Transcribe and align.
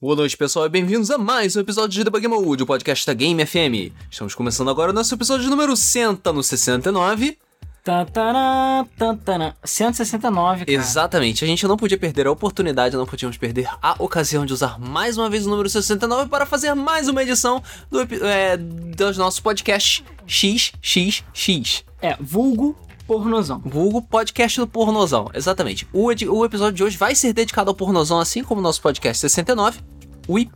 Boa 0.00 0.14
noite, 0.14 0.36
pessoal, 0.36 0.64
e 0.64 0.68
bem-vindos 0.68 1.10
a 1.10 1.18
mais 1.18 1.56
um 1.56 1.60
episódio 1.60 1.88
de 1.88 2.04
Debug 2.04 2.28
Mode, 2.28 2.62
o 2.62 2.66
podcast 2.66 3.04
da 3.04 3.12
Game 3.12 3.44
FM. 3.44 3.92
Estamos 4.08 4.32
começando 4.32 4.70
agora 4.70 4.92
o 4.92 4.94
nosso 4.94 5.12
episódio 5.12 5.50
número 5.50 5.76
100 5.76 6.20
no 6.32 6.40
69. 6.40 7.36
Tantará, 7.82 8.86
tantará. 8.96 9.56
169, 9.64 10.66
cara. 10.66 10.70
Exatamente, 10.70 11.42
a 11.42 11.48
gente 11.48 11.66
não 11.66 11.76
podia 11.76 11.98
perder 11.98 12.28
a 12.28 12.30
oportunidade, 12.30 12.96
não 12.96 13.06
podíamos 13.06 13.36
perder 13.36 13.68
a 13.82 13.96
ocasião 13.98 14.46
de 14.46 14.52
usar 14.52 14.78
mais 14.78 15.18
uma 15.18 15.28
vez 15.28 15.48
o 15.48 15.50
número 15.50 15.68
69 15.68 16.30
para 16.30 16.46
fazer 16.46 16.72
mais 16.74 17.08
uma 17.08 17.20
edição 17.20 17.60
do, 17.90 18.02
é, 18.24 18.56
dos 18.56 19.18
nossos 19.18 19.40
podcasts 19.40 20.04
XXX. 20.28 21.82
É, 22.00 22.16
vulgo 22.20 22.76
pornozão. 23.18 23.62
Vulgo 23.64 24.02
podcast 24.02 24.60
do 24.60 24.66
pornozão, 24.68 25.30
exatamente. 25.32 25.88
O, 25.94 26.04
o 26.08 26.44
episódio 26.44 26.74
de 26.74 26.84
hoje 26.84 26.98
vai 26.98 27.14
ser 27.14 27.32
dedicado 27.32 27.70
ao 27.70 27.74
pornozão, 27.74 28.20
assim 28.20 28.44
como 28.44 28.60
o 28.60 28.62
nosso 28.62 28.82
podcast 28.82 29.18
69. 29.22 29.80
Ui. 30.28 30.46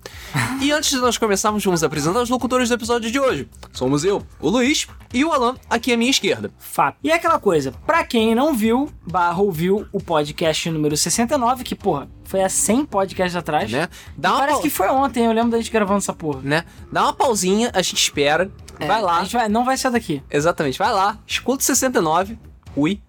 E 0.60 0.70
antes 0.70 0.90
de 0.90 0.96
nós 0.98 1.16
começarmos, 1.16 1.64
vamos 1.64 1.82
apresentar 1.82 2.20
os 2.20 2.28
locutores 2.28 2.68
do 2.68 2.74
episódio 2.74 3.10
de 3.10 3.18
hoje. 3.18 3.48
Somos 3.72 4.04
eu, 4.04 4.22
o 4.38 4.50
Luiz, 4.50 4.86
e 5.14 5.24
o 5.24 5.32
Alan, 5.32 5.56
aqui 5.70 5.94
à 5.94 5.96
minha 5.96 6.10
esquerda. 6.10 6.50
Fato. 6.58 6.98
E 7.02 7.10
é 7.10 7.14
aquela 7.14 7.38
coisa, 7.38 7.72
pra 7.86 8.04
quem 8.04 8.34
não 8.34 8.52
viu, 8.54 8.90
barra 9.10 9.40
ouviu 9.40 9.86
o 9.90 9.98
podcast 9.98 10.70
número 10.70 10.94
69, 10.94 11.64
que, 11.64 11.74
porra, 11.74 12.06
foi 12.22 12.42
há 12.42 12.50
100 12.50 12.84
podcasts 12.84 13.34
atrás. 13.34 13.70
Né? 13.72 13.88
Dá 14.14 14.32
Parece 14.32 14.52
pau- 14.56 14.62
que 14.62 14.68
foi 14.68 14.88
ontem, 14.88 15.24
eu 15.24 15.32
lembro 15.32 15.52
da 15.52 15.56
gente 15.56 15.70
gravando 15.72 15.98
essa 15.98 16.12
porra. 16.12 16.40
né? 16.42 16.64
Dá 16.92 17.04
uma 17.04 17.14
pausinha, 17.14 17.70
a 17.72 17.80
gente 17.80 17.96
espera. 18.02 18.50
É, 18.78 18.86
vai 18.86 19.00
lá. 19.02 19.18
A 19.18 19.22
gente 19.24 19.32
vai, 19.34 19.48
não 19.48 19.64
vai 19.64 19.76
sair 19.76 19.92
daqui. 19.92 20.22
Exatamente, 20.30 20.78
vai 20.78 20.92
lá, 20.92 21.18
escuta 21.26 21.62
o 21.62 21.64
69, 21.66 22.38
ui, 22.76 23.00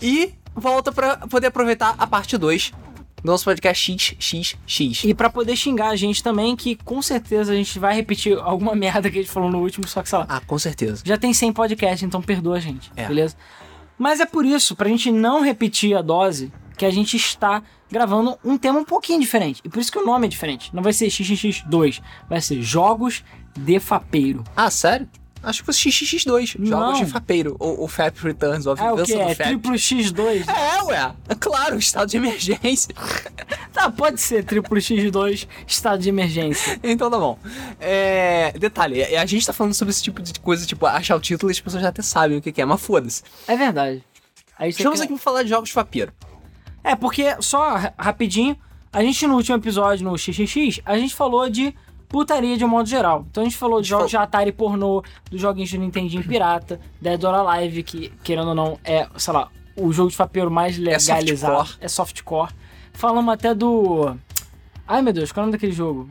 e 0.00 0.32
volta 0.54 0.92
pra 0.92 1.16
poder 1.28 1.48
aproveitar 1.48 1.94
a 1.98 2.06
parte 2.06 2.36
2 2.38 2.72
do 3.22 3.32
nosso 3.32 3.44
podcast 3.44 4.16
XXX. 4.20 5.04
E 5.04 5.14
pra 5.14 5.28
poder 5.30 5.56
xingar 5.56 5.88
a 5.88 5.96
gente 5.96 6.22
também, 6.22 6.54
que 6.54 6.76
com 6.76 7.00
certeza 7.02 7.52
a 7.52 7.56
gente 7.56 7.78
vai 7.78 7.94
repetir 7.94 8.38
alguma 8.38 8.74
merda 8.76 9.10
que 9.10 9.18
a 9.18 9.22
gente 9.22 9.30
falou 9.32 9.50
no 9.50 9.58
último, 9.60 9.86
só 9.88 10.02
que 10.02 10.08
sei 10.08 10.18
lá. 10.18 10.26
Ah, 10.28 10.40
com 10.40 10.58
certeza. 10.58 11.02
Já 11.04 11.16
tem 11.18 11.32
100 11.34 11.52
podcasts, 11.52 12.02
então 12.02 12.22
perdoa 12.22 12.56
a 12.56 12.60
gente, 12.60 12.90
É. 12.94 13.06
beleza? 13.06 13.34
Mas 13.98 14.20
é 14.20 14.26
por 14.26 14.44
isso, 14.44 14.76
pra 14.76 14.88
gente 14.88 15.10
não 15.10 15.40
repetir 15.40 15.96
a 15.96 16.02
dose, 16.02 16.52
que 16.76 16.84
a 16.84 16.90
gente 16.90 17.16
está 17.16 17.62
gravando 17.90 18.38
um 18.44 18.58
tema 18.58 18.78
um 18.78 18.84
pouquinho 18.84 19.20
diferente. 19.20 19.60
E 19.64 19.68
por 19.68 19.80
isso 19.80 19.90
que 19.92 19.98
o 19.98 20.04
nome 20.04 20.26
é 20.26 20.30
diferente. 20.30 20.74
Não 20.74 20.82
vai 20.82 20.92
ser 20.92 21.06
XXX2, 21.06 22.02
vai 22.28 22.40
ser 22.40 22.60
Jogos 22.62 23.24
de 23.56 23.78
Fapeiro. 23.80 24.42
Ah, 24.56 24.70
sério? 24.70 25.08
Acho 25.42 25.60
que 25.60 25.66
fosse 25.66 25.88
XXX2, 25.88 26.56
Não. 26.58 26.66
jogos 26.66 26.98
de 26.98 27.06
fapeiro, 27.06 27.54
ou 27.60 27.84
o 27.84 27.86
FAP 27.86 28.16
Returns, 28.18 28.66
ou 28.66 28.74
a 28.76 28.82
É 28.84 28.90
o 28.92 28.96
vingança 28.96 29.12
que? 29.12 29.14
do 29.18 29.20
É 29.30 29.34
FAP. 29.34 29.46
triplo 29.46 29.72
X2? 29.74 30.44
É, 30.48 30.82
ué. 30.82 31.14
É 31.28 31.34
claro, 31.36 31.78
estado 31.78 32.08
de 32.08 32.16
emergência. 32.16 32.92
Tá, 33.72 33.90
pode 33.90 34.20
ser 34.20 34.42
triplo 34.42 34.76
X2, 34.78 35.46
estado 35.66 36.00
de 36.02 36.08
emergência. 36.08 36.80
então 36.82 37.10
tá 37.10 37.18
bom. 37.18 37.38
É, 37.78 38.52
detalhe, 38.58 39.02
a 39.14 39.26
gente 39.26 39.46
tá 39.46 39.52
falando 39.52 39.74
sobre 39.74 39.92
esse 39.92 40.02
tipo 40.02 40.20
de 40.22 40.40
coisa, 40.40 40.66
tipo, 40.66 40.86
achar 40.86 41.14
o 41.14 41.20
título 41.20 41.50
e 41.50 41.52
as 41.52 41.60
pessoas 41.60 41.82
já 41.82 41.90
até 41.90 42.00
sabem 42.02 42.38
o 42.38 42.40
que 42.42 42.50
que 42.50 42.60
é, 42.62 42.64
mas 42.64 42.80
foda-se. 42.80 43.22
É 43.46 43.54
verdade. 43.54 44.02
Estamos 44.62 45.00
aqui 45.02 45.12
pra 45.12 45.18
falar 45.22 45.42
de 45.42 45.50
jogos 45.50 45.68
de 45.68 45.74
fapeiro. 45.74 46.10
É, 46.86 46.94
porque, 46.94 47.36
só 47.40 47.76
ra- 47.76 47.92
rapidinho, 47.98 48.56
a 48.92 49.02
gente 49.02 49.26
no 49.26 49.34
último 49.34 49.56
episódio, 49.56 50.04
no 50.08 50.16
XXX, 50.16 50.80
a 50.84 50.96
gente 50.96 51.14
falou 51.14 51.50
de 51.50 51.74
putaria 52.08 52.56
de 52.56 52.64
um 52.64 52.68
modo 52.68 52.88
geral. 52.88 53.26
Então 53.30 53.42
a 53.42 53.44
gente 53.44 53.56
falou 53.56 53.82
de 53.82 53.88
jogos 53.88 54.08
de 54.10 54.16
Atari 54.16 54.52
pornô, 54.52 55.02
dos 55.30 55.40
joguinhos 55.40 55.68
de 55.68 55.76
Nintendinho 55.78 56.22
pirata, 56.28 56.80
Dead 57.00 57.22
or 57.24 57.34
Alive, 57.34 57.82
que, 57.82 58.12
querendo 58.22 58.50
ou 58.50 58.54
não, 58.54 58.78
é, 58.84 59.08
sei 59.16 59.34
lá, 59.34 59.48
o 59.76 59.92
jogo 59.92 60.10
de 60.10 60.16
fapeiro 60.16 60.50
mais 60.50 60.78
legalizado. 60.78 61.56
softcore. 61.56 61.78
É 61.84 61.88
softcore. 61.88 62.50
Falamos 62.92 63.34
até 63.34 63.52
do... 63.54 64.16
Ai, 64.88 65.02
meu 65.02 65.12
Deus, 65.12 65.32
qual 65.32 65.42
é 65.42 65.44
o 65.44 65.46
nome 65.48 65.58
daquele 65.58 65.72
jogo? 65.72 66.08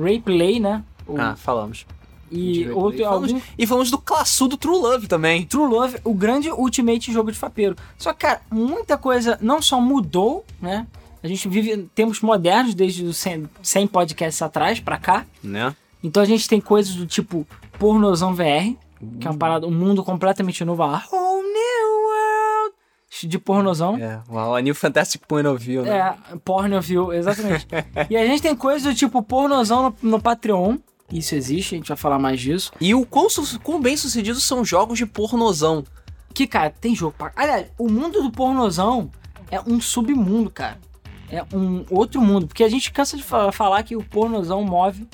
Rayplay, 0.00 0.60
né? 0.60 0.84
O- 1.06 1.18
Ah, 1.18 1.34
falamos. 1.36 1.86
E 2.30 2.68
outro, 2.70 3.00
e 3.00 3.04
falamos, 3.04 3.32
algum... 3.32 3.42
e 3.58 3.66
falamos 3.66 3.90
do 3.90 3.98
classudo 3.98 4.56
True 4.56 4.78
Love 4.78 5.06
também. 5.06 5.44
True 5.46 5.68
Love, 5.68 5.98
o 6.04 6.14
grande 6.14 6.50
ultimate 6.50 7.12
jogo 7.12 7.32
de 7.32 7.38
fapeiro. 7.38 7.76
Só 7.96 8.12
que, 8.12 8.20
cara, 8.20 8.40
muita 8.50 8.96
coisa 8.98 9.38
não 9.40 9.60
só 9.62 9.80
mudou, 9.80 10.44
né? 10.60 10.86
A 11.22 11.26
gente 11.26 11.48
vive 11.48 11.88
tempos 11.94 12.20
modernos 12.20 12.74
desde 12.74 13.04
os 13.04 13.16
100, 13.16 13.48
100 13.62 13.86
podcasts 13.88 14.40
atrás 14.40 14.78
pra 14.78 14.98
cá. 14.98 15.26
Né? 15.42 15.74
Então 16.02 16.22
a 16.22 16.26
gente 16.26 16.48
tem 16.48 16.60
coisas 16.60 16.94
do 16.94 17.06
tipo 17.06 17.46
pornozão 17.78 18.34
VR, 18.34 18.74
que 19.20 19.26
é 19.26 19.30
uma 19.30 19.36
parada, 19.36 19.66
um 19.66 19.70
mundo 19.70 20.04
completamente 20.04 20.64
novo. 20.64 20.82
A 20.82 21.02
whole 21.10 21.42
new 21.42 22.06
world 22.06 22.74
de 23.26 23.38
pornozão. 23.38 23.96
É, 23.96 24.20
uau, 24.30 24.54
a 24.54 24.60
New 24.60 24.74
Fantastic 24.74 25.22
Point 25.26 25.48
of 25.48 25.64
View, 25.64 25.82
né? 25.82 25.98
É, 25.98 26.36
porno 26.44 26.80
view, 26.80 27.12
exatamente. 27.12 27.66
e 28.08 28.16
a 28.16 28.26
gente 28.26 28.42
tem 28.42 28.54
coisas 28.54 28.82
do 28.82 28.94
tipo 28.94 29.22
pornozão 29.22 29.94
no, 30.02 30.10
no 30.10 30.22
Patreon. 30.22 30.78
Isso 31.12 31.34
existe, 31.34 31.74
a 31.74 31.78
gente 31.78 31.88
vai 31.88 31.96
falar 31.96 32.18
mais 32.18 32.38
disso. 32.40 32.70
E 32.80 32.94
o 32.94 33.06
quão, 33.06 33.26
quão 33.62 33.80
bem 33.80 33.96
sucedidos 33.96 34.44
são 34.44 34.64
jogos 34.64 34.98
de 34.98 35.06
pornozão. 35.06 35.84
Que, 36.34 36.46
cara, 36.46 36.70
tem 36.70 36.94
jogo 36.94 37.14
pra. 37.16 37.32
Aliás, 37.34 37.66
o 37.78 37.88
mundo 37.90 38.22
do 38.22 38.30
pornozão 38.30 39.10
é 39.50 39.60
um 39.60 39.80
submundo, 39.80 40.50
cara. 40.50 40.78
É 41.30 41.42
um 41.54 41.84
outro 41.90 42.20
mundo. 42.20 42.46
Porque 42.46 42.62
a 42.62 42.68
gente 42.68 42.92
cansa 42.92 43.16
de 43.16 43.22
fa- 43.22 43.50
falar 43.52 43.82
que 43.82 43.96
o 43.96 44.02
pornozão 44.04 44.62
move 44.62 45.06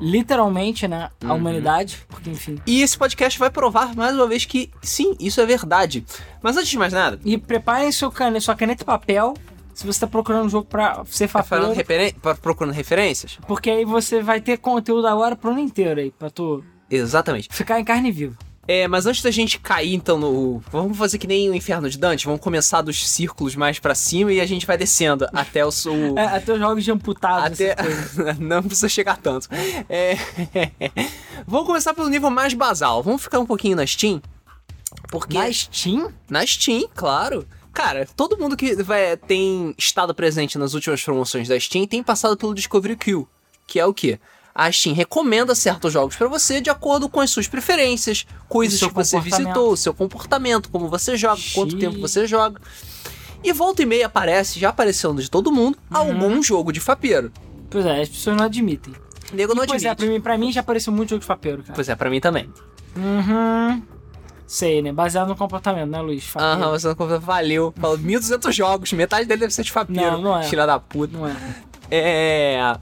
literalmente, 0.00 0.86
né, 0.86 1.10
a 1.22 1.28
Uhum. 1.32 1.36
humanidade. 1.36 2.04
Porque, 2.08 2.30
enfim. 2.30 2.58
E 2.66 2.82
esse 2.82 2.96
podcast 2.98 3.38
vai 3.38 3.50
provar 3.50 3.94
mais 3.94 4.14
uma 4.14 4.26
vez 4.26 4.44
que 4.44 4.70
sim, 4.82 5.14
isso 5.18 5.40
é 5.40 5.46
verdade. 5.46 6.04
Mas 6.42 6.56
antes 6.56 6.68
de 6.68 6.78
mais 6.78 6.92
nada, 6.92 7.18
E 7.24 7.38
preparem 7.38 7.90
seu 7.92 8.10
cane... 8.10 8.40
sua 8.40 8.54
caneta 8.54 8.82
e 8.82 8.86
papel 8.86 9.34
se 9.76 9.86
você 9.86 10.00
tá 10.00 10.06
procurando 10.06 10.46
um 10.46 10.48
jogo 10.48 10.66
pra 10.66 11.04
ser 11.06 11.28
tá 11.28 11.42
falando 11.42 11.74
fapeiro. 11.76 12.04
referen 12.04 12.36
procurando 12.42 12.72
referências? 12.72 13.38
Porque 13.46 13.68
aí 13.70 13.84
você 13.84 14.22
vai 14.22 14.40
ter 14.40 14.56
conteúdo 14.56 15.06
agora 15.06 15.36
pro 15.36 15.50
ano 15.50 15.60
inteiro 15.60 16.00
aí, 16.00 16.10
pra 16.10 16.30
tu 16.30 16.64
Exatamente. 16.90 17.48
ficar 17.52 17.78
em 17.78 17.84
carne 17.84 18.10
viva. 18.10 18.36
É, 18.68 18.88
mas 18.88 19.06
antes 19.06 19.22
da 19.22 19.30
gente 19.30 19.60
cair 19.60 19.94
então 19.94 20.18
no. 20.18 20.58
Vamos 20.72 20.98
fazer 20.98 21.18
que 21.18 21.26
nem 21.28 21.48
o 21.48 21.54
Inferno 21.54 21.88
de 21.88 21.96
Dante, 21.96 22.26
vamos 22.26 22.40
começar 22.40 22.82
dos 22.82 23.08
círculos 23.08 23.54
mais 23.54 23.78
pra 23.78 23.94
cima 23.94 24.32
e 24.32 24.40
a 24.40 24.46
gente 24.46 24.66
vai 24.66 24.76
descendo 24.76 25.24
até 25.32 25.64
o. 25.64 25.68
o- 25.68 26.18
É, 26.18 26.24
até 26.36 26.52
os 26.52 26.58
jogos 26.58 26.82
de 26.82 26.90
amputados. 26.90 27.60
Até. 27.60 27.76
Não 28.40 28.62
precisa 28.64 28.88
chegar 28.88 29.18
tanto. 29.18 29.48
É... 29.88 30.16
Vamos 31.46 31.66
começar 31.66 31.94
pelo 31.94 32.08
nível 32.08 32.28
mais 32.30 32.54
basal. 32.54 33.02
Vamos 33.04 33.22
ficar 33.22 33.38
um 33.38 33.46
pouquinho 33.46 33.76
na 33.76 33.86
Steam. 33.86 34.20
Porque. 35.10 35.38
Na 35.38 35.52
Steam? 35.52 36.10
Na 36.28 36.44
Steam, 36.44 36.88
claro. 36.92 37.46
Cara, 37.76 38.08
todo 38.16 38.38
mundo 38.38 38.56
que 38.56 38.74
vai, 38.82 39.18
tem 39.18 39.74
estado 39.76 40.14
presente 40.14 40.56
nas 40.56 40.72
últimas 40.72 41.02
promoções 41.02 41.46
da 41.46 41.60
Steam 41.60 41.86
tem 41.86 42.02
passado 42.02 42.34
pelo 42.34 42.54
Discovery 42.54 42.96
Queue, 42.96 43.26
que 43.66 43.78
é 43.78 43.84
o 43.84 43.92
quê? 43.92 44.18
A 44.54 44.72
Steam 44.72 44.94
recomenda 44.94 45.54
certos 45.54 45.92
jogos 45.92 46.16
pra 46.16 46.26
você 46.26 46.58
de 46.62 46.70
acordo 46.70 47.06
com 47.06 47.20
as 47.20 47.30
suas 47.30 47.46
preferências, 47.46 48.26
coisas 48.48 48.80
que 48.80 48.94
você 48.94 49.20
visitou, 49.20 49.72
o 49.72 49.76
seu 49.76 49.92
comportamento, 49.92 50.70
como 50.70 50.88
você 50.88 51.18
joga, 51.18 51.38
quanto 51.52 51.72
Xiii. 51.72 51.80
tempo 51.80 52.00
você 52.00 52.26
joga. 52.26 52.58
E 53.44 53.52
volta 53.52 53.82
e 53.82 53.86
meia 53.86 54.06
aparece, 54.06 54.58
já 54.58 54.70
apareceu 54.70 55.12
de 55.12 55.30
todo 55.30 55.52
mundo, 55.52 55.76
Uhum. 55.90 55.96
algum 55.98 56.42
jogo 56.42 56.72
de 56.72 56.80
fapeiro. 56.80 57.30
Pois 57.68 57.84
é, 57.84 58.00
as 58.00 58.08
pessoas 58.08 58.38
não 58.38 58.44
admitem. 58.46 58.94
Nego 59.34 59.54
não 59.54 59.66
pois 59.66 59.84
é, 59.84 59.90
admite. 59.90 60.06
pra 60.06 60.14
mim, 60.14 60.20
pra 60.22 60.38
mim 60.38 60.50
já 60.50 60.60
apareceu 60.62 60.90
muito 60.94 61.10
jogo 61.10 61.20
de 61.20 61.26
fapeiro, 61.26 61.62
cara. 61.62 61.74
Pois 61.74 61.90
é, 61.90 61.94
pra 61.94 62.08
mim 62.08 62.20
também. 62.20 62.50
Uhum. 62.96 63.82
Sei, 64.46 64.80
né? 64.80 64.92
Baseado 64.92 65.28
no 65.28 65.36
comportamento, 65.36 65.90
né, 65.90 66.00
Luiz? 66.00 66.30
Aham, 66.36 66.70
você 66.70 66.86
não 66.88 66.94
confia, 66.94 67.18
valeu. 67.18 67.74
Falou 67.80 67.98
1.200 67.98 68.52
jogos, 68.52 68.92
metade 68.92 69.26
dele 69.26 69.40
deve 69.40 69.52
ser 69.52 69.64
de 69.64 69.72
fapeiro. 69.72 70.12
Não, 70.12 70.22
não 70.22 70.38
é. 70.38 70.44
Filha 70.44 70.64
da 70.66 70.78
puta. 70.78 71.16
Não 71.16 71.26
é. 71.26 71.34
É. 71.90 72.76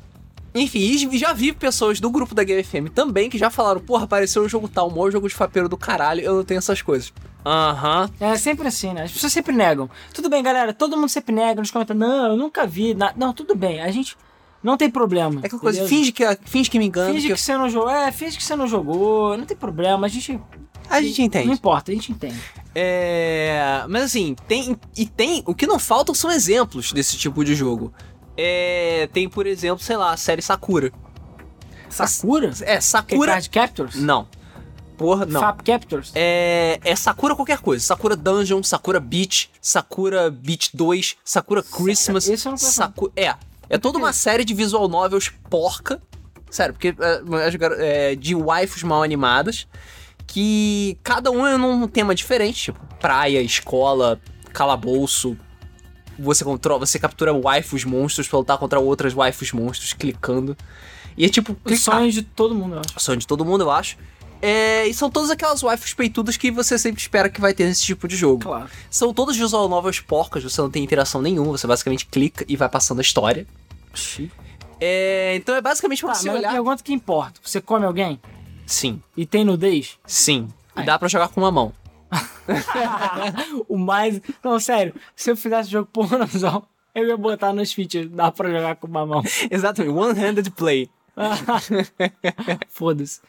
Enfim, 0.55 1.09
já 1.19 1.33
vi 1.33 1.53
pessoas 1.53 1.99
do 1.99 2.09
grupo 2.11 2.33
da 2.35 2.45
Game 2.45 2.63
FM 2.63 2.89
também 2.95 3.29
que 3.29 3.37
já 3.37 3.51
falaram, 3.51 3.81
porra, 3.81 4.05
apareceu 4.05 4.45
um 4.45 4.49
jogo 4.49 4.69
tal, 4.69 4.87
um 4.89 4.91
maior 4.93 5.11
jogo 5.11 5.29
de 5.29 5.35
fapeiro 5.35 5.69
do 5.69 5.77
caralho, 5.77 6.21
eu 6.21 6.37
não 6.37 6.45
tenho 6.45 6.59
essas 6.59 6.81
coisas. 6.81 7.13
Aham. 7.45 8.09
É 8.21 8.37
sempre 8.37 8.69
assim, 8.69 8.93
né? 8.93 9.03
As 9.03 9.11
pessoas 9.13 9.33
sempre 9.33 9.53
negam. 9.55 9.91
Tudo 10.13 10.29
bem, 10.31 10.43
galera, 10.43 10.73
todo 10.73 10.97
mundo 10.97 11.09
sempre 11.09 11.35
nega 11.35 11.61
nos 11.61 11.71
comentários. 11.73 12.01
Não, 12.07 12.27
eu 12.29 12.37
nunca 12.37 12.67
vi. 12.67 12.95
na- 12.95 13.13
Não, 13.17 13.33
tudo 13.33 13.55
bem. 13.57 13.83
A 13.83 13.91
gente 13.91 14.17
não 14.63 14.77
tem 14.77 14.89
problema. 14.89 15.41
É 15.43 15.47
aquela 15.47 15.61
coisa, 15.61 15.87
finge 15.89 16.13
que, 16.13 16.25
finge 16.45 16.71
que 16.71 16.78
me 16.78 16.87
engano. 16.87 17.13
Finge 17.13 17.27
que 17.27 17.34
que 17.34 17.41
você 17.41 17.57
não 17.57 17.69
jogou. 17.69 17.91
É, 17.91 18.13
finge 18.13 18.37
que 18.37 18.43
você 18.45 18.55
não 18.55 18.67
jogou. 18.69 19.37
Não 19.37 19.45
tem 19.45 19.57
problema. 19.57 20.07
A 20.07 20.09
gente. 20.09 20.41
A 20.89 21.01
gente 21.01 21.19
Não 21.19 21.27
entende. 21.27 21.51
importa, 21.51 21.91
a 21.91 21.95
gente 21.95 22.13
entende. 22.13 22.41
É. 22.75 23.84
Mas 23.89 24.04
assim, 24.04 24.36
tem. 24.47 24.77
E 24.97 25.07
tem. 25.07 25.42
O 25.47 25.54
que 25.54 25.66
não 25.66 25.78
faltam 25.78 26.15
são 26.15 26.31
exemplos 26.31 26.92
desse 26.92 27.16
tipo 27.16 27.45
de 27.45 27.54
jogo. 27.54 27.92
É. 28.36 29.09
Tem, 29.13 29.28
por 29.28 29.47
exemplo, 29.47 29.83
sei 29.83 29.97
lá, 29.97 30.13
a 30.13 30.16
série 30.16 30.42
Sakura. 30.42 30.92
Sakura? 31.89 32.53
É, 32.63 32.75
é 32.75 32.81
Sakura. 32.81 33.33
Card 33.33 33.51
Captors? 33.51 33.95
Não. 33.97 34.28
Porra, 34.97 35.27
não. 35.27 35.41
Fap 35.41 35.63
Captors? 35.63 36.13
É, 36.15 36.78
é 36.84 36.97
Sakura 36.97 37.34
qualquer 37.34 37.59
coisa. 37.59 37.84
Sakura 37.84 38.16
Dungeon, 38.16 38.63
Sakura 38.63 39.01
Beach, 39.01 39.51
Sakura 39.60 40.31
Beach 40.31 40.71
2, 40.75 41.16
Sakura 41.25 41.63
Christmas. 41.63 42.28
Esse 42.28 42.47
eu 42.47 42.51
não 42.51 42.57
Saku... 42.57 43.13
É. 43.16 43.34
É 43.69 43.78
toda 43.78 43.98
uma 43.98 44.13
série 44.13 44.45
de 44.45 44.54
visual 44.54 44.89
novels 44.89 45.33
porca. 45.51 46.01
Sério, 46.51 46.75
porque 46.75 46.95
é, 47.01 48.13
é, 48.13 48.15
de 48.15 48.34
waifus 48.34 48.83
mal 48.84 49.03
animadas. 49.03 49.66
Que 50.34 50.98
cada 51.04 51.31
um 51.31 51.47
é 51.47 51.57
num 51.57 51.86
tema 51.86 52.13
diferente. 52.13 52.65
Tipo, 52.65 52.81
praia, 52.98 53.41
escola, 53.41 54.21
calabouço, 54.53 55.39
você 56.19 56.42
controla, 56.42 56.84
você 56.84 56.98
captura 56.98 57.33
waifus 57.33 57.84
monstros 57.84 58.27
pra 58.27 58.41
lutar 58.41 58.59
contra 58.59 58.81
outras 58.81 59.13
waifus 59.13 59.53
monstros, 59.53 59.92
clicando. 59.92 60.57
E 61.16 61.25
é 61.25 61.28
tipo, 61.28 61.54
clicar. 61.54 61.78
sonhos 62.01 62.15
de 62.15 62.22
todo 62.22 62.53
mundo, 62.53 62.75
eu 62.75 62.81
acho. 62.81 62.95
sonho 63.01 63.19
de 63.19 63.28
todo 63.28 63.45
mundo, 63.45 63.63
eu 63.63 63.71
acho. 63.71 63.97
É, 64.42 64.89
e 64.89 64.92
são 64.92 65.09
todas 65.09 65.31
aquelas 65.31 65.63
waifus 65.63 65.95
peitudas 65.95 66.36
que 66.36 66.51
você 66.51 66.77
sempre 66.81 67.01
espera 67.01 67.28
que 67.28 67.41
vai 67.41 67.54
ter 67.54 67.66
nesse 67.66 67.84
tipo 67.84 68.09
de 68.09 68.16
jogo. 68.16 68.42
Claro. 68.42 68.69
São 68.91 69.15
todas 69.15 69.36
visual 69.36 69.69
novels 69.69 70.01
porcas, 70.01 70.42
você 70.42 70.60
não 70.60 70.69
tem 70.69 70.83
interação 70.83 71.22
nenhuma, 71.22 71.53
você 71.57 71.69
basicamente 71.69 72.07
clica 72.07 72.45
e 72.48 72.57
vai 72.57 72.69
passando 72.69 72.98
a 72.98 73.03
história. 73.03 73.47
É, 74.81 75.36
então 75.36 75.54
é 75.54 75.60
basicamente 75.60 76.01
pra 76.03 76.09
Tá, 76.13 76.15
você 76.16 76.27
mas 76.27 76.36
a 76.36 76.39
olhar. 76.41 76.53
pergunta 76.53 76.83
que 76.83 76.92
importa. 76.92 77.41
Você 77.41 77.60
come 77.60 77.86
alguém 77.86 78.21
Sim, 78.66 79.03
e 79.16 79.27
tem 79.27 79.45
nudez? 79.45 79.99
sim. 80.07 80.49
E 80.77 80.81
Ai. 80.81 80.87
dá 80.87 80.99
pra 80.99 81.07
jogar 81.07 81.28
com 81.28 81.41
uma 81.41 81.53
mão. 81.53 81.72
o 83.69 83.78
mais... 83.78 84.21
Não, 84.43 84.59
sério. 84.59 84.93
Se 85.15 85.31
eu 85.31 85.37
fizesse 85.37 85.71
jogo 85.71 85.89
pornozão, 85.93 86.65
eu 86.93 87.07
ia 87.07 87.16
botar 87.16 87.53
nos 87.53 87.72
features. 87.72 88.11
Dá 88.11 88.33
pra 88.33 88.51
jogar 88.51 88.75
com 88.77 88.89
uma 88.89 89.07
mão. 89.07 89.22
Exatamente, 89.51 89.95
one-handed 89.97 90.51
play. 90.51 90.91
Foda-se. 92.69 93.21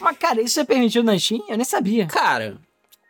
Mas, 0.00 0.16
cara, 0.16 0.40
isso 0.40 0.58
é 0.60 0.64
permitido 0.64 1.04
na 1.04 1.18
Steam? 1.18 1.44
Eu 1.48 1.56
nem 1.56 1.64
sabia. 1.64 2.06
Cara, 2.06 2.56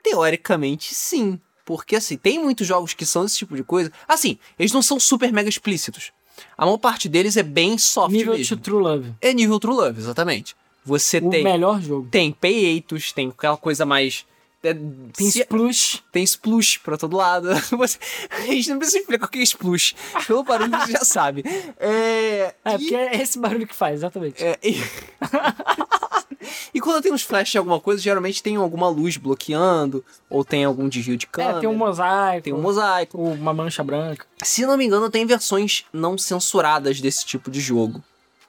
teoricamente 0.02 0.94
sim. 0.94 1.38
Porque 1.64 1.94
assim, 1.96 2.16
tem 2.16 2.42
muitos 2.42 2.66
jogos 2.66 2.92
que 2.92 3.06
são 3.06 3.24
esse 3.24 3.38
tipo 3.38 3.54
de 3.54 3.62
coisa. 3.62 3.92
Assim, 4.08 4.38
eles 4.58 4.72
não 4.72 4.82
são 4.82 4.98
super 4.98 5.32
mega 5.32 5.48
explícitos. 5.48 6.10
A 6.58 6.64
maior 6.64 6.78
parte 6.78 7.08
deles 7.08 7.36
é 7.36 7.42
bem 7.44 7.78
soft 7.78 8.12
Nível 8.12 8.36
mesmo. 8.36 8.56
to 8.56 8.62
True 8.62 8.82
Love. 8.82 9.12
É 9.20 9.32
nível 9.32 9.60
True 9.60 9.76
Love, 9.76 10.00
exatamente. 10.00 10.56
Você 10.84 11.18
O 11.18 11.30
tem. 11.30 11.44
melhor 11.44 11.80
jogo. 11.80 12.08
Tem 12.10 12.32
peitos, 12.32 13.12
tem 13.12 13.28
aquela 13.28 13.56
coisa 13.56 13.84
mais. 13.86 14.26
é, 14.64 14.74
Tem 14.74 15.30
se- 15.30 15.40
Splush. 15.40 16.02
tem 16.12 16.22
splush 16.24 16.78
pra 16.78 16.96
todo 16.96 17.16
lado. 17.16 17.48
Você- 17.76 17.98
a 18.30 18.40
gente 18.42 18.70
não 18.70 18.78
precisa 18.78 18.98
explicar 18.98 19.26
o 19.26 19.28
que 19.28 19.38
é 19.38 19.42
splush. 19.42 19.94
Pelo 20.26 20.42
barulho 20.44 20.70
você 20.78 20.92
já 20.92 21.04
sabe. 21.04 21.44
É. 21.78 22.54
É, 22.64 22.74
e- 22.74 22.78
porque 22.78 22.94
é 22.94 23.20
esse 23.22 23.38
barulho 23.38 23.66
que 23.66 23.74
faz, 23.74 23.94
exatamente. 23.96 24.42
é, 24.42 24.58
e... 24.62 24.76
e 26.74 26.80
quando 26.80 27.02
tem 27.02 27.12
uns 27.12 27.22
flash 27.22 27.50
de 27.50 27.58
alguma 27.58 27.80
coisa, 27.80 28.00
geralmente 28.02 28.42
tem 28.42 28.56
alguma 28.56 28.88
luz 28.88 29.16
bloqueando, 29.16 30.04
ou 30.28 30.44
tem 30.44 30.64
algum 30.64 30.88
desvio 30.88 31.16
de 31.16 31.26
câmera. 31.26 31.58
É, 31.58 31.60
tem 31.60 31.68
um 31.68 31.74
mosaico. 31.74 32.42
tem 32.44 32.52
um 32.52 32.60
mosaico. 32.60 33.18
Uma 33.22 33.54
mancha 33.54 33.82
branca. 33.84 34.26
Se 34.42 34.66
não 34.66 34.76
me 34.76 34.84
engano, 34.84 35.10
tem 35.10 35.24
versões 35.26 35.84
não 35.92 36.16
censuradas 36.18 37.00
desse 37.00 37.24
tipo 37.24 37.50
de 37.50 37.60
jogo. 37.60 38.02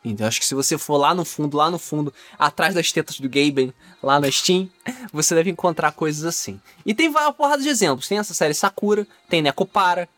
Então, 0.03 0.27
acho 0.27 0.39
que 0.39 0.45
se 0.45 0.53
você 0.53 0.77
for 0.77 0.97
lá 0.97 1.13
no 1.15 1.23
fundo, 1.23 1.55
lá 1.55 1.71
no 1.71 1.79
fundo, 1.79 2.13
atrás 2.37 2.73
das 2.75 2.91
tetas 2.91 3.19
do 3.19 3.29
Gaben, 3.29 3.73
lá 4.01 4.19
na 4.19 4.29
Steam, 4.29 4.69
você 5.13 5.33
deve 5.33 5.49
encontrar 5.49 5.91
coisas 5.93 6.25
assim. 6.25 6.59
E 6.85 6.93
tem 6.93 7.07
uma 7.07 7.31
porrada 7.31 7.61
de 7.63 7.69
exemplos. 7.69 8.07
Tem 8.07 8.17
essa 8.17 8.33
série 8.33 8.53
Sakura, 8.53 9.07
tem 9.29 9.41
Nekopara, 9.41 10.09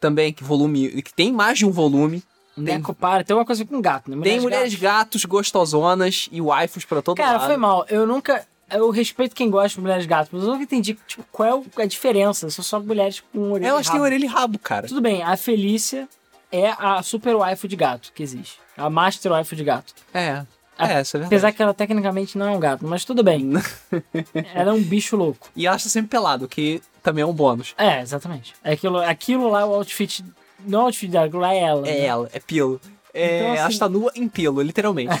também, 0.00 0.32
que 0.32 0.44
volume. 0.44 1.02
que 1.02 1.12
tem 1.12 1.32
mais 1.32 1.58
de 1.58 1.66
um 1.66 1.70
volume. 1.70 2.22
Tem, 2.54 2.64
Neco 2.64 2.94
para. 2.94 3.24
Tem 3.24 3.34
uma 3.34 3.44
coisa 3.44 3.64
com 3.64 3.80
gato, 3.80 4.10
né? 4.10 4.22
tem 4.22 4.40
mulheres 4.40 4.74
gatos. 4.74 5.20
gatos 5.20 5.24
gostosonas 5.24 6.28
e 6.30 6.40
waifus 6.40 6.84
pra 6.84 7.02
todo 7.02 7.16
Cara, 7.16 7.38
lado. 7.38 7.46
foi 7.46 7.56
mal. 7.56 7.84
Eu 7.88 8.06
nunca. 8.06 8.46
Eu 8.70 8.90
respeito 8.90 9.34
quem 9.34 9.50
gosta 9.50 9.76
de 9.76 9.80
mulheres 9.80 10.06
gatas, 10.06 10.28
mas 10.32 10.42
eu 10.42 10.50
nunca 10.50 10.62
entendi 10.62 10.96
tipo, 11.06 11.24
qual 11.32 11.64
é 11.76 11.82
a 11.82 11.86
diferença. 11.86 12.48
São 12.50 12.64
só 12.64 12.80
mulheres 12.80 13.22
com 13.32 13.52
orelha. 13.52 13.68
Elas 13.68 13.86
e 13.86 13.90
têm 13.90 14.00
orelha 14.00 14.24
e 14.24 14.28
rabo, 14.28 14.58
cara. 14.58 14.86
Tudo 14.86 15.00
bem, 15.00 15.22
a 15.22 15.36
Felícia 15.36 16.08
é 16.52 16.70
a 16.78 17.02
super 17.02 17.34
waifu 17.34 17.66
de 17.66 17.76
gato 17.76 18.12
que 18.14 18.22
existe. 18.22 18.58
A 18.76 18.90
master 18.90 19.32
waifu 19.32 19.54
de 19.56 19.64
gato. 19.64 19.94
É. 20.12 20.44
A- 20.76 20.92
É, 20.92 21.00
isso 21.02 21.16
é 21.16 21.20
verdade. 21.20 21.26
Apesar 21.34 21.52
que 21.52 21.62
ela 21.62 21.72
tecnicamente 21.74 22.36
não 22.36 22.46
é 22.48 22.50
um 22.50 22.58
gato, 22.60 22.84
mas 22.86 23.04
tudo 23.04 23.22
bem. 23.22 23.52
ela 24.54 24.70
é 24.70 24.74
um 24.74 24.82
bicho 24.82 25.16
louco. 25.16 25.48
E 25.54 25.66
ela 25.66 25.76
está 25.76 25.88
sempre 25.88 26.10
pelado, 26.10 26.48
que 26.48 26.82
também 27.02 27.22
é 27.22 27.26
um 27.26 27.32
bônus. 27.32 27.74
É, 27.78 28.00
exatamente. 28.00 28.54
Aquilo, 28.64 28.98
aquilo 28.98 29.48
lá, 29.48 29.64
o 29.64 29.74
outfit. 29.74 30.24
Não 30.66 30.80
é 30.80 30.82
o 30.82 30.86
outfit 30.86 31.08
dela, 31.10 31.26
aquilo 31.26 31.42
lá 31.42 31.54
é 31.54 31.58
ela. 31.60 31.86
É 31.88 31.92
né? 31.92 32.00
ela, 32.04 32.28
é 32.32 32.40
pelo. 32.40 32.80
É, 33.16 33.36
Então, 33.36 33.48
Ela 33.54 33.62
assim- 33.66 33.72
está 33.74 33.88
nua 33.88 34.10
em 34.16 34.26
pelo, 34.28 34.60
literalmente. 34.60 35.14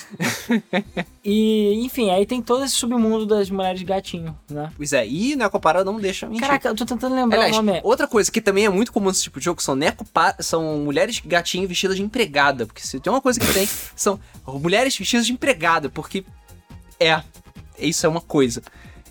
E, 1.26 1.72
enfim, 1.82 2.10
aí 2.10 2.26
tem 2.26 2.42
todo 2.42 2.64
esse 2.64 2.74
submundo 2.74 3.24
das 3.24 3.48
mulheres 3.48 3.80
gatinho, 3.82 4.36
né? 4.50 4.70
Pois 4.76 4.92
é, 4.92 5.06
e 5.06 5.34
Necopara 5.36 5.82
não 5.82 5.98
deixa 5.98 6.26
mentir. 6.26 6.42
Caraca, 6.46 6.68
eu 6.68 6.74
tô 6.74 6.84
tentando 6.84 7.14
lembrar 7.14 7.38
Aliás, 7.38 7.56
o 7.56 7.62
nome. 7.62 7.80
outra 7.82 8.06
coisa 8.06 8.30
que 8.30 8.42
também 8.42 8.66
é 8.66 8.68
muito 8.68 8.92
comum 8.92 9.08
nesse 9.08 9.22
tipo 9.22 9.38
de 9.38 9.44
jogo 9.46 9.62
são 9.62 9.74
Necopara, 9.74 10.36
são 10.42 10.78
mulheres 10.80 11.20
gatinho 11.24 11.66
vestidas 11.66 11.96
de 11.96 12.02
empregada. 12.02 12.66
Porque 12.66 12.82
se 12.82 13.00
tem 13.00 13.10
uma 13.10 13.22
coisa 13.22 13.40
que 13.40 13.46
tem, 13.54 13.66
são 13.96 14.20
mulheres 14.46 14.94
vestidas 14.98 15.24
de 15.26 15.32
empregada, 15.32 15.88
porque 15.88 16.26
é, 17.00 17.22
isso 17.78 18.04
é 18.04 18.08
uma 18.08 18.20
coisa. 18.20 18.62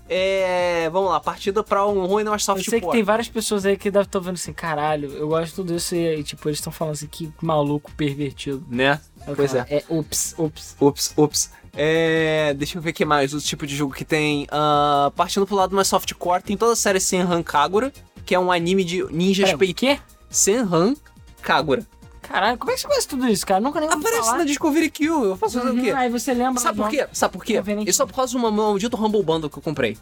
É, 0.10 0.90
vamos 0.92 1.10
lá, 1.10 1.20
partida 1.20 1.64
pra 1.64 1.88
um 1.88 2.06
ruim 2.06 2.24
não 2.24 2.34
é 2.34 2.36
Eu 2.36 2.40
soft 2.40 2.70
sei 2.70 2.82
que 2.82 2.92
tem 2.92 3.04
várias 3.04 3.30
pessoas 3.30 3.66
aí 3.66 3.78
que 3.78 3.90
devem 3.90 4.06
estar 4.06 4.20
vendo 4.20 4.36
assim, 4.36 4.52
caralho, 4.54 5.10
eu 5.14 5.28
gosto 5.30 5.50
de 5.50 5.56
tudo 5.56 5.76
isso 5.76 5.96
e, 5.96 6.22
tipo, 6.24 6.48
eles 6.50 6.60
estão 6.60 6.74
falando 6.74 6.94
assim, 6.94 7.08
que 7.08 7.32
maluco 7.42 7.92
pervertido. 7.94 8.64
Né? 8.70 9.00
Eu 9.26 9.36
Pois 9.36 9.52
falo, 9.52 9.66
É, 9.70 9.84
ups, 9.90 10.36
ups. 10.38 10.76
Ups, 10.80 11.14
ups. 11.18 11.52
É, 11.76 12.54
deixa 12.56 12.78
eu 12.78 12.82
ver 12.82 12.92
o 12.92 12.94
que 12.94 13.06
mais, 13.06 13.34
o 13.34 13.40
tipo 13.40 13.66
de 13.66 13.76
jogo 13.76 13.94
que 13.94 14.06
tem. 14.06 14.46
Ah, 14.52 15.12
partindo 15.16 15.48
pro 15.48 15.56
lado 15.56 15.76
mais 15.76 15.88
softcore, 15.88 16.44
tem 16.44 16.56
toda 16.56 16.74
a 16.74 16.76
série 16.76 17.00
Senran 17.00 17.42
Kagura, 17.42 17.92
que 18.26 18.36
é 18.36 18.40
um 18.40 18.52
anime 18.52 18.84
de 18.84 19.04
ninjas 19.12 19.46
Pera, 19.46 19.56
o 19.56 19.60
peitos. 19.60 19.80
quê? 19.80 20.00
Senran 20.30 20.94
Kagura. 21.42 21.84
Caralho, 22.24 22.58
como 22.58 22.72
é 22.72 22.76
que 22.76 22.82
você 22.82 22.88
conhece 22.88 23.08
tudo 23.08 23.28
isso, 23.28 23.46
cara? 23.46 23.60
Nunca 23.62 23.80
nem 23.80 23.90
Aparece 23.90 24.22
falar. 24.26 24.38
na 24.40 24.44
Discovery 24.46 24.90
Kill, 24.90 25.24
eu 25.26 25.38
faço 25.38 25.60
fazer 25.60 25.70
o 25.72 25.76
Uhum, 25.76 25.82
quê? 25.84 25.92
Aí 25.92 26.10
você 26.10 26.34
lembra... 26.34 26.62
Sabe 26.62 26.78
por 26.78 26.90
quê? 26.90 27.08
Sabe 27.14 27.34
por 27.34 27.44
quê? 27.46 27.62
Isso 27.86 27.98
só 27.98 28.06
por 28.06 28.16
causa 28.16 28.32
de 28.32 28.38
uma 28.38 28.50
maldito 28.50 28.98
Humble 28.98 29.22
Bundle 29.24 29.50
que 29.50 29.58
eu 29.58 29.62
comprei. 29.62 29.98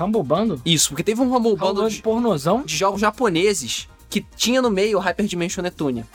Humble 0.00 0.22
Bundle? 0.22 0.60
Isso, 0.64 0.90
porque 0.90 1.02
teve 1.02 1.20
um 1.20 1.24
Humble 1.24 1.52
Bundle 1.56 1.56
Bundle 1.68 1.88
de, 1.88 1.96
de 1.96 2.02
pornozão? 2.02 2.62
de 2.62 2.76
jogos 2.76 3.00
japoneses 3.00 3.88
que 4.08 4.20
tinha 4.36 4.62
no 4.62 4.70
meio 4.70 4.98
o 4.98 5.00
Hyperdimension 5.00 5.62
Netunia. 5.62 6.06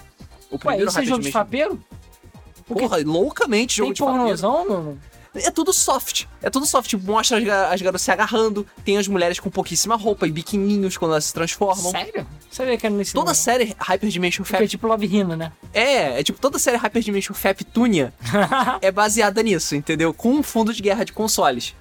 O 0.49 0.55
Ué, 0.55 0.59
primeiro 0.59 0.89
isso 0.89 0.99
é 0.99 1.05
jogo 1.05 1.21
de 1.21 1.29
Hyperdimension. 1.29 1.77
fapeiro? 1.77 1.83
Porra, 2.67 2.97
loucamente 3.03 3.75
jogo 3.77 3.87
Tem 3.89 3.93
de 3.93 3.99
fapeiro. 3.99 4.19
pornozão? 4.39 4.97
É 5.33 5.49
tudo 5.49 5.71
soft. 5.71 6.25
É 6.41 6.49
tudo 6.49 6.65
soft. 6.65 6.93
Mostra 6.95 7.37
as, 7.37 7.73
as 7.73 7.81
garotas 7.81 8.01
se 8.01 8.11
agarrando. 8.11 8.67
Tem 8.83 8.97
as 8.97 9.07
mulheres 9.07 9.39
com 9.39 9.49
pouquíssima 9.49 9.95
roupa 9.95 10.27
e 10.27 10.31
biquininhos 10.31 10.97
quando 10.97 11.11
elas 11.11 11.25
se 11.25 11.33
transformam. 11.33 11.91
Sério? 11.91 12.27
Sabia 12.49 12.77
que 12.77 12.85
era 12.85 12.93
nesse 12.93 13.13
Toda 13.13 13.33
série 13.33 13.75
Hyperdimension 13.79 14.43
Porque 14.43 14.55
é 14.55 14.59
Fap. 14.59 14.67
tipo 14.69 14.87
Love 14.87 15.05
Hina, 15.05 15.35
né? 15.37 15.51
É, 15.73 16.19
é 16.19 16.23
tipo, 16.23 16.39
toda 16.39 16.59
série 16.59 16.77
Hyperdimension 16.77 17.33
Fap 17.33 17.63
Tunia 17.63 18.13
é 18.81 18.91
baseada 18.91 19.41
nisso, 19.41 19.73
entendeu? 19.75 20.13
Com 20.13 20.33
um 20.33 20.43
fundo 20.43 20.73
de 20.73 20.81
guerra 20.81 21.05
de 21.05 21.13
consoles. 21.13 21.73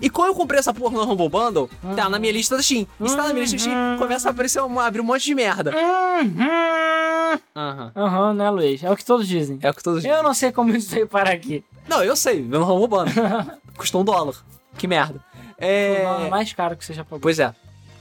E 0.00 0.08
quando 0.10 0.28
eu 0.28 0.34
comprei 0.34 0.58
essa 0.60 0.72
porra 0.72 0.94
no 0.94 1.12
Humble 1.12 1.28
Bundle, 1.28 1.70
tá 1.96 2.08
na 2.08 2.18
minha 2.18 2.32
lista 2.32 2.56
da 2.56 2.62
Steam. 2.62 2.86
E 3.00 3.08
se 3.08 3.16
tá 3.16 3.24
na 3.24 3.28
minha 3.30 3.42
lista 3.42 3.56
da 3.56 3.62
Steam, 3.62 3.98
começa 3.98 4.28
a 4.28 4.30
aparecer 4.32 4.62
um, 4.62 4.80
abrir 4.80 5.00
um 5.00 5.04
monte 5.04 5.24
de 5.24 5.34
merda. 5.34 5.72
Uhum. 5.72 7.38
Aham. 7.56 7.92
Aham, 7.96 8.34
né, 8.34 8.50
Luiz? 8.50 8.82
É 8.82 8.90
o 8.90 8.96
que 8.96 9.04
todos 9.04 9.26
dizem. 9.26 9.58
É 9.62 9.70
o 9.70 9.74
que 9.74 9.82
todos 9.82 10.04
Eu 10.04 10.22
não 10.22 10.34
sei 10.34 10.52
como 10.52 10.74
isso 10.74 10.90
veio 10.90 11.08
parar 11.08 11.32
aqui. 11.32 11.64
Não, 11.88 12.02
eu 12.02 12.16
sei, 12.16 12.42
vendo 12.42 12.64
Humble 12.64 12.88
Bundle. 12.88 13.14
Custou 13.76 14.02
um 14.02 14.04
dólar. 14.04 14.36
Que 14.78 14.86
merda. 14.86 15.20
É. 15.58 16.02
É 16.26 16.28
mais 16.30 16.52
caro 16.52 16.76
que 16.76 16.84
você 16.84 16.92
já 16.92 17.04
pagou. 17.04 17.20
Pois 17.20 17.38
é. 17.38 17.54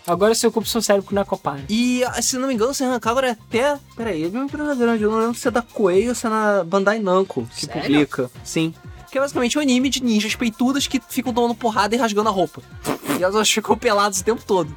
Agora 0.08 0.34
você 0.34 0.48
ocupa 0.48 0.66
o 0.66 0.70
seu 0.70 0.82
cérebro 0.82 1.08
com 1.08 1.16
Necopara. 1.16 1.62
E, 1.70 2.02
se 2.22 2.38
não 2.38 2.48
me 2.48 2.56
engano, 2.56 2.74
se 2.74 2.84
arrancar 2.84 3.12
agora 3.12 3.28
é 3.28 3.32
até. 3.32 3.80
Peraí, 3.96 4.24
é 4.26 4.28
uma 4.28 4.46
empresa 4.46 4.74
grande. 4.76 5.04
Eu 5.04 5.12
não 5.12 5.20
lembro 5.20 5.36
se 5.36 5.48
é 5.48 5.52
da 5.52 5.62
Koei 5.62 6.10
ou 6.10 6.16
se 6.16 6.26
é 6.26 6.30
na 6.30 6.64
Bandai 6.64 7.00
Namco 7.00 7.48
que 7.56 7.66
Sério? 7.68 7.82
publica. 7.82 8.32
Sim. 8.44 8.74
Que 9.12 9.18
é 9.18 9.22
basicamente 9.22 9.58
um 9.58 9.62
anime 9.62 9.90
de 9.90 10.02
ninjas 10.02 10.36
peitudas 10.36 10.88
que 10.88 11.02
ficam 11.10 11.34
tomando 11.34 11.54
porrada 11.54 11.94
e 11.96 11.98
rasgando 11.98 12.30
a 12.30 12.32
roupa. 12.32 12.62
E 13.20 13.24
elas 13.24 13.50
ficam 13.52 13.78
peladas 13.78 14.22
o 14.22 14.24
tempo 14.24 14.44
todo. 14.46 14.74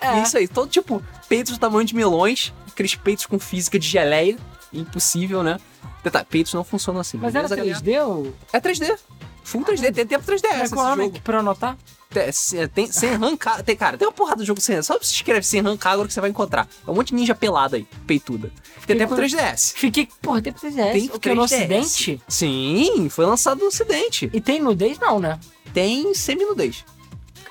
É. 0.00 0.18
E 0.18 0.22
isso 0.22 0.36
aí, 0.36 0.48
todo 0.48 0.68
tipo, 0.68 1.02
peitos 1.28 1.52
do 1.52 1.58
tamanho 1.58 1.86
de 1.86 1.94
melões, 1.94 2.52
aqueles 2.66 2.94
peitos 2.94 3.26
com 3.26 3.38
física 3.38 3.78
de 3.78 3.86
geleia. 3.86 4.36
Impossível, 4.72 5.42
né? 5.42 5.58
Detalhe, 6.02 6.26
peitos 6.28 6.54
não 6.54 6.64
funcionam 6.64 7.00
assim. 7.00 7.18
Mas 7.18 7.34
era 7.34 7.46
beleza, 7.46 7.80
galera? 7.80 8.02
3D 8.02 8.06
ou. 8.08 8.34
É 8.52 8.58
3D. 8.58 8.98
Full 9.44 9.64
3D, 9.64 9.92
tem 9.94 10.06
tempo 10.06 10.24
3DS 10.24 10.44
É, 10.50 10.68
qual 10.68 10.86
nome 10.88 11.04
jogo. 11.04 11.20
pra 11.20 11.40
anotar? 11.40 11.76
Tem, 12.12 12.30
se- 12.32 12.68
sem 12.92 13.10
arrancar. 13.10 13.62
Tem, 13.62 13.76
cara, 13.76 13.96
tem 13.96 14.06
uma 14.06 14.12
porrada 14.12 14.36
do 14.38 14.44
jogo 14.44 14.60
sem 14.60 14.80
Só 14.82 14.98
você 14.98 15.12
escreve 15.12 15.42
sem 15.46 15.60
arrancar 15.60 15.92
agora 15.92 16.06
que 16.08 16.14
você 16.14 16.20
vai 16.20 16.30
encontrar. 16.30 16.68
É 16.86 16.90
um 16.90 16.94
monte 16.94 17.08
de 17.08 17.14
ninja 17.14 17.34
pelada 17.34 17.76
aí, 17.76 17.86
peituda. 18.06 18.50
Tem 18.86 18.96
tempo 18.98 19.14
Fico- 19.16 19.36
3DS. 19.36 19.72
Fiquei. 19.76 20.08
Porra, 20.20 20.42
tem 20.42 20.52
3DS. 20.52 20.92
Tem 20.92 21.10
o 21.14 21.18
que? 21.20 21.34
No 21.34 21.42
3DS. 21.42 21.44
Ocidente? 21.44 22.22
Sim, 22.28 23.08
foi 23.08 23.24
lançado 23.24 23.60
no 23.60 23.66
Ocidente. 23.66 24.28
E 24.32 24.40
tem 24.40 24.60
nudez? 24.60 24.98
Não, 24.98 25.18
né? 25.20 25.38
Tem 25.72 26.12
semi-nudez. 26.14 26.84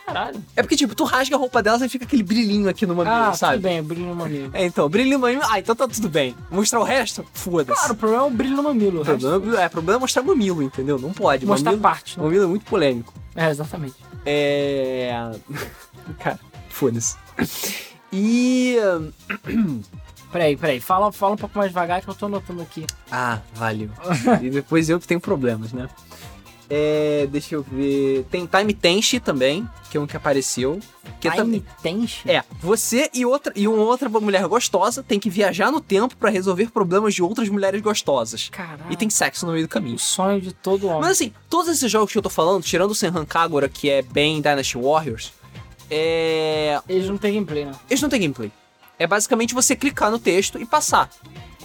Caralho. 0.06 0.44
É 0.58 0.62
porque, 0.62 0.76
tipo, 0.76 0.94
tu 0.94 1.04
rasga 1.06 1.36
a 1.36 1.40
roupa 1.40 1.64
delas 1.64 1.82
e 1.82 1.88
fica 1.88 2.04
aquele 2.04 2.24
brilhinho 2.24 2.68
aqui 2.68 2.86
no 2.86 2.94
mamilo, 2.96 3.16
Ah, 3.16 3.34
sabe? 3.34 3.54
tudo 3.58 3.64
bem, 3.64 3.82
brilho 3.82 4.08
no 4.08 4.16
mamilo. 4.16 4.50
É, 4.54 4.66
então, 4.66 4.90
brilho 4.90 5.12
no 5.12 5.20
mamilo. 5.20 5.42
Ah, 5.50 5.60
então 5.60 5.74
tá 5.76 5.88
tudo 5.88 6.10
bem. 6.10 6.36
Mostrar 6.50 6.80
o 6.82 6.84
resto? 6.84 7.24
Foda-se. 7.34 7.80
Claro, 7.80 7.94
o 7.94 7.96
problema 7.98 8.24
é 8.24 8.28
o 8.28 8.30
brilho 8.30 8.56
no 8.58 8.64
mamilo. 8.64 9.02
O 9.02 9.06
problema, 9.06 9.62
é, 9.62 9.68
o 9.68 9.70
problema 9.70 9.98
é 9.98 10.02
mostrar 10.02 10.24
mamilo, 10.24 10.62
entendeu? 10.64 11.00
Não 11.00 11.14
pode. 11.14 11.46
Mostrar 11.46 11.72
mamilo, 11.72 11.82
parte. 11.84 12.18
Não... 12.18 12.26
mamilo 12.26 12.44
é 12.44 12.48
muito 12.48 12.66
polêmico. 12.66 13.14
É, 13.36 13.50
exatamente. 13.50 13.96
É. 14.26 15.32
Cara, 16.20 16.40
foda-se. 16.70 17.18
E. 18.12 18.78
Peraí, 20.32 20.56
peraí. 20.56 20.80
Fala, 20.80 21.12
fala 21.12 21.34
um 21.34 21.38
pouco 21.38 21.58
mais 21.58 21.72
devagar 21.72 22.02
que 22.02 22.08
eu 22.08 22.16
tô 22.16 22.28
anotando 22.28 22.62
aqui. 22.62 22.88
Ah, 23.12 23.40
valeu. 23.54 23.90
e 24.42 24.50
depois 24.50 24.90
eu 24.90 24.98
que 24.98 25.06
tenho 25.06 25.20
problemas, 25.20 25.74
né? 25.74 25.90
É, 26.74 27.28
deixa 27.30 27.56
eu 27.56 27.64
ver. 27.70 28.26
Tem 28.32 28.46
Time 28.46 28.74
Tenchi 28.74 29.20
também, 29.20 29.68
que 29.90 29.98
é 29.98 30.00
um 30.00 30.08
que 30.08 30.16
apareceu. 30.16 30.80
Que 31.20 31.30
Time 31.30 31.36
também. 31.44 31.66
Tenchi? 31.84 32.32
É, 32.32 32.44
você 32.62 33.10
e 33.14 33.26
outra 33.26 33.52
e 33.58 33.68
uma 33.68 33.84
outra 33.84 34.08
mulher 34.08 34.48
gostosa 34.48 35.04
tem 35.04 35.20
que 35.20 35.30
viajar 35.30 35.70
no 35.70 35.82
tempo 35.82 36.16
pra 36.16 36.30
resolver 36.30 36.72
problemas 36.72 37.14
de 37.14 37.22
outras 37.22 37.50
mulheres 37.50 37.82
gostosas. 37.82 38.48
Caralho. 38.50 38.86
E 38.90 38.96
tem 38.96 39.10
sexo 39.10 39.46
no 39.46 39.52
meio 39.52 39.66
do 39.66 39.70
caminho. 39.70 39.98
o 39.98 40.00
sonho 40.00 40.40
de 40.40 40.54
todo 40.54 40.88
homem. 40.88 41.02
Mas 41.02 41.12
assim, 41.12 41.34
todos 41.50 41.70
esses 41.70 41.92
jogos 41.92 42.10
que 42.12 42.18
eu 42.18 42.22
tô 42.22 42.30
falando, 42.30 42.64
tirando 42.64 42.92
o 42.92 42.96
Senran 42.96 43.26
Kagura, 43.26 43.68
que 43.68 43.90
é 43.90 44.02
bem 44.02 44.42
Dynasty 44.42 44.78
Warriors, 44.78 45.34
é. 45.90 46.80
Eles 46.88 47.10
não 47.10 47.18
têm 47.18 47.34
gameplay, 47.34 47.66
né? 47.66 47.74
Eles 47.90 48.02
não 48.02 48.08
têm 48.10 48.22
gameplay. 48.22 48.50
É 48.98 49.06
basicamente 49.06 49.54
você 49.54 49.76
clicar 49.76 50.10
no 50.10 50.20
texto 50.20 50.58
e 50.62 50.66
passar. 50.66 51.10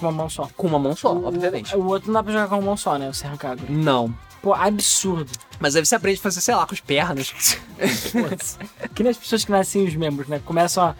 Com 0.00 0.06
uma 0.06 0.12
mão 0.12 0.28
só. 0.28 0.48
Com 0.56 0.66
uma 0.66 0.78
mão 0.78 0.96
só, 0.96 1.14
O- 1.14 1.26
obviamente. 1.26 1.76
O 1.76 1.84
outro 1.86 2.08
não 2.08 2.14
dá 2.14 2.24
pra 2.24 2.32
jogar 2.32 2.48
com 2.48 2.56
uma 2.56 2.62
mão 2.62 2.76
só, 2.76 2.98
né? 2.98 3.08
O 3.08 3.14
Serra 3.14 3.36
Kagura. 3.36 3.70
Não. 3.70 4.12
Pô, 4.46 4.54
absurdo. 4.54 5.28
Mas 5.58 5.74
aí 5.74 5.84
você 5.84 5.96
aprende 5.96 6.20
a 6.20 6.22
fazer, 6.22 6.40
sei 6.40 6.54
lá, 6.54 6.64
com 6.64 6.72
as 6.72 6.78
pernas. 6.78 7.58
Que 8.94 9.02
nem 9.02 9.10
as 9.10 9.16
pessoas 9.16 9.44
que 9.44 9.50
nascem 9.50 9.84
os 9.84 9.96
membros, 9.96 10.28
né? 10.28 10.40
Começam 10.44 10.84
a 10.84 10.94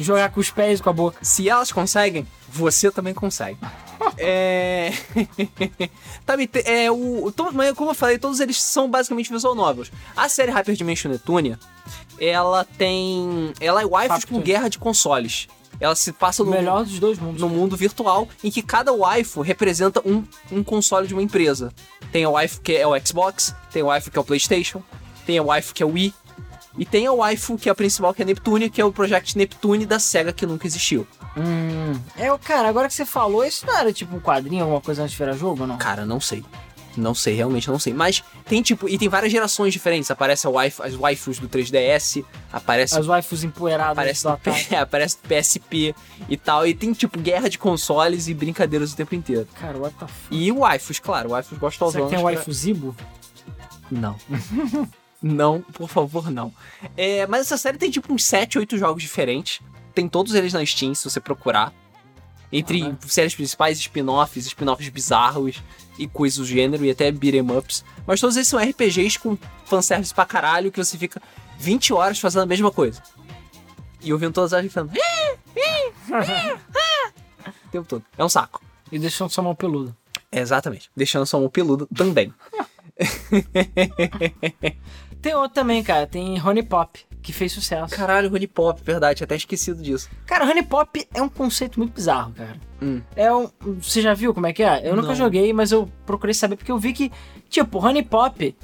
jogar 0.00 0.28
com 0.30 0.40
os 0.40 0.50
pés 0.50 0.80
e 0.80 0.82
com 0.82 0.90
a 0.90 0.92
boca. 0.92 1.16
Se 1.22 1.48
elas 1.48 1.70
conseguem, 1.70 2.26
você 2.48 2.90
também 2.90 3.14
consegue. 3.14 3.60
É. 4.18 4.92
tá, 6.26 6.34
é 6.64 6.90
o. 6.90 7.32
Como 7.76 7.92
eu 7.92 7.94
falei, 7.94 8.18
todos 8.18 8.40
eles 8.40 8.60
são 8.60 8.90
basicamente 8.90 9.30
visual 9.30 9.54
novels. 9.54 9.92
A 10.16 10.28
série 10.28 10.50
Hyper 10.50 10.74
Dimension 10.74 11.12
Neptunia, 11.12 11.60
ela 12.18 12.64
tem. 12.64 13.54
Ela 13.60 13.82
é 13.82 13.86
waifus 13.86 14.24
com 14.24 14.34
Factory. 14.34 14.42
guerra 14.42 14.68
de 14.68 14.80
consoles. 14.80 15.46
Ela 15.78 15.94
se 15.94 16.12
passa 16.12 16.44
no, 16.44 16.50
melhor 16.50 16.84
dos 16.84 16.98
dois 16.98 17.18
mundos. 17.18 17.40
no 17.40 17.48
mundo 17.48 17.76
virtual, 17.76 18.28
em 18.42 18.50
que 18.50 18.62
cada 18.62 18.92
waifu 18.92 19.40
representa 19.40 20.02
um, 20.06 20.24
um 20.50 20.62
console 20.62 21.06
de 21.06 21.14
uma 21.14 21.22
empresa. 21.22 21.72
Tem 22.10 22.24
a 22.24 22.30
waifu 22.30 22.60
que 22.60 22.74
é 22.74 22.86
o 22.86 22.98
Xbox, 23.06 23.54
tem 23.72 23.82
a 23.82 23.86
waifu 23.86 24.10
que 24.10 24.18
é 24.18 24.20
o 24.20 24.24
PlayStation, 24.24 24.82
tem 25.24 25.38
a 25.38 25.42
waifu 25.42 25.72
que 25.72 25.82
é 25.82 25.86
o 25.86 25.90
Wii, 25.90 26.14
e 26.78 26.84
tem 26.84 27.06
a 27.06 27.12
waifu 27.12 27.56
que 27.56 27.68
é 27.68 27.72
a 27.72 27.74
principal, 27.74 28.14
que 28.14 28.22
é 28.22 28.24
a 28.24 28.26
Neptunia, 28.26 28.70
que 28.70 28.80
é 28.80 28.84
o 28.84 28.92
Project 28.92 29.36
Neptune 29.36 29.86
da 29.86 29.98
SEGA 29.98 30.32
que 30.32 30.46
nunca 30.46 30.66
existiu. 30.66 31.06
Hum. 31.36 31.98
É, 32.16 32.32
o 32.32 32.38
cara, 32.38 32.68
agora 32.68 32.88
que 32.88 32.94
você 32.94 33.04
falou, 33.04 33.44
isso 33.44 33.66
não 33.66 33.76
era 33.76 33.92
tipo 33.92 34.16
um 34.16 34.20
quadrinho, 34.20 34.62
alguma 34.62 34.80
coisa 34.80 35.02
antes 35.02 35.12
de 35.12 35.18
virar 35.18 35.32
jogo 35.34 35.66
não? 35.66 35.78
Cara, 35.78 36.04
não 36.04 36.20
sei. 36.20 36.44
Não 36.96 37.14
sei, 37.14 37.34
realmente 37.34 37.68
não 37.68 37.78
sei. 37.78 37.92
Mas 37.94 38.22
tem 38.46 38.60
tipo, 38.62 38.88
e 38.88 38.98
tem 38.98 39.08
várias 39.08 39.30
gerações 39.30 39.72
diferentes. 39.72 40.10
Aparece 40.10 40.46
a 40.46 40.50
waifu, 40.50 40.82
as 40.82 40.94
waifus 40.94 41.38
do 41.38 41.48
3DS, 41.48 42.24
aparece 42.52 42.98
As 42.98 43.06
waifus 43.06 43.44
empoeiradas 43.44 43.92
aparece, 43.92 44.24
do. 44.24 44.36
P- 44.38 44.74
aparece 44.76 45.16
no 45.22 45.28
PSP 45.28 45.94
e 46.28 46.36
tal. 46.36 46.66
E 46.66 46.74
tem 46.74 46.92
tipo 46.92 47.18
guerra 47.18 47.48
de 47.48 47.58
consoles 47.58 48.26
e 48.28 48.34
brincadeiras 48.34 48.92
o 48.92 48.96
tempo 48.96 49.14
inteiro. 49.14 49.46
Cara, 49.54 49.78
what 49.78 49.94
the 49.96 50.06
fuck? 50.06 50.34
E 50.34 50.50
waifus, 50.50 50.98
claro, 50.98 51.30
waifus 51.30 51.50
Será 51.50 51.60
gostosões. 51.60 52.04
que 52.06 52.10
tem 52.16 52.24
waifu 52.24 52.52
Zibo? 52.52 52.96
Não. 53.90 54.16
não, 55.22 55.60
por 55.60 55.88
favor, 55.88 56.30
não. 56.30 56.52
É, 56.96 57.26
mas 57.26 57.42
essa 57.42 57.56
série 57.56 57.78
tem 57.78 57.90
tipo 57.90 58.12
uns 58.12 58.24
7, 58.24 58.58
8 58.58 58.78
jogos 58.78 59.02
diferentes. 59.02 59.60
Tem 59.94 60.08
todos 60.08 60.34
eles 60.34 60.52
na 60.52 60.64
Steam, 60.64 60.94
se 60.94 61.08
você 61.08 61.20
procurar. 61.20 61.72
Entre 62.52 62.80
Caralho. 62.80 62.98
séries 63.06 63.34
principais, 63.34 63.78
spin-offs, 63.78 64.46
spin-offs 64.46 64.88
bizarros 64.88 65.62
e 65.98 66.08
coisas 66.08 66.38
do 66.38 66.46
gênero, 66.46 66.84
e 66.84 66.90
até 66.90 67.10
beat'em 67.12 67.48
ups. 67.56 67.84
Mas 68.06 68.20
todos 68.20 68.36
esses 68.36 68.48
são 68.48 68.58
RPGs 68.58 69.18
com 69.18 69.36
fanservice 69.64 70.12
pra 70.14 70.24
caralho, 70.26 70.72
que 70.72 70.82
você 70.82 70.98
fica 70.98 71.20
20 71.58 71.92
horas 71.92 72.18
fazendo 72.18 72.42
a 72.42 72.46
mesma 72.46 72.70
coisa. 72.70 73.02
E 74.02 74.12
ouvindo 74.12 74.32
todas 74.32 74.52
elas 74.52 74.72
falando... 74.72 74.92
"Ah, 74.96 75.36
ah, 76.12 77.12
ah", 77.46 77.50
O 77.66 77.70
tempo 77.70 77.86
todo. 77.86 78.04
É 78.16 78.24
um 78.24 78.28
saco. 78.28 78.62
E 78.90 78.98
deixando 78.98 79.30
sua 79.30 79.44
mão 79.44 79.54
peluda. 79.54 79.94
Exatamente. 80.32 80.90
Deixando 80.96 81.26
sua 81.26 81.40
mão 81.40 81.50
peluda 81.50 81.86
também. 81.94 82.32
Tem 85.22 85.34
outro 85.34 85.54
também, 85.54 85.82
cara. 85.82 86.06
Tem 86.06 86.40
Honey 86.40 86.62
Pop, 86.62 86.98
que 87.22 87.32
fez 87.32 87.52
sucesso. 87.52 87.94
Caralho, 87.94 88.28
Honey 88.34 88.46
Pop, 88.46 88.80
verdade. 88.84 89.16
Tinha 89.18 89.24
até 89.24 89.36
esquecido 89.36 89.82
disso. 89.82 90.08
Cara, 90.26 90.44
Honey 90.44 90.62
Pop 90.62 91.06
é 91.14 91.20
um 91.22 91.28
conceito 91.28 91.78
muito 91.78 91.92
bizarro, 91.92 92.32
cara. 92.32 92.56
Hum. 92.82 93.00
É 93.14 93.32
um. 93.34 93.48
Você 93.80 94.00
já 94.00 94.14
viu 94.14 94.32
como 94.34 94.46
é 94.46 94.52
que 94.52 94.62
é? 94.62 94.88
Eu 94.88 94.96
nunca 94.96 95.08
Não. 95.08 95.14
joguei, 95.14 95.52
mas 95.52 95.70
eu 95.72 95.88
procurei 96.06 96.32
saber 96.34 96.56
porque 96.56 96.72
eu 96.72 96.78
vi 96.78 96.92
que, 96.92 97.10
tipo, 97.48 97.78
Honey 97.84 98.02
Pop. 98.02 98.56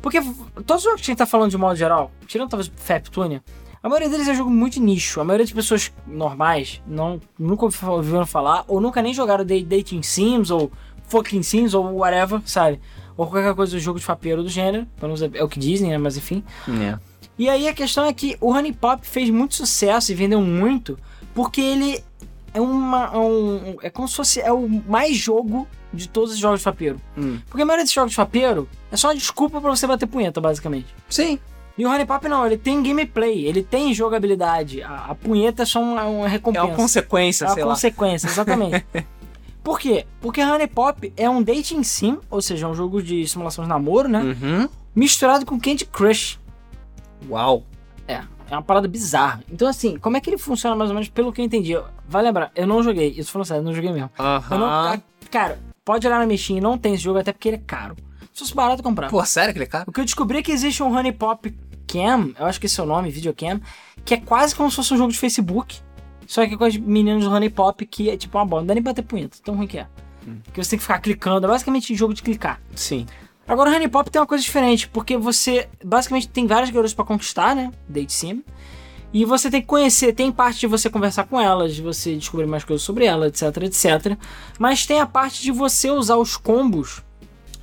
Porque 0.00 0.20
todos 0.66 0.76
os 0.76 0.82
jogos 0.84 1.00
que 1.00 1.10
a 1.10 1.12
gente 1.12 1.18
tá 1.18 1.26
falando 1.26 1.50
de 1.50 1.56
modo 1.58 1.74
geral, 1.76 2.10
tirando 2.26 2.50
talvez 2.50 2.70
Faptunia, 2.76 3.42
a 3.82 3.88
maioria 3.88 4.08
deles 4.10 4.28
é 4.28 4.34
jogo 4.34 4.50
muito 4.50 4.80
nicho. 4.80 5.20
A 5.20 5.24
maioria 5.24 5.44
das 5.46 5.52
pessoas 5.54 5.92
normais 6.06 6.80
não, 6.86 7.20
nunca 7.38 7.64
ouvi- 7.64 7.84
ouviram 7.86 8.26
falar, 8.26 8.64
ou 8.68 8.80
nunca 8.80 9.00
nem 9.02 9.12
jogaram 9.14 9.44
da- 9.44 9.54
Dating 9.58 10.02
Sims, 10.02 10.50
ou 10.50 10.70
Fucking 11.08 11.42
Sims, 11.42 11.72
ou 11.72 11.84
whatever, 11.98 12.40
sabe? 12.44 12.80
Ou 13.16 13.26
qualquer 13.26 13.54
coisa 13.54 13.72
do 13.76 13.80
jogo 13.80 13.98
de 13.98 14.04
fapeiro 14.04 14.42
do 14.42 14.48
gênero. 14.48 14.86
usar- 15.02 15.30
É 15.34 15.42
o 15.42 15.48
que 15.48 15.58
dizem, 15.58 15.90
né? 15.90 15.98
Mas 15.98 16.16
enfim. 16.16 16.44
É. 16.82 16.98
E 17.38 17.48
aí 17.48 17.68
a 17.68 17.74
questão 17.74 18.04
é 18.04 18.12
que 18.12 18.36
o 18.40 18.50
Honey 18.52 18.72
Pop 18.72 19.06
fez 19.06 19.28
muito 19.30 19.54
sucesso 19.54 20.10
e 20.12 20.14
vendeu 20.14 20.40
muito 20.40 20.98
porque 21.34 21.60
ele 21.60 22.02
é 22.54 22.60
uma 22.60 23.10
é 23.12 23.18
um, 23.18 23.76
é 23.82 23.90
como 23.90 24.08
se 24.08 24.16
fosse 24.16 24.40
é 24.40 24.50
o 24.52 24.66
mais 24.68 25.16
jogo 25.16 25.66
de 25.92 26.08
todos 26.08 26.32
os 26.32 26.38
jogos 26.38 26.60
de 26.60 26.64
fapeiro. 26.64 27.00
Hum. 27.16 27.38
Porque 27.48 27.62
a 27.62 27.64
maioria 27.66 27.84
desses 27.84 27.94
jogos 27.94 28.10
de 28.12 28.16
fapeiro 28.16 28.68
é 28.90 28.96
só 28.96 29.08
uma 29.08 29.14
desculpa 29.14 29.60
pra 29.60 29.70
você 29.70 29.86
bater 29.86 30.06
punheta, 30.06 30.40
basicamente. 30.40 30.86
Sim. 31.08 31.38
E 31.78 31.84
o 31.84 31.90
Honey 31.90 32.06
Pop 32.06 32.26
não, 32.26 32.46
ele 32.46 32.56
tem 32.56 32.82
gameplay, 32.82 33.44
ele 33.44 33.62
tem 33.62 33.92
jogabilidade. 33.92 34.82
A, 34.82 35.06
a 35.10 35.14
punheta 35.14 35.62
é 35.62 35.66
só 35.66 35.78
uma, 35.82 36.04
uma 36.04 36.24
É 36.26 36.28
recompensa. 36.30 36.64
uma 36.64 36.74
consequência, 36.74 37.44
É 37.44 37.48
uma 37.48 37.54
sei 37.54 37.64
lá. 37.64 37.70
consequência, 37.74 38.26
exatamente. 38.28 38.86
Por 39.66 39.80
quê? 39.80 40.06
Porque 40.20 40.40
Honey 40.40 40.68
Pop 40.68 41.12
é 41.16 41.28
um 41.28 41.42
dating 41.42 41.82
sim, 41.82 42.18
ou 42.30 42.40
seja, 42.40 42.66
é 42.66 42.68
um 42.68 42.74
jogo 42.74 43.02
de 43.02 43.26
simulação 43.26 43.64
de 43.64 43.68
namoro, 43.68 44.08
né? 44.08 44.22
Uhum. 44.22 44.68
Misturado 44.94 45.44
com 45.44 45.58
Candy 45.58 45.84
Crush. 45.86 46.38
Uau. 47.28 47.64
É, 48.06 48.22
é 48.48 48.52
uma 48.54 48.62
parada 48.62 48.86
bizarra. 48.86 49.42
Então, 49.50 49.66
assim, 49.66 49.98
como 49.98 50.16
é 50.16 50.20
que 50.20 50.30
ele 50.30 50.38
funciona 50.38 50.76
mais 50.76 50.88
ou 50.90 50.94
menos 50.94 51.08
pelo 51.08 51.32
que 51.32 51.40
eu 51.40 51.44
entendi? 51.44 51.72
Eu- 51.72 51.84
Vai 52.08 52.22
lembrar, 52.22 52.52
eu 52.54 52.64
não 52.64 52.80
joguei, 52.80 53.08
isso 53.18 53.32
falando 53.32 53.46
sério, 53.48 53.60
eu 53.62 53.64
não 53.64 53.74
joguei 53.74 53.90
mesmo. 53.90 54.08
Não, 54.16 54.64
a- 54.66 54.98
cara, 55.32 55.58
pode 55.84 56.06
olhar 56.06 56.24
na 56.24 56.36
Steam, 56.36 56.60
não 56.60 56.78
tem 56.78 56.94
esse 56.94 57.02
jogo, 57.02 57.18
até 57.18 57.32
porque 57.32 57.48
ele 57.48 57.56
é 57.56 57.62
caro. 57.66 57.96
Se 58.32 58.38
fosse 58.44 58.54
barato, 58.54 58.84
comprar. 58.84 59.10
Pô, 59.10 59.24
sério 59.24 59.52
que 59.52 59.58
ele 59.58 59.64
é 59.64 59.68
caro? 59.68 59.86
O 59.88 59.92
que 59.92 59.98
eu 59.98 60.04
descobri 60.04 60.38
é 60.38 60.42
que 60.44 60.52
existe 60.52 60.80
um 60.80 60.96
Honey 60.96 61.10
Pop 61.10 61.52
Cam, 61.88 62.30
eu 62.38 62.46
acho 62.46 62.60
que 62.60 62.66
esse 62.66 62.78
é 62.78 62.84
o 62.84 62.86
nome, 62.86 63.10
Videocam, 63.10 63.60
que 64.04 64.14
é 64.14 64.18
quase 64.18 64.54
como 64.54 64.70
se 64.70 64.76
fosse 64.76 64.94
um 64.94 64.96
jogo 64.96 65.10
de 65.10 65.18
Facebook, 65.18 65.80
só 66.26 66.46
que 66.46 66.56
com 66.56 66.64
as 66.64 66.76
meninas 66.76 67.24
do 67.24 67.30
Honey 67.30 67.50
Pop, 67.50 67.84
que 67.86 68.10
é 68.10 68.16
tipo 68.16 68.36
uma 68.36 68.44
bola, 68.44 68.62
não 68.62 68.66
dá 68.66 68.74
nem 68.74 68.82
pra 68.82 68.92
bater 68.92 69.02
punheta, 69.02 69.38
tão 69.42 69.56
ruim 69.56 69.66
que 69.66 69.78
é. 69.78 69.86
Porque 70.44 70.62
você 70.62 70.70
tem 70.70 70.78
que 70.78 70.82
ficar 70.82 70.98
clicando, 70.98 71.46
é 71.46 71.50
basicamente 71.50 71.94
jogo 71.94 72.12
de 72.12 72.22
clicar. 72.22 72.60
Sim. 72.74 73.06
Agora 73.46 73.70
o 73.70 73.74
Honey 73.74 73.88
Pop 73.88 74.10
tem 74.10 74.20
uma 74.20 74.26
coisa 74.26 74.42
diferente, 74.42 74.88
porque 74.88 75.16
você 75.16 75.68
basicamente 75.84 76.28
tem 76.28 76.46
várias 76.46 76.70
garotas 76.70 76.92
pra 76.92 77.04
conquistar, 77.04 77.54
né? 77.54 77.70
Date 77.88 78.12
sim. 78.12 78.42
E 79.12 79.24
você 79.24 79.48
tem 79.48 79.60
que 79.60 79.68
conhecer, 79.68 80.12
tem 80.12 80.32
parte 80.32 80.60
de 80.60 80.66
você 80.66 80.90
conversar 80.90 81.24
com 81.24 81.40
elas, 81.40 81.74
de 81.74 81.80
você 81.80 82.16
descobrir 82.16 82.46
mais 82.46 82.64
coisas 82.64 82.84
sobre 82.84 83.04
elas, 83.04 83.28
etc, 83.28 83.62
etc. 83.62 84.18
Mas 84.58 84.84
tem 84.84 85.00
a 85.00 85.06
parte 85.06 85.42
de 85.42 85.52
você 85.52 85.90
usar 85.90 86.16
os 86.16 86.36
combos 86.36 87.02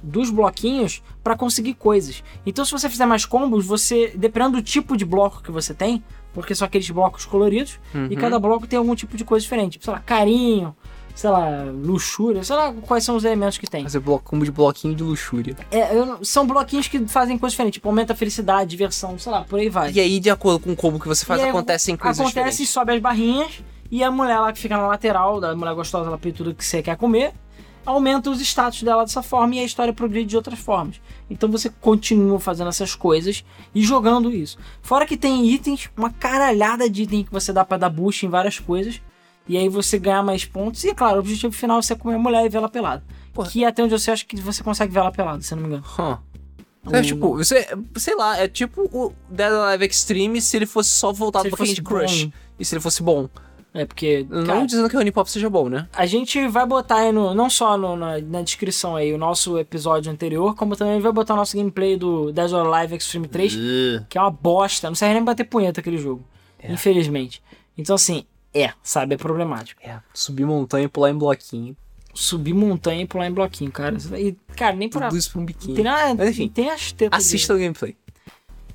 dos 0.01 0.29
bloquinhos 0.29 1.03
pra 1.21 1.35
conseguir 1.35 1.73
coisas. 1.73 2.23
Então 2.45 2.63
se 2.63 2.71
você 2.71 2.89
fizer 2.89 3.05
mais 3.05 3.25
combos, 3.25 3.65
você, 3.65 4.13
dependendo 4.15 4.57
do 4.57 4.63
tipo 4.63 4.95
de 4.95 5.05
bloco 5.05 5.43
que 5.43 5.51
você 5.51 5.73
tem, 5.73 6.03
porque 6.33 6.53
são 6.55 6.65
aqueles 6.65 6.89
blocos 6.89 7.25
coloridos, 7.25 7.79
e 7.93 7.97
Uhum. 7.97 8.15
cada 8.15 8.39
bloco 8.39 8.65
tem 8.67 8.77
algum 8.77 8.95
tipo 8.95 9.15
de 9.15 9.23
coisa 9.23 9.43
diferente. 9.43 9.79
Sei 9.81 9.93
lá, 9.93 9.99
carinho, 9.99 10.75
sei 11.15 11.29
lá, 11.29 11.63
luxúria, 11.71 12.43
sei 12.43 12.55
lá 12.55 12.73
quais 12.81 13.03
são 13.03 13.15
os 13.15 13.23
elementos 13.23 13.57
que 13.57 13.67
tem. 13.67 13.83
Fazer 13.83 13.99
bloco, 13.99 14.23
combo 14.31 14.43
de 14.43 14.51
bloquinho 14.51 14.95
de 14.95 15.03
luxúria. 15.03 15.55
É, 15.71 15.95
eu 15.95 16.23
são 16.25 16.45
bloquinhos 16.47 16.87
que 16.87 17.05
fazem 17.07 17.37
coisas 17.37 17.53
diferentes, 17.53 17.75
tipo, 17.75 17.87
aumenta 17.87 18.13
a 18.13 18.15
felicidade, 18.15 18.69
diversão, 18.71 19.17
sei 19.19 19.31
lá, 19.31 19.41
por 19.41 19.59
aí 19.59 19.69
vai. 19.69 19.91
E 19.91 19.99
aí, 19.99 20.19
de 20.19 20.29
acordo 20.29 20.59
com 20.59 20.71
o 20.71 20.75
combo 20.75 20.99
que 20.99 21.07
você 21.07 21.23
faz, 21.25 21.39
E 21.39 21.43
aí, 21.43 21.49
acontecem 21.49 21.95
coisas 21.95 22.19
Acontece, 22.19 22.39
diferentes. 22.39 22.69
sobe 22.69 22.93
as 22.93 22.99
barrinhas, 23.01 23.63
e 23.91 24.03
a 24.03 24.09
mulher 24.09 24.39
lá 24.39 24.51
que 24.51 24.57
fica 24.59 24.75
na 24.75 24.87
lateral, 24.87 25.39
da 25.39 25.55
mulher 25.55 25.75
gostosa, 25.75 26.07
ela 26.07 26.17
pede 26.17 26.37
tudo 26.37 26.55
que 26.55 26.65
você 26.65 26.81
quer 26.81 26.97
comer, 26.97 27.31
aumenta 27.85 28.29
os 28.29 28.39
status 28.41 28.83
dela 28.83 29.03
dessa 29.03 29.21
forma 29.23 29.55
e 29.55 29.59
a 29.59 29.63
história 29.63 29.93
progride 29.93 30.29
de 30.29 30.35
outras 30.35 30.59
formas. 30.59 30.99
Então 31.29 31.49
você 31.49 31.69
continua 31.69 32.39
fazendo 32.39 32.69
essas 32.69 32.95
coisas 32.95 33.43
e 33.73 33.81
jogando 33.81 34.31
isso. 34.31 34.57
Fora 34.81 35.05
que 35.05 35.17
tem 35.17 35.45
itens, 35.47 35.89
uma 35.97 36.09
caralhada 36.09 36.89
de 36.89 37.03
itens 37.03 37.25
que 37.25 37.31
você 37.31 37.51
dá 37.53 37.63
pra 37.65 37.77
dar 37.77 37.89
boost 37.89 38.25
em 38.25 38.29
várias 38.29 38.59
coisas. 38.59 39.01
E 39.47 39.57
aí 39.57 39.67
você 39.67 39.99
ganha 39.99 40.23
mais 40.23 40.45
pontos. 40.45 40.83
E 40.85 40.89
é 40.89 40.93
claro, 40.95 41.17
o 41.17 41.19
objetivo 41.19 41.51
final 41.53 41.79
é 41.79 41.81
você 41.81 41.95
comer 41.95 42.15
a 42.15 42.19
mulher 42.19 42.45
e 42.45 42.49
ver 42.49 42.59
ela 42.59 42.69
pelada. 42.69 43.03
Porra. 43.33 43.49
Que 43.49 43.65
até 43.65 43.83
onde 43.83 43.93
eu 43.93 43.99
sei, 43.99 44.13
acho 44.13 44.25
que 44.25 44.39
você 44.39 44.63
consegue 44.63 44.93
ver 44.93 44.99
ela 44.99 45.11
pelada, 45.11 45.41
se 45.41 45.53
não 45.53 45.63
me 45.63 45.67
engano. 45.67 45.83
Hum. 45.99 46.17
É, 46.91 46.99
O- 46.99 47.01
tipo, 47.03 47.37
você, 47.37 47.67
sei 47.97 48.15
lá, 48.15 48.37
é 48.37 48.47
tipo 48.47 48.81
o 48.93 49.13
Dead 49.29 49.51
Alive 49.51 49.85
Extreme 49.85 50.41
se 50.41 50.55
ele 50.57 50.65
fosse 50.65 50.89
só 50.89 51.11
voltado 51.13 51.43
Se 51.45 51.49
pra 51.49 51.65
Candy 51.65 51.81
Crush. 51.81 52.23
bom. 52.25 52.31
E 52.59 52.63
se 52.65 52.73
ele 52.75 52.81
fosse 52.81 53.01
bom. 53.03 53.29
É, 53.73 53.85
porque. 53.85 54.25
Não 54.29 54.45
cara, 54.45 54.65
dizendo 54.65 54.87
que 54.89 54.95
o 54.95 54.99
Unipop 54.99 55.29
seja 55.31 55.49
bom, 55.49 55.67
né? 55.67 55.87
A 55.93 56.05
gente 56.05 56.47
vai 56.47 56.65
botar 56.65 56.97
aí 56.97 57.11
no, 57.11 57.33
não 57.33 57.49
só 57.49 57.75
no- 57.77 57.95
na, 57.95 58.19
na 58.19 58.41
descrição 58.43 58.95
aí 58.95 59.11
o 59.11 59.17
nosso 59.17 59.57
episódio 59.57 60.11
anterior, 60.11 60.55
como 60.55 60.75
também 60.75 60.99
vai 60.99 61.11
botar 61.11 61.33
o 61.33 61.37
nosso 61.37 61.57
gameplay 61.57 61.97
do 61.97 62.31
Dead 62.31 62.51
or 62.51 62.71
Alive 62.71 62.95
Extreme 62.95 63.27
3, 63.27 63.53
que 64.07 64.17
é 64.17 64.21
uma 64.21 64.29
bosta. 64.29 64.87
Não 64.87 64.95
serve 64.95 65.15
nem 65.15 65.23
bater 65.23 65.45
punheta 65.45 65.81
aquele 65.81 65.97
jogo. 65.97 66.23
É. 66.59 66.71
Infelizmente. 66.71 67.41
Então, 67.75 67.95
assim, 67.95 68.25
é, 68.53 68.71
sabe, 68.83 69.15
é 69.15 69.17
problemático. 69.17 69.81
É, 69.83 69.97
subir 70.13 70.45
montanha 70.45 70.85
e 70.85 70.87
pular 70.87 71.09
em 71.09 71.17
bloquinho. 71.17 71.75
subir 72.13 72.53
montanha 72.53 73.01
e 73.01 73.07
pular 73.07 73.25
em 73.25 73.31
bloquinho, 73.33 73.71
cara. 73.71 73.97
E, 74.19 74.33
cara, 74.55 74.75
nem. 74.75 74.87
Tudo 74.87 75.17
isso 75.17 75.31
pra 75.31 75.41
um 75.41 75.45
biquíni. 75.45 75.73
Tem, 75.73 75.83
nada, 75.83 76.13
Mas, 76.13 76.29
enfim, 76.29 76.47
tem 76.47 76.69
as 76.69 76.91
tetas. 76.91 77.25
Assista 77.25 77.55
o 77.55 77.57
gameplay. 77.57 77.95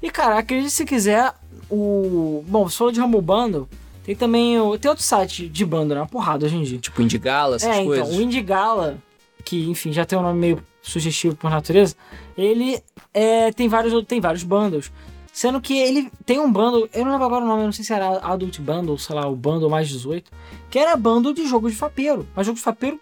E, 0.02 0.10
cara, 0.10 0.38
acredite 0.40 0.72
se 0.72 0.84
quiser, 0.84 1.32
o. 1.70 2.44
Bom, 2.48 2.68
você 2.68 2.76
falou 2.76 2.92
de 2.92 3.00
Rumble 3.00 3.22
Bundle. 3.22 3.68
Tem 4.08 4.16
também. 4.16 4.58
o- 4.58 4.78
Tem 4.78 4.88
outro 4.88 5.04
site 5.04 5.46
de 5.50 5.66
bundle, 5.66 5.88
né? 5.94 6.00
Uma 6.00 6.06
porrada 6.06 6.46
hoje 6.46 6.56
em 6.56 6.62
dia. 6.62 6.78
Tipo, 6.78 7.02
Indigala, 7.02 7.56
essas 7.56 7.76
é, 7.76 7.84
coisas. 7.84 8.08
então, 8.08 8.18
o 8.18 8.22
Indigala, 8.22 8.96
que, 9.44 9.68
enfim, 9.68 9.92
já 9.92 10.06
tem 10.06 10.18
um 10.18 10.22
nome 10.22 10.38
meio 10.40 10.62
sugestivo 10.80 11.36
por 11.36 11.50
natureza, 11.50 11.94
ele 12.36 12.82
é, 13.12 13.52
tem, 13.52 13.68
vários, 13.68 14.02
tem 14.06 14.18
vários 14.18 14.42
bundles. 14.42 14.90
Sendo 15.30 15.60
que 15.60 15.78
ele 15.78 16.10
tem 16.24 16.40
um 16.40 16.50
bundle, 16.50 16.88
eu 16.94 17.04
não 17.04 17.12
lembro 17.12 17.26
agora 17.26 17.44
o 17.44 17.46
nome, 17.46 17.60
eu 17.60 17.66
não 17.66 17.72
sei 17.72 17.84
se 17.84 17.92
era 17.92 18.18
Adult 18.20 18.58
Bundle, 18.60 18.96
sei 18.98 19.14
lá, 19.14 19.28
o 19.28 19.36
bundle 19.36 19.68
mais 19.68 19.86
18, 19.90 20.30
que 20.70 20.78
era 20.78 20.96
bundle 20.96 21.34
de 21.34 21.46
jogo 21.46 21.68
de 21.70 21.76
fapeiro. 21.76 22.26
Mas 22.34 22.46
jogo 22.46 22.56
de 22.56 22.62
fapeiro 22.64 22.98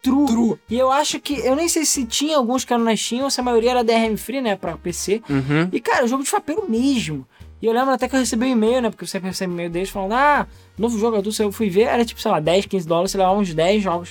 true. 0.00 0.26
True. 0.26 0.58
E 0.70 0.78
eu 0.78 0.92
acho 0.92 1.18
que, 1.18 1.34
eu 1.40 1.56
nem 1.56 1.68
sei 1.68 1.84
se 1.84 2.06
tinha 2.06 2.36
alguns 2.36 2.64
que 2.64 2.72
eram 2.72 2.84
na 2.84 2.96
Steam 2.96 3.24
ou 3.24 3.30
se 3.30 3.40
a 3.40 3.42
maioria 3.42 3.72
era 3.72 3.82
DRM 3.82 4.16
free, 4.16 4.40
né, 4.40 4.54
pra 4.54 4.76
PC. 4.76 5.20
Uhum. 5.28 5.68
E, 5.72 5.80
cara, 5.80 6.06
jogo 6.06 6.22
de 6.22 6.30
fapeiro 6.30 6.64
mesmo. 6.70 7.26
E 7.60 7.66
eu 7.66 7.72
lembro 7.72 7.90
até 7.92 8.08
que 8.08 8.14
eu 8.14 8.20
recebi 8.20 8.44
um 8.46 8.48
e-mail, 8.48 8.82
né? 8.82 8.90
Porque 8.90 9.04
eu 9.04 9.08
sempre 9.08 9.28
recebo 9.28 9.52
e-mail 9.54 9.70
deles 9.70 9.88
falando, 9.88 10.12
ah, 10.12 10.46
novo 10.76 10.98
jogo 10.98 11.16
adulto, 11.16 11.42
eu 11.42 11.50
fui 11.50 11.70
ver, 11.70 11.82
era 11.82 12.04
tipo, 12.04 12.20
sei 12.20 12.30
lá, 12.30 12.38
10, 12.38 12.66
15 12.66 12.86
dólares, 12.86 13.10
sei 13.10 13.20
lá, 13.20 13.32
uns 13.32 13.52
10 13.54 13.82
jogos. 13.82 14.10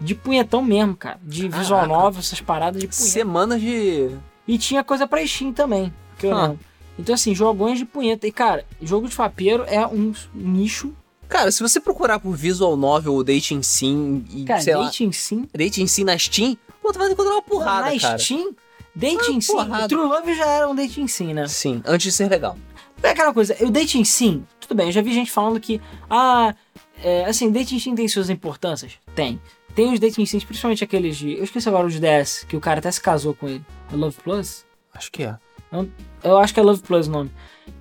De 0.00 0.14
punhetão 0.14 0.62
mesmo, 0.62 0.96
cara. 0.96 1.20
De 1.22 1.48
visual 1.48 1.82
Caraca. 1.82 1.86
novel, 2.02 2.20
essas 2.20 2.40
paradas 2.40 2.80
de 2.80 2.88
punheta. 2.88 3.04
Semanas 3.12 3.60
de. 3.60 4.10
E 4.48 4.56
tinha 4.58 4.82
coisa 4.82 5.06
pra 5.06 5.24
Steam 5.26 5.52
também, 5.52 5.92
que 6.18 6.26
eu 6.26 6.34
Ah. 6.36 6.42
lembro. 6.48 6.58
Então, 6.98 7.14
assim, 7.14 7.34
jogões 7.34 7.78
de 7.78 7.84
punheta. 7.84 8.26
E, 8.26 8.32
cara, 8.32 8.64
jogo 8.82 9.08
de 9.08 9.14
fapeiro 9.14 9.64
é 9.66 9.86
um 9.86 10.12
nicho. 10.34 10.92
Cara, 11.28 11.52
se 11.52 11.62
você 11.62 11.78
procurar 11.78 12.18
por 12.18 12.34
Visual 12.34 12.76
Novel 12.76 13.14
ou 13.14 13.22
Dating 13.22 13.62
Sim 13.62 14.24
e, 14.30 14.44
Cara, 14.44 14.60
sei 14.60 14.74
lá, 14.74 14.84
dating 14.86 15.12
sim. 15.12 15.46
Dating 15.54 15.86
Sim 15.86 16.04
na 16.04 16.18
Steam, 16.18 16.56
pô, 16.82 16.92
tu 16.92 16.98
vai 16.98 17.10
encontrar 17.12 17.32
uma 17.34 17.42
porrada, 17.42 17.92
Na 17.94 18.00
cara. 18.00 18.18
Steam, 18.18 18.50
dating 18.94 19.36
Ah, 19.38 19.40
sim. 19.40 19.52
porrada. 19.52 19.88
True 19.88 20.08
Love 20.08 20.34
já 20.34 20.46
era 20.46 20.68
um 20.68 20.74
dating 20.74 21.06
sim, 21.06 21.32
né? 21.32 21.46
Sim, 21.46 21.80
antes 21.86 22.04
de 22.10 22.12
ser 22.12 22.28
legal. 22.28 22.58
É 23.02 23.10
aquela 23.10 23.32
coisa, 23.32 23.56
o 23.60 23.70
dating 23.70 24.04
sim, 24.04 24.44
tudo 24.60 24.74
bem, 24.74 24.86
eu 24.86 24.92
já 24.92 25.00
vi 25.00 25.12
gente 25.12 25.30
falando 25.30 25.58
que, 25.58 25.80
ah, 26.08 26.54
é, 27.02 27.24
assim, 27.24 27.50
dating 27.50 27.78
sim 27.78 27.94
tem 27.94 28.06
suas 28.06 28.28
importâncias? 28.28 28.92
Tem. 29.14 29.40
Tem 29.74 29.92
os 29.92 30.00
dating 30.00 30.26
sims, 30.26 30.44
principalmente 30.44 30.82
aqueles 30.82 31.16
de. 31.16 31.34
Eu 31.34 31.44
esqueci 31.44 31.68
agora 31.68 31.86
os 31.86 31.98
DS, 31.98 32.44
que 32.48 32.56
o 32.56 32.60
cara 32.60 32.80
até 32.80 32.90
se 32.90 33.00
casou 33.00 33.34
com 33.34 33.48
ele. 33.48 33.64
É 33.92 33.96
Love 33.96 34.16
Plus? 34.22 34.64
Acho 34.92 35.10
que 35.12 35.22
é. 35.22 35.36
Eu 36.22 36.38
acho 36.38 36.52
que 36.52 36.58
é 36.58 36.62
Love 36.62 36.82
Plus 36.82 37.06
o 37.06 37.10
nome. 37.10 37.30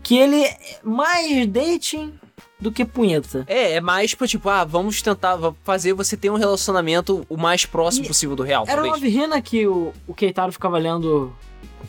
Que 0.03 0.17
ele 0.17 0.43
é 0.43 0.57
mais 0.83 1.47
dating 1.47 2.13
do 2.59 2.71
que 2.71 2.85
punheta. 2.85 3.43
É, 3.47 3.73
é 3.73 3.81
mais 3.81 4.13
pra 4.13 4.27
tipo, 4.27 4.47
ah, 4.49 4.63
vamos 4.63 5.01
tentar 5.01 5.37
fazer 5.63 5.93
você 5.93 6.15
ter 6.15 6.29
um 6.29 6.35
relacionamento 6.35 7.25
o 7.27 7.37
mais 7.37 7.65
próximo 7.65 8.05
E 8.05 8.07
possível 8.07 8.35
do 8.35 8.43
real, 8.43 8.65
Era 8.67 8.83
talvez. 8.83 8.93
Love 8.93 9.09
Hina 9.09 9.41
que 9.41 9.65
o, 9.65 9.91
o 10.07 10.13
Keitaro 10.13 10.51
ficava 10.51 10.77
lendo. 10.77 11.33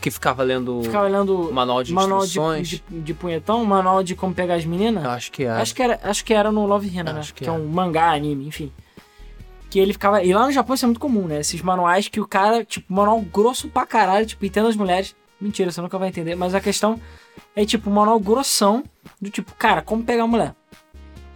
Que 0.01 0.11
ficava 0.11 0.43
lendo 0.43 0.83
Ficava 0.83 1.09
lendo 1.09 1.49
o 1.49 1.53
manual 1.53 1.83
de 1.83 1.93
manual 1.93 2.21
de, 2.21 2.27
instruções. 2.27 2.69
de, 2.69 2.83
de 2.89 3.15
punhetão, 3.15 3.65
manual 3.65 4.03
de 4.03 4.15
como 4.15 4.35
pegar 4.35 4.55
as 4.55 4.65
meninas. 4.65 5.05
Acho 5.05 5.33
que 5.33 5.45
é. 5.45 5.51
Acho 5.51 5.75
que 5.75 5.83
era, 5.83 6.01
acho 6.03 6.25
que 6.25 6.33
era 6.35 6.53
no 6.53 6.67
Love 6.67 6.89
Hina, 6.89 7.13
né? 7.13 7.21
Acho 7.21 7.35
que 7.35 7.45
Que, 7.45 7.51
é 7.51 7.53
é. 7.53 7.57
um 7.57 7.67
mangá, 7.69 8.13
anime, 8.13 8.47
enfim. 8.47 8.73
Que 9.69 9.79
ele 9.79 9.93
ficava. 9.93 10.23
E 10.23 10.33
lá 10.33 10.47
no 10.47 10.53
Japão 10.53 10.75
isso 10.75 10.85
é 10.85 10.89
muito 10.89 11.01
comum, 11.01 11.27
né? 11.27 11.41
Esses 11.41 11.61
manuais 11.63 12.09
que 12.09 12.21
o 12.21 12.27
cara, 12.27 12.65
tipo, 12.65 12.93
manual 12.93 13.21
grosso 13.21 13.69
pra 13.69 13.87
caralho, 13.87 14.27
tipo, 14.27 14.45
entenda 14.45 14.69
as 14.69 14.77
mulheres. 14.77 15.15
Mentira, 15.41 15.71
você 15.71 15.81
nunca 15.81 15.97
vai 15.99 16.09
entender. 16.09 16.35
Mas 16.35 16.55
a 16.55 16.61
questão 16.61 17.01
é, 17.57 17.65
tipo, 17.65 17.89
manual 17.91 18.19
grossão 18.21 18.85
do 19.21 19.31
tipo, 19.31 19.55
cara, 19.55 19.81
como 19.83 20.03
pegar 20.05 20.25
a 20.25 20.27
mulher. 20.27 20.55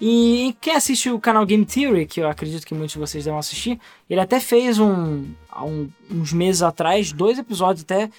E 0.00 0.54
quem 0.60 0.74
assiste 0.74 1.08
o 1.10 1.20
canal 1.20 1.46
Game 1.46 1.64
Theory, 1.64 2.04
que 2.06 2.20
eu 2.20 2.28
acredito 2.28 2.66
que 2.66 2.74
muitos 2.74 2.92
de 2.92 2.98
vocês 2.98 3.24
devem 3.24 3.38
assistir, 3.38 3.80
ele 4.10 4.20
até 4.20 4.40
fez 4.40 4.78
um, 4.78 5.24
há 5.50 5.64
um- 5.64 5.88
uns 6.10 6.32
meses 6.32 6.62
atrás, 6.62 7.12
dois 7.12 7.38
episódios 7.38 7.84
até, 7.84 8.10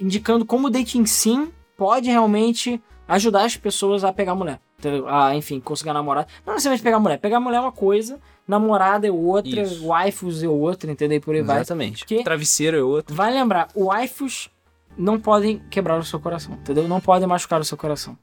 indicando 0.00 0.44
como 0.44 0.66
o 0.68 0.70
dating 0.70 1.04
sim 1.06 1.50
pode 1.76 2.08
realmente 2.10 2.80
ajudar 3.06 3.44
as 3.44 3.56
pessoas 3.56 4.04
a 4.04 4.12
pegar 4.12 4.34
mulher. 4.34 4.60
A, 5.08 5.34
enfim, 5.34 5.58
conseguir 5.58 5.92
namorada. 5.92 6.28
Não 6.46 6.52
necessariamente 6.54 6.82
pegar 6.84 7.00
mulher. 7.00 7.18
Pegar 7.18 7.40
mulher 7.40 7.56
é 7.56 7.60
uma 7.60 7.72
coisa, 7.72 8.20
namorada 8.46 9.06
é 9.08 9.10
outra, 9.10 9.62
Isso. 9.62 9.84
waifus 9.86 10.42
é 10.42 10.48
outra, 10.48 10.90
entendeu? 10.90 11.20
Por 11.20 11.34
aí 11.34 11.42
vai. 11.42 11.56
Exatamente. 11.56 11.98
Porque- 12.04 12.22
Travesseiro 12.22 12.76
é 12.76 12.82
outro. 12.82 13.14
Vai 13.14 13.32
lembrar, 13.32 13.68
waifus 13.76 14.48
não 14.96 15.18
podem 15.18 15.58
quebrar 15.70 15.98
o 15.98 16.04
seu 16.04 16.20
coração, 16.20 16.54
entendeu? 16.54 16.86
Não 16.86 17.00
podem 17.00 17.26
machucar 17.26 17.60
o 17.60 17.64
seu 17.64 17.76
coração. 17.76 18.16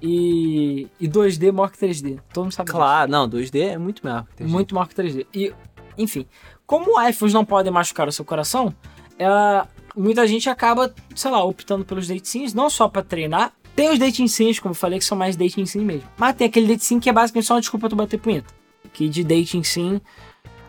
E, 0.00 0.88
e 1.00 1.06
2D 1.08 1.48
é 1.48 1.52
maior 1.52 1.70
que 1.70 1.78
3D. 1.78 2.18
Todo 2.32 2.44
mundo 2.44 2.52
sabe 2.52 2.66
disso. 2.66 2.76
Claro, 2.76 3.10
não, 3.10 3.28
2D 3.28 3.60
é 3.60 3.78
muito 3.78 4.04
melhor. 4.04 4.24
que 4.36 4.42
3D. 4.44 4.48
Muito 4.50 4.74
maior 4.74 4.86
que 4.88 4.94
3D. 4.94 5.26
E, 5.32 5.52
enfim, 5.96 6.26
como 6.66 6.94
waifus 6.94 7.32
não 7.32 7.44
podem 7.44 7.72
machucar 7.72 8.08
o 8.08 8.12
seu 8.12 8.24
coração, 8.24 8.74
ela- 9.18 9.68
muita 9.96 10.26
gente 10.26 10.48
acaba, 10.48 10.94
sei 11.14 11.30
lá, 11.30 11.42
optando 11.44 11.84
pelos 11.84 12.08
dating 12.08 12.24
sims, 12.24 12.54
não 12.54 12.68
só 12.70 12.88
pra 12.88 13.02
treinar. 13.02 13.52
Tem 13.74 13.90
os 13.90 13.98
dating 13.98 14.28
sims, 14.28 14.58
como 14.58 14.72
eu 14.72 14.76
falei, 14.76 14.98
que 14.98 15.04
são 15.04 15.16
mais 15.16 15.34
dating 15.36 15.64
sim 15.66 15.80
mesmo. 15.80 16.08
Mas 16.16 16.36
tem 16.36 16.46
aquele 16.46 16.66
dating 16.66 16.84
sim 16.84 17.00
que 17.00 17.08
é 17.08 17.12
basicamente 17.12 17.46
só 17.46 17.54
uma 17.54 17.60
desculpa 17.60 17.88
tu 17.88 17.96
bater 17.96 18.18
punheta. 18.18 18.52
Que 18.92 19.08
de 19.08 19.24
dating 19.24 19.62
sim. 19.62 20.00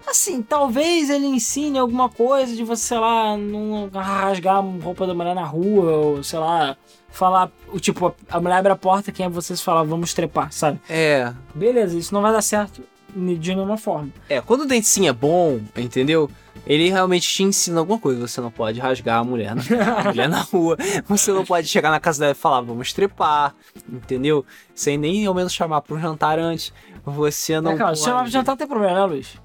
Assim, 0.05 0.41
talvez 0.41 1.09
ele 1.09 1.25
ensine 1.25 1.79
alguma 1.79 2.09
coisa 2.09 2.55
de 2.55 2.63
você, 2.63 2.83
sei 2.88 2.99
lá, 2.99 3.38
não 3.38 3.89
rasgar 3.89 4.57
a 4.57 4.59
roupa 4.59 5.07
da 5.07 5.13
mulher 5.13 5.33
na 5.33 5.45
rua, 5.45 5.91
ou 5.91 6.23
sei 6.23 6.39
lá, 6.39 6.75
falar, 7.09 7.49
o 7.71 7.79
tipo, 7.79 8.13
a 8.29 8.39
mulher 8.39 8.57
abre 8.57 8.71
a 8.73 8.75
porta, 8.75 9.12
quem 9.13 9.25
é 9.25 9.29
você 9.29 9.55
se 9.55 9.63
falar, 9.63 9.83
vamos 9.83 10.13
trepar, 10.13 10.51
sabe? 10.51 10.79
É, 10.89 11.31
Beleza, 11.55 11.97
isso 11.97 12.13
não 12.13 12.21
vai 12.21 12.33
dar 12.33 12.41
certo 12.41 12.83
de 13.15 13.55
nenhuma 13.55 13.77
forma. 13.77 14.09
é, 14.27 14.41
quando 14.41 14.62
o 14.62 14.65
dente 14.65 14.88
sim 14.88 15.07
é 15.07 15.13
bom, 15.13 15.62
entendeu? 15.77 16.29
Ele 16.65 16.89
realmente 16.89 17.27
te 17.27 17.43
ensina 17.43 17.79
alguma 17.79 17.99
coisa. 17.99 18.25
Você 18.25 18.39
não 18.39 18.51
pode 18.51 18.79
rasgar 18.79 19.19
a 19.19 19.23
mulher 19.23 19.55
na, 19.55 19.61
a 19.99 20.03
mulher 20.05 20.29
na 20.29 20.41
rua. 20.41 20.77
Você 21.07 21.31
não 21.31 21.45
pode 21.45 21.67
chegar 21.67 21.91
na 21.91 21.99
casa 21.99 22.19
dela 22.19 22.31
e 22.31 22.35
falar, 22.35 22.61
vamos 22.61 22.93
trepar, 22.93 23.53
entendeu? 23.87 24.45
Sem 24.73 24.97
nem 24.97 25.25
ao 25.25 25.33
menos 25.33 25.53
chamar 25.53 25.81
para 25.81 25.95
um 25.95 25.99
jantar 25.99 26.39
antes. 26.39 26.73
Você 27.05 27.59
não 27.59 27.71
é, 27.71 27.75
cara, 27.75 27.89
pode... 27.89 27.99
chamar 27.99 28.21
pra 28.21 28.29
jantar 28.29 28.51
não 28.53 28.57
tem 28.57 28.67
problema, 28.67 28.93
né, 28.93 29.05
Luiz? 29.05 29.41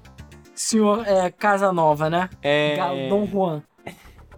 Senhor 0.55 1.07
é, 1.07 1.29
Casa 1.31 1.71
Nova, 1.71 2.09
né? 2.09 2.29
É... 2.41 3.07
Dom 3.09 3.25
Juan. 3.25 3.63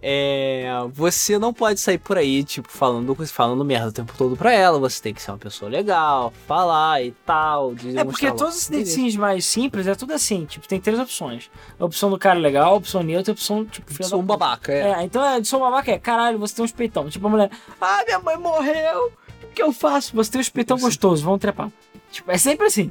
É, 0.04 0.66
você 0.92 1.38
não 1.38 1.54
pode 1.54 1.78
sair 1.78 1.98
por 1.98 2.18
aí, 2.18 2.42
tipo, 2.42 2.68
falando, 2.68 3.14
falando 3.28 3.64
merda 3.64 3.88
o 3.88 3.92
tempo 3.92 4.12
todo 4.18 4.36
pra 4.36 4.52
ela. 4.52 4.76
Você 4.80 5.00
tem 5.00 5.14
que 5.14 5.22
ser 5.22 5.30
uma 5.30 5.38
pessoa 5.38 5.70
legal, 5.70 6.32
falar 6.48 7.04
e 7.04 7.12
tal. 7.24 7.72
É 7.94 8.02
porque 8.02 8.32
todos 8.32 8.56
os 8.56 8.68
dating 8.68 9.16
mais 9.16 9.46
simples 9.46 9.86
é 9.86 9.94
tudo 9.94 10.12
assim. 10.12 10.44
Tipo, 10.44 10.66
tem 10.66 10.80
três 10.80 10.98
opções. 10.98 11.48
A 11.78 11.84
opção 11.84 12.10
do 12.10 12.18
cara 12.18 12.38
legal, 12.38 12.72
a 12.72 12.76
opção 12.76 13.02
neutra 13.04 13.30
e 13.30 13.32
a 13.32 13.34
opção, 13.34 13.64
tipo, 13.64 13.94
filha 13.94 14.08
Sou 14.08 14.20
um 14.20 14.24
babaca, 14.24 14.72
é. 14.72 14.90
É, 14.90 15.02
então 15.04 15.24
é, 15.24 15.42
sou 15.44 15.60
babaca 15.60 15.92
é, 15.92 15.98
caralho, 15.98 16.36
você 16.36 16.56
tem 16.56 16.64
um 16.64 16.68
peitão. 16.68 17.08
Tipo, 17.08 17.28
a 17.28 17.30
mulher, 17.30 17.50
ah, 17.80 18.02
minha 18.04 18.18
mãe 18.18 18.36
morreu, 18.36 19.12
o 19.44 19.46
que 19.54 19.62
eu 19.62 19.72
faço? 19.72 20.16
Você 20.16 20.32
tem 20.32 20.40
um 20.40 20.44
peitão 20.44 20.78
gostoso, 20.78 21.24
vamos 21.24 21.38
trepar. 21.38 21.70
Tipo, 22.10 22.30
é 22.32 22.38
sempre 22.38 22.66
assim. 22.66 22.90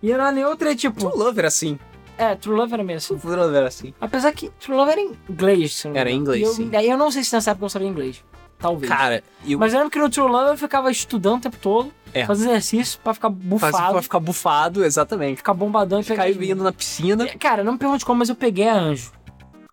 E 0.00 0.12
na 0.12 0.30
neutra 0.30 0.70
é 0.70 0.76
tipo, 0.76 1.00
True 1.00 1.18
Love 1.18 1.38
era 1.40 1.48
assim. 1.48 1.78
É, 2.18 2.34
True 2.34 2.56
Love 2.56 2.74
era 2.74 2.82
meio 2.84 2.96
assim. 2.98 3.16
True 3.18 3.36
Love 3.36 3.56
era 3.56 3.68
assim. 3.68 3.94
Apesar 4.00 4.32
que 4.32 4.50
True 4.60 4.76
Love 4.76 4.92
era 4.92 5.00
em 5.00 5.12
inglês, 5.28 5.74
se 5.74 5.86
não 5.86 5.92
me 5.94 5.98
Era 6.00 6.10
em 6.10 6.16
inglês, 6.16 6.42
E 6.42 6.44
eu, 6.44 6.52
sim. 6.52 6.68
Daí 6.68 6.88
eu 6.88 6.96
não 6.98 7.10
sei 7.10 7.22
se 7.24 7.34
nessa 7.34 7.50
época 7.52 7.66
eu 7.66 7.68
sabia 7.70 7.88
inglês. 7.88 8.24
Talvez. 8.58 8.90
Cara, 8.90 9.22
eu 9.46 9.58
Mas 9.58 9.72
eu 9.72 9.78
lembro 9.80 9.90
que 9.92 9.98
no 9.98 10.08
True 10.08 10.28
Love 10.30 10.50
eu 10.52 10.56
ficava 10.56 10.90
estudando 10.90 11.38
o 11.38 11.40
tempo 11.40 11.56
todo, 11.60 11.92
É. 12.14 12.24
fazendo 12.24 12.50
exercício 12.50 12.98
pra 13.02 13.12
ficar 13.12 13.28
bufado, 13.28 13.72
fazia 13.76 13.90
pra 13.92 14.02
ficar 14.02 14.20
bufado, 14.20 14.84
exatamente. 14.84 15.38
ficar 15.38 15.52
bombadão 15.54 16.00
e. 16.00 16.04
Ficar 16.04 16.30
indo 16.30 16.62
na 16.64 16.72
piscina. 16.72 17.26
Cara, 17.38 17.62
não 17.64 17.72
me 17.72 17.78
pergunte 17.78 18.04
como, 18.06 18.20
mas 18.20 18.28
eu 18.28 18.34
peguei 18.36 18.68
a 18.68 18.74
Anjo. 18.74 19.12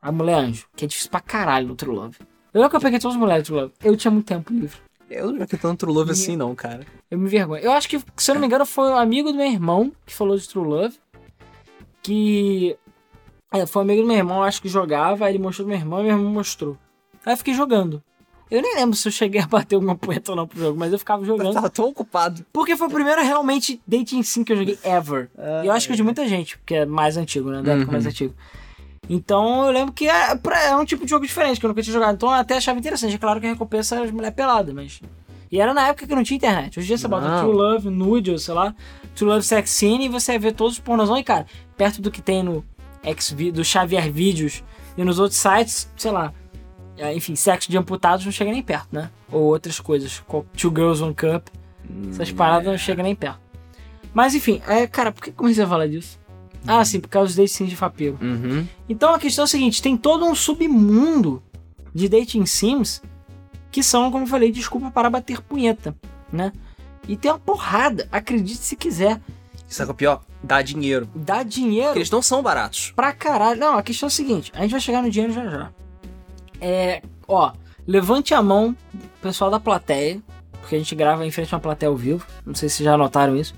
A 0.01 0.12
mulher 0.12 0.36
Anjo, 0.39 0.65
que 0.75 0.84
é 0.84 0.88
difícil 0.88 1.12
pra 1.12 1.19
caralho 1.19 1.67
no 1.67 1.75
True 1.75 1.95
Love. 1.95 2.17
Eu 2.54 2.60
lembro 2.60 2.69
que 2.71 2.75
eu 2.75 2.82
peguei 2.82 2.99
todas 2.99 3.15
as 3.15 3.21
mulheres 3.21 3.43
do 3.43 3.45
True 3.47 3.60
Love. 3.62 3.73
Eu 3.84 3.95
tinha 3.95 4.12
muito 4.12 4.25
tempo 4.25 4.51
livre. 4.51 4.77
Eu 5.10 5.25
não 5.32 5.39
joguei 5.39 5.60
tanto 5.60 5.77
True 5.86 5.93
Love 5.93 6.12
assim, 6.12 6.36
não, 6.36 6.56
cara. 6.56 6.82
Eu 7.10 7.17
me 7.19 7.25
envergonho. 7.25 7.62
Eu 7.63 7.71
acho 7.73 7.88
que, 7.88 8.01
se 8.17 8.32
eu 8.32 8.36
não 8.36 8.41
me 8.41 8.47
engano, 8.47 8.65
foi 8.65 8.89
um 8.89 8.95
amigo 8.97 9.32
do 9.32 9.38
meu 9.38 9.45
irmão 9.47 9.91
que 10.06 10.13
falou 10.13 10.36
de 10.38 10.47
True 10.49 10.65
Love. 10.67 10.97
Que. 12.01 12.75
É, 13.53 13.65
foi 13.65 13.81
um 13.81 13.85
amigo 13.85 14.01
do 14.03 14.07
meu 14.07 14.15
irmão, 14.17 14.41
acho 14.43 14.61
que 14.61 14.69
jogava, 14.69 15.25
aí 15.25 15.33
ele 15.33 15.43
mostrou 15.43 15.65
pro 15.67 15.75
meu 15.75 15.81
irmão 15.81 15.99
e 15.99 16.03
meu 16.03 16.13
irmão 16.17 16.31
mostrou. 16.31 16.77
Aí 17.25 17.33
eu 17.33 17.37
fiquei 17.37 17.53
jogando. 17.53 18.01
Eu 18.49 18.61
nem 18.61 18.75
lembro 18.75 18.95
se 18.97 19.07
eu 19.07 19.11
cheguei 19.11 19.39
a 19.41 19.47
bater 19.47 19.75
alguma 19.75 19.95
poeta 19.95 20.31
ou 20.31 20.35
não 20.35 20.45
pro 20.47 20.59
jogo, 20.59 20.77
mas 20.79 20.91
eu 20.91 20.99
ficava 20.99 21.21
Eu 21.21 21.25
jogando. 21.27 21.53
tava 21.53 21.69
tão 21.69 21.85
ocupado. 21.85 22.45
Porque 22.51 22.75
foi 22.75 22.87
o 22.87 22.91
primeiro 22.91 23.21
realmente 23.21 23.81
dating 23.87 24.23
sim 24.23 24.43
que 24.43 24.51
eu 24.53 24.57
joguei 24.57 24.77
ever. 24.83 25.29
e 25.63 25.67
eu 25.67 25.71
acho 25.71 25.87
que 25.87 25.93
é 25.93 25.95
de 25.95 26.03
muita 26.03 26.27
gente, 26.27 26.57
porque 26.57 26.75
é 26.75 26.85
mais 26.85 27.15
antigo, 27.17 27.49
né? 27.49 27.61
Da 27.61 27.71
época 27.73 27.87
Uhum. 27.87 27.91
mais 27.93 28.05
antigo. 28.05 28.33
Então 29.09 29.65
eu 29.65 29.71
lembro 29.71 29.93
que 29.93 30.07
é, 30.07 30.35
pra- 30.35 30.61
é 30.63 30.75
um 30.75 30.85
tipo 30.85 31.03
de 31.05 31.09
jogo 31.09 31.25
diferente, 31.25 31.59
que 31.59 31.65
eu 31.65 31.69
nunca 31.69 31.81
tinha 31.81 31.93
jogado. 31.93 32.15
Então 32.15 32.29
eu 32.29 32.35
até 32.35 32.55
achava 32.57 32.79
interessante. 32.79 33.15
É 33.15 33.17
claro 33.17 33.39
que 33.41 33.47
a 33.47 33.49
recompensa 33.49 33.95
era 33.95 34.05
as 34.05 34.11
mulheres 34.11 34.35
peladas, 34.35 34.73
mas. 34.73 35.01
E 35.51 35.59
era 35.59 35.73
na 35.73 35.87
época 35.89 36.07
que 36.07 36.15
não 36.15 36.23
tinha 36.23 36.37
internet. 36.37 36.79
Hoje 36.79 36.85
em 36.85 36.89
dia 36.89 36.97
você 36.97 37.07
bota 37.09 37.27
Não. 37.27 37.43
True 37.43 37.53
Love, 37.57 37.89
Nude, 37.89 38.31
ou 38.31 38.37
sei 38.37 38.53
lá, 38.53 38.73
True 39.15 39.29
Love 39.31 39.43
Sex 39.43 39.69
Scene 39.69 40.05
e 40.05 40.09
você 40.09 40.37
vê 40.39 40.51
todos 40.53 40.73
os 40.73 40.79
pornozão. 40.79 41.17
E 41.17 41.23
cara, 41.23 41.45
perto 41.82 42.00
do 42.00 42.12
que 42.12 42.22
tem 42.22 42.44
no 42.44 42.63
X, 43.02 43.36
do 43.52 43.63
Xavier 43.65 44.12
Vídeos 44.12 44.63
e 44.96 45.04
nos 45.04 45.17
outros 45.17 45.39
sites, 45.39 45.89
sei 45.98 46.12
lá. 46.12 46.32
é, 46.96 47.12
Enfim, 47.15 47.36
sexo 47.36 47.72
de 47.72 47.76
amputados 47.78 48.24
não 48.24 48.32
chega 48.32 48.52
nem 48.52 48.62
perto, 48.62 48.89
né? 48.91 49.10
Ou 49.32 49.41
outras 49.41 49.80
coisas. 49.80 50.20
co- 50.28 50.46
Two 50.56 50.70
Girls 50.70 51.02
One 51.04 51.15
Cup. 51.15 51.48
Essas 52.12 52.32
paradas 52.32 52.67
não 52.67 52.78
chegam 52.78 53.04
nem 53.04 53.15
perto. 53.15 53.39
Mas 54.13 54.36
enfim, 54.36 54.62
é, 54.67 54.86
cara, 54.86 55.12
por 55.12 55.24
que 55.24 55.32
comecei 55.32 55.63
a 55.63 55.67
falar 55.67 55.88
disso? 55.88 56.20
Ah, 56.67 56.86
sim, 56.86 57.00
por 57.00 57.08
causa 57.10 57.30
dos 57.30 57.36
dating 57.38 57.48
sims 57.52 57.70
de 57.72 57.76
fapeiro. 57.76 58.20
Uhum. 58.22 58.67
Então 58.88 59.12
a 59.15 59.17
questão 59.20 59.44
é 59.44 59.46
a 59.46 59.48
seguinte: 59.48 59.82
tem 59.82 59.98
todo 59.98 60.24
um 60.26 60.36
submundo 60.36 61.41
de 61.96 62.08
dating 62.08 62.46
sims 62.46 63.02
que 63.72 63.82
são, 63.82 64.12
como 64.12 64.26
eu 64.26 64.28
falei, 64.28 64.52
desculpa 64.52 64.91
para 64.91 65.10
bater 65.10 65.41
punheta, 65.41 65.96
né? 66.32 66.52
E 67.08 67.17
tem 67.17 67.32
uma 67.32 67.39
porrada, 67.39 68.08
acredite 68.12 68.60
se 68.60 68.76
quiser. 68.76 69.15
O 69.15 69.74
que 69.76 69.82
é 69.82 69.94
pior? 69.94 70.22
Dá 70.43 70.62
dinheiro. 70.62 71.08
Dá 71.13 71.43
dinheiro 71.43 71.88
Porque 71.89 71.99
eles 71.99 72.10
não 72.12 72.21
são 72.21 72.41
baratos. 72.41 72.91
pra 72.95 73.13
caralho. 73.13 73.60
Não, 73.60 73.77
a 73.77 73.84
questão 73.84 74.08
é 74.08 74.12
a 74.12 74.12
seguinte: 74.12 74.51
a 74.56 74.62
gente 74.62 74.71
vai 74.71 74.82
chegar 74.82 75.01
no 75.01 75.10
dinheiro 75.10 75.34
já 75.34 75.47
já. 75.47 75.69
É, 76.60 77.01
ó, 77.27 77.51
levante 77.88 78.34
a 78.34 78.41
mão, 78.41 78.75
pessoal 79.21 79.49
da 79.51 79.60
plateia, 79.60 80.21
porque 80.60 80.75
a 80.75 80.77
gente 80.77 80.95
grava 80.95 81.25
em 81.25 81.32
frente 81.32 81.54
a 81.54 81.58
uma 81.58 81.62
plateia 81.62 81.89
ao 81.89 81.95
vivo. 81.95 82.25
Não 82.45 82.56
sei 82.56 82.69
se 82.69 82.84
já 82.84 82.97
notaram 82.97 83.36
isso. 83.36 83.54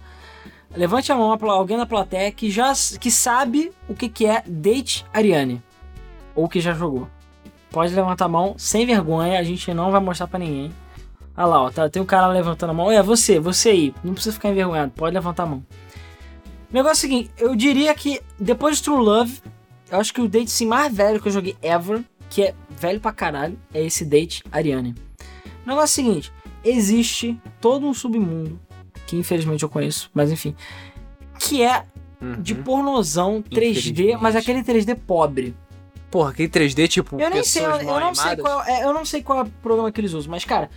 Levante 0.76 1.12
a 1.12 1.15
mão 1.15 1.38
alguém 1.52 1.78
da 1.78 1.86
plateia 1.86 2.32
que 2.32 2.50
já 2.50 2.74
que 3.00 3.12
sabe 3.12 3.72
o 3.88 3.93
que, 3.93 4.10
que 4.10 4.26
é 4.26 4.43
Date 4.48 5.06
Ariane. 5.13 5.62
Ou 6.36 6.50
que 6.50 6.60
já 6.60 6.74
jogou. 6.74 7.08
Pode 7.69 7.93
levantar 7.93 8.26
a 8.26 8.30
mão, 8.30 8.56
sem 8.58 8.86
vergonha, 8.86 9.39
a 9.39 9.43
gente 9.43 9.72
não 9.74 9.91
vai 9.91 10.02
mostrar 10.02 10.28
pra 10.28 10.39
ninguém. 10.39 10.72
Olha 11.36 11.46
lá, 11.46 11.62
ó, 11.63 11.69
tá, 11.72 11.89
tem 11.89 12.02
um 12.02 12.06
cara 12.06 12.28
levantando 12.28 12.72
a 12.72 12.74
mão. 12.74 12.91
É 12.91 13.02
você, 13.04 13.39
você 13.39 13.69
aí. 13.69 13.96
Não 14.04 14.13
precisa 14.13 14.34
ficar 14.34 14.50
envergonhado, 14.50 14.91
pode 14.96 15.13
levantar 15.13 15.43
a 15.43 15.48
mão. 15.48 15.63
Negócio 16.74 17.06
é 17.06 17.08
o 17.08 17.12
seguinte, 17.12 17.32
eu 17.38 17.56
diria 17.56 17.94
que 17.94 18.20
depois 18.40 18.78
de 18.78 18.84
True 18.84 18.98
Love, 18.98 19.42
eu 19.92 20.00
acho 20.00 20.12
que 20.14 20.20
o 20.20 20.28
date 20.28 20.50
sim 20.50 20.66
mais 20.66 20.94
velho 20.94 21.22
que 21.22 21.28
eu 21.28 21.32
joguei 21.32 21.56
ever, 21.62 22.04
que 22.30 22.42
é 22.42 22.56
velho 22.70 23.00
pra 23.00 23.12
caralho, 23.12 23.60
é 23.74 23.84
esse 23.84 24.04
date 24.04 24.44
Ariane. 24.52 24.96
O 25.66 25.70
negócio 25.70 26.02
é 26.02 26.04
o 26.04 26.08
seguinte, 26.08 26.34
existe 26.66 27.40
todo 27.62 27.86
um 27.88 27.94
submundo, 27.94 28.60
que 29.06 29.16
infelizmente 29.16 29.62
eu 29.62 29.70
conheço, 29.70 30.10
mas 30.14 30.32
enfim, 30.32 30.56
que 31.40 31.62
é 31.62 31.86
de 32.40 32.56
pornozão 32.56 33.42
3D, 33.44 33.70
Infelizmente. 33.82 34.18
mas 34.22 34.36
aquele 34.36 34.64
3D 34.64 34.96
pobre. 34.96 35.56
Porra, 36.10 36.30
aquele 36.32 36.48
3D, 36.50 36.88
tipo, 36.88 37.20
Eu 37.20 37.30
nem 37.30 37.44
sei, 37.44 37.66
eu, 37.66 37.72
eu 37.72 38.00
não 38.00 38.16
sei 38.16 38.36
qual 38.38 38.64
é, 38.64 38.84
eu 38.84 38.94
não 38.94 39.06
sei 39.06 39.22
qual 39.22 39.40
é 39.40 39.42
o 39.44 39.50
programa 39.62 39.92
que 39.92 40.00
eles 40.00 40.14
usam, 40.14 40.32
mas 40.32 40.46
cara, 40.46 40.70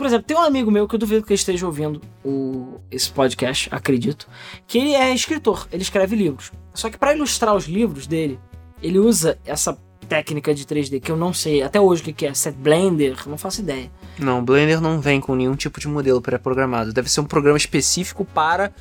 por 0.00 0.06
exemplo, 0.06 0.24
tem 0.26 0.34
um 0.34 0.40
amigo 0.40 0.70
meu 0.70 0.88
que 0.88 0.94
eu 0.94 0.98
duvido 0.98 1.22
que 1.26 1.30
ele 1.30 1.38
esteja 1.38 1.66
ouvindo 1.66 2.00
o, 2.24 2.80
esse 2.90 3.10
podcast, 3.10 3.68
acredito, 3.70 4.26
que 4.66 4.78
ele 4.78 4.94
é 4.94 5.14
escritor, 5.14 5.68
ele 5.70 5.82
escreve 5.82 6.16
livros. 6.16 6.50
Só 6.72 6.88
que 6.88 6.96
pra 6.96 7.14
ilustrar 7.14 7.54
os 7.54 7.66
livros 7.66 8.06
dele, 8.06 8.40
ele 8.82 8.98
usa 8.98 9.38
essa 9.44 9.76
técnica 10.08 10.54
de 10.54 10.64
3D 10.64 11.02
que 11.02 11.12
eu 11.12 11.18
não 11.18 11.34
sei 11.34 11.62
até 11.62 11.78
hoje 11.78 12.00
o 12.00 12.14
que 12.14 12.24
é, 12.24 12.32
Set 12.32 12.56
Blender, 12.56 13.28
não 13.28 13.36
faço 13.36 13.60
ideia. 13.60 13.92
Não, 14.18 14.42
Blender 14.42 14.80
não 14.80 15.02
vem 15.02 15.20
com 15.20 15.34
nenhum 15.34 15.54
tipo 15.54 15.78
de 15.78 15.86
modelo 15.86 16.22
pré-programado. 16.22 16.94
Deve 16.94 17.10
ser 17.10 17.20
um 17.20 17.26
programa 17.26 17.58
específico 17.58 18.24
para 18.24 18.72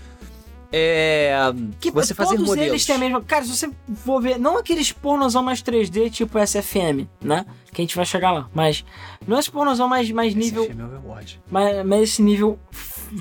é, 0.71 1.34
Que 1.79 1.89
você 1.91 2.13
fazer 2.13 2.36
todos 2.36 2.47
modelos. 2.49 2.69
eles 2.69 2.86
têm 2.86 2.95
a 2.95 2.99
mesma. 2.99 3.21
Cara, 3.21 3.43
se 3.43 3.55
você 3.55 3.69
for 3.95 4.21
ver, 4.21 4.39
não 4.39 4.58
aqueles 4.58 4.91
pornozão 4.91 5.41
mais 5.41 5.62
3D 5.63 6.12
tipo 6.12 6.38
SFM, 6.38 7.08
né? 7.21 7.45
Que 7.73 7.82
a 7.82 7.84
gente 7.84 7.95
vai 7.95 8.05
chegar 8.05 8.32
lá. 8.32 8.49
Mas 8.53 8.86
não 9.27 9.39
esse 9.39 9.49
pornozão 9.49 9.88
mais, 9.88 10.10
mais 10.12 10.36
nível. 10.36 10.65
Filme 10.65 10.82
é 10.82 10.86
Overwatch. 10.86 11.39
mas, 11.49 11.86
mas 11.86 12.01
esse 12.01 12.21
nível, 12.21 12.60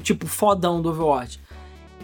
tipo, 0.02 0.26
fodão 0.26 0.82
do 0.82 0.90
Overwatch. 0.90 1.40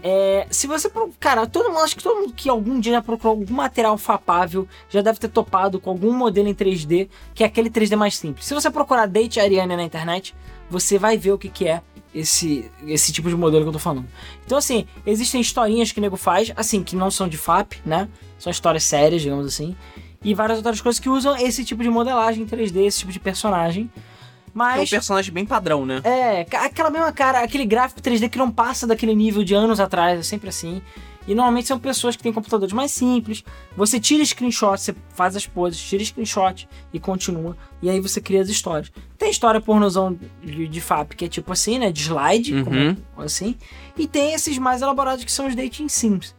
É, 0.03 0.47
se 0.51 0.67
você. 0.67 0.91
Cara, 1.19 1.47
todo 1.47 1.71
mundo, 1.71 1.81
acho 1.81 1.97
que 1.97 2.03
todo 2.03 2.21
mundo 2.21 2.35
que 2.35 2.49
algum 2.49 2.79
dia 2.79 2.93
já 2.93 3.03
procurou 3.03 3.39
algum 3.39 3.55
material 3.55 3.97
fapável 3.97 4.69
já 4.91 5.01
deve 5.01 5.19
ter 5.19 5.29
topado 5.29 5.81
com 5.81 5.89
algum 5.89 6.13
modelo 6.13 6.47
em 6.47 6.55
3D, 6.55 7.09
que 7.35 7.43
é 7.43 7.47
aquele 7.47 7.71
3D 7.71 7.97
mais 7.97 8.17
simples. 8.17 8.45
Se 8.45 8.53
você 8.53 8.71
procurar 8.71 9.07
Date 9.07 9.41
Ariane 9.41 9.75
na 9.77 9.83
internet, 9.83 10.35
você 10.69 10.99
vai 10.99 11.17
ver 11.17 11.33
o 11.33 11.39
que, 11.39 11.49
que 11.49 11.67
é 11.67 11.81
esse, 12.15 12.71
esse 12.87 13.13
tipo 13.13 13.29
de 13.29 13.37
modelo 13.37 13.65
que 13.65 13.69
eu 13.69 13.73
tô 13.73 13.79
falando. 13.79 14.07
Então, 14.47 14.57
assim, 14.57 14.87
existem 15.05 15.41
historinhas 15.41 15.91
que 15.91 15.99
o 15.99 16.03
nego 16.03 16.17
faz, 16.17 16.53
assim, 16.57 16.83
que 16.83 16.95
não 16.95 17.11
são 17.11 17.27
de 17.29 17.37
FAP, 17.37 17.75
né? 17.85 18.09
São 18.39 18.51
histórias 18.51 18.85
sérias, 18.85 19.23
digamos 19.23 19.47
assim. 19.47 19.75
E 20.23 20.33
várias 20.33 20.59
outras 20.59 20.81
coisas 20.81 21.01
que 21.01 21.09
usam 21.09 21.37
esse 21.37 21.65
tipo 21.65 21.83
de 21.83 21.91
modelagem 21.91 22.45
em 22.45 22.47
3D, 22.47 22.87
esse 22.87 23.01
tipo 23.01 23.13
de 23.13 23.21
personagem. 23.21 23.91
É 23.95 23.99
um 23.99 24.51
Mas. 24.55 24.89
personagem 24.89 25.35
bem 25.35 25.45
padrão, 25.45 25.85
né? 25.85 26.01
É, 26.05 26.47
aquela 26.59 26.89
mesma 26.89 27.13
cara, 27.13 27.41
aquele 27.41 27.67
gráfico 27.67 28.01
3D 28.01 28.31
que 28.31 28.39
não 28.39 28.51
passa 28.51 28.87
daquele 28.87 29.15
nível 29.15 29.43
de 29.43 29.53
anos 29.53 29.81
atrás, 29.81 30.21
é 30.21 30.23
sempre 30.23 30.49
assim. 30.49 30.81
E 31.27 31.35
normalmente 31.35 31.69
são 31.69 31.79
pessoas 31.79 32.17
que 32.17 32.23
têm 32.23 32.33
computadores 32.33 32.73
mais 32.73 32.91
simples. 32.91 33.43
Você 33.77 33.99
tira 33.99 34.23
screenshot, 34.25 34.79
você 34.79 34.95
faz 35.15 35.35
as 35.35 35.47
poses, 35.47 35.81
tira 35.81 36.05
screenshot 36.05 36.69
e 36.93 37.01
continua. 37.01 37.57
E 37.81 37.89
aí 37.89 37.99
você 38.01 38.21
cria 38.21 38.43
as 38.43 38.49
histórias. 38.49 38.93
Tem 39.17 39.31
história 39.31 39.61
pornozão 39.61 40.19
de, 40.43 40.69
de 40.69 40.81
FAP 40.81 41.15
que 41.15 41.25
é 41.25 41.29
tipo 41.29 41.53
assim, 41.53 41.79
né? 41.79 41.91
De 41.91 42.03
slide, 42.03 42.55
Uhum. 42.55 42.65
como 42.65 42.97
assim. 43.25 43.57
E 43.97 44.07
tem 44.07 44.35
esses 44.35 44.59
mais 44.59 44.83
elaborados 44.83 45.25
que 45.25 45.33
são 45.33 45.47
os 45.47 45.55
dating 45.55 45.89
sims. 45.89 46.35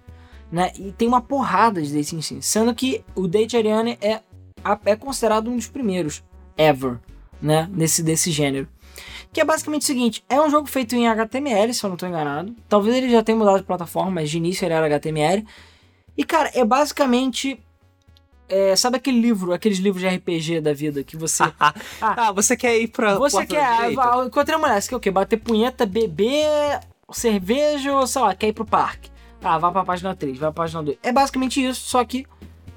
Né? 0.52 0.72
E 0.78 0.92
tem 0.92 1.08
uma 1.08 1.22
porrada 1.22 1.82
de 1.82 1.92
dating 1.92 2.22
sims. 2.22 2.46
Sendo 2.46 2.74
que 2.76 3.04
o 3.16 3.28
Date 3.28 3.58
Ariane 3.58 3.98
é, 4.00 4.22
é 4.86 4.96
considerado 4.96 5.50
um 5.50 5.56
dos 5.56 5.68
primeiros 5.68 6.24
ever, 6.56 7.00
né? 7.42 7.68
Nesse, 7.74 8.04
desse 8.04 8.32
gênero. 8.32 8.68
Que 9.36 9.42
é 9.42 9.44
basicamente 9.44 9.82
o 9.82 9.86
seguinte: 9.86 10.24
é 10.30 10.40
um 10.40 10.50
jogo 10.50 10.66
feito 10.66 10.96
em 10.96 11.10
HTML, 11.10 11.74
se 11.74 11.84
eu 11.84 11.90
não 11.90 11.96
estou 11.96 12.08
enganado. 12.08 12.56
Talvez 12.70 12.96
ele 12.96 13.10
já 13.10 13.22
tenha 13.22 13.38
mudado 13.38 13.58
de 13.58 13.64
plataforma, 13.66 14.10
mas 14.10 14.30
de 14.30 14.38
início 14.38 14.66
ele 14.66 14.74
era 14.74 14.86
HTML. 14.86 15.46
E, 16.18 16.24
cara, 16.24 16.50
é 16.54 16.64
basicamente. 16.64 17.60
é, 18.48 18.74
sabe 18.78 18.96
aquele 18.96 19.20
livro, 19.20 19.52
aqueles 19.52 19.78
livros 19.80 20.02
de 20.02 20.08
RPG 20.08 20.62
da 20.62 20.72
vida 20.74 21.04
que 21.04 21.18
você. 21.18 21.44
ah, 22.00 22.32
você 22.32 22.56
quer 22.56 22.78
ir 22.78 22.88
pra. 22.88 23.16
você 23.16 23.46
quer. 23.46 23.62
ah, 23.62 24.26
encontrei 24.26 24.56
uma 24.56 24.70
mulher, 24.70 24.82
você 24.82 24.88
quer 24.88 24.96
o 24.96 25.00
quê? 25.02 25.12
Bater 25.12 25.36
punheta, 25.36 25.86
beber, 25.86 26.80
cerveja 27.12 27.94
ou 27.94 28.08
sei 28.08 28.22
lá, 28.22 28.34
quer 28.34 28.48
ir 28.48 28.54
pro 28.54 28.66
parque? 28.66 29.12
Ah, 29.44 29.58
vai 29.58 29.70
pra 29.70 29.84
página 29.84 30.16
3, 30.16 30.38
vai 30.38 30.50
pra 30.50 30.64
página 30.64 30.82
2. 30.82 30.98
É 31.04 31.12
basicamente 31.12 31.62
isso, 31.62 31.82
só 31.82 32.06
que 32.06 32.26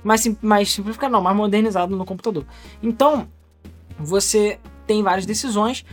mais, 0.03 0.29
mais 0.43 0.73
simplificado, 0.73 1.13
não, 1.13 1.23
mais 1.23 1.37
modernizado 1.37 1.95
no 1.95 2.05
computador. 2.05 2.45
Então, 2.83 3.29
você 3.97 4.59
tem 4.89 5.05
várias 5.05 5.25
decisões. 5.25 5.85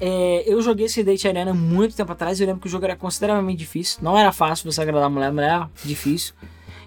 É, 0.00 0.44
eu 0.46 0.60
joguei 0.60 0.86
esse 0.86 1.02
Date 1.02 1.26
Arena 1.26 1.54
muito 1.54 1.96
tempo 1.96 2.12
atrás. 2.12 2.40
Eu 2.40 2.46
lembro 2.46 2.60
que 2.62 2.68
o 2.68 2.70
jogo 2.70 2.84
era 2.84 2.96
consideravelmente 2.96 3.58
difícil. 3.58 3.98
Não 4.02 4.16
era 4.18 4.30
fácil 4.32 4.70
você 4.70 4.80
agradar 4.82 5.04
a 5.06 5.10
mulher, 5.10 5.28
a 5.28 5.32
mulher 5.32 5.50
era 5.50 5.70
difícil. 5.84 6.34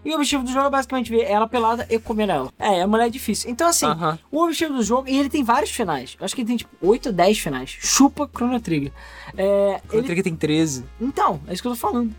E 0.05 0.11
o 0.11 0.15
objetivo 0.15 0.43
do 0.43 0.51
jogo 0.51 0.67
é 0.67 0.69
basicamente 0.69 1.09
ver 1.11 1.23
ela 1.23 1.45
pelada 1.47 1.85
e 1.89 1.99
comer 1.99 2.29
ela. 2.29 2.49
É, 2.57 2.81
a 2.81 2.87
mulher 2.87 3.07
é 3.07 3.09
difícil. 3.09 3.49
Então, 3.51 3.67
assim, 3.67 3.85
Aham. 3.85 4.17
o 4.31 4.43
objetivo 4.43 4.73
do 4.75 4.83
jogo, 4.83 5.09
e 5.09 5.17
ele 5.17 5.29
tem 5.29 5.43
vários 5.43 5.71
finais. 5.71 6.15
Eu 6.19 6.23
acho 6.25 6.33
que 6.33 6.41
ele 6.41 6.47
tem 6.47 6.57
tipo 6.57 6.71
8 6.81 7.07
ou 7.07 7.13
10 7.13 7.39
finais. 7.39 7.69
Chupa 7.81 8.29
Chrono 8.33 8.59
Trigger. 8.61 8.91
É, 9.35 9.81
O 9.91 9.95
ele... 9.95 10.03
Trigger 10.03 10.23
tem 10.23 10.35
13. 10.35 10.85
Então, 11.01 11.41
é 11.47 11.53
isso 11.53 11.61
que 11.61 11.67
eu 11.67 11.73
tô 11.73 11.77
falando. 11.77 12.15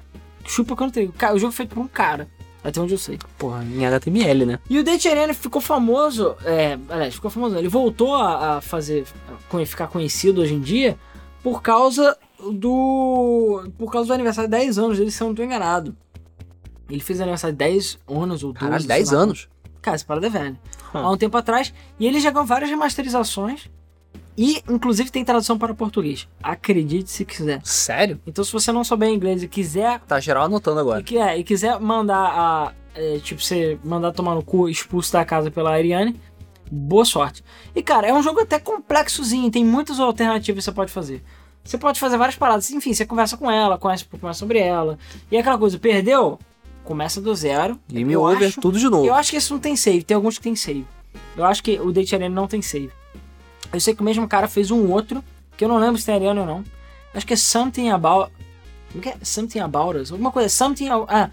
Chupa 0.46 0.74
Chrono 0.74 0.92
Trigger. 0.92 1.14
O 1.34 1.38
jogo 1.38 1.52
é 1.52 1.56
feito 1.56 1.74
por 1.74 1.80
um 1.80 1.88
cara. 1.88 2.28
Até 2.62 2.80
onde 2.80 2.92
eu 2.94 2.98
sei. 2.98 3.18
Porra, 3.38 3.64
em 3.64 3.86
HTML, 3.86 4.44
né? 4.44 4.58
E 4.68 4.78
o 4.78 4.84
Arena 5.10 5.32
ficou 5.32 5.60
famoso. 5.60 6.36
É, 6.44 6.78
aliás, 6.88 7.14
ficou 7.14 7.30
famoso. 7.30 7.56
Ele 7.56 7.68
voltou 7.68 8.14
a, 8.14 8.56
a 8.56 8.60
fazer. 8.60 9.04
a 9.50 9.66
ficar 9.66 9.88
conhecido 9.88 10.42
hoje 10.42 10.54
em 10.54 10.60
dia 10.60 10.98
por 11.42 11.62
causa 11.62 12.16
do. 12.52 13.64
Por 13.78 13.90
causa 13.90 14.08
do 14.08 14.12
aniversário 14.12 14.50
de 14.50 14.56
10 14.56 14.78
anos 14.78 14.98
dele, 14.98 15.10
se 15.10 15.22
eu 15.22 15.28
não 15.28 15.34
tô 15.34 15.42
enganado. 15.42 15.96
Ele 16.88 17.00
fez 17.00 17.20
aniversário 17.20 17.54
de 17.54 17.58
10 17.58 17.98
anos 18.08 18.44
ou 18.44 18.52
12. 18.52 18.64
Caralho, 18.64 18.80
sei 18.80 18.88
10 18.88 19.12
lá. 19.12 19.18
anos. 19.18 19.48
Cara, 19.80 19.94
essa 19.94 20.04
parada 20.04 20.26
é 20.26 20.30
velha. 20.30 20.60
Hum. 20.94 20.98
Há 20.98 21.10
um 21.10 21.16
tempo 21.16 21.36
atrás. 21.36 21.72
E 21.98 22.06
ele 22.06 22.20
já 22.20 22.30
ganhou 22.30 22.46
várias 22.46 22.68
remasterizações. 22.68 23.70
E, 24.36 24.62
inclusive, 24.70 25.10
tem 25.10 25.24
tradução 25.24 25.58
para 25.58 25.74
português. 25.74 26.26
Acredite 26.42 27.10
se 27.10 27.24
quiser. 27.24 27.60
Sério? 27.62 28.18
Então, 28.26 28.42
se 28.42 28.52
você 28.52 28.72
não 28.72 28.82
souber 28.84 29.10
inglês 29.10 29.42
e 29.42 29.48
quiser. 29.48 30.00
Tá 30.00 30.18
geral 30.18 30.44
anotando 30.44 30.78
E, 30.78 30.82
agora. 30.82 31.02
que- 31.02 31.18
é, 31.18 31.38
e 31.38 31.44
quiser 31.44 31.78
mandar 31.78 32.16
a. 32.18 32.72
é, 32.94 33.18
tipo, 33.18 33.42
você 33.42 33.78
mandar 33.84 34.12
tomar 34.12 34.34
no 34.34 34.42
cu 34.42 34.68
expulso 34.68 35.12
da 35.12 35.24
casa 35.24 35.50
pela 35.50 35.70
Ariane. 35.72 36.18
Boa 36.70 37.04
sorte. 37.04 37.44
E, 37.74 37.82
cara, 37.82 38.06
é 38.06 38.14
um 38.14 38.22
jogo 38.22 38.40
até 38.40 38.58
complexozinho. 38.58 39.50
Tem 39.50 39.64
muitas 39.64 39.98
alternativas 40.00 40.64
que 40.64 40.70
você 40.70 40.72
pode 40.74 40.90
fazer. 40.92 41.22
Você 41.62 41.76
pode 41.76 42.00
fazer 42.00 42.16
várias 42.16 42.36
paradas. 42.36 42.70
Enfim, 42.70 42.94
você 42.94 43.04
conversa 43.04 43.36
com 43.36 43.50
ela, 43.50 43.76
conhece 43.76 44.04
um 44.04 44.08
pouco 44.08 44.24
mais 44.24 44.36
sobre 44.38 44.58
ela. 44.60 44.98
E 45.30 45.36
aquela 45.36 45.58
coisa, 45.58 45.78
perdeu? 45.78 46.38
Começa 46.84 47.20
do 47.20 47.34
zero. 47.34 47.78
Game 47.88 48.16
over, 48.16 48.48
acho- 48.48 48.60
tudo 48.60 48.78
de 48.78 48.88
novo. 48.88 49.04
eu 49.06 49.14
acho 49.14 49.30
que 49.30 49.36
esse 49.36 49.50
não 49.50 49.58
tem 49.58 49.76
save, 49.76 50.02
tem 50.02 50.14
alguns 50.14 50.38
que 50.38 50.44
tem 50.44 50.56
save. 50.56 50.86
Eu 51.36 51.44
acho 51.44 51.62
que 51.62 51.78
o 51.78 51.92
Date 51.92 52.14
Arena 52.14 52.34
não 52.34 52.46
tem 52.46 52.62
save. 52.62 52.90
Eu 53.72 53.80
sei 53.80 53.94
que 53.94 54.00
o 54.00 54.04
mesmo 54.04 54.26
cara 54.28 54.48
fez 54.48 54.70
um 54.70 54.90
outro, 54.90 55.22
que 55.56 55.64
eu 55.64 55.68
não 55.68 55.78
lembro 55.78 55.98
se 55.98 56.06
tem 56.06 56.14
Arena 56.14 56.40
ou 56.40 56.46
não. 56.46 56.64
Acho 57.14 57.26
que 57.26 57.34
é 57.34 57.36
Something 57.36 57.90
About. 57.90 58.32
Como 58.90 59.02
que 59.02 59.08
é? 59.10 59.16
Something 59.22 59.60
About 59.60 59.98
Us? 59.98 60.10
Alguma 60.12 60.32
coisa. 60.32 60.48
Something. 60.48 60.88
Ah. 61.08 61.30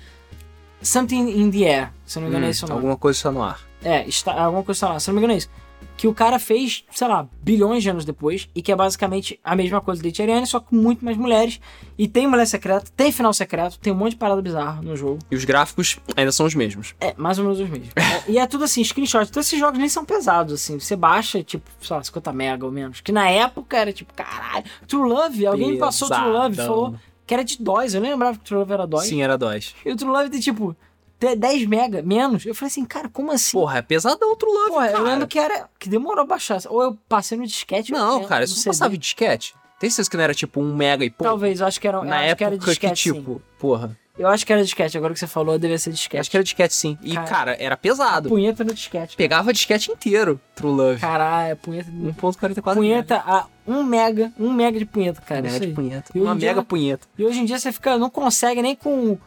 Something 0.82 1.30
in 1.42 1.50
the 1.52 1.64
Air. 1.66 1.90
Se 2.06 2.20
não 2.20 2.24
me 2.24 2.30
engano 2.30 2.46
é 2.46 2.48
Hum, 2.48 2.52
esse 2.52 2.64
o 2.66 2.68
nome. 2.68 2.80
alguma 2.80 2.98
coisa 2.98 3.18
está 3.18 3.32
no 3.32 3.42
ar. 3.44 3.60
É, 3.84 4.08
está, 4.08 4.34
alguma 4.40 4.64
coisa 4.64 4.78
está 4.78 4.94
lá. 4.94 5.00
Se 5.00 5.10
eu 5.10 5.14
não 5.14 5.20
me 5.20 5.26
engano 5.26 5.34
é 5.34 5.38
isso. 5.38 5.50
Que 5.98 6.08
o 6.08 6.14
cara 6.14 6.38
fez, 6.38 6.86
sei 6.92 7.08
lá, 7.08 7.28
bilhões 7.42 7.82
de 7.84 7.90
anos 7.90 8.06
depois. 8.06 8.48
E 8.56 8.62
que 8.62 8.72
é 8.72 8.76
basicamente 8.76 9.40
a 9.44 9.56
mesma 9.56 9.82
coisa 9.82 10.02
do 10.02 10.22
Arena, 10.22 10.46
só 10.46 10.60
com 10.60 10.76
muito 10.76 11.04
mais 11.04 11.18
mulheres. 11.18 11.60
E 11.98 12.08
tem 12.08 12.28
mulher 12.28 12.46
secreta, 12.46 12.92
tem 12.96 13.12
final 13.12 13.34
secreto, 13.34 13.80
tem 13.80 13.92
um 13.92 13.96
monte 13.96 14.12
de 14.12 14.18
parada 14.18 14.42
bizarra 14.42 14.82
no 14.82 14.96
jogo. 14.96 15.20
E 15.30 15.36
os 15.36 15.44
gráficos 15.44 15.98
ainda 16.16 16.32
são 16.32 16.46
os 16.46 16.54
mesmos. 16.54 16.94
É, 17.02 17.14
mais 17.18 17.40
ou 17.40 17.46
menos 17.46 17.60
os 17.60 17.68
mesmos. 17.70 17.90
É, 17.96 18.32
e 18.32 18.38
é 18.38 18.46
tudo 18.46 18.64
assim, 18.64 18.84
screenshot. 18.84 19.28
Então 19.28 19.42
esses 19.42 19.60
jogos 19.60 19.80
nem 19.80 19.90
são 19.90 20.06
pesados, 20.06 20.54
assim. 20.54 20.80
Você 20.80 20.96
baixa, 20.96 21.44
tipo, 21.44 21.70
sei 21.82 21.96
lá, 21.96 22.04
50 22.04 22.32
mega 22.32 22.66
ou 22.66 22.72
menos. 22.72 23.02
Que 23.02 23.12
na 23.12 23.28
época 23.30 23.78
era 23.78 23.92
tipo, 23.92 24.14
caralho. 24.14 24.66
True 24.88 25.10
Love, 25.10 25.48
alguém 25.48 25.72
me 25.72 25.78
passou 25.78 26.08
True 26.08 26.30
Love 26.30 26.54
e 26.54 26.58
Pesadão. 26.58 26.76
falou 26.76 26.96
que 27.26 27.34
era 27.34 27.44
de 27.44 27.62
DOS. 27.62 27.94
Eu 27.94 28.02
nem 28.02 28.12
lembrava 28.12 28.38
que 28.38 28.44
True 28.46 28.60
Love 28.60 28.74
era 28.74 28.88
DOS. 28.88 29.04
Sim, 29.04 29.22
era 29.22 29.38
DOS. 29.38 29.76
E 29.86 29.92
o 29.92 29.96
True 29.96 30.12
Love 30.12 30.30
tem 30.30 30.40
tipo 30.40 30.76
10 31.20 31.66
mega 31.68 32.02
menos. 32.02 32.46
Eu 32.46 32.54
falei 32.54 32.68
assim, 32.72 32.86
cara, 32.86 33.10
como 33.10 33.32
assim? 33.32 33.52
Porra, 33.58 33.80
é 33.80 33.82
pesadão 33.82 34.32
o 34.32 34.36
True 34.36 34.52
Love, 34.54 34.70
Porra, 34.70 34.88
cara. 34.88 34.98
eu 35.00 35.04
lembro 35.04 35.28
que 35.28 35.40
era. 35.40 35.68
que 35.80 35.90
demorou 35.90 36.24
a 36.24 36.28
baixar. 36.28 36.60
Ou 36.70 36.82
eu 36.84 36.98
passei 37.10 37.38
no 37.38 37.46
disquete. 37.46 37.92
Não, 37.92 38.24
cara, 38.26 38.44
isso 38.44 38.56
CD. 38.56 38.70
passava 38.70 38.96
em 38.96 39.00
disquete. 39.00 39.56
Tem 39.80 39.90
certeza 39.90 40.10
que 40.10 40.18
não 40.18 40.24
era 40.24 40.34
tipo 40.34 40.60
um 40.60 40.76
mega 40.76 41.06
e 41.06 41.10
pouco? 41.10 41.24
Talvez, 41.24 41.60
eu 41.60 41.68
acho 41.68 41.80
que 41.80 41.88
era, 41.88 42.04
Na 42.04 42.36
que 42.36 42.44
era 42.44 42.56
época 42.56 42.60
que, 42.66 42.66
disquete, 42.72 43.10
sim. 43.10 43.14
tipo, 43.14 43.42
porra. 43.60 43.96
Eu 44.18 44.28
acho 44.28 44.44
que 44.44 44.52
era 44.52 44.64
disquete, 44.64 44.98
agora 44.98 45.14
que 45.14 45.20
você 45.20 45.28
falou, 45.28 45.60
devia 45.60 45.78
ser 45.78 45.92
disquete. 45.92 46.22
Acho 46.22 46.32
que 46.32 46.38
era 46.38 46.44
disquete 46.44 46.74
sim. 46.74 46.98
E, 47.04 47.14
Cara, 47.14 47.28
cara, 47.28 47.58
era 47.60 47.78
pesado. 47.78 48.28
Punheta 48.30 48.64
no 48.64 48.74
disquete. 48.74 49.16
Pegava 49.16 49.54
disquete 49.54 49.92
inteiro, 49.92 50.42
True 50.56 50.72
Love. 50.74 51.00
Caralho, 51.00 51.56
punheta. 51.58 51.92
1.44 51.92 52.74
Punheta 52.74 53.18
a 53.24 53.46
1 53.68 53.84
mega, 53.84 54.34
1 54.40 54.52
mega 54.52 54.80
de 54.80 54.86
punheta, 54.86 55.22
cara. 55.22 55.44
Mega 55.44 55.60
de 55.60 55.68
punheta. 55.72 56.12
Uma 56.16 56.34
em 56.34 56.38
dia- 56.38 56.50
mega 56.50 56.64
punheta. 56.64 57.08
E 57.16 57.24
hoje 57.24 57.40
em 57.42 57.46
dia 57.46 57.60
você 57.60 57.72
fica, 57.72 57.96
não 58.00 58.10
consegue 58.10 58.60
nem 58.64 58.76
com, 58.76 59.20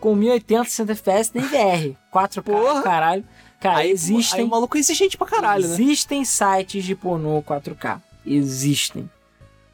com 0.00 0.14
1080, 0.14 0.64
60 0.64 0.92
FPS, 0.92 1.30
nem 1.34 1.44
VR. 1.44 1.96
4K, 2.12 2.42
Porra. 2.42 2.82
caralho. 2.82 3.24
Cara, 3.60 3.78
Aí, 3.78 3.90
existem. 3.90 4.40
aí 4.40 4.46
o 4.46 4.48
maluco 4.50 4.76
é 4.76 4.80
exigente 4.80 5.16
pra 5.16 5.26
caralho, 5.26 5.66
né? 5.66 5.74
Existem 5.74 6.24
sites 6.24 6.84
de 6.84 6.94
pornô 6.94 7.42
4K. 7.42 8.00
Existem. 8.24 9.08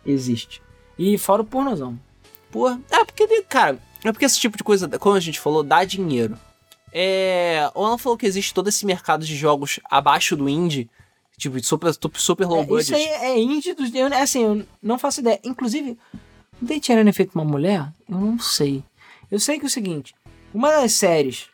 Existe. 0.06 0.62
E 0.98 1.18
fora 1.18 1.42
o 1.42 1.44
pornozão. 1.44 1.98
Porra. 2.50 2.80
É 2.90 3.04
porque, 3.04 3.42
cara, 3.42 3.78
é 4.04 4.12
porque 4.12 4.24
esse 4.24 4.38
tipo 4.38 4.56
de 4.56 4.62
coisa, 4.64 4.88
como 4.98 5.16
a 5.16 5.20
gente 5.20 5.40
falou, 5.40 5.62
dá 5.62 5.84
dinheiro. 5.84 6.38
É. 6.92 7.70
O 7.74 7.84
Alan 7.84 7.98
falou 7.98 8.16
que 8.18 8.26
existe 8.26 8.52
todo 8.52 8.68
esse 8.68 8.84
mercado 8.86 9.24
de 9.24 9.34
jogos 9.34 9.80
abaixo 9.90 10.36
do 10.36 10.48
indie, 10.48 10.88
tipo, 11.38 11.58
de 11.60 11.66
super, 11.66 11.92
super 12.14 12.46
low 12.46 12.60
É, 12.62 12.64
budget. 12.66 12.84
isso 12.92 12.94
aí 12.94 13.06
é 13.30 13.38
indie 13.38 13.74
dos. 13.74 13.92
Eu, 13.94 14.06
assim, 14.14 14.42
eu 14.44 14.66
não 14.82 14.98
faço 14.98 15.20
ideia. 15.20 15.40
Inclusive, 15.42 15.98
o 16.60 16.64
Date 16.64 16.92
feito 17.12 17.34
uma 17.34 17.44
mulher? 17.44 17.90
Eu 18.08 18.18
não 18.18 18.38
sei. 18.38 18.84
Eu 19.32 19.40
sei 19.40 19.58
que 19.58 19.64
é 19.64 19.66
o 19.66 19.70
seguinte: 19.70 20.14
uma 20.52 20.70
das 20.70 20.92
séries 20.92 21.48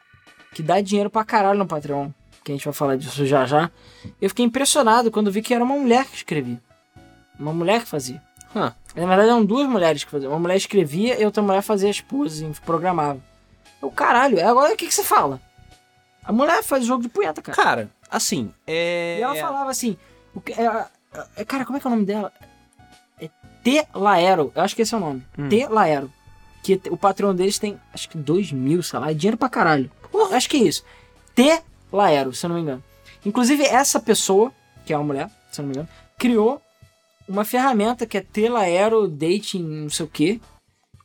que 0.53 0.64
dá 0.64 0.81
dinheiro 0.81 1.09
pra 1.09 1.25
caralho 1.25 1.59
no 1.61 1.67
Patreon, 1.67 2.11
que 2.43 2.51
a 2.51 2.55
gente 2.55 2.64
vai 2.64 2.75
falar 2.75 2.97
disso 2.97 3.25
já 3.25 3.47
já, 3.47 3.71
eu 4.21 4.29
fiquei 4.29 4.45
impressionado 4.45 5.12
quando 5.12 5.31
vi 5.31 5.41
que 5.41 5.55
era 5.55 5.62
uma 5.62 5.77
mulher 5.77 6.05
que 6.05 6.17
escrevia. 6.17 6.61
Uma 7.38 7.53
mulher 7.53 7.83
que 7.83 7.87
fazia. 7.87 8.21
Hã. 8.55 8.75
Na 8.97 9.07
verdade, 9.07 9.29
eram 9.29 9.45
duas 9.45 9.69
mulheres 9.69 10.03
que 10.03 10.11
faziam. 10.11 10.33
Uma 10.33 10.41
mulher 10.41 10.57
escrevia 10.57 11.21
e 11.21 11.25
outra 11.25 11.41
mulher 11.41 11.62
fazia 11.62 11.88
as 11.88 12.01
poses, 12.01 12.59
programava. 12.59 13.21
Eu, 13.81 13.93
caralho, 13.93 14.45
agora 14.45 14.75
o 14.75 14.77
que, 14.77 14.88
que 14.88 14.95
você 14.95 15.05
fala? 15.05 15.41
A 16.25 16.33
mulher 16.33 16.64
faz 16.64 16.85
jogo 16.85 17.05
de 17.05 17.09
punheta, 17.09 17.41
cara. 17.41 17.57
Cara, 17.57 17.91
assim, 18.11 18.53
é. 18.67 19.19
E 19.21 19.23
ela 19.23 19.37
falava 19.37 19.71
assim, 19.71 19.97
o 20.35 20.41
que, 20.41 20.53
é, 20.53 20.87
é, 21.37 21.45
cara, 21.45 21.64
como 21.64 21.79
é 21.79 21.81
que 21.81 21.87
é 21.87 21.91
o 21.91 21.95
nome 21.95 22.05
dela? 22.05 22.33
É 23.21 23.31
T 23.62 23.87
Laero, 23.95 24.51
eu 24.53 24.62
acho 24.62 24.75
que 24.75 24.83
esse 24.83 24.93
é 24.93 24.97
o 24.97 25.01
nome. 25.01 25.25
Hum. 25.38 25.49
T 25.49 25.69
Laero. 25.69 26.12
Que 26.76 26.90
o 26.90 26.96
patrão 26.98 27.35
deles 27.35 27.59
tem, 27.59 27.78
acho 27.94 28.09
que 28.11 28.18
2 28.18 28.52
mil, 28.52 28.83
sei 28.83 28.98
lá, 28.98 29.11
é 29.11 29.14
dinheiro 29.14 29.38
pra 29.38 29.48
caralho. 29.48 29.90
Acho 30.33 30.50
que 30.50 30.59
é 30.59 30.61
isso. 30.64 30.85
T 31.35 31.62
Laero, 31.90 32.35
se 32.35 32.44
eu 32.44 32.48
não 32.48 32.57
me 32.57 32.62
engano. 32.62 32.85
Inclusive, 33.24 33.64
essa 33.64 33.98
pessoa, 33.98 34.52
que 34.85 34.92
é 34.92 34.96
uma 34.98 35.04
mulher, 35.07 35.31
se 35.50 35.61
eu 35.61 35.62
não 35.62 35.68
me 35.70 35.74
engano, 35.76 35.88
criou 36.18 36.61
uma 37.26 37.44
ferramenta 37.44 38.04
que 38.07 38.18
é 38.18 38.20
T 38.20 38.48
Laero 38.50 39.09
Dating, 39.09 39.62
não 39.62 39.88
sei 39.88 40.04
o 40.04 40.09
quê. 40.09 40.40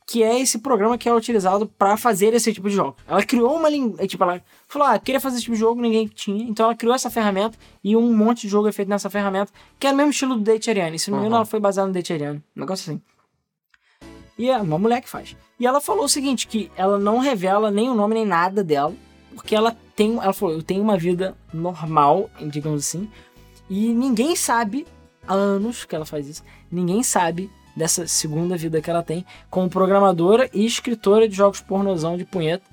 Que 0.06 0.22
é 0.22 0.38
esse 0.38 0.60
programa 0.60 0.98
que 0.98 1.08
é 1.08 1.14
utilizado 1.14 1.66
pra 1.66 1.96
fazer 1.96 2.34
esse 2.34 2.52
tipo 2.54 2.68
de 2.70 2.76
jogo. 2.76 2.98
Ela 3.08 3.24
criou 3.24 3.56
uma 3.56 3.70
linguagem. 3.70 4.06
Tipo, 4.06 4.26
ela 4.26 4.44
falou: 4.68 4.86
Ah, 4.90 5.00
queria 5.00 5.22
fazer 5.22 5.36
esse 5.38 5.46
tipo 5.46 5.54
de 5.56 5.60
jogo, 5.62 5.80
ninguém 5.80 6.08
tinha. 6.08 6.44
Então 6.44 6.66
ela 6.66 6.76
criou 6.76 6.94
essa 6.94 7.10
ferramenta 7.10 7.58
e 7.82 7.96
um 7.96 8.14
monte 8.14 8.42
de 8.42 8.50
jogo 8.50 8.68
é 8.68 8.72
feito 8.74 8.90
nessa 8.90 9.10
ferramenta, 9.10 9.50
que 9.80 9.88
é 9.88 9.94
o 9.94 9.96
mesmo 9.96 10.12
estilo 10.12 10.36
do 10.36 10.42
Date 10.42 10.70
Ariane. 10.70 11.00
Se 11.00 11.10
não 11.10 11.20
me 11.20 11.22
engano, 11.24 11.36
Uhum. 11.36 11.40
ela 11.40 11.46
foi 11.46 11.60
baseada 11.62 11.88
no 11.88 11.94
Date 11.94 12.12
Ariane. 12.12 12.44
Um 12.56 12.60
negócio 12.60 12.92
assim. 12.92 13.02
E 14.38 14.50
é 14.50 14.58
uma 14.58 14.78
mulher 14.78 15.02
que 15.02 15.10
faz. 15.10 15.36
E 15.60 15.68
ela 15.68 15.80
falou 15.80 16.06
o 16.06 16.10
seguinte: 16.10 16.48
que 16.48 16.72
ela 16.76 16.98
não 16.98 17.20
revela 17.20 17.72
nem 17.72 17.90
o 17.90 17.96
nome 17.96 18.16
nem 18.16 18.26
nada 18.26 18.64
dela, 18.64 18.94
porque 19.36 19.56
ela 19.56 19.76
tem. 19.96 20.18
Ela 20.18 20.34
falou: 20.34 20.56
eu 20.56 20.64
tenho 20.64 20.82
uma 20.82 20.98
vida 20.98 21.36
normal, 21.54 22.30
digamos 22.42 22.88
assim, 22.88 23.10
e 23.70 23.94
ninguém 23.94 24.36
sabe, 24.36 24.86
há 25.28 25.34
anos 25.34 25.86
que 25.86 25.96
ela 25.96 26.06
faz 26.06 26.28
isso, 26.28 26.44
ninguém 26.72 27.04
sabe 27.04 27.50
dessa 27.76 28.08
segunda 28.08 28.56
vida 28.56 28.82
que 28.82 28.90
ela 28.90 29.04
tem 29.04 29.26
como 29.50 29.70
programadora 29.70 30.50
e 30.54 30.66
escritora 30.66 31.28
de 31.28 31.36
jogos 31.36 31.62
pornozão 31.62 32.18
de 32.18 32.26
punheta. 32.26 32.66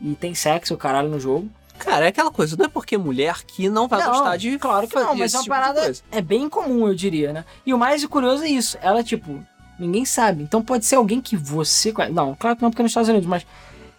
E 0.00 0.14
tem 0.14 0.34
sexo, 0.34 0.76
caralho, 0.76 1.08
no 1.08 1.20
jogo. 1.20 1.48
Cara, 1.78 2.04
é 2.04 2.08
aquela 2.08 2.30
coisa, 2.30 2.56
não 2.56 2.66
é 2.66 2.68
porque 2.68 2.96
é 2.96 2.98
mulher 2.98 3.42
que 3.44 3.68
não 3.68 3.88
vai 3.88 4.00
Não, 4.00 4.10
gostar 4.10 4.36
de 4.36 4.58
Claro 4.58 4.86
que 4.86 4.94
não, 4.94 5.14
mas 5.14 5.34
é 5.34 5.38
uma 5.38 5.42
tipo 5.42 5.54
parada. 5.54 5.92
É 6.10 6.20
bem 6.20 6.48
comum, 6.48 6.86
eu 6.86 6.94
diria, 6.94 7.32
né? 7.32 7.44
E 7.64 7.72
o 7.72 7.78
mais 7.78 8.04
curioso 8.06 8.44
é 8.44 8.48
isso. 8.48 8.76
Ela, 8.80 9.02
tipo, 9.02 9.44
ninguém 9.78 10.04
sabe. 10.04 10.42
Então 10.42 10.62
pode 10.62 10.84
ser 10.84 10.96
alguém 10.96 11.20
que 11.20 11.36
você. 11.36 11.92
Não, 12.10 12.34
claro 12.34 12.56
que 12.56 12.62
não, 12.62 12.70
porque 12.70 12.82
é 12.82 12.84
nos 12.84 12.90
Estados 12.90 13.08
Unidos, 13.08 13.28
mas. 13.28 13.46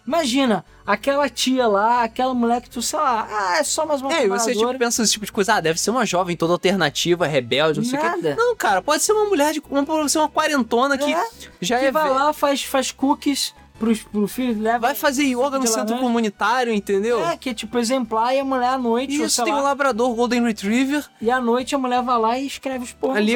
Imagina, 0.06 0.62
aquela 0.86 1.30
tia 1.30 1.66
lá, 1.66 2.02
aquela 2.02 2.34
mulher 2.34 2.60
que 2.60 2.68
tu, 2.68 2.82
sei 2.82 2.98
lá, 2.98 3.26
ah, 3.30 3.58
é 3.58 3.64
só 3.64 3.86
mais 3.86 4.02
uma 4.02 4.12
É, 4.12 4.26
e 4.26 4.28
você 4.28 4.52
tipo, 4.52 4.78
pensa 4.78 5.02
esse 5.02 5.12
tipo 5.12 5.24
de 5.24 5.32
coisa, 5.32 5.54
ah, 5.54 5.60
deve 5.60 5.80
ser 5.80 5.90
uma 5.90 6.04
jovem 6.04 6.36
toda 6.36 6.52
alternativa, 6.52 7.26
rebelde, 7.26 7.80
não 7.80 7.86
sei 7.86 7.98
o 7.98 8.02
quê. 8.02 8.08
Nada. 8.08 8.34
Não, 8.36 8.54
cara, 8.54 8.82
pode 8.82 9.02
ser 9.02 9.12
uma 9.12 9.24
mulher 9.24 9.54
de. 9.54 9.62
Uma, 9.70 9.82
pode 9.82 10.12
ser 10.12 10.18
uma 10.18 10.28
quarentona 10.28 10.98
que 10.98 11.10
É, 11.10 11.26
já 11.58 11.78
que 11.78 11.86
é. 11.86 11.90
vai 11.90 12.10
lá, 12.10 12.34
faz, 12.34 12.62
faz 12.62 12.92
cookies 12.92 13.54
pro, 13.78 13.96
pro 13.96 14.28
filho, 14.28 14.62
leva. 14.62 14.78
Vai 14.78 14.94
fazer 14.94 15.24
yoga 15.24 15.58
no 15.58 15.66
centro 15.66 15.80
laranja. 15.94 15.98
comunitário, 15.98 16.72
entendeu? 16.72 17.24
É, 17.24 17.36
que 17.36 17.50
é 17.50 17.54
tipo 17.54 17.78
exemplar 17.78 18.34
e 18.34 18.40
a 18.40 18.44
mulher 18.44 18.68
à 18.70 18.78
noite, 18.78 19.18
ou 19.18 19.26
Isso, 19.26 19.36
sei 19.36 19.44
tem 19.44 19.52
lá, 19.54 19.60
um 19.60 19.62
labrador 19.62 20.14
Golden 20.14 20.42
Retriever. 20.44 21.04
e 21.20 21.30
à 21.30 21.40
noite 21.40 21.74
a 21.74 21.78
mulher 21.78 22.02
vai 22.02 22.18
lá 22.18 22.38
e 22.38 22.46
escreve 22.46 22.84
os 22.84 22.92
porra. 22.92 23.16
Ali, 23.18 23.34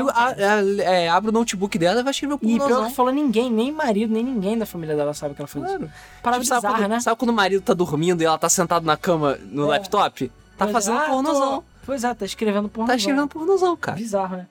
é, 0.78 1.08
abre 1.08 1.30
o 1.30 1.32
notebook 1.32 1.76
dela 1.78 2.00
e 2.00 2.02
vai 2.02 2.10
escrever 2.10 2.34
o 2.34 2.38
E 2.42 2.56
pior 2.58 2.86
que 2.88 2.94
falou 2.94 3.12
ninguém, 3.12 3.50
nem 3.50 3.70
marido, 3.72 4.12
nem 4.12 4.24
ninguém 4.24 4.56
da 4.58 4.66
família 4.66 4.94
dela 4.96 5.12
sabe 5.14 5.34
que 5.34 5.40
ela 5.42 5.48
isso. 5.48 5.58
Claro. 5.58 5.90
Parada 6.22 6.42
Tipo, 6.42 6.48
sabe, 6.54 6.60
bizarra, 6.66 6.78
quando, 6.82 6.90
né? 6.90 7.00
sabe 7.00 7.16
quando 7.18 7.30
o 7.30 7.34
marido 7.34 7.62
tá 7.62 7.74
dormindo 7.74 8.22
e 8.22 8.24
ela 8.24 8.38
tá 8.38 8.48
sentado 8.48 8.84
na 8.84 8.96
cama 8.96 9.38
no 9.50 9.64
É. 9.66 9.68
laptop? 9.78 10.28
Tá 10.56 10.64
Pois 10.66 10.72
fazendo 10.72 10.98
é, 10.98 11.04
ah, 11.06 11.08
pornozão. 11.10 11.56
tô- 11.58 11.64
Pois 11.86 12.04
é, 12.04 12.12
tá 12.14 12.24
escrevendo 12.26 12.68
pornozão. 12.68 12.92
Tá 12.94 12.96
escrevendo 12.96 13.28
pornozão, 13.28 13.76
cara. 13.76 13.96
Bizarro, 13.96 14.36
né? 14.36 14.46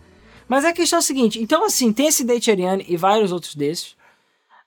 Mas 0.49 0.63
a 0.65 0.71
questão 0.73 0.97
é 0.97 1.01
a 1.01 1.03
seguinte, 1.03 1.41
então 1.41 1.65
assim, 1.65 1.91
tem 1.91 2.07
esse 2.07 2.23
Date 2.23 2.49
Ariane 2.49 2.85
e 2.87 2.95
vários 2.97 3.31
outros 3.31 3.53
desses. 3.53 3.95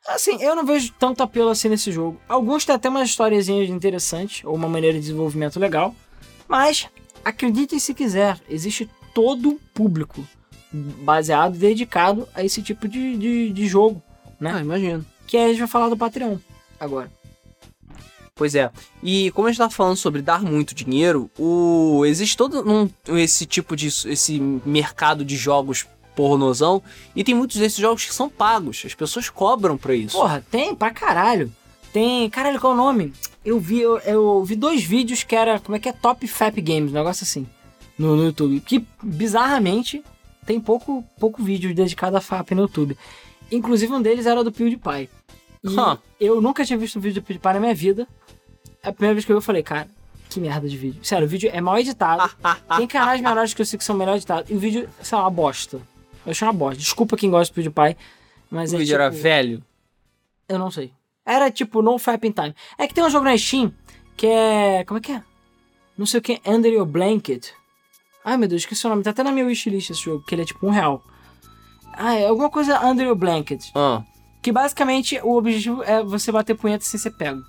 Assim, 0.06 0.42
eu 0.42 0.56
não 0.56 0.64
vejo 0.64 0.92
tanto 0.98 1.22
apelo 1.22 1.50
assim 1.50 1.68
nesse 1.68 1.92
jogo. 1.92 2.20
Alguns 2.28 2.64
têm 2.64 2.74
até 2.74 2.88
umas 2.88 3.08
historiezinhas 3.08 3.68
interessantes, 3.68 4.44
ou 4.44 4.54
uma 4.54 4.68
maneira 4.68 4.94
de 4.94 5.02
desenvolvimento 5.02 5.60
legal. 5.60 5.94
Mas, 6.48 6.88
acreditem 7.24 7.78
se 7.78 7.94
quiser, 7.94 8.40
existe 8.48 8.88
todo 9.14 9.50
o 9.50 9.60
público 9.74 10.26
baseado, 10.72 11.56
dedicado 11.56 12.28
a 12.34 12.44
esse 12.44 12.62
tipo 12.62 12.88
de, 12.88 13.16
de, 13.16 13.52
de 13.52 13.66
jogo. 13.66 14.02
Né? 14.40 14.52
Ah, 14.54 14.60
imagino. 14.60 15.04
Que 15.26 15.36
aí 15.36 15.44
a 15.44 15.48
gente 15.48 15.58
vai 15.58 15.68
falar 15.68 15.88
do 15.88 15.96
Patreon 15.96 16.38
agora. 16.78 17.10
Pois 18.34 18.54
é. 18.54 18.70
E 19.02 19.30
como 19.32 19.48
a 19.48 19.50
gente 19.50 19.58
tá 19.58 19.68
falando 19.68 19.96
sobre 19.96 20.22
dar 20.22 20.42
muito 20.42 20.74
dinheiro, 20.74 21.30
o 21.38 22.04
existe 22.06 22.36
todo 22.36 22.66
um, 22.66 22.88
esse 23.18 23.44
tipo 23.44 23.76
de 23.76 23.88
esse 23.88 24.40
mercado 24.40 25.24
de 25.26 25.36
jogos 25.36 25.86
pornozão 26.14 26.82
e 27.14 27.22
tem 27.24 27.34
muitos 27.34 27.56
desses 27.56 27.78
jogos 27.78 28.04
que 28.04 28.14
são 28.14 28.28
pagos. 28.28 28.82
As 28.84 28.94
pessoas 28.94 29.28
cobram 29.28 29.76
pra 29.76 29.94
isso. 29.94 30.16
Porra, 30.16 30.44
tem 30.50 30.74
pra 30.74 30.90
caralho. 30.90 31.52
Tem. 31.92 32.28
Caralho, 32.30 32.60
qual 32.60 32.72
é 32.72 32.76
o 32.76 32.78
nome? 32.78 33.12
Eu 33.44 33.58
vi, 33.58 33.80
eu, 33.80 33.98
eu 34.00 34.44
vi 34.44 34.54
dois 34.54 34.82
vídeos 34.82 35.22
que 35.24 35.34
era. 35.34 35.58
Como 35.58 35.76
é 35.76 35.78
que 35.78 35.88
é? 35.88 35.92
Top 35.92 36.26
Fap 36.26 36.56
Games, 36.60 36.90
um 36.90 36.94
negócio 36.94 37.24
assim. 37.24 37.46
No, 37.98 38.16
no 38.16 38.24
YouTube. 38.24 38.60
Que 38.60 38.84
bizarramente 39.02 40.02
tem 40.46 40.58
pouco, 40.60 41.04
pouco 41.18 41.42
vídeo 41.42 41.74
dedicado 41.74 42.16
a 42.16 42.20
FAP 42.20 42.52
no 42.52 42.62
YouTube. 42.62 42.96
Inclusive 43.52 43.92
um 43.92 44.00
deles 44.02 44.26
era 44.26 44.42
do 44.42 44.50
PewDiePie. 44.52 45.08
E 45.62 45.68
Huh. 45.68 45.98
eu 46.18 46.40
nunca 46.40 46.64
tinha 46.64 46.78
visto 46.78 46.98
um 46.98 47.02
vídeo 47.02 47.20
do 47.20 47.24
PewDiePie 47.24 47.52
na 47.54 47.60
minha 47.60 47.74
vida. 47.74 48.08
A 48.82 48.92
primeira 48.92 49.14
vez 49.14 49.24
que 49.26 49.30
eu 49.32 49.36
vi, 49.36 49.38
eu 49.38 49.42
falei, 49.44 49.62
cara, 49.62 49.86
que 50.30 50.40
merda 50.40 50.66
de 50.68 50.76
vídeo. 50.76 51.04
Sério, 51.04 51.26
o 51.26 51.28
vídeo 51.28 51.50
é 51.52 51.60
mal 51.60 51.78
editado. 51.78 52.30
Tem 52.78 52.86
canais 52.86 53.20
menores 53.20 53.52
que 53.52 53.60
eu 53.60 53.66
sei 53.66 53.78
que 53.78 53.84
são 53.84 53.94
melhor 53.96 54.16
editados. 54.16 54.50
E 54.50 54.54
o 54.54 54.58
vídeo, 54.58 54.88
sei 55.02 55.18
lá, 55.18 55.24
uma 55.24 55.30
bosta. 55.30 55.80
Eu 56.30 56.32
achei 56.32 56.46
uma 56.46 56.52
bosta. 56.54 56.80
Desculpa 56.80 57.16
quem 57.16 57.28
gosta 57.30 57.52
do 57.52 57.54
PewDiePie. 57.56 57.96
Mas 58.50 58.72
o 58.72 58.76
é 58.76 58.78
vídeo 58.78 58.94
era 58.94 59.10
tipo- 59.10 59.22
velho. 59.22 59.62
eu 60.48 60.58
não 60.58 60.70
sei. 60.70 60.92
Era 61.26 61.50
tipo 61.50 61.82
No 61.82 61.98
Fap 61.98 62.24
in 62.24 62.30
Time. 62.32 62.54
É 62.78 62.86
que 62.86 62.94
tem 62.94 63.04
um 63.04 63.10
jogo 63.10 63.24
na 63.24 63.36
Steam 63.36 63.72
que 64.16 64.26
é. 64.26 64.84
Como 64.84 64.98
é 64.98 65.00
que 65.00 65.12
é? 65.12 65.22
Não 65.98 66.06
sei 66.06 66.18
o 66.18 66.22
que. 66.22 66.40
Under 66.46 66.72
Your 66.72 66.86
Blanket. 66.86 67.48
Ai 68.24 68.36
meu 68.36 68.48
Deus, 68.48 68.62
esqueci 68.62 68.86
o 68.86 68.90
nome. 68.90 69.02
Tá 69.02 69.10
até 69.10 69.22
na 69.22 69.32
minha 69.32 69.44
wishlist 69.46 69.90
esse 69.90 70.00
jogo, 70.02 70.24
que 70.24 70.34
ele 70.34 70.42
é 70.42 70.44
tipo 70.44 70.66
um 70.66 70.70
real. 70.70 71.02
Ah, 71.92 72.14
é 72.14 72.26
alguma 72.26 72.48
coisa 72.50 72.84
Under 72.84 73.06
Your 73.06 73.16
Blanket. 73.16 73.70
Ah, 73.74 74.02
Que 74.42 74.50
basicamente 74.52 75.18
o 75.22 75.36
objetivo 75.36 75.82
é 75.82 76.02
você 76.02 76.30
bater 76.32 76.54
punheta 76.56 76.84
sem 76.84 76.98
ser 76.98 77.10
pego. 77.12 77.42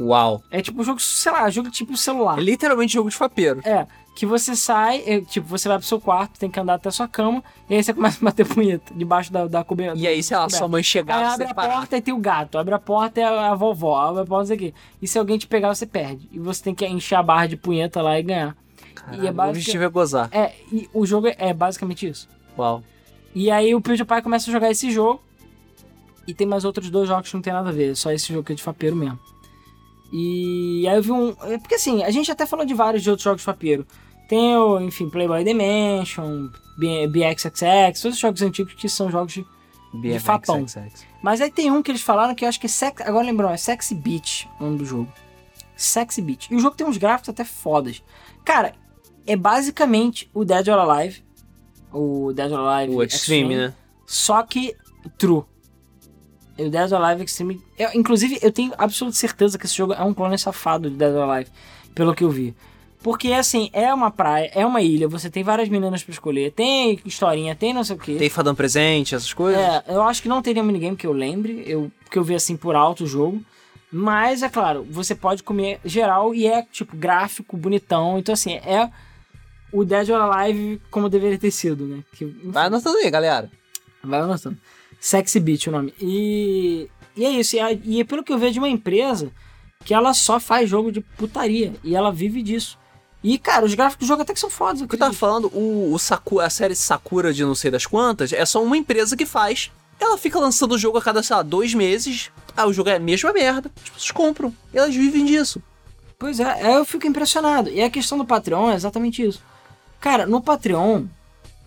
uau. 0.00 0.42
É 0.50 0.60
tipo 0.62 0.80
um 0.80 0.84
jogo, 0.84 1.00
sei 1.00 1.32
lá, 1.32 1.48
jogo 1.50 1.70
tipo 1.70 1.96
celular. 1.96 2.38
É 2.38 2.42
literalmente 2.42 2.92
jogo 2.94 3.10
de 3.10 3.16
fapeiro. 3.16 3.60
É, 3.64 3.86
que 4.18 4.26
você 4.26 4.56
sai, 4.56 5.00
é, 5.06 5.20
tipo, 5.20 5.46
você 5.46 5.68
vai 5.68 5.78
pro 5.78 5.86
seu 5.86 6.00
quarto, 6.00 6.40
tem 6.40 6.50
que 6.50 6.58
andar 6.58 6.74
até 6.74 6.88
a 6.88 6.92
sua 6.92 7.06
cama, 7.06 7.40
e 7.70 7.76
aí 7.76 7.84
você 7.84 7.94
começa 7.94 8.18
a 8.20 8.24
bater 8.24 8.44
punheta 8.44 8.92
debaixo 8.92 9.32
da, 9.32 9.46
da 9.46 9.62
cobertura. 9.62 9.96
E 9.96 10.08
aí, 10.08 10.20
sei 10.24 10.36
lá, 10.36 10.48
sua 10.50 10.66
mãe 10.66 10.80
Aí 10.80 10.84
chegava 10.84 11.34
abre 11.34 11.46
a 11.46 11.54
parar. 11.54 11.74
porta 11.76 11.96
e 11.96 12.00
tem 12.02 12.12
o 12.12 12.18
gato. 12.18 12.58
Abre 12.58 12.74
a 12.74 12.80
porta 12.80 13.20
e 13.20 13.22
a, 13.22 13.52
a 13.52 13.54
vovó. 13.54 13.96
Abre 13.96 14.22
a 14.22 14.26
porta 14.26 14.52
e 14.52 14.54
aqui. 14.56 14.74
E 15.00 15.06
se 15.06 15.20
alguém 15.20 15.38
te 15.38 15.46
pegar, 15.46 15.72
você 15.72 15.86
perde. 15.86 16.28
E 16.32 16.38
você 16.40 16.64
tem 16.64 16.74
que 16.74 16.84
encher 16.84 17.14
a 17.14 17.22
barra 17.22 17.46
de 17.46 17.56
punheta 17.56 18.02
lá 18.02 18.18
e 18.18 18.22
ganhar. 18.24 18.56
Caralho, 18.92 19.22
e 19.22 19.26
é 19.28 19.30
o 19.30 19.34
basic- 19.34 19.56
objetivo 19.60 19.84
é 19.84 19.88
gozar. 19.88 20.28
É, 20.32 20.52
e 20.72 20.90
o 20.92 21.06
jogo 21.06 21.28
é 21.28 21.54
basicamente 21.54 22.08
isso. 22.08 22.28
Uau. 22.58 22.82
E 23.32 23.52
aí 23.52 23.72
o 23.72 23.80
PewDiePie 23.80 24.20
começa 24.22 24.50
a 24.50 24.52
jogar 24.52 24.68
esse 24.68 24.90
jogo. 24.90 25.22
E 26.26 26.34
tem 26.34 26.44
mais 26.44 26.64
outros 26.64 26.90
dois 26.90 27.06
jogos 27.06 27.28
que 27.28 27.34
não 27.36 27.40
tem 27.42 27.52
nada 27.52 27.68
a 27.68 27.72
ver. 27.72 27.94
Só 27.96 28.10
esse 28.10 28.32
jogo 28.32 28.42
que 28.42 28.50
é 28.52 28.56
de 28.56 28.64
fapeiro 28.64 28.96
mesmo. 28.96 29.20
E 30.12 30.86
aí 30.88 30.96
eu 30.96 31.02
vi 31.02 31.12
um. 31.12 31.36
é 31.42 31.58
Porque 31.58 31.76
assim, 31.76 32.02
a 32.02 32.10
gente 32.10 32.30
até 32.32 32.46
falou 32.46 32.64
de 32.66 32.74
vários 32.74 33.02
de 33.02 33.10
outros 33.10 33.22
jogos 33.24 33.42
de 33.42 33.46
papeiro. 33.46 33.86
Tem 34.28 34.56
o, 34.56 34.78
enfim, 34.80 35.08
Playboy 35.08 35.42
Dimension, 35.42 36.48
BXXX, 36.76 38.00
todos 38.02 38.14
os 38.16 38.18
jogos 38.18 38.42
antigos 38.42 38.74
que 38.74 38.88
são 38.88 39.10
jogos 39.10 39.32
de. 39.32 39.46
BMX, 39.92 40.22
Fapão. 40.22 40.68
XX. 40.68 41.06
Mas 41.22 41.40
aí 41.40 41.50
tem 41.50 41.70
um 41.72 41.82
que 41.82 41.90
eles 41.90 42.02
falaram 42.02 42.34
que 42.34 42.44
eu 42.44 42.48
acho 42.48 42.60
que 42.60 42.66
é 42.66 42.68
sex... 42.68 43.00
Agora 43.00 43.24
lembrou, 43.24 43.50
é 43.50 43.56
Sexy 43.56 43.94
Beach 43.94 44.46
o 44.60 44.64
nome 44.64 44.78
do 44.78 44.84
jogo. 44.84 45.10
Sexy 45.74 46.20
Beach. 46.20 46.46
E 46.52 46.56
o 46.56 46.60
jogo 46.60 46.76
tem 46.76 46.86
uns 46.86 46.98
gráficos 46.98 47.30
até 47.30 47.42
fodas. 47.42 48.02
Cara, 48.44 48.74
é 49.26 49.34
basicamente 49.34 50.30
o 50.34 50.44
Dead 50.44 50.68
or 50.68 50.78
Alive. 50.78 51.22
O 51.90 52.32
Dead 52.34 52.52
or 52.52 52.68
Alive 52.68 52.94
O 52.94 53.02
Extreme, 53.02 53.56
né? 53.56 53.74
Só 54.04 54.42
que 54.42 54.74
true. 55.16 55.44
O 56.58 56.68
Dead 56.68 56.92
or 56.92 57.02
Alive 57.02 57.24
Extreme. 57.24 57.62
eu- 57.78 57.90
inclusive, 57.94 58.38
eu 58.42 58.52
tenho 58.52 58.74
absoluta 58.76 59.16
certeza 59.16 59.56
que 59.58 59.64
esse 59.64 59.74
jogo 59.74 59.94
é 59.94 60.02
um 60.02 60.12
clone 60.12 60.38
safado 60.38 60.90
de 60.90 60.96
Dead 60.96 61.14
or 61.14 61.30
Alive, 61.30 61.50
pelo 61.94 62.14
que 62.14 62.24
eu 62.24 62.30
vi. 62.30 62.54
Porque, 63.02 63.32
assim, 63.32 63.70
é 63.72 63.92
uma 63.94 64.10
praia, 64.10 64.50
é 64.54 64.66
uma 64.66 64.82
ilha, 64.82 65.06
você 65.06 65.30
tem 65.30 65.42
várias 65.44 65.68
meninas 65.68 66.02
pra 66.02 66.12
escolher, 66.12 66.50
tem 66.52 66.98
historinha, 67.04 67.54
tem 67.54 67.72
não 67.72 67.84
sei 67.84 67.94
o 67.96 67.98
quê. 67.98 68.16
Tem 68.16 68.28
fadão 68.28 68.54
presente, 68.54 69.14
essas 69.14 69.32
coisas. 69.32 69.60
É, 69.60 69.84
eu 69.88 70.02
acho 70.02 70.20
que 70.20 70.28
não 70.28 70.42
teria 70.42 70.62
minigame 70.64 70.96
que 70.96 71.06
eu 71.06 71.12
lembre, 71.12 71.62
eu, 71.66 71.90
que 72.10 72.18
eu 72.18 72.24
vi 72.24 72.34
assim 72.34 72.56
por 72.56 72.74
alto 72.74 73.04
o 73.04 73.06
jogo. 73.06 73.40
Mas, 73.90 74.42
é 74.42 74.48
claro, 74.48 74.84
você 74.90 75.14
pode 75.14 75.42
comer 75.42 75.80
geral 75.84 76.34
e 76.34 76.46
é, 76.46 76.62
tipo, 76.70 76.94
gráfico, 76.96 77.56
bonitão. 77.56 78.18
Então, 78.18 78.32
assim, 78.34 78.54
é 78.54 78.90
o 79.72 79.84
Dead 79.84 80.08
or 80.10 80.20
Alive 80.20 80.80
como 80.90 81.08
deveria 81.08 81.38
ter 81.38 81.50
sido, 81.52 81.86
né? 81.86 82.02
Que, 82.12 82.24
enfim, 82.24 82.50
Vai 82.50 82.66
anotando 82.66 82.98
aí, 82.98 83.10
galera. 83.10 83.50
Vai 84.02 84.20
anotando. 84.20 84.58
Sexy 85.00 85.38
Beach 85.40 85.68
o 85.68 85.72
nome. 85.72 85.94
E, 86.00 86.88
e 87.16 87.24
é 87.24 87.30
isso. 87.30 87.56
E, 87.56 87.60
a- 87.60 87.72
e 87.72 88.00
é 88.00 88.04
pelo 88.04 88.22
que 88.24 88.32
eu 88.32 88.38
vejo 88.38 88.54
de 88.54 88.58
uma 88.58 88.68
empresa 88.68 89.30
que 89.84 89.94
ela 89.94 90.12
só 90.12 90.38
faz 90.40 90.68
jogo 90.68 90.90
de 90.92 91.00
putaria. 91.00 91.72
E 91.84 91.94
ela 91.94 92.10
vive 92.12 92.42
disso. 92.42 92.76
E, 93.22 93.38
cara, 93.38 93.64
os 93.64 93.74
gráficos 93.74 94.06
do 94.06 94.08
jogo 94.08 94.22
até 94.22 94.32
que 94.32 94.40
são 94.40 94.50
fodas. 94.50 94.80
O 94.80 94.86
que 94.88 94.94
eu 94.94 94.98
tava 94.98 95.12
falando, 95.12 95.46
o, 95.52 95.94
o 95.94 96.40
a 96.40 96.50
série 96.50 96.74
Sakura 96.74 97.32
de 97.32 97.44
não 97.44 97.54
sei 97.54 97.70
das 97.70 97.84
quantas, 97.84 98.32
é 98.32 98.44
só 98.46 98.62
uma 98.62 98.76
empresa 98.76 99.16
que 99.16 99.26
faz. 99.26 99.70
Ela 99.98 100.16
fica 100.16 100.38
lançando 100.38 100.72
o 100.72 100.78
jogo 100.78 100.98
a 100.98 101.02
cada, 101.02 101.22
sei 101.22 101.34
lá, 101.34 101.42
dois 101.42 101.74
meses. 101.74 102.30
Ah, 102.56 102.66
o 102.66 102.72
jogo 102.72 102.88
é 102.90 102.96
a 102.96 103.00
mesma 103.00 103.32
merda. 103.32 103.70
As 103.82 103.90
pessoas 103.90 104.10
compram. 104.12 104.54
E 104.72 104.78
elas 104.78 104.94
vivem 104.94 105.24
disso. 105.24 105.60
Pois 106.18 106.38
é, 106.38 106.44
aí 106.44 106.74
eu 106.74 106.84
fico 106.84 107.06
impressionado. 107.06 107.70
E 107.70 107.82
a 107.82 107.90
questão 107.90 108.16
do 108.16 108.24
Patreon 108.24 108.70
é 108.70 108.74
exatamente 108.74 109.26
isso. 109.26 109.42
Cara, 110.00 110.26
no 110.26 110.40
Patreon. 110.40 111.04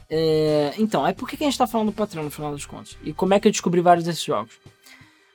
é, 0.10 0.74
Então, 0.78 1.06
é 1.06 1.14
por 1.14 1.28
que 1.28 1.36
que 1.36 1.44
a 1.44 1.48
gente 1.48 1.58
tá 1.58 1.68
falando 1.68 1.88
do 1.88 1.94
Patreon 1.94 2.24
no 2.24 2.32
final 2.32 2.52
das 2.52 2.66
contas? 2.66 2.98
E 3.04 3.14
como 3.14 3.34
é 3.34 3.40
que 3.40 3.48
eu 3.48 3.52
descobri 3.52 3.82
vários 3.82 4.06
desses 4.06 4.24
jogos? 4.24 4.54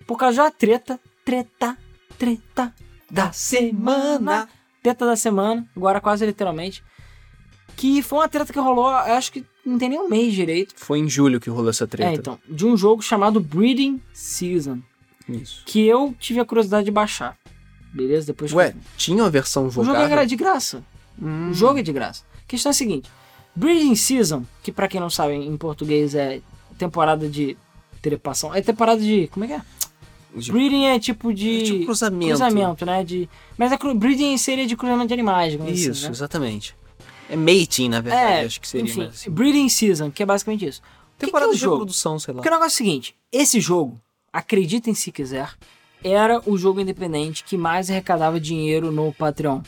Por 0.07 0.17
causa 0.17 0.45
da 0.45 0.51
treta, 0.51 0.99
treta, 1.25 1.77
treta 2.19 2.75
da 3.11 3.33
semana. 3.33 4.49
Treta 4.87 5.05
da 5.05 5.17
semana, 5.17 5.67
agora 5.77 6.01
quase 6.01 6.25
literalmente. 6.25 6.81
Que 7.77 8.01
foi 8.03 8.21
uma 8.21 8.29
treta 8.29 8.53
que 8.53 8.59
rolou, 8.61 8.87
acho 8.87 9.33
que 9.33 9.45
não 9.65 9.77
tem 9.79 9.89
nem 9.89 9.99
um 9.99 10.09
mês 10.09 10.33
direito. 10.33 10.75
Foi 10.77 11.01
em 11.01 11.09
julho 11.09 11.41
que 11.41 11.51
rolou 11.51 11.71
essa 11.71 11.89
treta. 11.89 12.09
É, 12.13 12.15
então, 12.15 12.39
de 12.49 12.65
um 12.65 12.77
jogo 12.77 13.03
chamado 13.03 13.41
Breeding 13.41 14.01
Season. 14.13 14.79
Isso. 15.29 15.65
Que 15.67 15.85
eu 15.85 16.15
tive 16.21 16.39
a 16.39 16.45
curiosidade 16.45 16.85
de 16.85 16.93
baixar. 16.93 17.37
Beleza? 17.93 18.29
Depois 18.29 18.53
que 18.53 18.57
Ué, 18.57 18.69
eu- 18.69 18.75
tinha 18.97 19.25
uma 19.25 19.29
versão 19.29 19.67
o 19.67 19.71
jogo 19.73 19.91
era 19.93 20.25
de 20.25 20.37
graça. 20.37 20.85
Hum. 21.21 21.51
O 21.51 21.53
jogo 21.53 21.81
é 21.81 21.83
de 21.83 21.93
graça. 21.93 22.23
A 22.45 22.47
questão 22.47 22.71
é 22.71 22.73
a 22.73 22.75
seguinte: 22.75 23.11
Breeding 23.57 23.97
Season, 23.97 24.45
que 24.63 24.71
pra 24.71 24.87
quem 24.87 25.01
não 25.01 25.11
sabe 25.11 25.35
em 25.35 25.57
português 25.57 26.15
é 26.15 26.41
temporada 26.79 27.29
de 27.29 27.57
trepação, 28.01 28.55
é 28.55 28.63
temporada 28.63 29.01
de. 29.01 29.27
Como 29.33 29.45
é 29.47 29.49
que 29.49 29.55
é? 29.55 29.63
De- 30.37 30.53
Breeding 30.53 30.85
é 30.87 30.99
tipo 30.99 31.33
de. 31.33 31.59
É 31.59 31.63
tipo 31.65 31.85
cruzamento. 31.87 32.27
cruzamento, 32.29 32.87
né? 32.87 33.03
De, 33.05 33.29
mas 33.57 33.73
a 33.73 33.79
cru- 33.79 33.95
breeding 33.95 34.37
seria 34.37 34.67
de 34.67 34.77
cruzamento 34.77 35.09
de 35.09 35.15
animais, 35.15 35.53
digamos 35.53 35.79
Isso, 35.79 35.91
assim, 35.91 36.05
né? 36.05 36.11
exatamente. 36.11 36.77
É 37.29 37.35
mating, 37.37 37.89
na 37.89 38.01
verdade, 38.01 38.43
É, 38.43 38.45
acho 38.47 38.61
que 38.61 38.69
seria. 38.69 38.85
enfim, 38.91 39.03
assim. 39.07 39.31
Breeding 39.31 39.69
Season, 39.69 40.11
que 40.11 40.23
é 40.23 40.27
basicamente 40.27 40.67
isso. 40.67 40.81
O 40.81 41.19
que 41.19 41.21
que 41.21 41.27
Temporada 41.27 41.51
é 41.51 41.53
o 41.53 41.55
de 41.55 41.61
jogo? 41.61 41.77
produção, 41.79 42.19
sei 42.19 42.33
lá. 42.35 42.37
Porque 42.43 42.49
o 42.49 42.53
negócio 42.53 42.73
é 42.73 42.75
o 42.75 42.87
seguinte: 42.87 43.17
esse 43.33 43.59
jogo, 43.61 44.01
acreditem 44.33 44.95
se 44.95 45.11
quiser, 45.11 45.51
era 46.05 46.41
o 46.47 46.57
jogo 46.59 46.81
independente 46.81 47.43
que 47.43 47.57
mais 47.57 47.91
arrecadava 47.91 48.39
dinheiro 48.39 48.93
no 48.93 49.13
Patreon. 49.13 49.61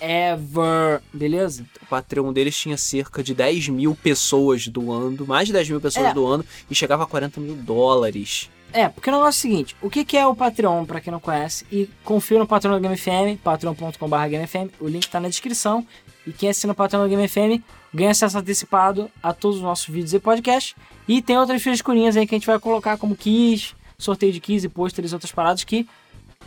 Ever, 0.00 1.00
beleza? 1.12 1.66
O 1.82 1.86
Patreon 1.86 2.32
deles 2.32 2.56
tinha 2.56 2.76
cerca 2.76 3.22
de 3.22 3.34
10 3.34 3.68
mil 3.68 3.96
pessoas 3.96 4.68
doando, 4.68 5.26
mais 5.26 5.48
de 5.48 5.52
10 5.52 5.70
mil 5.70 5.80
pessoas 5.80 6.06
É. 6.06 6.14
doando, 6.14 6.44
e 6.70 6.74
chegava 6.74 7.02
a 7.02 7.06
40 7.06 7.40
mil 7.40 7.56
dólares. 7.56 8.48
É, 8.72 8.88
porque 8.88 9.08
o 9.08 9.12
negócio 9.12 9.38
é 9.38 9.50
o 9.50 9.52
seguinte: 9.52 9.76
o 9.80 9.90
que, 9.90 10.04
que 10.04 10.16
é 10.16 10.26
o 10.26 10.34
Patreon, 10.34 10.84
pra 10.84 11.00
quem 11.00 11.10
não 11.10 11.20
conhece? 11.20 11.66
E 11.72 11.88
confira 12.04 12.40
no 12.40 12.46
Patreon 12.46 12.72
da 12.72 12.78
Game 12.78 12.96
FM, 12.96 13.42
patreon.com.br 13.42 14.74
o 14.80 14.88
link 14.88 15.08
tá 15.08 15.20
na 15.20 15.28
descrição. 15.28 15.86
E 16.26 16.32
quem 16.32 16.50
assina 16.50 16.72
o 16.74 16.76
Patreon 16.76 17.02
da 17.02 17.08
Game 17.08 17.26
FM 17.26 17.64
ganha 17.92 18.10
acesso 18.10 18.36
antecipado 18.36 19.10
a 19.22 19.32
todos 19.32 19.58
os 19.58 19.62
nossos 19.62 19.86
vídeos 19.86 20.12
e 20.12 20.18
podcasts. 20.18 20.74
E 21.06 21.22
tem 21.22 21.38
outras 21.38 21.62
frescurinhas 21.62 22.16
aí 22.16 22.26
que 22.26 22.34
a 22.34 22.38
gente 22.38 22.46
vai 22.46 22.58
colocar 22.58 22.98
como 22.98 23.16
keys, 23.16 23.74
sorteio 23.98 24.32
de 24.32 24.40
keys 24.40 24.64
e 24.64 24.68
pôsteres 24.68 25.10
e 25.10 25.14
outras 25.14 25.32
paradas 25.32 25.64
que 25.64 25.88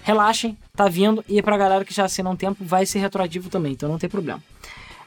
relaxem, 0.03 0.55
tá 0.75 0.87
vindo. 0.87 1.25
E 1.27 1.41
pra 1.41 1.57
galera 1.57 1.83
que 1.83 1.93
já 1.93 2.05
assina 2.05 2.29
um 2.29 2.35
tempo, 2.35 2.63
vai 2.63 2.85
ser 2.85 2.99
retroativo 2.99 3.49
também, 3.49 3.73
então 3.73 3.89
não 3.89 3.97
tem 3.97 4.09
problema. 4.09 4.41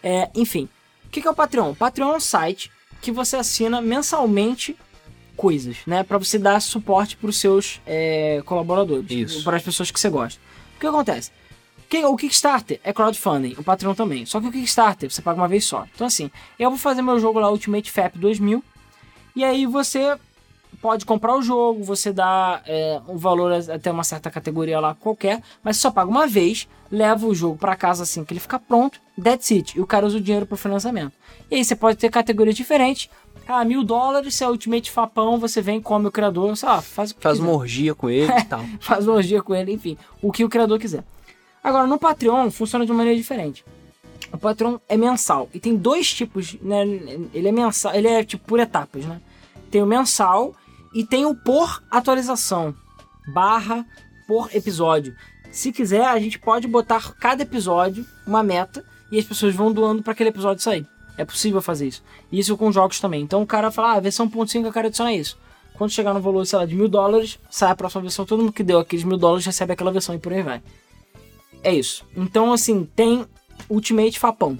É, 0.03 0.29
enfim, 0.35 0.69
o 1.07 1.09
que, 1.11 1.21
que 1.21 1.29
é 1.29 1.31
o 1.31 1.35
Patreon? 1.35 1.71
O 1.71 1.77
Patreon 1.77 2.13
é 2.13 2.17
um 2.17 2.21
site 2.21 2.71
que 3.01 3.13
você 3.13 3.37
assina 3.37 3.81
mensalmente 3.81 4.77
coisas, 5.37 5.79
né? 5.87 6.03
Pra 6.03 6.19
você 6.19 6.39
dar 6.39 6.61
suporte 6.61 7.17
pros 7.17 7.39
seus 7.39 7.81
é, 7.87 8.43
colaboradores. 8.45 9.11
Isso. 9.11 9.45
Para 9.45 9.57
as 9.57 9.63
pessoas 9.63 9.91
que 9.91 9.99
você 9.99 10.09
gosta. 10.09 10.41
O 10.77 10.81
que 10.81 10.87
acontece? 10.87 11.31
O 12.09 12.17
Kickstarter 12.17 12.81
é 12.83 12.93
crowdfunding, 12.93 13.55
o 13.57 13.63
Patreon 13.63 13.95
também. 13.95 14.27
Só 14.27 14.41
que 14.41 14.49
o 14.49 14.53
Kickstarter 14.53 15.09
você 15.09 15.23
paga 15.23 15.41
uma 15.41 15.47
vez 15.47 15.65
só. 15.65 15.87
Então, 15.95 16.09
assim, 16.09 16.29
eu 16.59 16.69
vou 16.71 16.79
fazer 16.79 17.03
meu 17.03 17.21
jogo 17.21 17.39
lá, 17.39 17.49
Ultimate 17.49 17.89
FAP 17.91 18.17
2000. 18.17 18.65
E 19.37 19.45
aí 19.45 19.65
você 19.65 20.17
pode 20.81 21.07
comprar 21.07 21.37
o 21.37 21.43
jogo, 21.43 21.85
você 21.85 22.13
dá 22.13 22.61
é, 22.67 23.01
um 23.09 23.17
valor 23.17 23.53
até 23.53 23.91
uma 23.91 24.05
certa 24.05 24.31
categoria 24.31 24.81
lá 24.81 24.95
qualquer, 24.95 25.41
mas 25.63 25.77
só 25.77 25.91
paga 25.91 26.11
uma 26.11 26.27
vez, 26.27 26.69
leva 26.91 27.27
o 27.27 27.35
jogo 27.35 27.57
pra 27.57 27.77
casa 27.77 28.03
assim 28.03 28.25
que 28.25 28.33
ele 28.33 28.41
ficar 28.41 28.59
pronto, 28.59 29.01
that's 29.23 29.51
it. 29.51 29.79
E 29.79 29.81
o 29.81 29.87
cara 29.87 30.07
usa 30.07 30.19
o 30.19 30.21
dinheiro 30.21 30.47
pro 30.47 30.57
financiamento. 30.57 31.13
E 31.51 31.57
aí 31.57 31.65
você 31.65 31.77
pode 31.77 31.99
ter 31.99 32.11
categorias 32.11 32.57
diferentes. 32.57 33.09
Ah, 33.47 33.65
mil 33.65 33.85
dólares, 33.85 34.35
se 34.35 34.43
é 34.45 34.49
Ultimate 34.49 34.91
Fapão, 34.91 35.39
você 35.39 35.61
vem, 35.61 35.81
come 35.81 36.07
o 36.07 36.11
criador, 36.11 36.57
sei 36.57 36.69
lá, 36.69 36.81
faz 36.81 37.11
o 37.11 37.15
que 37.15 37.23
Faz 37.23 37.37
quiser 37.39 37.49
uma 37.49 37.59
orgia 37.59 37.95
com 37.95 38.09
ele 38.09 38.33
e 38.33 38.45
tal. 38.49 38.65
faz 38.81 39.07
uma 39.07 39.17
orgia 39.17 39.43
com 39.43 39.55
ele, 39.55 39.73
enfim, 39.73 39.99
o 40.23 40.33
que 40.33 40.45
o 40.45 40.49
criador 40.49 40.79
quiser. 40.79 41.05
Agora, 41.63 41.87
no 41.87 41.99
Patreon 41.99 42.51
funciona 42.51 42.85
de 42.87 42.93
maneira 42.93 43.17
diferente. 43.19 43.65
O 44.33 44.39
Patreon 44.39 44.79
é 44.89 44.97
mensal 44.97 45.49
e 45.53 45.61
tem 45.61 45.77
dois 45.77 46.13
tipos, 46.13 46.57
né? 46.61 46.83
Ele 47.33 47.49
é 47.49 47.53
mensal, 47.53 47.95
ele 47.95 48.09
é 48.09 48.25
tipo 48.25 48.45
por 48.47 48.59
etapas, 48.59 49.05
né? 49.05 49.21
Tem 49.71 49.83
o 49.83 49.87
mensal 49.87 50.55
e 50.95 51.05
tem 51.05 51.25
o 51.25 51.35
por 51.35 51.83
atualização, 51.91 52.75
barra 53.33 53.87
por 54.27 54.49
episódio. 54.55 55.15
Se 55.53 55.71
quiser, 55.71 56.05
a 56.05 56.19
gente 56.19 56.39
pode 56.39 56.67
botar 56.67 57.15
cada 57.15 57.43
episódio 57.43 58.05
uma 58.27 58.43
meta 58.43 58.85
e 59.13 59.19
as 59.19 59.25
pessoas 59.25 59.55
vão 59.55 59.73
doando 59.73 60.03
para 60.03 60.13
aquele 60.13 60.31
episódio 60.31 60.63
sair. 60.63 60.87
É 61.17 61.25
possível 61.25 61.63
fazer 61.63 61.89
isso. 61.89 62.03
Isso 62.31 62.57
com 62.57 62.73
jogos 62.73 63.01
também. 63.01 63.23
Então 63.23 63.43
o 63.43 63.47
cara 63.47 63.71
fala, 63.71 63.95
ah, 63.95 64.01
versão 64.01 64.29
1.5 64.29 64.65
eu 64.65 64.73
quero 64.73 64.89
adicionar 64.89 65.13
isso. 65.13 65.39
Quando 65.75 65.91
chegar 65.91 66.15
no 66.15 66.21
valor, 66.21 66.47
sei 66.47 66.59
lá, 66.59 66.67
de 66.67 66.75
mil 66.75 66.89
dólares, 66.89 67.39
sai 67.51 67.71
a 67.71 67.77
próxima 67.77 68.03
versão. 68.03 68.25
Todo 68.25 68.41
mundo 68.41 68.53
que 68.53 68.63
deu 68.63 68.79
aqueles 68.79 69.05
mil 69.05 69.17
dólares 69.17 69.45
recebe 69.45 69.73
aquela 69.73 69.91
versão 69.91 70.15
e 70.15 70.19
por 70.19 70.33
aí 70.33 70.43
vai. 70.43 70.63
É 71.63 71.75
isso. 71.75 72.05
Então, 72.17 72.53
assim, 72.53 72.89
tem 72.95 73.27
Ultimate 73.69 74.19
Fapão 74.19 74.59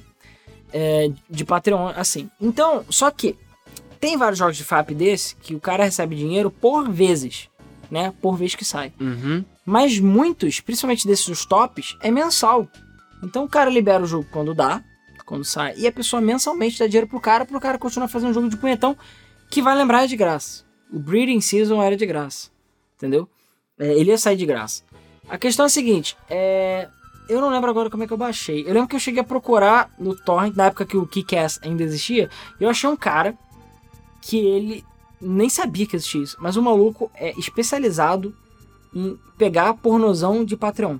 é, 0.73 1.11
de 1.31 1.45
Patreon, 1.45 1.93
assim. 1.95 2.29
Então, 2.41 2.85
só 2.89 3.11
que 3.11 3.37
tem 4.01 4.17
vários 4.17 4.39
jogos 4.39 4.57
de 4.57 4.65
FAP 4.65 4.91
desse 4.91 5.37
que 5.37 5.55
o 5.55 5.61
cara 5.61 5.85
recebe 5.85 6.17
dinheiro 6.17 6.51
por 6.51 6.91
vezes, 6.91 7.49
né? 7.91 8.13
Por 8.21 8.37
vez 8.37 8.55
que 8.55 8.65
sai. 8.65 8.93
Uhum. 9.01 9.45
Mas 9.65 9.99
muitos, 9.99 10.61
principalmente 10.61 11.07
desses 11.07 11.27
dos 11.27 11.47
tops, 11.47 11.97
é 12.01 12.11
mensal. 12.11 12.69
Então 13.23 13.45
o 13.45 13.49
cara 13.49 13.71
libera 13.71 14.03
o 14.03 14.07
jogo 14.07 14.27
quando 14.31 14.53
dá, 14.53 14.83
quando 15.25 15.45
sai, 15.45 15.75
e 15.77 15.87
a 15.87 15.93
pessoa 15.93 16.21
mensalmente 16.21 16.79
dá 16.79 16.87
dinheiro 16.87 17.07
pro 17.07 17.21
cara, 17.21 17.45
pro 17.45 17.61
cara 17.61 17.79
continuar 17.79 18.09
fazendo 18.09 18.31
um 18.31 18.35
jogo 18.35 18.49
de 18.49 18.57
punhetão 18.57 18.97
que 19.51 19.63
vai 19.63 19.77
lembrar 19.77 20.07
de 20.07 20.17
graça. 20.17 20.65
O 20.93 20.99
Breeding 20.99 21.41
Season 21.41 21.83
era 21.83 21.97
de 21.97 22.07
graça, 22.07 22.51
entendeu? 22.97 23.29
É, 23.79 23.93
ele 23.95 24.11
ia 24.11 24.19
sair 24.19 24.37
de 24.37 24.47
graça. 24.47 24.83
A 25.29 25.39
questão 25.39 25.65
é 25.65 25.67
a 25.67 25.71
seguinte, 25.71 26.17
é... 26.29 26.89
eu 27.29 27.41
não 27.41 27.51
lembro 27.51 27.71
agora 27.71 27.89
como 27.89 28.03
é 28.05 28.07
que 28.07 28.13
eu 28.13 28.19
baixei. 28.19 28.63
Eu 28.67 28.75
lembro 28.75 28.89
que 28.89 28.97
eu 28.97 29.01
cheguei 29.01 29.21
a 29.21 29.25
procurar 29.25 29.91
no 29.99 30.15
torrent, 30.15 30.55
na 30.55 30.67
época 30.67 30.85
que 30.85 30.97
o 30.97 31.07
Kick-Ass 31.07 31.59
ainda 31.63 31.83
existia, 31.83 32.29
eu 32.61 32.69
achei 32.69 32.89
um 32.89 32.97
cara 32.97 33.37
que 34.21 34.39
ele 34.39 34.85
nem 35.21 35.49
sabia 35.49 35.87
que 35.87 35.97
existia 35.97 36.23
isso, 36.23 36.37
mas 36.39 36.57
o 36.57 36.63
maluco 36.63 37.11
é 37.15 37.31
especializado 37.39 38.35
em 38.95 39.19
pegar 39.37 39.75
pornozão 39.75 40.45
de 40.45 40.57
Patreon. 40.57 40.99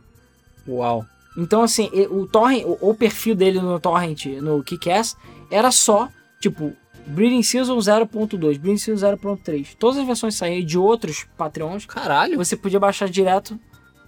Uau. 0.67 1.05
Então, 1.37 1.63
assim, 1.63 1.91
o 2.11 2.27
torrent, 2.27 2.65
o, 2.65 2.91
o 2.91 2.95
perfil 2.95 3.35
dele 3.35 3.61
no 3.61 3.81
torrent, 3.81 4.27
no 4.41 4.63
Kickass, 4.63 5.17
era 5.51 5.71
só, 5.71 6.09
tipo, 6.41 6.75
Breeding 7.07 7.43
Season 7.43 7.77
0.2, 7.77 8.39
Breeding 8.59 8.79
Season 8.79 9.07
0.3. 9.17 9.77
Todas 9.79 9.99
as 9.99 10.07
versões 10.07 10.35
saíram 10.35 10.65
de 10.65 10.79
outros 10.79 11.27
Patreons. 11.37 11.87
Caralho. 11.87 12.37
Você 12.39 12.57
podia 12.57 12.81
baixar 12.81 13.09
direto 13.09 13.59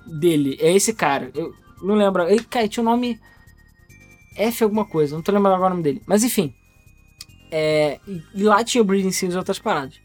dele. 0.06 0.56
É 0.60 0.72
esse 0.72 0.94
cara. 0.94 1.30
Eu 1.34 1.52
não 1.82 1.94
lembro. 1.94 2.22
Ele, 2.28 2.42
cara, 2.44 2.68
tinha 2.68 2.82
o 2.82 2.86
nome. 2.86 3.20
F 4.36 4.64
alguma 4.64 4.84
coisa. 4.84 5.14
Não 5.14 5.22
tô 5.22 5.32
lembrando 5.32 5.54
agora 5.54 5.72
o 5.72 5.76
nome 5.76 5.82
dele. 5.82 6.02
Mas 6.06 6.24
enfim. 6.24 6.54
É, 7.50 8.00
e, 8.06 8.22
e 8.34 8.42
lá 8.42 8.64
tinha 8.64 8.82
o 8.82 8.84
Breeding 8.84 9.12
Season 9.12 9.36
e 9.36 9.38
outras 9.38 9.58
paradas. 9.58 10.00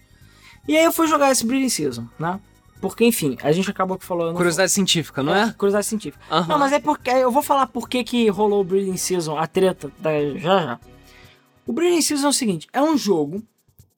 E 0.68 0.78
aí 0.78 0.84
eu 0.84 0.92
fui 0.92 1.08
jogar 1.08 1.32
esse 1.32 1.46
Breeding 1.46 1.70
Season, 1.70 2.08
né? 2.20 2.40
Porque, 2.82 3.06
enfim, 3.06 3.38
a 3.44 3.52
gente 3.52 3.70
acabou 3.70 3.98
que 3.98 4.04
falou. 4.06 4.24
eu 4.24 4.30
não 4.30 4.36
Curiosidade 4.36 4.72
científica, 4.72 5.22
não 5.22 5.36
é? 5.36 5.52
Curiosidade 5.54 5.86
científica. 5.86 6.24
Aham. 6.32 6.48
Não, 6.48 6.58
mas 6.60 6.74
é 6.74 6.80
porque. 6.80 7.12
Eu 7.12 7.32
vou 7.32 7.44
falar 7.44 7.68
por 7.68 7.88
que 7.88 8.04
que 8.04 8.28
rolou 8.30 8.62
o 8.62 8.64
Breeding 8.64 8.98
Season, 8.98 9.38
a 9.38 9.46
treta 9.46 9.92
da, 10.00 10.12
já 10.38 10.62
já. 10.64 10.80
O 11.66 11.72
Breeding 11.74 12.02
Season 12.02 12.26
é 12.26 12.30
o 12.30 12.34
seguinte: 12.34 12.68
é 12.74 12.82
um 12.82 12.98
jogo 12.98 13.44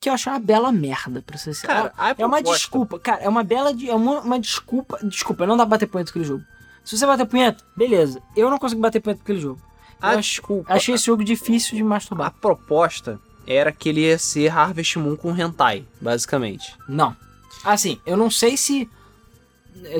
que 0.01 0.09
eu 0.09 0.13
achei 0.13 0.31
uma 0.34 0.39
bela 0.39 0.69
merda, 0.69 1.23
pra 1.25 1.38
ser 1.38 1.53
sincero. 1.53 1.73
Cara, 1.73 1.93
a 1.97 2.13
é 2.17 2.25
uma 2.25 2.43
desculpa, 2.43 2.99
cara, 2.99 3.21
é 3.23 3.29
uma 3.29 3.41
bela. 3.43 3.71
É 3.88 3.95
uma, 3.95 4.19
uma 4.19 4.38
desculpa. 4.39 4.99
Desculpa, 5.01 5.47
não 5.47 5.55
dá 5.55 5.63
pra 5.65 5.71
bater 5.77 5.88
punheta 5.88 6.09
naquele 6.09 6.25
jogo. 6.25 6.43
Se 6.84 6.97
você 6.97 7.05
bater 7.05 7.25
punheta, 7.25 7.63
beleza. 7.77 8.21
Eu 8.36 8.49
não 8.51 8.57
consigo 8.59 8.81
bater 8.81 8.99
punheta 8.99 9.21
naquele 9.21 9.39
jogo. 9.39 9.61
A 10.01 10.09
ach- 10.09 10.17
desculpa. 10.17 10.73
achei 10.73 10.93
esse 10.95 11.05
jogo 11.05 11.23
difícil 11.23 11.77
de 11.77 11.81
A 11.81 11.86
masturbar. 11.86 12.34
proposta 12.41 13.17
era 13.47 13.71
que 13.71 13.88
ele 13.88 14.01
ia 14.01 14.17
ser 14.17 14.49
Harvest 14.49 14.97
Moon 14.99 15.15
com 15.15 15.34
hentai, 15.34 15.86
basicamente. 16.01 16.75
Não. 16.89 17.15
Assim, 17.64 17.99
eu 18.05 18.18
não 18.18 18.30
sei 18.30 18.57
se. 18.57 18.89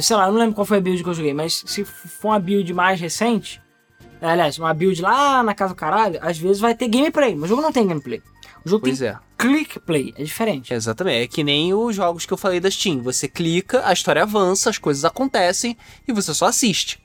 Sei 0.01 0.16
lá, 0.16 0.28
eu 0.28 0.32
não 0.32 0.39
lembro 0.39 0.55
qual 0.55 0.66
foi 0.66 0.78
a 0.78 0.82
build 0.82 1.03
que 1.03 1.09
eu 1.09 1.14
joguei, 1.14 1.34
mas 1.34 1.64
se 1.66 1.84
for 1.84 2.30
uma 2.30 2.39
build 2.39 2.74
mais 2.74 2.99
recente. 2.99 3.61
Aliás, 4.22 4.57
uma 4.57 4.74
build 4.74 5.01
lá 5.01 5.43
na 5.43 5.53
casa 5.53 5.74
do 5.74 5.78
caralho, 5.78 6.18
às 6.22 6.38
vezes 6.38 6.59
vai 6.61 6.74
ter 6.74 6.88
gameplay, 6.88 7.36
mas 7.36 7.45
o 7.45 7.47
jogo 7.47 7.61
não 7.61 7.72
tem 7.72 7.86
gameplay. 7.86 8.22
O 8.66 8.70
jogo 8.70 8.86
Pois 8.86 8.99
tem 8.99 9.09
é. 9.09 9.18
click 9.38 9.80
play, 9.82 10.14
é 10.18 10.24
diferente. 10.24 10.74
Exatamente. 10.74 11.24
É 11.24 11.28
que 11.28 11.43
nem 11.43 11.74
os 11.74 11.95
jogos 11.95 12.26
que 12.26 12.32
eu 12.32 12.38
falei 12.38 12.61
da 12.61 12.72
Steam. 12.72 13.01
Você 13.01 13.28
clica, 13.28 13.86
a 13.86 13.91
história 13.91 14.24
avança, 14.24 14.70
as 14.70 14.78
coisas 14.78 15.03
acontecem 15.03 15.78
e 16.07 16.14
você 16.14 16.34
só 16.34 16.45
assiste. 16.45 17.03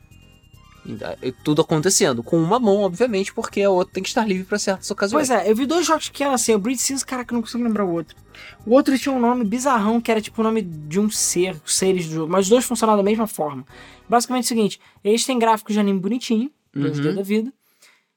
E 1.22 1.32
Tudo 1.32 1.62
acontecendo. 1.62 2.22
Com 2.22 2.38
uma 2.38 2.58
mão, 2.58 2.78
obviamente, 2.82 3.32
porque 3.32 3.62
a 3.62 3.70
outra 3.70 3.94
tem 3.94 4.02
que 4.02 4.08
estar 4.08 4.26
livre 4.26 4.44
para 4.44 4.58
certas 4.58 4.90
ocasiões. 4.90 5.28
Pois 5.28 5.40
é, 5.40 5.50
eu 5.50 5.54
vi 5.54 5.66
dois 5.66 5.86
jogos 5.86 6.08
que 6.08 6.22
eram 6.22 6.34
assim, 6.34 6.54
o 6.54 6.58
Breed 6.58 6.78
Season, 6.78 7.04
caraca, 7.04 7.32
eu 7.32 7.36
não 7.36 7.42
consigo 7.42 7.62
lembrar 7.62 7.84
o 7.84 7.92
outro. 7.92 8.16
O 8.64 8.72
outro 8.72 8.98
tinha 8.98 9.14
um 9.14 9.20
nome 9.20 9.44
bizarrão, 9.44 10.00
que 10.00 10.10
era 10.10 10.20
tipo 10.20 10.40
o 10.40 10.44
nome 10.44 10.62
de 10.62 10.98
um 10.98 11.10
ser, 11.10 11.60
seres 11.66 12.06
do 12.06 12.14
jogo, 12.14 12.32
mas 12.32 12.46
os 12.46 12.48
dois 12.50 12.64
funcionavam 12.64 13.02
da 13.02 13.08
mesma 13.10 13.26
forma. 13.26 13.64
Basicamente 14.08 14.44
é 14.44 14.46
o 14.46 14.48
seguinte, 14.48 14.80
eles 15.04 15.24
têm 15.26 15.38
gráficos 15.38 15.74
de 15.74 15.80
anime 15.80 15.98
bonitinho, 16.00 16.50
2D 16.74 17.06
Uhum. 17.08 17.14
da 17.16 17.22
vida, 17.22 17.52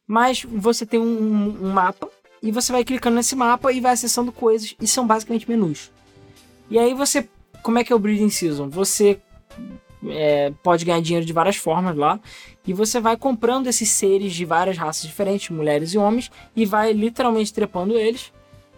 mas 0.08 0.44
você 0.44 0.86
tem 0.86 1.00
um, 1.00 1.58
um 1.66 1.70
mapa, 1.72 2.08
e 2.44 2.52
você 2.52 2.72
vai 2.72 2.84
clicando 2.84 3.16
nesse 3.16 3.36
mapa 3.36 3.72
e 3.72 3.80
vai 3.82 3.94
acessando 3.94 4.32
coisas, 4.32 4.76
e 4.80 4.88
são 4.88 5.06
basicamente 5.06 5.50
menus. 5.50 5.92
E 6.70 6.80
aí 6.80 6.94
você, 6.94 7.28
como 7.64 7.78
é 7.80 7.84
que 7.84 7.92
é 7.92 7.96
o 7.96 8.00
Breeding 8.00 8.30
Season? 8.30 8.70
Você 8.70 9.20
é, 10.08 10.52
pode 10.64 10.84
ganhar 10.86 11.02
dinheiro 11.02 11.26
de 11.26 11.34
várias 11.34 11.56
formas 11.56 11.96
lá, 11.96 12.20
e 12.66 12.74
você 12.74 13.00
vai 13.00 13.16
comprando 13.18 13.68
esses 13.68 13.90
seres 13.90 14.34
de 14.34 14.46
várias 14.46 14.78
raças 14.78 15.04
diferentes, 15.04 15.50
mulheres 15.50 15.94
e 15.94 15.98
homens, 15.98 16.32
e 16.56 16.66
vai 16.66 16.94
literalmente 16.94 17.54
trepando 17.54 17.98
eles 17.98 18.32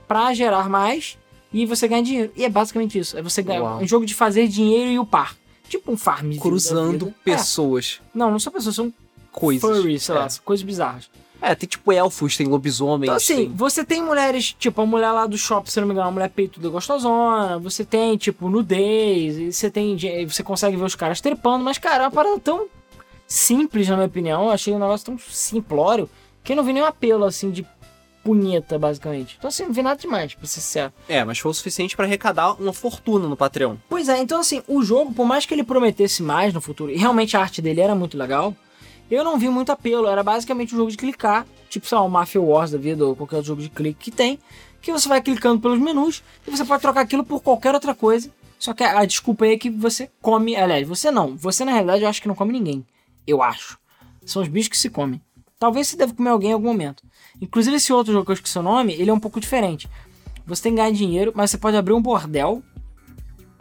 pra 0.07 0.33
gerar 0.33 0.69
mais 0.69 1.17
e 1.53 1.65
você 1.65 1.87
ganha 1.87 2.03
dinheiro. 2.03 2.31
E 2.35 2.43
é 2.45 2.49
basicamente 2.49 2.97
isso. 2.97 3.17
É 3.17 3.21
você 3.21 3.41
ganhar 3.41 3.61
Uau. 3.61 3.79
um 3.81 3.87
jogo 3.87 4.05
de 4.05 4.13
fazer 4.13 4.47
dinheiro 4.47 4.89
e 4.91 4.99
upar. 4.99 5.35
Tipo 5.69 5.91
um 5.91 5.97
farm. 5.97 6.33
Cruzando 6.37 7.13
pessoas, 7.23 7.99
Não, 8.13 8.29
não 8.31 8.39
são 8.39 8.51
pessoas, 8.51 8.75
são 8.75 8.93
coisas. 9.31 9.61
furries, 9.61 10.03
sei 10.03 10.15
lá, 10.15 10.25
É. 10.25 10.29
são 10.29 10.43
coisas 10.43 10.63
bizarras. 10.63 11.09
É, 11.45 11.53
tem 11.53 11.67
tipo 11.67 11.91
elfos, 11.91 12.37
tem 12.37 12.47
lobisomens. 12.47 13.03
Então, 13.03 13.15
assim, 13.17 13.35
tem- 13.35 13.49
você 13.49 13.83
tem 13.83 14.01
mulheres, 14.01 14.55
tipo, 14.57 14.81
a 14.81 14.85
mulher 14.85 15.11
lá 15.11 15.25
do 15.27 15.37
shopping, 15.37 15.69
se 15.69 15.79
não 15.81 15.87
me 15.87 15.91
engano, 15.93 16.07
uma 16.07 16.13
mulher 16.13 16.29
peituda 16.29 16.69
gostosona, 16.69 17.59
você 17.59 17.83
tem, 17.83 18.15
tipo, 18.15 18.47
nudez, 18.49 19.53
você 19.55 19.69
tem. 19.69 19.97
Você 20.29 20.41
consegue 20.41 20.77
ver 20.77 20.85
os 20.85 20.95
caras 20.95 21.19
trepando, 21.19 21.63
mas, 21.63 21.77
cara, 21.77 22.03
é 22.03 22.05
uma 22.05 22.11
parada 22.11 22.39
tão 22.39 22.67
simples, 23.27 23.89
na 23.89 23.95
minha 23.95 24.07
opinião. 24.07 24.43
Eu 24.45 24.51
achei 24.51 24.73
um 24.73 24.79
negócio 24.79 25.05
tão 25.07 25.17
simplório 25.17 26.09
que 26.43 26.53
eu 26.53 26.55
não 26.55 26.63
vi 26.63 26.71
nenhum 26.73 26.85
apelo, 26.85 27.25
assim, 27.25 27.51
de 27.51 27.65
punheta, 28.23 28.79
basicamente. 28.79 29.35
Então, 29.37 29.49
assim, 29.49 29.63
não 29.65 29.73
vi 29.73 29.81
nada 29.81 29.99
demais, 29.99 30.33
pra 30.33 30.47
ser 30.47 30.61
sincero. 30.61 30.93
É, 31.09 31.23
mas 31.25 31.39
foi 31.39 31.51
o 31.51 31.53
suficiente 31.53 31.93
para 31.95 32.05
arrecadar 32.05 32.53
uma 32.53 32.71
fortuna 32.71 33.27
no 33.27 33.35
Patreon. 33.35 33.75
Pois 33.89 34.07
é, 34.07 34.17
então 34.19 34.39
assim, 34.39 34.63
o 34.65 34.81
jogo, 34.81 35.13
por 35.13 35.25
mais 35.25 35.45
que 35.45 35.53
ele 35.53 35.63
prometesse 35.63 36.23
mais 36.23 36.53
no 36.53 36.61
futuro, 36.61 36.89
e 36.89 36.95
realmente 36.95 37.35
a 37.35 37.41
arte 37.41 37.61
dele 37.61 37.81
era 37.81 37.93
muito 37.93 38.17
legal, 38.17 38.55
eu 39.13 39.23
não 39.23 39.37
vi 39.37 39.49
muito 39.49 39.71
apelo. 39.71 40.07
Era 40.07 40.23
basicamente 40.23 40.73
um 40.73 40.77
jogo 40.77 40.91
de 40.91 40.97
clicar, 40.97 41.45
tipo, 41.69 41.87
sei 41.87 41.97
lá, 41.97 42.03
o 42.03 42.09
Mafia 42.09 42.41
Wars 42.41 42.71
da 42.71 42.77
vida, 42.77 43.05
ou 43.05 43.15
qualquer 43.15 43.37
outro 43.37 43.49
jogo 43.49 43.61
de 43.61 43.69
clique 43.69 44.05
que 44.05 44.11
tem, 44.11 44.39
que 44.81 44.91
você 44.91 45.07
vai 45.07 45.21
clicando 45.21 45.61
pelos 45.61 45.79
menus 45.79 46.23
e 46.47 46.51
você 46.51 46.65
pode 46.65 46.81
trocar 46.81 47.01
aquilo 47.01 47.23
por 47.23 47.41
qualquer 47.41 47.73
outra 47.73 47.93
coisa. 47.93 48.29
Só 48.57 48.73
que 48.73 48.83
a, 48.83 49.03
desculpa 49.05 49.45
aí 49.45 49.53
é 49.53 49.57
que 49.57 49.69
você 49.69 50.09
come. 50.21 50.55
Aliás, 50.55 50.87
você 50.87 51.11
não. 51.11 51.35
Você, 51.35 51.65
na 51.65 51.73
realidade, 51.73 52.03
eu 52.03 52.09
acho 52.09 52.21
que 52.21 52.27
não 52.27 52.35
come 52.35 52.53
ninguém. 52.53 52.85
Eu 53.27 53.41
acho. 53.41 53.77
São 54.25 54.41
os 54.41 54.47
bichos 54.47 54.69
que 54.69 54.77
se 54.77 54.89
comem. 54.89 55.21
Talvez 55.59 55.87
você 55.87 55.97
deve 55.97 56.13
comer 56.13 56.29
alguém 56.29 56.51
em 56.51 56.53
algum 56.53 56.67
momento. 56.67 57.03
Inclusive, 57.41 57.75
esse 57.75 57.91
outro 57.91 58.13
jogo 58.13 58.25
que 58.25 58.31
eu 58.31 58.35
esqueci 58.35 58.57
o 58.57 58.61
nome, 58.61 58.93
ele 58.93 59.09
é 59.09 59.13
um 59.13 59.19
pouco 59.19 59.39
diferente. 59.39 59.89
Você 60.45 60.63
tem 60.63 60.71
que 60.73 60.77
ganhar 60.77 60.91
dinheiro, 60.91 61.31
mas 61.35 61.51
você 61.51 61.57
pode 61.57 61.77
abrir 61.77 61.93
um 61.93 62.01
bordel 62.01 62.61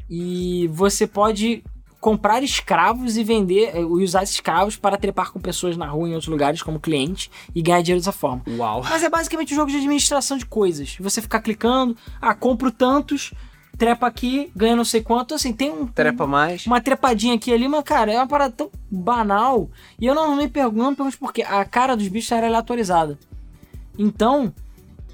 e 0.08 0.68
você 0.68 1.06
pode 1.06 1.64
comprar 2.02 2.42
escravos 2.42 3.16
e 3.16 3.22
vender 3.22 3.70
eh, 3.76 3.80
e 3.80 3.84
usar 3.84 4.24
esses 4.24 4.34
escravos 4.34 4.76
para 4.76 4.96
trepar 4.96 5.30
com 5.30 5.38
pessoas 5.40 5.76
na 5.76 5.86
rua 5.86 6.08
em 6.08 6.12
outros 6.14 6.28
lugares 6.28 6.60
como 6.60 6.80
cliente 6.80 7.30
e 7.54 7.62
ganhar 7.62 7.80
dinheiro 7.80 8.00
dessa 8.00 8.10
forma. 8.10 8.42
Uau. 8.58 8.82
Mas 8.82 9.04
é 9.04 9.08
basicamente 9.08 9.52
um 9.54 9.56
jogo 9.56 9.70
de 9.70 9.76
administração 9.76 10.36
de 10.36 10.44
coisas. 10.44 10.96
Você 10.98 11.22
ficar 11.22 11.40
clicando, 11.40 11.96
ah, 12.20 12.34
compro 12.34 12.72
tantos, 12.72 13.32
trepa 13.78 14.08
aqui, 14.08 14.50
ganha 14.54 14.74
não 14.74 14.84
sei 14.84 15.00
quanto, 15.00 15.32
assim, 15.32 15.52
tem 15.52 15.70
um 15.70 15.86
Trepa 15.86 16.26
mais. 16.26 16.66
uma 16.66 16.80
trepadinha 16.80 17.34
aqui 17.36 17.54
ali, 17.54 17.68
mas 17.68 17.84
cara, 17.84 18.12
é 18.12 18.16
uma 18.16 18.26
parada 18.26 18.52
tão 18.52 18.68
banal. 18.90 19.70
E 20.00 20.04
eu 20.04 20.14
não 20.14 20.34
me 20.34 20.48
pergunto, 20.48 20.76
não 20.82 20.90
me 20.90 20.96
pergunto 20.96 21.18
por 21.18 21.32
quê. 21.32 21.42
A 21.42 21.64
cara 21.64 21.96
dos 21.96 22.08
bichos 22.08 22.32
era 22.32 22.48
aleatorizada. 22.48 23.16
Então, 23.96 24.52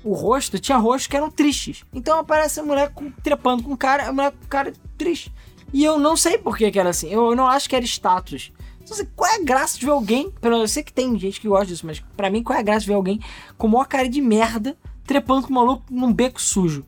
o 0.03 0.15
rosto, 0.15 0.59
tinha 0.59 0.79
rostos 0.79 1.07
que 1.07 1.17
eram 1.17 1.31
tristes. 1.31 1.85
Então 1.93 2.19
aparece 2.19 2.61
a 2.61 2.63
mulher 2.63 2.91
com- 2.95 3.11
trepando 3.23 3.63
com 3.63 3.73
o 3.73 3.77
cara, 3.77 4.09
a 4.09 4.13
mulher 4.13 4.31
com 4.33 4.45
o 4.45 4.49
cara 4.49 4.73
triste. 4.97 5.31
E 5.73 5.85
eu 5.85 5.99
não 5.99 6.17
sei 6.17 6.39
por 6.39 6.57
que, 6.57 6.71
que 6.71 6.79
era 6.79 6.91
assim. 6.91 7.09
Eu 7.11 7.35
não 7.37 7.47
acho 7.47 7.69
que 7.69 7.77
era 7.77 7.85
status. 7.85 8.53
Então, 8.83 8.95
assim, 8.97 9.07
qual 9.15 9.31
é 9.31 9.37
a 9.37 9.45
graça 9.45 9.79
de 9.79 9.85
ver 9.85 9.93
alguém? 9.93 10.31
pelo- 10.41 10.57
Eu 10.57 10.69
sei 10.69 10.83
que 10.83 10.93
tem 10.93 11.19
gente 11.19 11.41
que 11.41 11.49
gosta 11.49 11.67
disso, 11.67 11.85
mas 11.87 12.03
pra 12.17 12.31
mim, 12.31 12.43
qual 12.43 12.57
é 12.57 12.61
a 12.61 12.65
graça 12.65 12.81
de 12.81 12.87
ver 12.87 12.95
alguém 12.95 13.21
com 13.59 13.69
maior 13.69 13.85
cara 13.87 14.09
de 14.09 14.21
merda 14.21 14.77
trepando 15.05 15.47
com 15.47 15.53
o 15.53 15.55
maluco 15.57 15.85
num 15.91 16.13
beco 16.13 16.41
sujo? 16.41 16.85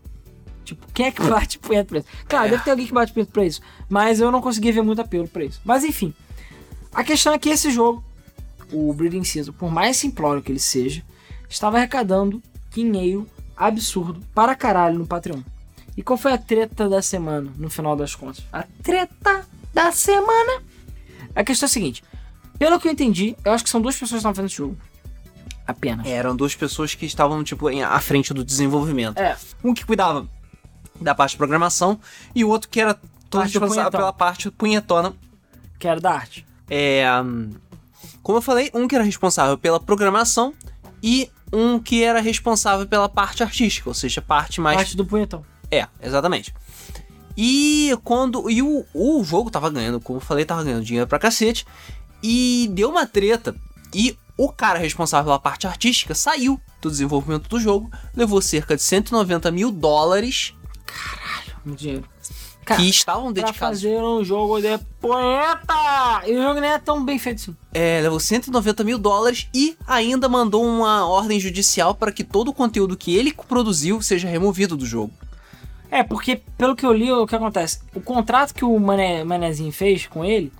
Tipo, 0.64 0.86
quem 0.94 1.06
é 1.06 1.10
que 1.10 1.20
bate 1.28 1.58
punheta 1.58 1.88
pra 1.88 1.98
isso? 1.98 2.08
Claro, 2.26 2.50
deve 2.50 2.62
ter 2.64 2.70
alguém 2.70 2.86
que 2.86 2.92
bate 2.94 3.12
punheta 3.12 3.32
pra 3.32 3.44
isso. 3.44 3.60
Mas 3.88 4.18
eu 4.20 4.30
não 4.30 4.40
consegui 4.40 4.72
ver 4.72 4.82
muito 4.82 5.00
apelo 5.02 5.28
pra 5.28 5.44
isso. 5.44 5.60
Mas 5.64 5.84
enfim. 5.84 6.14
A 6.92 7.04
questão 7.04 7.32
é 7.34 7.38
que 7.38 7.48
esse 7.50 7.70
jogo, 7.70 8.02
o 8.72 8.92
Breeding 8.94 9.22
Season, 9.24 9.52
por 9.52 9.70
mais 9.70 9.96
simplório 9.98 10.42
que 10.42 10.50
ele 10.50 10.58
seja, 10.58 11.02
estava 11.48 11.76
arrecadando 11.76 12.42
dinheiro 12.70 13.26
absurdo 13.56 14.20
para 14.34 14.54
caralho 14.54 14.98
no 14.98 15.06
Patreon. 15.06 15.40
E 16.00 16.02
qual 16.02 16.16
foi 16.16 16.32
a 16.32 16.38
treta 16.38 16.88
da 16.88 17.02
semana, 17.02 17.52
no 17.58 17.68
final 17.68 17.94
das 17.94 18.14
contas? 18.14 18.42
A 18.50 18.64
treta 18.82 19.46
da 19.74 19.92
semana! 19.92 20.62
A 21.36 21.44
questão 21.44 21.66
é 21.66 21.68
a 21.68 21.70
seguinte. 21.70 22.02
Pelo 22.58 22.80
que 22.80 22.88
eu 22.88 22.92
entendi, 22.92 23.36
eu 23.44 23.52
acho 23.52 23.62
que 23.62 23.68
são 23.68 23.82
duas 23.82 23.96
pessoas 23.96 24.12
que 24.12 24.16
estavam 24.16 24.34
fazendo 24.34 24.46
esse 24.48 24.56
jogo. 24.56 24.78
Apenas. 25.66 26.06
Eram 26.06 26.34
duas 26.34 26.54
pessoas 26.54 26.94
que 26.94 27.04
estavam, 27.04 27.44
tipo, 27.44 27.68
em- 27.68 27.82
à 27.82 28.00
frente 28.00 28.32
do 28.32 28.42
desenvolvimento. 28.42 29.18
É. 29.18 29.36
Um 29.62 29.74
que 29.74 29.84
cuidava 29.84 30.26
da 30.98 31.14
parte 31.14 31.32
de 31.32 31.36
programação 31.36 32.00
e 32.34 32.46
o 32.46 32.48
outro 32.48 32.70
que 32.70 32.80
era 32.80 32.98
todo 33.28 33.42
responsável 33.42 33.90
pela 33.90 34.12
parte 34.14 34.50
punhetona. 34.50 35.12
Que 35.78 35.86
era 35.86 36.00
da 36.00 36.12
arte. 36.12 36.46
É. 36.70 37.04
hum, 37.22 37.50
Como 38.22 38.38
eu 38.38 38.42
falei, 38.42 38.70
um 38.72 38.88
que 38.88 38.94
era 38.94 39.04
responsável 39.04 39.58
pela 39.58 39.78
programação 39.78 40.54
e 41.02 41.30
um 41.52 41.78
que 41.78 42.02
era 42.02 42.22
responsável 42.22 42.86
pela 42.86 43.06
parte 43.08 43.42
artística, 43.42 43.86
ou 43.90 43.94
seja, 43.94 44.20
a 44.20 44.24
parte 44.24 44.62
mais. 44.62 44.78
Parte 44.78 44.96
do 44.96 45.04
punhetão. 45.04 45.44
É, 45.70 45.86
exatamente. 46.02 46.54
E 47.36 47.96
quando. 48.04 48.50
E 48.50 48.62
o, 48.62 48.84
o 48.92 49.24
jogo 49.24 49.50
tava 49.50 49.70
ganhando, 49.70 50.00
como 50.00 50.18
eu 50.18 50.22
falei, 50.22 50.44
tava 50.44 50.64
ganhando 50.64 50.84
dinheiro 50.84 51.06
pra 51.06 51.18
cacete. 51.18 51.66
E 52.22 52.68
deu 52.72 52.90
uma 52.90 53.06
treta. 53.06 53.54
E 53.94 54.16
o 54.36 54.48
cara 54.50 54.78
responsável 54.78 55.26
pela 55.26 55.38
parte 55.38 55.66
artística 55.66 56.14
saiu 56.14 56.60
do 56.80 56.90
desenvolvimento 56.90 57.48
do 57.48 57.60
jogo, 57.60 57.90
levou 58.14 58.40
cerca 58.40 58.74
de 58.74 58.82
190 58.82 59.50
mil 59.50 59.70
dólares 59.70 60.54
Muito 61.64 61.78
dinheiro. 61.78 62.04
Cara, 62.64 62.80
que 62.80 62.88
estavam 62.88 63.32
pra 63.32 63.42
dedicados. 63.42 63.58
fazer 63.58 64.00
um 64.00 64.24
jogo 64.24 64.60
de 64.60 64.78
punheta! 65.00 66.22
E 66.26 66.36
o 66.36 66.42
jogo 66.42 66.60
nem 66.60 66.70
é 66.70 66.78
tão 66.78 67.04
bem 67.04 67.18
feito 67.18 67.42
assim. 67.42 67.56
É, 67.74 68.00
levou 68.00 68.20
190 68.20 68.84
mil 68.84 68.98
dólares 68.98 69.48
e 69.52 69.76
ainda 69.86 70.28
mandou 70.28 70.64
uma 70.64 71.06
ordem 71.06 71.40
judicial 71.40 71.94
para 71.94 72.12
que 72.12 72.22
todo 72.24 72.48
o 72.48 72.54
conteúdo 72.54 72.96
que 72.96 73.14
ele 73.14 73.32
produziu 73.32 74.00
seja 74.00 74.28
removido 74.28 74.76
do 74.76 74.86
jogo. 74.86 75.12
É, 75.90 76.02
porque 76.02 76.40
pelo 76.56 76.76
que 76.76 76.86
eu 76.86 76.92
li, 76.92 77.10
o 77.10 77.26
que 77.26 77.34
acontece? 77.34 77.80
O 77.94 78.00
contrato 78.00 78.54
que 78.54 78.64
o 78.64 78.78
Mané, 78.78 79.24
Manezinho 79.24 79.72
fez 79.72 80.06
com 80.06 80.24
ele 80.24 80.52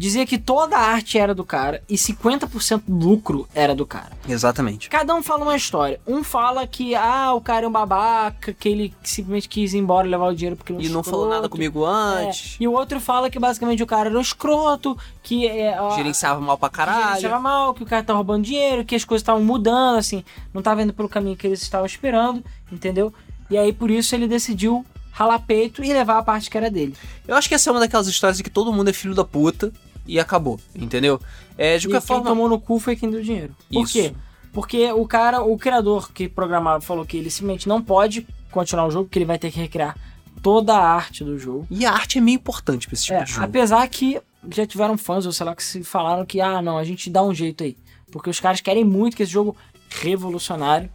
dizia 0.00 0.24
que 0.24 0.38
toda 0.38 0.76
a 0.76 0.80
arte 0.80 1.18
era 1.18 1.34
do 1.34 1.44
cara 1.44 1.82
e 1.86 1.94
50% 1.94 2.82
do 2.88 3.08
lucro 3.08 3.46
era 3.54 3.74
do 3.74 3.84
cara. 3.84 4.12
Exatamente. 4.26 4.88
Cada 4.88 5.14
um 5.14 5.22
fala 5.22 5.42
uma 5.42 5.54
história. 5.54 6.00
Um 6.06 6.24
fala 6.24 6.66
que, 6.66 6.94
ah, 6.94 7.34
o 7.34 7.40
cara 7.40 7.66
é 7.66 7.68
um 7.68 7.72
babaca, 7.72 8.54
que 8.54 8.68
ele 8.68 8.94
simplesmente 9.02 9.46
quis 9.46 9.74
ir 9.74 9.78
embora 9.78 10.06
e 10.06 10.10
levar 10.10 10.28
o 10.28 10.34
dinheiro 10.34 10.56
porque 10.56 10.72
ele 10.72 10.78
é 10.78 10.82
um 10.86 10.90
E 10.90 10.92
não 10.92 11.02
falou 11.02 11.28
nada 11.28 11.50
comigo 11.50 11.84
É, 11.86 12.24
antes. 12.26 12.56
E 12.58 12.66
o 12.66 12.72
outro 12.72 12.98
fala 12.98 13.28
que 13.28 13.38
basicamente 13.38 13.82
o 13.82 13.86
cara 13.86 14.08
era 14.08 14.16
um 14.18 14.22
escroto, 14.22 14.96
que 15.22 15.46
é. 15.46 15.78
ó, 15.78 15.94
Gerenciava 15.94 16.40
mal 16.40 16.56
pra 16.56 16.70
que 16.70 16.76
gerenciava 16.76 17.20
caralho. 17.20 17.42
mal, 17.42 17.74
que 17.74 17.82
o 17.82 17.86
cara 17.86 18.02
tava 18.02 18.16
roubando 18.16 18.44
dinheiro, 18.44 18.86
que 18.86 18.94
as 18.94 19.04
coisas 19.04 19.20
estavam 19.22 19.44
mudando, 19.44 19.98
assim, 19.98 20.24
não 20.54 20.62
tava 20.62 20.82
indo 20.82 20.94
pelo 20.94 21.10
caminho 21.10 21.36
que 21.36 21.46
eles 21.46 21.60
estavam 21.60 21.84
esperando, 21.84 22.42
entendeu? 22.72 23.12
E 23.50 23.58
aí 23.58 23.72
por 23.72 23.90
isso 23.90 24.14
ele 24.14 24.28
decidiu 24.28 24.84
ralar 25.10 25.40
peito 25.40 25.82
e 25.84 25.92
levar 25.92 26.18
a 26.18 26.22
parte 26.22 26.48
que 26.48 26.56
era 26.56 26.70
dele. 26.70 26.94
Eu 27.26 27.34
acho 27.36 27.48
que 27.48 27.54
essa 27.54 27.68
é 27.68 27.72
uma 27.72 27.80
daquelas 27.80 28.06
histórias 28.06 28.36
de 28.36 28.42
que 28.42 28.50
todo 28.50 28.72
mundo 28.72 28.88
é 28.88 28.92
filho 28.92 29.14
da 29.14 29.24
puta 29.24 29.72
e 30.06 30.18
acabou, 30.20 30.58
entendeu? 30.74 31.20
É, 31.58 31.76
de 31.76 31.86
e 31.86 31.90
qualquer 31.90 32.06
quem 32.06 32.16
forma. 32.16 32.30
tomou 32.30 32.48
no 32.48 32.58
cu 32.60 32.78
foi 32.78 32.96
quem 32.96 33.10
deu 33.10 33.22
dinheiro. 33.22 33.54
Por 33.72 33.84
Isso. 33.84 33.92
quê? 33.92 34.14
Porque 34.52 34.90
o 34.92 35.06
cara, 35.06 35.42
o 35.42 35.56
criador 35.58 36.10
que 36.12 36.28
programava 36.28 36.80
falou 36.80 37.04
que 37.04 37.16
ele 37.16 37.30
simplesmente 37.30 37.68
não 37.68 37.82
pode 37.82 38.26
continuar 38.50 38.86
o 38.86 38.90
jogo, 38.90 39.08
que 39.08 39.18
ele 39.18 39.26
vai 39.26 39.38
ter 39.38 39.50
que 39.50 39.58
recriar 39.60 39.96
toda 40.42 40.74
a 40.74 40.94
arte 40.94 41.22
do 41.22 41.38
jogo. 41.38 41.66
E 41.70 41.84
a 41.84 41.92
arte 41.92 42.18
é 42.18 42.20
meio 42.20 42.36
importante 42.36 42.86
pra 42.86 42.94
esse 42.94 43.04
tipo 43.04 43.18
É, 43.18 43.24
de 43.24 43.32
jogo. 43.32 43.44
apesar 43.44 43.86
que 43.88 44.20
já 44.50 44.66
tiveram 44.66 44.96
fãs, 44.96 45.26
ou 45.26 45.32
sei 45.32 45.44
lá, 45.46 45.54
que 45.54 45.62
se 45.62 45.84
falaram 45.84 46.24
que, 46.24 46.40
ah, 46.40 46.62
não, 46.62 46.78
a 46.78 46.84
gente 46.84 47.10
dá 47.10 47.22
um 47.22 47.34
jeito 47.34 47.62
aí. 47.62 47.76
Porque 48.10 48.30
os 48.30 48.40
caras 48.40 48.60
querem 48.60 48.84
muito 48.84 49.16
que 49.16 49.22
esse 49.22 49.30
jogo 49.32 49.54
revolucionário, 49.90 50.90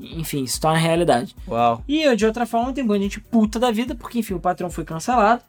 enfim, 0.00 0.46
se 0.46 0.60
torne 0.60 0.80
realidade. 0.80 1.34
Uau. 1.46 1.84
E 1.86 2.02
eu, 2.02 2.16
de 2.16 2.26
outra 2.26 2.46
forma, 2.46 2.72
tem 2.72 2.84
muita 2.84 3.02
gente 3.02 3.20
puta 3.20 3.58
da 3.58 3.70
vida, 3.70 3.94
porque, 3.94 4.18
enfim, 4.18 4.34
o 4.34 4.40
patrão 4.40 4.70
foi 4.70 4.84
cancelado. 4.84 5.42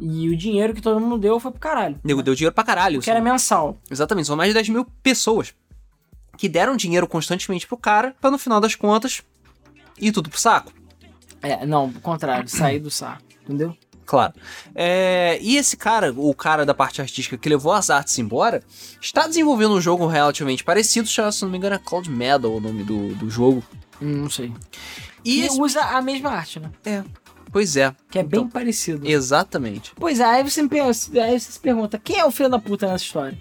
E 0.00 0.28
o 0.28 0.36
dinheiro 0.36 0.74
que 0.74 0.80
todo 0.80 1.00
mundo 1.00 1.18
deu 1.18 1.38
foi 1.38 1.52
pro 1.52 1.60
caralho. 1.60 1.98
Nego 2.02 2.22
deu 2.22 2.34
dinheiro 2.34 2.54
pra 2.54 2.64
caralho. 2.64 2.98
Porque 2.98 3.10
era 3.10 3.20
mensal. 3.20 3.78
Exatamente, 3.90 4.26
são 4.26 4.36
mais 4.36 4.48
de 4.48 4.54
10 4.54 4.68
mil 4.70 4.84
pessoas 5.02 5.54
que 6.36 6.48
deram 6.48 6.76
dinheiro 6.76 7.06
constantemente 7.06 7.66
pro 7.66 7.76
cara 7.76 8.16
pra 8.20 8.30
no 8.30 8.38
final 8.38 8.60
das 8.60 8.74
contas 8.74 9.22
ir 10.00 10.10
tudo 10.10 10.28
pro 10.28 10.40
saco. 10.40 10.72
É, 11.40 11.64
não, 11.66 11.86
o 11.86 12.00
contrário, 12.00 12.48
sair 12.48 12.78
do 12.78 12.90
saco, 12.90 13.22
entendeu? 13.44 13.76
Claro. 14.12 14.34
É, 14.74 15.38
e 15.40 15.56
esse 15.56 15.74
cara, 15.74 16.12
o 16.14 16.34
cara 16.34 16.66
da 16.66 16.74
parte 16.74 17.00
artística 17.00 17.38
que 17.38 17.48
levou 17.48 17.72
as 17.72 17.88
artes 17.88 18.18
embora, 18.18 18.62
está 19.00 19.26
desenvolvendo 19.26 19.72
um 19.72 19.80
jogo 19.80 20.06
relativamente 20.06 20.62
parecido, 20.62 21.08
se 21.08 21.18
não 21.40 21.48
me 21.48 21.56
engano, 21.56 21.76
é 21.76 21.78
Cloud 21.78 22.10
Medal 22.10 22.52
o 22.54 22.60
nome 22.60 22.84
do, 22.84 23.14
do 23.14 23.30
jogo. 23.30 23.64
Hum, 24.02 24.24
Não 24.24 24.28
sei. 24.28 24.52
E 25.24 25.40
E 25.40 25.46
esse- 25.46 25.58
usa 25.58 25.80
a 25.80 26.02
mesma 26.02 26.28
arte, 26.28 26.60
né? 26.60 26.70
É, 26.84 27.02
pois 27.50 27.74
é. 27.74 27.94
Que 28.10 28.18
é 28.18 28.22
bem 28.22 28.40
Então, 28.40 28.50
parecido. 28.50 29.08
Exatamente. 29.08 29.92
Pois 29.96 30.20
é, 30.20 30.24
aí 30.26 30.42
você, 30.42 30.60
aí 30.60 31.40
você 31.40 31.52
se 31.52 31.58
pergunta, 31.58 31.98
quem 31.98 32.18
é 32.18 32.24
o 32.26 32.30
filho 32.30 32.50
da 32.50 32.58
puta 32.58 32.86
nessa 32.86 33.04
história? 33.04 33.38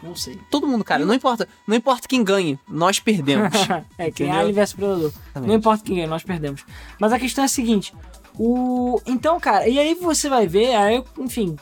Não 0.00 0.14
sei. 0.14 0.38
Todo 0.48 0.68
mundo, 0.68 0.84
cara, 0.84 1.04
não 1.04 1.14
importa, 1.14 1.48
não 1.66 1.74
importa 1.74 2.06
quem 2.06 2.22
ganhe, 2.22 2.56
nós 2.68 3.00
perdemos. 3.00 3.48
é, 3.98 4.12
que 4.12 4.22
nem 4.22 4.30
Entendeu? 4.32 4.34
Alien 4.34 4.54
vs 4.54 4.72
Predador. 4.74 5.06
Exatamente. 5.10 5.48
Não 5.48 5.54
importa 5.56 5.82
quem 5.84 5.96
ganha, 5.96 6.06
nós 6.06 6.22
perdemos. 6.22 6.64
Mas 7.00 7.12
a 7.12 7.18
questão 7.18 7.42
é 7.42 7.46
a 7.46 7.48
seguinte: 7.48 7.92
o. 8.38 9.00
Então, 9.06 9.38
cara, 9.38 9.68
e 9.68 9.78
aí 9.78 9.94
você 9.94 10.28
vai 10.28 10.46
ver, 10.46 10.74
aí, 10.74 11.02
enfim, 11.18 11.56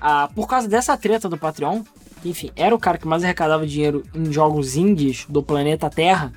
a... 0.00 0.28
por 0.28 0.46
causa 0.46 0.68
dessa 0.68 0.96
treta 0.96 1.28
do 1.28 1.38
Patreon, 1.38 1.82
enfim, 2.24 2.50
era 2.54 2.74
o 2.74 2.78
cara 2.78 2.98
que 2.98 3.06
mais 3.06 3.24
arrecadava 3.24 3.66
dinheiro 3.66 4.04
em 4.14 4.32
jogos 4.32 4.76
indies 4.76 5.26
do 5.28 5.42
planeta 5.42 5.90
Terra. 5.90 6.32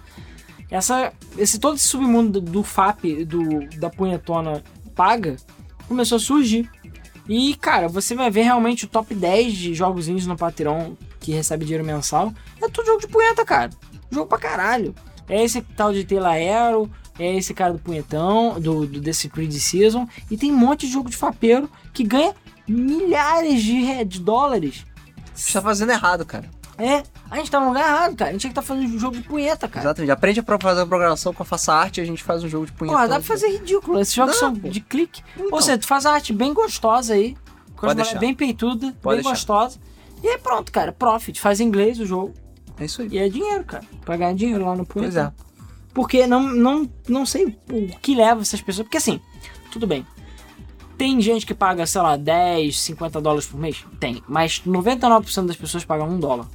Essa, 0.69 1.13
esse 1.38 1.59
todo 1.59 1.76
esse 1.76 1.86
submundo 1.86 2.41
do, 2.41 2.51
do 2.51 2.63
FAP, 2.63 3.23
do, 3.26 3.67
da 3.78 3.89
punhetona 3.89 4.63
paga, 4.95 5.36
começou 5.88 6.15
a 6.15 6.19
surgir. 6.19 6.69
E, 7.28 7.55
cara, 7.55 7.88
você 7.88 8.15
vai 8.15 8.30
ver 8.30 8.43
realmente 8.43 8.86
o 8.86 8.88
top 8.88 9.13
10 9.13 9.53
de 9.53 9.73
jogos 9.73 10.07
indies 10.07 10.28
no 10.28 10.38
Patreon 10.38 10.93
que 11.19 11.32
recebe 11.32 11.65
dinheiro 11.65 11.84
mensal. 11.84 12.32
É 12.61 12.69
tudo 12.69 12.86
jogo 12.86 13.01
de 13.01 13.07
punheta, 13.07 13.43
cara. 13.43 13.71
Jogo 14.11 14.28
pra 14.28 14.38
caralho. 14.38 14.93
É 15.28 15.43
esse 15.43 15.61
tal 15.61 15.91
de 15.91 16.03
Taylor 16.03 16.30
Aero, 16.30 16.91
é 17.18 17.36
esse 17.36 17.53
cara 17.53 17.74
do 17.74 17.80
punhetão, 17.80 18.59
do, 18.59 18.86
do 18.86 18.99
desse 18.99 19.30
Creed 19.30 19.51
Season. 19.53 20.07
E 20.30 20.38
tem 20.38 20.51
um 20.51 20.57
monte 20.57 20.86
de 20.86 20.91
jogo 20.93 21.09
de 21.09 21.18
fapeiro 21.18 21.70
que 21.93 22.03
ganha 22.03 22.34
milhares 22.68 23.61
de, 23.63 24.03
de 24.05 24.20
dólares. 24.20 24.86
Você 25.34 25.53
tá 25.53 25.61
fazendo 25.61 25.91
errado, 25.91 26.26
cara. 26.26 26.49
É, 26.78 27.03
a 27.32 27.38
gente 27.38 27.49
tá 27.49 27.59
no 27.59 27.68
lugar 27.68 27.88
errado, 27.88 28.16
cara. 28.16 28.30
A 28.30 28.34
gente 28.34 28.41
tinha 28.41 28.51
que 28.51 28.55
tá 28.55 28.61
fazendo 28.61 28.93
um 28.93 28.99
jogo 28.99 29.16
de 29.16 29.24
punheta, 29.24 29.68
cara. 29.68 29.86
Exatamente. 29.86 30.11
Aprende 30.11 30.39
a 30.41 30.59
fazer 30.59 30.82
a 30.82 30.86
programação 30.86 31.34
com 31.34 31.41
a 31.41 31.45
faça 31.45 31.74
arte 31.74 31.99
e 31.99 32.01
a 32.01 32.05
gente 32.05 32.22
faz 32.24 32.43
um 32.43 32.49
jogo 32.49 32.66
de 32.66 32.74
punheta. 32.74 32.97
Pô, 32.97 33.07
dá 33.07 33.16
pra 33.16 33.24
fazer 33.24 33.47
ridículo. 33.49 33.99
Esses 33.99 34.13
jogos 34.13 34.36
são 34.38 34.53
pô. 34.53 34.68
de 34.68 34.82
clique. 34.82 35.24
Então. 35.36 35.49
Ou 35.51 35.61
seja, 35.61 35.78
tu 35.78 35.88
faz 35.88 36.05
a 36.05 36.11
arte 36.13 36.34
bem 36.34 36.53
gostosa 36.53 37.13
aí. 37.13 37.38
Pode 37.80 37.95
deixar. 37.95 38.20
bem 38.20 38.34
peituda, 38.34 38.93
Pode 39.01 39.18
bem 39.18 39.24
deixar. 39.24 39.30
gostosa. 39.30 39.80
E 40.24 40.28
aí 40.28 40.38
pronto, 40.38 40.72
cara. 40.72 40.91
Profit. 40.91 41.39
Faz 41.39 41.59
em 41.59 41.66
inglês 41.66 41.99
o 41.99 42.05
jogo. 42.05 42.34
É 42.78 42.86
isso 42.86 43.01
aí. 43.01 43.07
E 43.09 43.18
é 43.18 43.30
dinheiro, 43.30 43.63
cara. 43.63 43.84
Pra 44.03 44.18
ganhar 44.18 44.34
dinheiro 44.34 44.66
lá 44.66 44.76
no 44.76 44.86
Pois 44.86 45.13
punhetão. 45.13 45.34
é. 45.39 45.55
Porque 45.95 46.27
não, 46.27 46.43
não, 46.43 46.89
não 47.07 47.25
sei 47.25 47.57
o 47.71 47.87
que 48.01 48.13
leva 48.13 48.41
essas 48.41 48.61
pessoas. 48.61 48.85
Porque 48.85 48.97
assim, 48.97 49.19
tudo 49.71 49.87
bem. 49.87 50.05
Tem 50.97 51.19
gente 51.21 51.45
que 51.45 51.53
paga, 51.53 51.87
sei 51.87 52.01
lá, 52.01 52.17
10, 52.17 52.79
50 52.81 53.21
dólares 53.21 53.47
por 53.47 53.57
mês? 53.57 53.85
Tem. 53.97 54.21
Mas 54.27 54.61
99% 54.67 55.45
das 55.45 55.55
pessoas 55.55 55.85
pagam 55.85 56.09
um 56.09 56.19
dólar. 56.19 56.47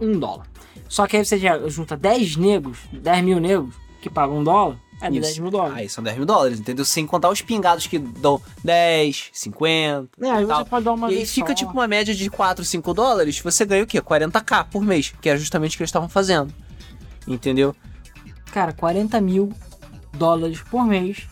Um 0.00 0.18
dólar. 0.18 0.46
Só 0.88 1.08
que 1.08 1.16
aí 1.16 1.24
você 1.24 1.38
junta 1.68 1.96
10 1.96 2.36
negros, 2.36 2.78
10 2.92 3.24
mil 3.24 3.40
negros 3.40 3.74
que 4.00 4.08
pagam 4.08 4.38
um 4.38 4.44
dólar, 4.44 4.78
é 5.00 5.10
Isso. 5.10 5.20
10 5.20 5.38
mil 5.38 5.50
dólares. 5.50 5.76
Aí 5.76 5.88
são 5.88 6.04
10 6.04 6.16
mil 6.16 6.26
dólares, 6.26 6.60
entendeu? 6.60 6.84
Sem 6.84 7.04
contar 7.04 7.30
os 7.30 7.42
pingados 7.42 7.88
que 7.88 7.98
dão 7.98 8.40
10, 8.62 9.30
50. 9.32 10.08
É, 10.20 10.30
aí 10.30 10.44
você 10.44 10.64
pode 10.64 10.84
dar 10.84 10.92
uma 10.92 11.12
E 11.12 11.26
fica 11.26 11.48
só. 11.48 11.54
tipo 11.54 11.72
uma 11.72 11.88
média 11.88 12.14
de 12.14 12.30
4, 12.30 12.64
5 12.64 12.94
dólares, 12.94 13.40
você 13.40 13.64
ganha 13.64 13.82
o 13.82 13.86
quê? 13.86 14.00
40k 14.00 14.66
por 14.70 14.82
mês, 14.82 15.12
que 15.20 15.28
é 15.28 15.36
justamente 15.36 15.74
o 15.74 15.76
que 15.76 15.82
eles 15.82 15.88
estavam 15.88 16.08
fazendo. 16.08 16.54
Entendeu? 17.26 17.74
Cara, 18.52 18.72
40 18.72 19.20
mil 19.20 19.52
dólares 20.12 20.60
por 20.70 20.84
mês 20.84 21.26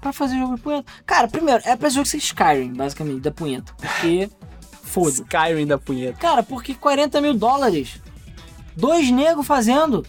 pra 0.00 0.12
fazer 0.12 0.38
jogo 0.38 0.54
de 0.56 0.60
punheta. 0.62 0.92
Cara, 1.04 1.26
primeiro, 1.26 1.62
é 1.64 1.74
pra 1.74 1.88
jogo 1.88 2.06
ser 2.06 2.18
Skyrim, 2.18 2.72
basicamente, 2.74 3.20
da 3.20 3.30
punheta. 3.32 3.72
Porque. 3.76 4.30
Foda. 4.84 5.10
Skyrim 5.10 5.66
da 5.66 5.78
punheta. 5.78 6.18
Cara, 6.18 6.42
porque 6.44 6.74
40 6.74 7.20
mil 7.20 7.34
dólares. 7.34 8.00
Dois 8.76 9.10
negros 9.10 9.46
fazendo. 9.46 10.06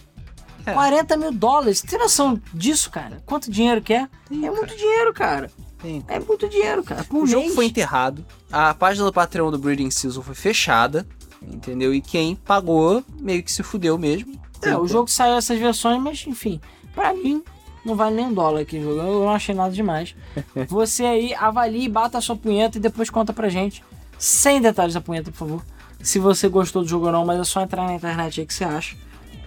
É. 0.64 0.72
40 0.72 1.16
mil 1.16 1.32
dólares. 1.32 1.80
Tem 1.80 1.98
noção 1.98 2.40
disso, 2.54 2.90
cara? 2.90 3.20
Quanto 3.26 3.50
dinheiro 3.50 3.80
que 3.82 3.94
é? 3.94 4.08
Tem, 4.28 4.46
é 4.46 4.50
muito 4.50 4.76
dinheiro, 4.76 5.12
cara. 5.12 5.50
Tem. 5.78 6.04
É 6.06 6.20
muito 6.20 6.48
dinheiro, 6.48 6.82
cara. 6.84 7.02
Por 7.04 7.22
O 7.22 7.26
jogo 7.26 7.44
mês. 7.44 7.54
foi 7.54 7.66
enterrado, 7.66 8.24
a 8.52 8.74
página 8.74 9.04
do 9.06 9.12
Patreon 9.12 9.50
do 9.50 9.58
Breeding 9.58 9.90
Season 9.90 10.20
foi 10.22 10.34
fechada, 10.34 11.06
entendeu? 11.42 11.94
E 11.94 12.00
quem 12.00 12.36
pagou 12.36 13.02
meio 13.20 13.42
que 13.42 13.50
se 13.50 13.62
fudeu 13.62 13.96
mesmo. 13.98 14.38
É, 14.62 14.76
o 14.76 14.86
jogo 14.86 15.08
saiu 15.08 15.36
essas 15.36 15.58
versões, 15.58 16.00
mas 16.00 16.24
enfim. 16.26 16.60
Pra 16.94 17.12
mim, 17.12 17.42
não 17.84 17.94
vale 17.94 18.16
nem 18.16 18.26
um 18.26 18.34
dólar 18.34 18.60
aqui 18.60 18.80
jogo. 18.80 19.00
Eu 19.00 19.20
não 19.20 19.30
achei 19.30 19.54
nada 19.54 19.72
demais. 19.72 20.14
Você 20.68 21.04
aí 21.04 21.34
avalie, 21.34 21.88
bata 21.88 22.18
a 22.18 22.20
sua 22.20 22.36
punheta 22.36 22.78
e 22.78 22.80
depois 22.80 23.10
conta 23.10 23.32
pra 23.32 23.48
gente. 23.48 23.84
Sem 24.18 24.60
detalhes 24.60 24.94
da 24.94 25.00
punheta, 25.00 25.30
por 25.30 25.38
favor. 25.38 25.62
Se 26.02 26.18
você 26.18 26.48
gostou 26.48 26.82
do 26.82 26.88
jogo 26.88 27.06
ou 27.06 27.12
não, 27.12 27.24
mas 27.24 27.40
é 27.40 27.44
só 27.44 27.60
entrar 27.60 27.84
na 27.84 27.94
internet 27.94 28.40
aí 28.40 28.46
que 28.46 28.54
você 28.54 28.64
acha. 28.64 28.96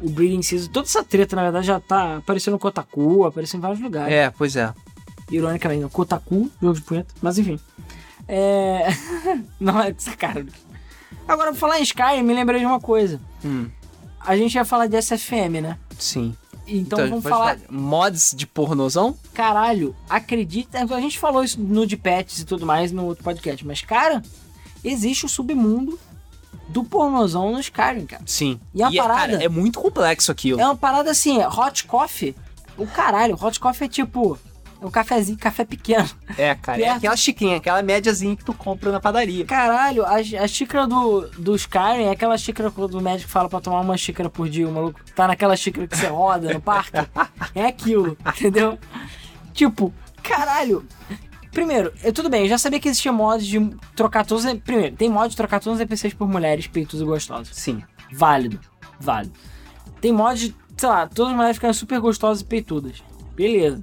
O 0.01 0.09
Breeding 0.09 0.41
Season, 0.41 0.70
toda 0.72 0.88
essa 0.88 1.03
treta, 1.03 1.36
na 1.36 1.43
verdade, 1.43 1.68
já 1.68 1.80
tá 1.80 2.18
aparecendo 2.18 2.53
no 2.53 2.59
Kotaku, 2.59 3.26
apareceu 3.26 3.57
em 3.57 3.62
vários 3.62 3.80
lugares. 3.80 4.14
É, 4.14 4.30
pois 4.30 4.55
é. 4.55 4.74
Ironicamente, 5.30 5.82
no 5.82 5.89
Kotaku, 5.89 6.49
jogo 6.62 6.74
de 6.74 6.82
punheta. 6.82 7.14
Mas 7.22 7.38
enfim. 7.38 7.59
É. 8.28 8.88
não 9.59 9.80
é 9.80 9.89
essa 9.89 10.16
cara. 10.16 10.45
Agora, 11.28 11.51
pra 11.51 11.59
falar 11.59 11.80
em 11.80 11.84
Skyrim, 11.84 12.24
me 12.24 12.34
lembrei 12.34 12.59
de 12.59 12.66
uma 12.66 12.80
coisa. 12.80 13.20
Hum, 13.45 13.70
A 14.26 14.38
gente 14.38 14.55
ia 14.55 14.65
falar 14.65 14.88
de 14.88 15.01
SFM, 15.01 15.61
né? 15.61 15.78
sim. 15.97 16.36
Então, 16.67 16.99
vamos 16.99 17.24
pode 17.24 17.30
falar. 17.36 17.57
Mods 17.69 18.34
de 18.36 18.47
pornozão? 18.47 19.17
Caralho, 19.34 19.95
acredita. 20.09 20.80
A 20.80 21.01
gente 21.01 21.19
falou 21.19 21.43
isso 21.43 21.59
no 21.59 21.86
de 21.86 21.97
pets 21.97 22.39
e 22.39 22.45
tudo 22.45 22.65
mais 22.65 22.91
no 22.91 23.05
outro 23.05 23.24
podcast, 23.24 23.65
mas, 23.65 23.82
cara, 23.82 24.22
existe 24.84 25.26
o 25.26 25.30
submundo 25.30 25.99
do 26.69 26.84
pornozão 26.84 27.51
no 27.51 27.59
Skyrim, 27.59 28.05
cara. 28.05 28.24
Sim. 28.26 28.59
E 28.74 28.82
a 28.82 28.88
é, 28.88 28.95
parada? 28.95 29.34
cara, 29.34 29.43
é 29.43 29.49
muito 29.49 29.80
complexo 29.80 30.32
aquilo. 30.32 30.61
É 30.61 30.65
uma 30.65 30.76
parada 30.76 31.11
assim, 31.11 31.39
hot 31.43 31.84
coffee. 31.86 32.36
O 32.78 32.88
caralho, 32.88 33.38
hot 33.41 33.59
coffee 33.59 33.88
é 33.88 33.89
tipo. 33.89 34.39
É 34.82 34.86
um 34.86 34.89
cafezinho, 34.89 35.38
café 35.38 35.63
pequeno. 35.63 36.09
É, 36.38 36.55
cara. 36.55 36.79
É 36.82 36.86
Perto. 36.86 36.97
aquela 36.97 37.15
chiquinha, 37.15 37.57
aquela 37.57 37.84
médiazinha 37.84 38.36
que 38.36 38.43
tu 38.43 38.51
compra 38.53 38.91
na 38.91 38.99
padaria. 38.99 39.45
Caralho, 39.45 40.03
a, 40.03 40.15
a 40.15 40.47
xícara 40.47 40.88
do, 40.88 41.21
do 41.38 41.55
Skyrim 41.55 42.05
é 42.05 42.09
aquela 42.09 42.36
xícara 42.38 42.71
quando 42.71 42.95
o 42.95 43.01
médico 43.01 43.29
fala 43.29 43.47
pra 43.47 43.61
tomar 43.61 43.82
uma 43.82 43.95
xícara 43.95 44.27
por 44.29 44.49
dia, 44.49 44.67
o 44.67 44.71
maluco 44.71 44.99
tá 45.15 45.27
naquela 45.27 45.55
xícara 45.55 45.86
que 45.88 45.95
você 45.95 46.07
roda 46.07 46.51
no 46.53 46.59
parque. 46.61 46.91
É 47.53 47.65
aquilo, 47.67 48.17
entendeu? 48.25 48.79
Tipo, 49.53 49.93
caralho. 50.23 50.86
Primeiro, 51.51 51.91
eu, 52.01 52.13
tudo 52.13 52.29
bem, 52.29 52.43
eu 52.43 52.47
já 52.49 52.57
sabia 52.57 52.79
que 52.79 52.88
existia 52.88 53.11
mods 53.11 53.45
de 53.45 53.59
trocar 53.95 54.25
todos. 54.25 54.45
os- 54.45 54.59
Primeiro, 54.61 54.95
tem 54.95 55.09
mod 55.09 55.29
de 55.29 55.36
trocar 55.36 55.59
todos 55.59 55.75
os 55.75 55.82
NPCs 55.82 56.13
por 56.13 56.27
mulheres 56.27 56.65
peitos 56.67 57.01
e 57.01 57.03
gostosas. 57.03 57.49
Sim. 57.55 57.84
Válido, 58.11 58.59
válido. 58.99 59.34
Tem 59.99 60.11
mod 60.13 60.39
de, 60.49 60.55
sei 60.77 60.89
lá, 60.89 61.05
todas 61.07 61.32
as 61.32 61.36
mulheres 61.36 61.57
ficarem 61.57 61.73
super 61.73 61.99
gostosas 61.99 62.41
e 62.41 62.45
peitudas. 62.45 63.03
Beleza. 63.36 63.82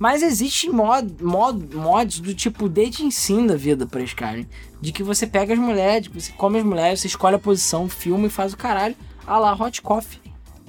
Mas 0.00 0.22
existe 0.22 0.70
mod, 0.70 1.22
mod, 1.22 1.76
mods 1.76 2.20
do 2.20 2.34
tipo 2.34 2.70
dating 2.70 3.10
sim 3.10 3.46
da 3.46 3.54
vida 3.54 3.86
pra 3.86 4.02
Skyrim. 4.02 4.48
De 4.80 4.92
que 4.92 5.02
você 5.02 5.26
pega 5.26 5.52
as 5.52 5.58
mulheres, 5.58 6.08
que 6.08 6.18
você 6.18 6.32
come 6.32 6.58
as 6.58 6.64
mulheres, 6.64 7.00
você 7.00 7.06
escolhe 7.06 7.36
a 7.36 7.38
posição, 7.38 7.86
filma 7.86 8.26
e 8.26 8.30
faz 8.30 8.54
o 8.54 8.56
caralho. 8.56 8.96
Ah 9.26 9.38
lá, 9.38 9.52
hot 9.52 9.82
coffee. 9.82 10.18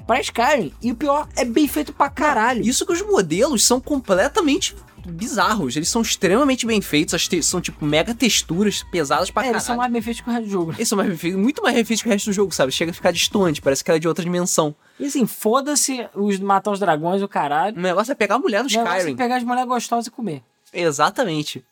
Pra 0.06 0.20
Skyrim. 0.20 0.74
E 0.82 0.92
o 0.92 0.96
pior, 0.96 1.30
é 1.38 1.46
bem 1.46 1.66
feito 1.66 1.94
pra 1.94 2.10
caralho. 2.10 2.62
Isso 2.62 2.86
que 2.86 2.92
os 2.92 3.02
modelos 3.02 3.64
são 3.64 3.80
completamente 3.80 4.76
bizarros. 5.06 5.76
Eles 5.76 5.90
são 5.90 6.02
extremamente 6.02 6.66
bem 6.66 6.82
feitos. 6.82 7.28
São, 7.44 7.60
tipo, 7.62 7.86
mega 7.86 8.14
texturas 8.14 8.84
pesadas 8.92 9.30
pra 9.32 9.42
É, 9.42 9.46
caralho. 9.46 9.56
eles 9.58 9.64
são 9.64 9.76
mais 9.78 9.92
bem 9.92 10.02
feitos 10.02 10.22
que 10.22 10.30
o 10.30 10.32
resto 10.34 10.46
do 10.46 10.52
jogo. 10.52 10.74
Eles 10.78 10.88
são 10.88 10.96
mais 10.98 11.10
bem 11.10 11.18
feitos, 11.18 11.40
muito 11.40 11.62
mais 11.64 11.76
bem 11.76 11.86
feitos 11.86 12.04
que 12.04 12.10
o 12.10 12.12
resto 12.12 12.26
do 12.30 12.34
jogo, 12.34 12.52
sabe? 12.54 12.72
Chega 12.72 12.92
a 12.92 12.94
ficar 12.94 13.12
distante, 13.12 13.62
parece 13.62 13.84
que 13.84 13.90
ela 13.92 13.98
é 13.98 14.00
de 14.00 14.08
outra 14.08 14.24
dimensão. 14.24 14.76
E 15.00 15.06
assim, 15.06 15.26
foda-se 15.26 16.08
os 16.14 16.40
matar 16.40 16.72
os 16.72 16.80
dragões, 16.80 17.22
o 17.22 17.28
caralho. 17.28 17.76
O 17.78 17.82
negócio 17.82 18.12
é 18.12 18.16
pegar 18.16 18.36
a 18.36 18.40
mulher 18.40 18.64
do 18.64 18.68
é 18.68 18.72
Skyrim. 18.84 19.16
pegar 19.16 19.38
as 19.38 19.44
mulheres 19.44 19.68
gostosas 19.68 20.08
e 20.08 20.12
comer. 20.12 20.44
Exatamente. 20.74 21.64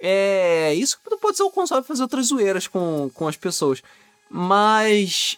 É. 0.00 0.74
Isso 0.74 0.98
pode 1.20 1.36
ser 1.36 1.42
o 1.42 1.50
console 1.50 1.84
fazer 1.84 2.02
outras 2.02 2.26
zoeiras 2.26 2.66
com, 2.66 3.10
com 3.12 3.28
as 3.28 3.36
pessoas. 3.36 3.82
Mas. 4.30 5.36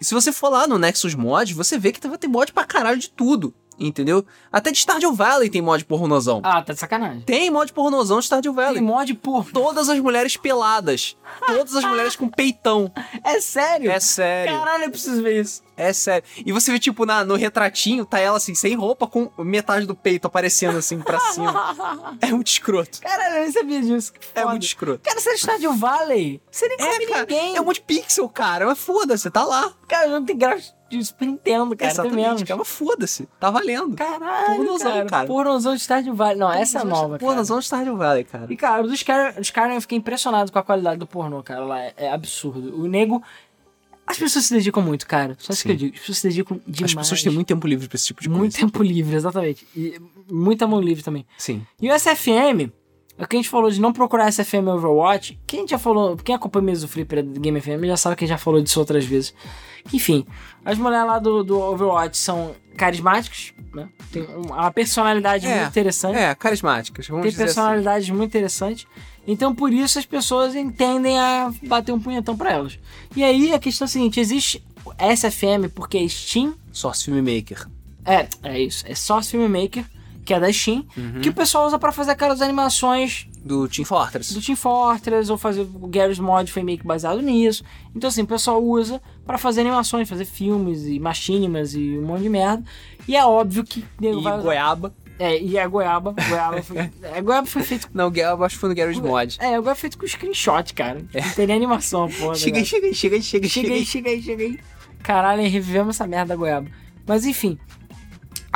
Se 0.00 0.12
você 0.14 0.30
for 0.30 0.50
lá 0.50 0.66
no 0.66 0.78
Nexus 0.78 1.14
Mod, 1.14 1.54
você 1.54 1.78
vê 1.78 1.90
que 1.90 2.06
vai 2.06 2.18
ter 2.18 2.28
mod 2.28 2.52
pra 2.52 2.64
caralho 2.64 2.98
de 2.98 3.08
tudo. 3.08 3.52
Entendeu? 3.78 4.24
Até 4.50 4.70
de 4.70 4.78
Stardew 4.78 5.12
Valley 5.12 5.50
tem 5.50 5.60
mod 5.60 5.84
pornozão. 5.84 6.40
Ah, 6.42 6.62
tá 6.62 6.72
de 6.72 6.78
sacanagem. 6.80 7.20
Tem 7.22 7.50
mod 7.50 7.72
pornozão 7.72 8.18
de 8.18 8.24
Stardew 8.24 8.54
Tem 8.54 8.64
Valley. 8.64 8.80
mod 8.82 9.14
por. 9.14 9.50
Todas 9.52 9.88
as 9.88 9.98
mulheres 9.98 10.36
peladas. 10.36 11.16
Todas 11.46 11.76
as 11.76 11.84
mulheres 11.84 12.16
com 12.16 12.28
peitão. 12.28 12.90
É 13.22 13.40
sério? 13.40 13.90
É 13.90 14.00
sério. 14.00 14.58
Caralho, 14.58 14.84
eu 14.84 14.90
preciso 14.90 15.22
ver 15.22 15.40
isso. 15.42 15.62
É 15.76 15.92
sério. 15.92 16.24
E 16.44 16.52
você 16.52 16.72
vê, 16.72 16.78
tipo, 16.78 17.04
na, 17.04 17.22
no 17.22 17.34
retratinho, 17.36 18.06
tá 18.06 18.18
ela 18.18 18.38
assim, 18.38 18.54
sem 18.54 18.74
roupa, 18.74 19.06
com 19.06 19.30
metade 19.38 19.84
do 19.84 19.94
peito 19.94 20.26
aparecendo 20.26 20.78
assim 20.78 20.98
pra 21.00 21.20
cima. 21.20 22.16
É 22.22 22.28
muito 22.28 22.46
escroto. 22.46 23.00
Caralho, 23.00 23.36
eu 23.36 23.42
nem 23.42 23.52
sabia 23.52 23.82
disso. 23.82 24.12
É 24.34 24.44
muito 24.46 24.62
escroto. 24.64 25.00
Cara, 25.02 25.20
você 25.20 25.30
é 25.30 25.36
Stardew 25.36 25.74
Valley? 25.74 26.40
Você 26.50 26.66
nem 26.68 26.78
come 26.78 27.04
É, 27.04 27.06
cara, 27.08 27.20
ninguém. 27.20 27.56
é 27.56 27.60
um 27.60 27.64
monte 27.64 27.76
de 27.76 27.82
pixel, 27.82 28.26
cara. 28.28 28.64
Mas 28.66 28.78
foda-se, 28.78 29.30
tá 29.30 29.44
lá. 29.44 29.72
Cara, 29.86 30.08
não 30.08 30.24
tem 30.24 30.36
gráfico 30.36 30.75
de 30.88 31.04
Super 31.04 31.26
Nintendo, 31.26 31.76
cara. 31.76 31.90
Exatamente, 31.90 32.44
cara. 32.44 32.64
Foda-se. 32.64 33.28
Tá 33.40 33.50
valendo. 33.50 33.96
Caralho, 33.96 34.56
Pornozão, 34.56 34.92
cara. 34.92 35.06
cara. 35.06 35.26
Pornozão 35.26 35.74
de 35.74 35.80
Stardew 35.80 36.14
Valley. 36.14 36.36
Não, 36.36 36.52
essa 36.52 36.80
é 36.80 36.84
nova, 36.84 37.18
cara. 37.18 37.34
nós 37.34 37.48
vamos 37.48 37.64
Stardew 37.64 37.96
Valley, 37.96 38.24
cara. 38.24 38.46
E, 38.48 38.56
cara, 38.56 38.82
o 38.84 38.86
do 38.86 38.94
Skyrim, 38.94 39.40
Skyrim 39.40 39.74
eu 39.74 39.80
fiquei 39.80 39.98
impressionado 39.98 40.52
com 40.52 40.58
a 40.58 40.62
qualidade 40.62 40.98
do 40.98 41.06
pornô, 41.06 41.42
cara. 41.42 41.64
Lá 41.64 41.80
é, 41.80 41.94
é 41.96 42.12
absurdo. 42.12 42.80
O 42.80 42.86
nego... 42.86 43.22
As 44.06 44.16
pessoas 44.16 44.44
se 44.44 44.54
dedicam 44.54 44.80
muito, 44.84 45.04
cara. 45.04 45.36
Só 45.36 45.52
isso 45.52 45.62
Sim. 45.62 45.68
que 45.68 45.72
eu 45.72 45.76
digo. 45.76 45.94
As 45.94 46.00
pessoas 46.00 46.18
se 46.18 46.28
dedicam 46.28 46.60
demais. 46.64 46.92
As 46.92 46.94
pessoas 46.94 47.22
têm 47.24 47.32
muito 47.32 47.48
tempo 47.48 47.66
livre 47.66 47.88
pra 47.88 47.96
esse 47.96 48.06
tipo 48.06 48.22
de 48.22 48.28
Muito 48.28 48.52
coisa. 48.52 48.58
tempo 48.58 48.80
livre, 48.80 49.16
exatamente. 49.16 49.66
E 49.74 50.00
muita 50.30 50.64
mão 50.64 50.80
livre 50.80 51.02
também. 51.02 51.26
Sim. 51.36 51.66
E 51.82 51.90
o 51.90 51.98
SFM, 51.98 52.70
o 53.18 53.26
que 53.26 53.36
a 53.36 53.38
gente 53.38 53.48
falou 53.48 53.70
de 53.70 53.80
não 53.80 53.92
procurar 53.92 54.30
SFM 54.30 54.68
Overwatch. 54.68 55.38
Quem 55.46 55.66
já 55.66 55.78
falou, 55.78 56.16
quem 56.16 56.34
acompanha 56.34 56.66
mesmo 56.66 56.86
o 56.86 56.88
Flipper 56.88 57.22
do 57.24 57.40
Game 57.40 57.60
FM 57.60 57.84
já 57.86 57.96
sabe 57.96 58.16
que 58.16 58.24
a 58.24 58.26
gente 58.26 58.36
já 58.36 58.42
falou 58.42 58.60
disso 58.60 58.78
outras 58.78 59.04
vezes. 59.04 59.34
Enfim, 59.92 60.26
as 60.64 60.76
mulheres 60.76 61.06
lá 61.06 61.18
do, 61.18 61.42
do 61.44 61.58
Overwatch 61.58 62.16
são 62.18 62.54
carismáticas, 62.76 63.54
né? 63.74 63.88
Tem 64.12 64.26
uma 64.26 64.70
personalidade 64.70 65.46
É, 65.46 65.56
muito 65.56 65.68
interessante. 65.70 66.18
É, 66.18 66.34
carismáticas. 66.34 67.06
Vamos 67.08 67.22
Tem 67.22 67.30
dizer 67.30 67.44
assim. 67.44 67.54
personalidades 67.54 68.10
muito 68.10 68.30
interessantes. 68.30 68.86
Então, 69.26 69.54
por 69.54 69.72
isso, 69.72 69.98
as 69.98 70.04
pessoas 70.06 70.54
entendem 70.54 71.18
a 71.18 71.52
bater 71.62 71.92
um 71.92 72.00
punhetão 72.00 72.36
pra 72.36 72.52
elas. 72.52 72.78
E 73.16 73.24
aí, 73.24 73.52
a 73.52 73.58
questão 73.58 73.86
é 73.86 73.88
a 73.88 73.90
seguinte: 73.90 74.20
existe 74.20 74.62
SFM 74.98 75.68
porque 75.74 75.98
é 75.98 76.06
Steam. 76.08 76.54
Source 76.72 77.04
Filmmaker. 77.04 77.66
É, 78.04 78.28
é 78.42 78.60
isso. 78.60 78.84
É 78.86 78.94
Source 78.94 79.30
Filmmaker, 79.30 79.84
que 80.26 80.34
é 80.34 80.40
da 80.40 80.52
Steam. 80.52 80.84
Uhum. 80.96 81.20
Que 81.22 81.28
o 81.28 81.32
pessoal 81.32 81.66
usa 81.66 81.78
pra 81.78 81.92
fazer 81.92 82.10
aquelas 82.10 82.42
animações 82.42 83.28
Do 83.44 83.66
Team 83.68 83.86
Fortress. 83.86 84.34
do 84.34 84.42
Team 84.42 84.56
Fortress, 84.56 85.30
ou 85.30 85.38
fazer 85.38 85.62
o 85.62 85.86
Garry's 85.86 86.18
Mod 86.18 86.52
foi 86.52 86.64
meio 86.64 86.78
que 86.78 86.86
baseado 86.86 87.22
nisso. 87.22 87.64
Então, 87.94 88.08
assim, 88.08 88.22
o 88.22 88.26
pessoal 88.26 88.62
usa 88.62 89.00
pra 89.24 89.38
fazer 89.38 89.60
animações, 89.60 90.08
fazer 90.08 90.24
filmes 90.24 90.84
e 90.84 90.98
machinimas 90.98 91.74
e 91.74 91.96
um 91.96 92.02
monte 92.02 92.24
de 92.24 92.28
merda. 92.28 92.64
E 93.06 93.16
é 93.16 93.24
óbvio 93.24 93.62
que 93.64 93.84
E 94.02 94.12
vai 94.20 94.42
Goiaba. 94.42 94.92
É, 95.18 95.40
e 95.40 95.58
a 95.58 95.66
Goiaba. 95.66 96.12
Goiaba 96.28 96.62
foi, 96.62 96.78
a 96.80 97.20
Goiaba 97.22 97.46
foi 97.46 97.62
feito 97.62 97.88
Não, 97.94 98.10
Goiaba 98.10 98.44
acho 98.44 98.56
que 98.56 98.60
foi 98.60 98.68
no 98.68 98.74
Garage 98.74 99.00
Mod. 99.00 99.38
É, 99.40 99.54
agora 99.54 99.72
é 99.72 99.74
feito 99.76 99.96
com 99.96 100.06
screenshot, 100.06 100.74
cara. 100.74 100.98
Não 101.14 101.32
tem 101.34 101.46
nem 101.46 101.56
animação, 101.56 102.08
porra. 102.18 102.34
Chega 102.34 102.56
aí, 102.56 102.62
né? 102.62 102.66
chega 102.66 102.86
aí, 102.88 102.94
chega 102.94 103.16
aí, 103.16 103.22
chega 103.22 103.44
aí, 103.46 103.48
chega 103.50 103.72
aí, 103.74 103.84
chega 103.86 104.10
aí, 104.10 104.22
chega. 104.22 104.58
Caralho, 105.02 105.42
revivemos 105.42 105.94
essa 105.94 106.06
merda 106.06 106.30
da 106.34 106.36
goiaba. 106.36 106.68
Mas 107.06 107.24
enfim. 107.24 107.56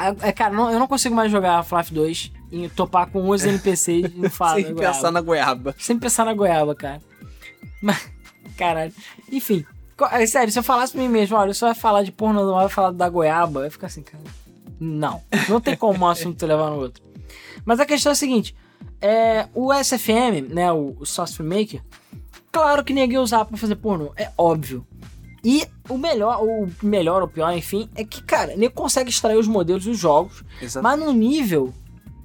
A- 0.08 0.16
É, 0.28 0.32
cara, 0.32 0.54
não- 0.54 0.70
eu 0.70 0.78
não 0.78 0.86
consigo 0.86 1.14
mais 1.14 1.30
jogar 1.30 1.54
Half-Life 1.56 1.92
2 1.94 2.32
e 2.50 2.68
topar 2.70 3.06
com 3.08 3.28
os 3.28 3.44
NPCs 3.44 4.12
e 4.12 4.18
não 4.18 4.28
falar 4.30 4.54
Sem 4.56 4.74
goiaba. 4.74 4.94
pensar 4.94 5.10
na 5.10 5.20
Goiaba. 5.20 5.74
Sem 5.78 5.98
pensar 5.98 6.24
na 6.24 6.34
goiaba, 6.34 6.74
cara. 6.74 7.00
Mas, 7.82 8.08
caralho. 8.56 8.92
Enfim. 9.30 9.64
é 10.12 10.26
sério, 10.26 10.52
se 10.52 10.58
eu 10.58 10.62
falasse 10.62 10.92
pra 10.92 11.02
mim 11.02 11.08
mesmo, 11.08 11.36
olha, 11.36 11.52
você 11.54 11.64
vai 11.64 11.74
falar 11.74 12.02
de 12.02 12.10
porno, 12.12 12.44
não 12.46 12.54
vai 12.54 12.68
falar 12.68 12.90
da 12.90 13.08
goiaba, 13.08 13.60
eu 13.60 13.64
ia 13.64 13.70
ficar 13.70 13.86
assim, 13.88 14.02
cara. 14.02 14.22
Não. 14.78 15.22
Não 15.48 15.60
tem 15.60 15.76
como 15.76 16.04
um 16.04 16.08
assunto 16.08 16.46
levar 16.46 16.70
no 16.70 16.76
outro. 16.78 17.02
Mas 17.64 17.78
a 17.80 17.84
questão 17.86 18.10
é 18.10 18.14
a 18.14 18.16
seguinte: 18.16 18.54
é, 19.00 19.46
o 19.54 19.72
SFM, 19.74 20.48
né, 20.48 20.72
o, 20.72 20.96
o 20.98 21.04
Source 21.06 21.36
Filmmaker, 21.36 21.82
claro 22.50 22.82
que 22.82 22.94
ninguém 22.94 23.18
usar 23.18 23.44
pra 23.44 23.58
fazer 23.58 23.76
pornô, 23.76 24.12
é 24.16 24.30
óbvio. 24.38 24.86
E 25.44 25.66
o 25.88 25.96
melhor, 25.96 26.42
o 26.42 26.68
melhor 26.82 27.22
ou 27.22 27.28
pior, 27.28 27.50
enfim, 27.56 27.88
é 27.94 28.04
que, 28.04 28.22
cara, 28.22 28.52
ele 28.52 28.68
consegue 28.68 29.08
extrair 29.10 29.38
os 29.38 29.48
modelos 29.48 29.84
dos 29.84 29.98
jogos, 29.98 30.44
mas 30.82 30.98
num 30.98 31.12
nível, 31.12 31.72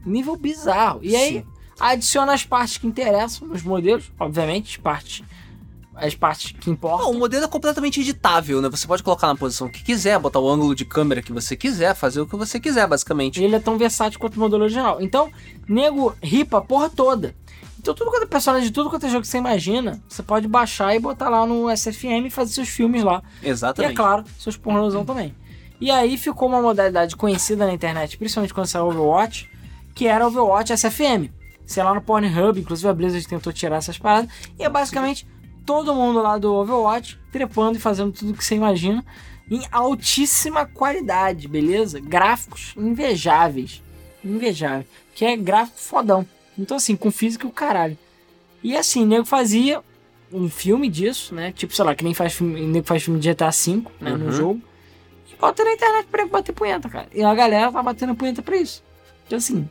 nível 0.06 0.36
bizarro. 0.36 1.00
E 1.02 1.16
aí, 1.16 1.34
Sim. 1.40 1.46
adiciona 1.80 2.34
as 2.34 2.44
partes 2.46 2.78
que 2.78 2.86
interessam 2.88 3.48
nos 3.48 3.64
modelos, 3.64 4.12
obviamente, 4.20 4.72
as 4.72 4.78
partes, 4.78 5.24
as 5.96 6.14
partes 6.14 6.52
que 6.52 6.68
Não, 6.68 6.74
importam. 6.74 7.10
o 7.10 7.14
modelo 7.18 7.46
é 7.46 7.48
completamente 7.48 8.02
editável, 8.02 8.62
né? 8.62 8.68
Você 8.70 8.86
pode 8.86 9.02
colocar 9.02 9.28
na 9.28 9.36
posição 9.36 9.70
que 9.70 9.82
quiser, 9.82 10.20
botar 10.20 10.40
o 10.40 10.50
ângulo 10.50 10.76
de 10.76 10.84
câmera 10.84 11.22
que 11.22 11.32
você 11.32 11.56
quiser, 11.56 11.96
fazer 11.96 12.20
o 12.20 12.28
que 12.28 12.36
você 12.36 12.60
quiser, 12.60 12.86
basicamente. 12.86 13.42
Ele 13.42 13.56
é 13.56 13.60
tão 13.62 13.78
versátil 13.78 14.20
quanto 14.20 14.36
o 14.36 14.40
modelo 14.42 14.64
original. 14.64 15.02
Então, 15.02 15.32
nego 15.70 16.14
ripa 16.22 16.58
a 16.58 16.62
porra 16.62 16.90
toda. 16.90 17.34
Então, 17.86 17.94
tudo 17.94 18.10
quanto 18.10 18.24
é 18.24 18.26
personagem 18.26 18.68
de 18.68 18.74
tudo 18.74 18.90
quanto 18.90 19.06
é 19.06 19.10
jogo 19.10 19.22
que 19.22 19.28
você 19.28 19.38
imagina, 19.38 20.02
você 20.10 20.24
pode 20.24 20.48
baixar 20.48 20.96
e 20.96 21.00
botar 21.00 21.30
lá 21.30 21.46
no 21.46 21.70
SFM 21.70 22.26
e 22.26 22.30
fazer 22.32 22.52
seus 22.52 22.68
filmes 22.68 23.04
lá. 23.04 23.22
E 23.44 23.46
é 23.46 23.50
Exatamente. 23.52 23.94
claro, 23.94 24.24
seus 24.40 24.58
pornozão 24.58 25.06
também. 25.06 25.36
E 25.80 25.92
aí 25.92 26.18
ficou 26.18 26.48
uma 26.48 26.60
modalidade 26.60 27.16
conhecida 27.16 27.64
na 27.64 27.72
internet, 27.72 28.18
principalmente 28.18 28.56
quando 28.56 28.66
saiu 28.66 28.88
Overwatch, 28.88 29.48
que 29.94 30.08
era 30.08 30.26
Overwatch 30.26 30.74
SFM. 30.76 31.30
Sei 31.64 31.84
lá 31.84 31.94
no 31.94 32.02
Pornhub, 32.02 32.60
inclusive 32.60 32.90
a 32.90 32.94
Blizzard 32.94 33.28
tentou 33.28 33.54
tirar 33.54 33.76
essas 33.76 34.00
paradas. 34.00 34.32
E 34.58 34.64
é 34.64 34.70
basicamente 34.70 35.28
todo 35.64 35.94
mundo 35.94 36.24
lá 36.24 36.40
do 36.40 36.56
Overwatch 36.56 37.20
trepando 37.32 37.78
e 37.78 37.80
fazendo 37.80 38.12
tudo 38.12 38.34
que 38.34 38.44
você 38.44 38.56
imagina 38.56 39.06
em 39.48 39.62
altíssima 39.72 40.66
qualidade, 40.66 41.48
beleza? 41.48 42.00
Gráficos 42.00 42.74
invejáveis. 42.76 43.84
Invejáveis. 44.24 44.88
Que 45.14 45.24
é 45.24 45.38
gráfico 45.38 45.80
fodão. 45.80 46.26
Então, 46.58 46.78
assim, 46.78 46.96
com 46.96 47.12
física 47.12 47.48
o 47.48 47.52
caralho. 47.52 47.98
E 48.64 48.76
assim, 48.76 49.04
o 49.04 49.06
nego 49.06 49.26
fazia 49.26 49.82
um 50.32 50.50
filme 50.50 50.90
disso, 50.90 51.34
né? 51.36 51.52
Tipo, 51.52 51.74
sei 51.76 51.86
lá, 51.86 51.94
que 51.96 52.04
nem 52.04 52.14
faz 52.14 52.34
filme, 52.34 52.62
nego 52.62 52.86
faz 52.88 53.04
filme 53.04 53.20
de 53.20 53.30
GTA 53.30 53.50
V, 53.52 53.84
né? 54.02 54.12
No 54.12 54.26
Uhum. 54.26 54.32
jogo. 54.32 54.62
E 55.32 55.36
bota 55.36 55.64
na 55.64 55.74
internet 55.74 56.08
pra 56.10 56.26
bater 56.26 56.54
punheta, 56.54 56.90
cara. 56.90 57.08
E 57.14 57.22
a 57.24 57.34
galera 57.36 57.72
tá 57.72 57.84
batendo 57.84 58.16
punheta 58.16 58.42
pra 58.42 58.56
isso. 58.58 58.82
Então, 59.28 59.38
assim, 59.38 59.70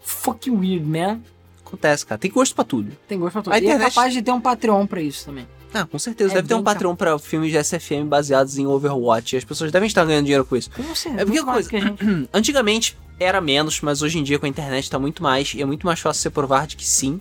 fuck 0.00 0.50
weird, 0.50 0.84
man. 0.84 1.20
Acontece, 1.64 2.06
cara. 2.06 2.18
Tem 2.18 2.30
gosto 2.30 2.54
pra 2.54 2.64
tudo. 2.64 2.92
Tem 3.08 3.18
gosto 3.18 3.32
pra 3.32 3.42
tudo. 3.42 3.52
A 3.52 3.58
E 3.58 3.62
é 3.62 3.64
internet- 3.64 3.94
capaz 3.94 4.12
de 4.12 4.22
ter 4.22 4.30
um 4.30 4.40
Patreon 4.40 4.86
pra 4.86 5.00
isso 5.00 5.24
também. 5.26 5.46
Ah, 5.74 5.84
com 5.84 5.98
certeza. 5.98 6.32
É 6.32 6.36
Deve 6.36 6.48
ter 6.48 6.54
um 6.54 6.58
bem 6.58 6.64
patrão 6.64 6.94
pra 6.96 7.18
filmes 7.18 7.50
de 7.50 7.58
SFM 7.58 8.06
baseados 8.08 8.56
em 8.56 8.66
Overwatch. 8.66 9.34
E 9.34 9.38
as 9.38 9.44
pessoas 9.44 9.72
devem 9.72 9.86
estar 9.88 10.04
ganhando 10.04 10.24
dinheiro 10.24 10.44
com 10.44 10.56
isso. 10.56 10.70
Não 10.78 10.94
sei, 10.94 11.12
É 11.12 11.24
porque 11.24 11.42
coisa- 11.42 11.68
gente. 11.68 12.28
Antigamente 12.32 12.96
era 13.18 13.40
menos, 13.40 13.80
mas 13.80 14.02
hoje 14.02 14.18
em 14.18 14.22
dia 14.22 14.38
com 14.38 14.46
a 14.46 14.48
internet 14.48 14.90
tá 14.90 14.98
muito 14.98 15.22
mais. 15.22 15.54
E 15.54 15.62
é 15.62 15.64
muito 15.64 15.86
mais 15.86 16.00
fácil 16.00 16.22
você 16.22 16.30
provar 16.30 16.66
de 16.66 16.76
que 16.76 16.86
sim, 16.86 17.20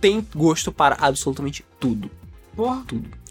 tem 0.00 0.26
gosto 0.34 0.72
para 0.72 0.96
absolutamente 1.00 1.64
tudo. 1.78 2.10
Porra. 2.54 2.84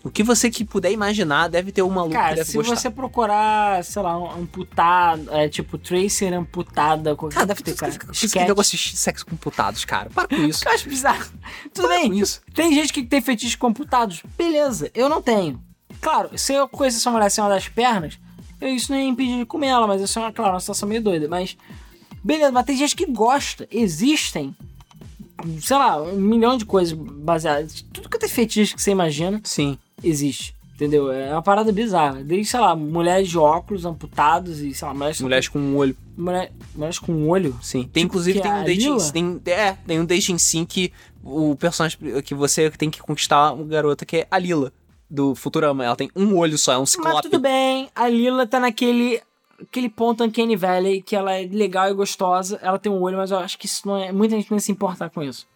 O 0.04 0.10
que 0.10 0.24
você 0.24 0.50
que 0.50 0.64
puder 0.64 0.92
imaginar, 0.92 1.50
deve 1.50 1.70
ter 1.72 1.82
um 1.82 1.90
maluco 1.90 2.12
que 2.12 2.16
Cara, 2.18 2.36
deve 2.36 2.50
se 2.50 2.56
gostar. 2.56 2.76
você 2.78 2.90
procurar, 2.90 3.84
sei 3.84 4.02
lá, 4.02 4.14
amputado, 4.38 5.30
é, 5.34 5.50
tipo, 5.50 5.78
Tracer 5.78 6.34
amputada, 6.34 7.14
qualquer 7.14 7.36
Cara, 7.36 7.48
deve 7.48 7.62
ter, 7.62 7.76
cara. 7.76 7.92
você 7.92 8.26
Esquete. 8.26 8.48
fica 8.48 8.62
assistir 8.62 8.96
sexo 8.96 9.26
com 9.26 9.36
putados, 9.36 9.84
cara. 9.84 10.10
Para 10.10 10.30
com 10.30 10.36
isso. 10.36 10.64
Eu 10.68 10.72
acho 10.74 10.88
bizarro. 10.88 11.26
Tudo 11.74 11.88
Para 11.90 11.98
bem, 12.00 12.08
com 12.10 12.14
isso. 12.14 12.42
Tem 12.54 12.74
gente 12.74 12.94
que 12.94 13.04
tem 13.04 13.20
fetiches 13.20 13.56
computados. 13.56 14.24
Beleza, 14.38 14.90
eu 14.94 15.10
não 15.10 15.22
tenho. 15.22 15.62
Claro, 16.00 16.30
se 16.38 16.54
eu 16.54 16.70
conhecer 16.70 16.98
essa 17.00 17.12
mulher 17.12 17.30
uma 17.40 17.50
das 17.50 17.68
pernas, 17.68 18.18
eu, 18.18 18.27
isso 18.62 18.92
não 18.92 19.00
ia 19.00 19.08
impedir 19.08 19.38
de 19.40 19.46
comer 19.46 19.68
ela, 19.68 19.88
mas 19.88 20.02
isso 20.02 20.18
é 20.20 20.22
uma, 20.22 20.32
claro, 20.32 20.54
uma 20.54 20.60
situação 20.60 20.88
meio 20.90 21.02
doida. 21.02 21.28
Mas, 21.28 21.58
beleza, 22.24 22.52
mas 22.52 22.66
tem 22.66 22.76
gente 22.78 22.96
que 22.96 23.06
gosta. 23.06 23.68
Existem, 23.72 24.56
sei 25.62 25.78
lá, 25.78 26.02
um 26.02 26.16
milhão 26.18 26.58
de 26.58 26.66
coisas 26.66 26.94
baseadas. 26.94 27.82
Tudo 27.94 28.10
que 28.10 28.18
tem 28.18 28.30
fetiche 28.30 28.74
que 28.76 28.82
você 28.82 28.92
imagina, 28.92 29.40
Sim. 29.44 29.78
existe. 30.04 30.56
Entendeu? 30.76 31.12
É 31.12 31.32
uma 31.32 31.42
parada 31.42 31.72
bizarra. 31.72 32.24
Desde, 32.24 32.52
sei 32.52 32.60
lá, 32.60 32.76
mulheres 32.76 33.28
de 33.28 33.36
óculos 33.38 33.84
amputados 33.84 34.60
e, 34.62 34.76
sei 34.76 34.88
lá, 34.88 34.94
mulheres, 34.94 35.20
Mulheres 35.22 35.48
com 35.48 35.58
um 35.58 35.76
olho. 35.76 35.98
mulher- 36.16 36.52
mulheres 36.76 37.00
com 37.00 37.12
um 37.12 37.28
olho. 37.30 37.58
Sim. 37.64 37.80
Tem, 37.82 38.04
Tipo 38.04 38.06
inclusive, 38.06 38.40
tem 38.42 38.52
um 38.52 38.64
dating 38.64 38.80
Lila? 38.94 39.12
tem, 39.12 39.42
É, 39.48 39.72
tem 39.88 40.00
um 40.00 40.06
dating 40.06 40.38
sim 40.38 40.66
que 40.66 40.94
o 41.24 41.56
personagem 41.56 41.98
que 42.24 42.36
você 42.36 42.70
tem 42.70 42.92
que 42.92 43.02
conquistar 43.02 43.54
uma 43.54 43.66
garota 43.66 44.06
que 44.06 44.18
é 44.18 44.28
a 44.30 44.38
Lila, 44.38 44.72
do 45.10 45.34
Futurama. 45.36 45.84
Ela 45.86 45.96
tem 45.96 46.10
um 46.16 46.36
olho 46.38 46.58
só, 46.58 46.74
é 46.74 46.78
um 46.78 46.82
Mas 46.82 46.90
ciclope. 46.92 47.22
tudo 47.24 47.40
bem, 47.40 47.90
a 47.96 48.08
Lila 48.08 48.46
tá 48.48 48.60
naquele 48.60 49.22
aquele 49.60 49.90
ponto 49.90 50.24
Uncanny 50.24 50.56
Valley 50.56 51.02
que 51.02 51.16
ela 51.16 51.34
é 51.34 51.46
legal 51.48 51.90
e 51.90 51.94
gostosa, 51.94 52.60
ela 52.62 52.78
tem 52.78 52.92
um 52.92 53.02
olho, 53.02 53.18
mas 53.18 53.32
eu 53.32 53.40
acho 53.40 53.58
que 53.58 53.66
isso 53.66 53.88
não 53.88 53.98
é. 53.98 54.12
Muita 54.12 54.36
gente 54.36 54.52
não 54.52 54.60
se 54.60 54.72
importar 54.72 55.10
com 55.10 55.24
isso. 55.24 55.48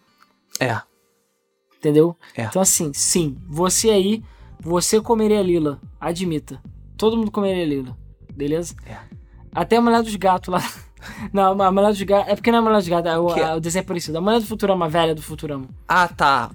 É. 0.58 0.80
Entendeu? 1.78 2.16
É. 2.36 2.44
Então, 2.44 2.62
assim, 2.62 2.92
sim, 2.92 3.36
você 3.48 3.90
aí, 3.90 4.22
você 4.60 5.00
comeria 5.00 5.40
a 5.40 5.42
Lila. 5.42 5.80
Admita. 6.00 6.60
Todo 6.96 7.16
mundo 7.16 7.30
comeria 7.30 7.62
a 7.62 7.66
Lila. 7.66 7.96
Beleza? 8.32 8.74
É. 8.86 8.96
Até 9.54 9.76
a 9.76 9.80
mulher 9.80 10.02
dos 10.02 10.14
gatos 10.16 10.48
lá. 10.52 10.62
Não, 11.32 11.60
a 11.60 11.72
mulher 11.72 11.88
dos 11.88 12.00
gatos. 12.02 12.30
É 12.32 12.36
porque 12.36 12.50
não 12.52 12.58
é 12.58 12.60
a 12.60 12.64
mulher 12.64 12.78
dos 12.78 12.88
gatos, 12.88 13.10
é 13.12 13.18
o, 13.18 13.26
Que 13.34 13.40
é? 13.40 13.44
a- 13.44 13.56
o 13.56 13.60
desenho 13.60 13.82
é 13.82 13.86
parecido. 13.86 14.18
A 14.18 14.20
mulher 14.20 14.38
do 14.40 14.46
Futurama, 14.46 14.84
a 14.86 14.88
velha 14.88 15.14
do 15.16 15.22
Futurama. 15.22 15.68
Ah, 15.88 16.06
tá. 16.06 16.50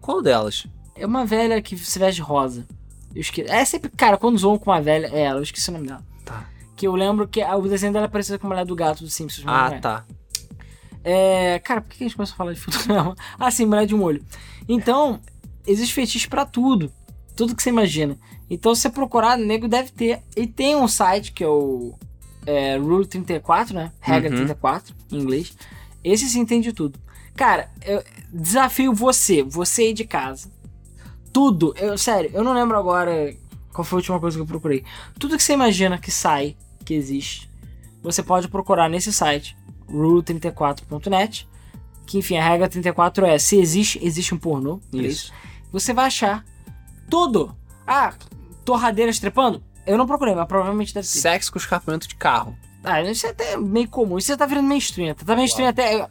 Qual 0.00 0.22
delas? 0.22 0.66
É 0.94 1.06
uma 1.06 1.24
velha 1.24 1.60
que 1.62 1.76
se 1.76 1.98
veste 1.98 2.16
de 2.16 2.22
rosa. 2.22 2.66
Eu 3.14 3.20
esqueci. 3.20 3.50
É 3.50 3.64
sempre, 3.64 3.90
cara, 3.90 4.16
quando 4.16 4.38
zoam 4.38 4.58
com 4.58 4.70
uma 4.70 4.80
velha, 4.80 5.08
é 5.12 5.22
ela, 5.22 5.38
eu 5.38 5.42
esqueci 5.42 5.68
o 5.70 5.72
nome 5.72 5.86
dela. 5.86 6.02
Tá. 6.24 6.46
Que 6.76 6.86
eu 6.86 6.94
lembro 6.94 7.26
que 7.28 7.42
o 7.42 7.62
desenho 7.62 7.92
dela 7.92 8.06
é 8.06 8.08
parecido 8.08 8.38
com 8.38 8.46
a 8.46 8.50
mulher 8.50 8.64
do 8.64 8.74
gato 8.74 9.02
do 9.04 9.10
Simpsons. 9.10 9.44
Ah, 9.46 9.70
é. 9.72 9.78
tá. 9.78 10.04
É, 11.04 11.58
cara, 11.58 11.80
por 11.80 11.90
que 11.90 12.04
a 12.04 12.06
gente 12.06 12.16
começou 12.16 12.34
a 12.34 12.36
falar 12.36 12.52
de 12.52 12.60
Futurama? 12.60 13.14
Ah, 13.38 13.50
sim, 13.50 13.66
mulher 13.66 13.86
de 13.86 13.94
um 13.94 14.02
olho. 14.02 14.24
Então, 14.68 15.20
existe 15.66 15.94
fetiche 15.94 16.28
pra 16.28 16.44
tudo. 16.44 16.92
Tudo 17.34 17.56
que 17.56 17.62
você 17.62 17.70
imagina. 17.70 18.16
Então, 18.48 18.74
se 18.74 18.82
você 18.82 18.90
procurar, 18.90 19.36
nego 19.38 19.66
deve 19.66 19.90
ter. 19.90 20.20
E 20.36 20.46
tem 20.46 20.76
um 20.76 20.86
site 20.86 21.32
que 21.32 21.42
é 21.42 21.48
o 21.48 21.94
é, 22.46 22.76
Rule 22.76 23.06
34, 23.06 23.74
né? 23.74 23.92
Regra 24.00 24.30
Uhum. 24.30 24.36
34, 24.36 24.94
em 25.10 25.18
inglês. 25.18 25.56
Esse 26.04 26.28
sim 26.28 26.44
tem 26.44 26.60
de 26.60 26.72
tudo. 26.72 26.98
Cara, 27.34 27.70
eu 27.84 28.02
desafio 28.32 28.92
você, 28.92 29.42
você 29.42 29.82
aí 29.82 29.92
de 29.94 30.04
casa. 30.04 30.50
Tudo, 31.32 31.74
eu, 31.78 31.96
sério, 31.96 32.30
eu 32.34 32.44
não 32.44 32.52
lembro 32.52 32.76
agora 32.76 33.34
qual 33.72 33.84
foi 33.84 33.96
a 33.96 34.00
última 34.00 34.20
coisa 34.20 34.36
que 34.36 34.42
eu 34.42 34.46
procurei. 34.46 34.84
Tudo 35.18 35.36
que 35.36 35.42
você 35.42 35.54
imagina 35.54 35.98
que 35.98 36.10
sai, 36.10 36.56
que 36.84 36.94
existe, 36.94 37.50
você 38.02 38.22
pode 38.22 38.48
procurar 38.48 38.88
nesse 38.88 39.12
site, 39.12 39.56
rule34.net. 39.90 41.48
Que 42.04 42.18
enfim, 42.18 42.36
a 42.36 42.46
regra 42.46 42.68
34 42.68 43.24
é: 43.24 43.38
se 43.38 43.56
existe, 43.58 43.98
existe 44.04 44.34
um 44.34 44.38
pornô. 44.38 44.80
é 44.92 44.98
Isso. 44.98 45.32
Você 45.70 45.94
vai 45.94 46.06
achar 46.06 46.44
tudo. 47.08 47.56
Ah, 47.86 48.12
torradeiras 48.64 49.18
trepando? 49.18 49.62
Eu 49.86 49.96
não 49.96 50.06
procurei, 50.06 50.34
mas 50.34 50.46
provavelmente 50.46 50.92
deve 50.92 51.06
ter. 51.06 51.18
Sexo 51.18 51.52
com 51.52 51.58
escapamento 51.58 52.06
de 52.06 52.14
carro. 52.14 52.56
Ah, 52.84 53.00
isso 53.02 53.26
é 53.26 53.30
até 53.30 53.56
meio 53.56 53.88
comum. 53.88 54.18
Isso 54.18 54.28
já 54.28 54.36
tá 54.36 54.44
virando 54.44 54.68
mainstream. 54.68 55.14
Tá 55.14 55.36
mainstream 55.36 55.68
até. 55.68 56.08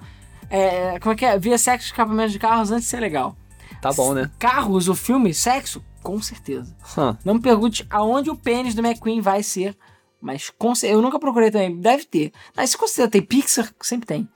É, 0.50 1.00
como 1.00 1.14
é 1.14 1.16
que 1.16 1.26
é? 1.26 1.38
Via 1.38 1.58
sexo 1.58 1.88
com 1.88 1.94
escapamento 1.94 2.32
de 2.32 2.40
carros 2.40 2.72
antes 2.72 2.86
de 2.86 2.90
ser 2.90 3.00
legal. 3.00 3.36
Tá 3.82 3.92
bom, 3.92 4.14
né? 4.14 4.30
Carros, 4.38 4.88
o 4.88 4.96
filme, 4.96 5.34
sexo? 5.34 5.84
Com 6.04 6.22
certeza. 6.22 6.76
Hum. 6.98 7.16
Não 7.26 7.34
me 7.36 7.42
pergunte 7.42 7.86
aonde 7.90 8.30
o 8.30 8.36
pênis 8.36 8.76
do 8.76 8.86
McQueen 8.86 9.22
vai 9.22 9.44
ser. 9.44 9.76
Mas 10.22 10.52
com 10.52 10.74
eu 10.84 11.02
nunca 11.02 11.20
procurei 11.20 11.50
também. 11.50 11.76
Deve 11.80 12.06
ter. 12.06 12.32
Mas 12.56 12.70
se 12.72 12.78
considera 12.78 13.10
tem 13.10 13.22
Pixar, 13.22 13.74
sempre 13.82 14.06
tem. 14.06 14.30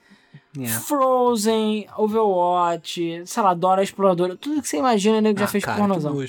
É. 0.59 0.67
Frozen, 0.67 1.87
Overwatch, 1.97 3.23
sei 3.25 3.43
lá, 3.43 3.53
Dora 3.53 3.83
Exploradora. 3.83 4.35
Tudo 4.35 4.61
que 4.61 4.67
você 4.67 4.77
imagina, 4.77 5.21
nego 5.21 5.37
já 5.39 5.45
Ah, 5.45 5.49
fez 5.49 5.63
cara, 5.63 5.77
pornozão. 5.77 6.25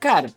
Cara, 0.00 0.30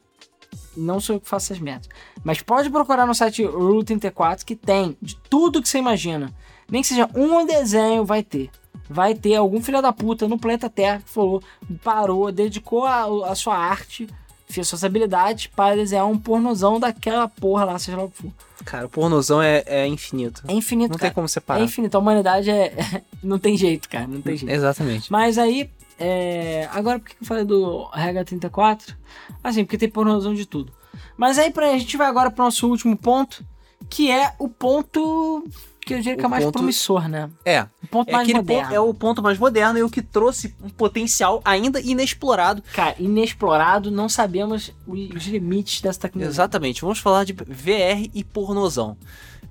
não 0.76 1.00
sou 1.00 1.16
eu 1.16 1.20
que 1.22 1.28
faço 1.28 1.54
essas 1.54 1.62
merdas. 1.62 1.90
Mas 2.24 2.42
pode 2.42 2.70
procurar 2.70 3.06
no 3.08 3.16
site 3.16 3.44
Rule 3.44 3.84
34 3.84 4.46
que 4.46 4.56
tem 4.56 4.98
de 5.02 5.16
tudo 5.30 5.62
que 5.62 5.70
você 5.70 5.80
imagina. 5.80 6.34
Nem 6.70 6.82
que 6.82 6.88
seja 6.88 7.10
um 7.16 7.46
desenho, 7.46 8.06
vai 8.06 8.24
ter. 8.24 8.52
Vai 8.90 9.16
ter 9.16 9.36
algum 9.36 9.62
filho 9.62 9.82
da 9.82 9.94
puta 9.94 10.28
no 10.28 10.38
planeta 10.38 10.70
Terra 10.70 11.00
que 11.00 11.10
falou, 11.10 11.42
parou, 11.84 12.32
dedicou 12.32 12.86
a, 12.86 13.32
a 13.32 13.36
sua 13.36 13.56
arte, 13.58 14.08
fez 14.48 14.68
suas 14.68 14.84
habilidades 14.84 15.48
para 15.48 15.76
desenhar 15.76 16.06
um 16.06 16.18
pornozão 16.18 16.80
daquela 16.80 17.28
porra 17.28 17.64
lá, 17.66 17.80
seja 17.80 17.98
lá 17.98 18.04
o 18.04 18.10
que 18.12 18.22
for. 18.24 18.32
Cara, 18.66 18.86
o 18.86 18.90
pornozão 18.90 19.42
é, 19.42 19.64
é 19.66 19.88
infinito. 19.88 20.44
É 20.48 20.54
infinito, 20.54 20.92
Não 20.92 20.98
cara. 20.98 21.10
tem 21.10 21.16
como 21.16 21.26
É 21.26 21.28
separar. 21.30 21.62
infinito. 21.64 21.96
A 21.96 22.00
humanidade 22.00 22.50
é. 22.50 23.02
não 23.24 23.40
tem 23.40 23.58
jeito, 23.58 23.90
cara. 23.90 24.06
Não 24.08 24.22
tem 24.22 24.38
jeito. 24.38 24.52
Exatamente. 24.54 25.12
Mas 25.12 25.38
aí, 25.38 25.70
é, 26.00 26.70
agora 26.72 27.00
por 27.00 27.10
que 27.10 27.16
eu 27.22 27.28
falei 27.28 27.44
do 27.44 27.86
regra 27.94 28.24
34? 28.24 28.96
Assim, 29.44 29.66
porque 29.66 29.78
tem 29.78 29.90
pornozão 29.90 30.34
de 30.34 30.46
tudo. 30.46 30.72
Mas 31.18 31.38
aí 31.38 31.52
pra, 31.52 31.72
a 31.72 31.78
gente 31.78 31.98
vai 31.98 32.08
agora 32.08 32.30
pro 32.32 32.44
nosso 32.44 32.68
último 32.70 32.96
ponto, 32.96 33.44
que 33.90 34.10
é 34.10 34.34
o 34.40 34.48
ponto 34.48 35.46
que 35.86 35.94
eu 35.94 35.98
diria 36.00 36.16
que 36.16 36.24
O 36.24 36.26
é 36.26 36.30
mais 36.30 36.44
ponto- 36.46 36.54
promissor, 36.60 37.08
né? 37.08 37.30
É. 37.46 37.62
O 37.84 37.88
ponto 37.88 38.10
É, 38.10 38.14
mais 38.14 38.28
moderno. 38.28 38.74
é 38.76 38.80
o 38.80 38.94
ponto 38.94 39.22
mais 39.22 39.38
moderno 39.38 39.78
e 39.80 39.84
o 39.84 39.90
que 39.90 40.02
trouxe 40.02 40.56
um 40.64 40.70
potencial 40.70 41.42
ainda 41.46 41.80
inexplorado. 41.80 42.64
Cara, 42.74 42.96
inexplorado, 43.00 43.92
não 43.92 44.08
sabemos 44.10 44.72
os 44.88 45.26
limites 45.26 45.82
dessa 45.82 46.00
tecnologia. 46.00 46.32
Exatamente. 46.32 46.82
Vamos 46.82 47.00
falar 47.00 47.24
de 47.24 47.34
VR 47.34 48.10
e 48.14 48.24
pornozão. 48.24 48.98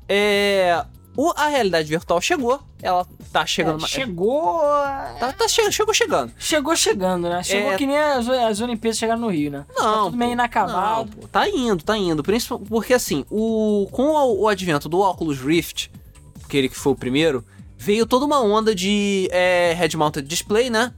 É. 0.08 0.84
O, 1.14 1.30
a 1.36 1.48
realidade 1.48 1.88
virtual 1.90 2.22
chegou. 2.22 2.58
Ela 2.80 3.06
tá 3.30 3.44
chegando. 3.44 3.84
É, 3.84 3.88
chegou. 3.88 4.60
Tá, 5.20 5.34
tá 5.36 5.46
che- 5.46 5.70
chegou 5.70 5.92
chegando. 5.92 6.32
Chegou 6.38 6.74
chegando, 6.74 7.28
né? 7.28 7.42
Chegou 7.42 7.72
É. 7.72 7.76
que 7.76 7.86
nem 7.86 7.98
as, 7.98 8.26
as 8.28 8.60
Olimpíadas 8.62 8.96
chegaram 8.98 9.20
no 9.20 9.28
Rio, 9.28 9.50
né? 9.50 9.66
Não. 9.76 9.84
Tá 9.84 10.02
tudo 10.04 10.16
meio 10.16 10.32
inacabado. 10.32 11.10
não, 11.10 11.22
pô. 11.22 11.28
tá 11.28 11.46
indo, 11.48 11.84
tá 11.84 11.98
indo. 11.98 12.22
Porque 12.22 12.94
assim, 12.94 13.26
o, 13.30 13.86
com 13.92 14.04
o, 14.04 14.40
o 14.44 14.48
advento 14.48 14.88
do 14.88 15.00
Oculus 15.00 15.38
Rift, 15.38 15.90
aquele 16.52 16.68
que 16.68 16.76
foi 16.76 16.92
o 16.92 16.96
primeiro, 16.96 17.42
veio 17.78 18.04
toda 18.06 18.26
uma 18.26 18.40
onda 18.42 18.74
de 18.74 19.26
é, 19.32 19.72
head-mounted 19.72 20.28
display, 20.28 20.68
né? 20.68 20.92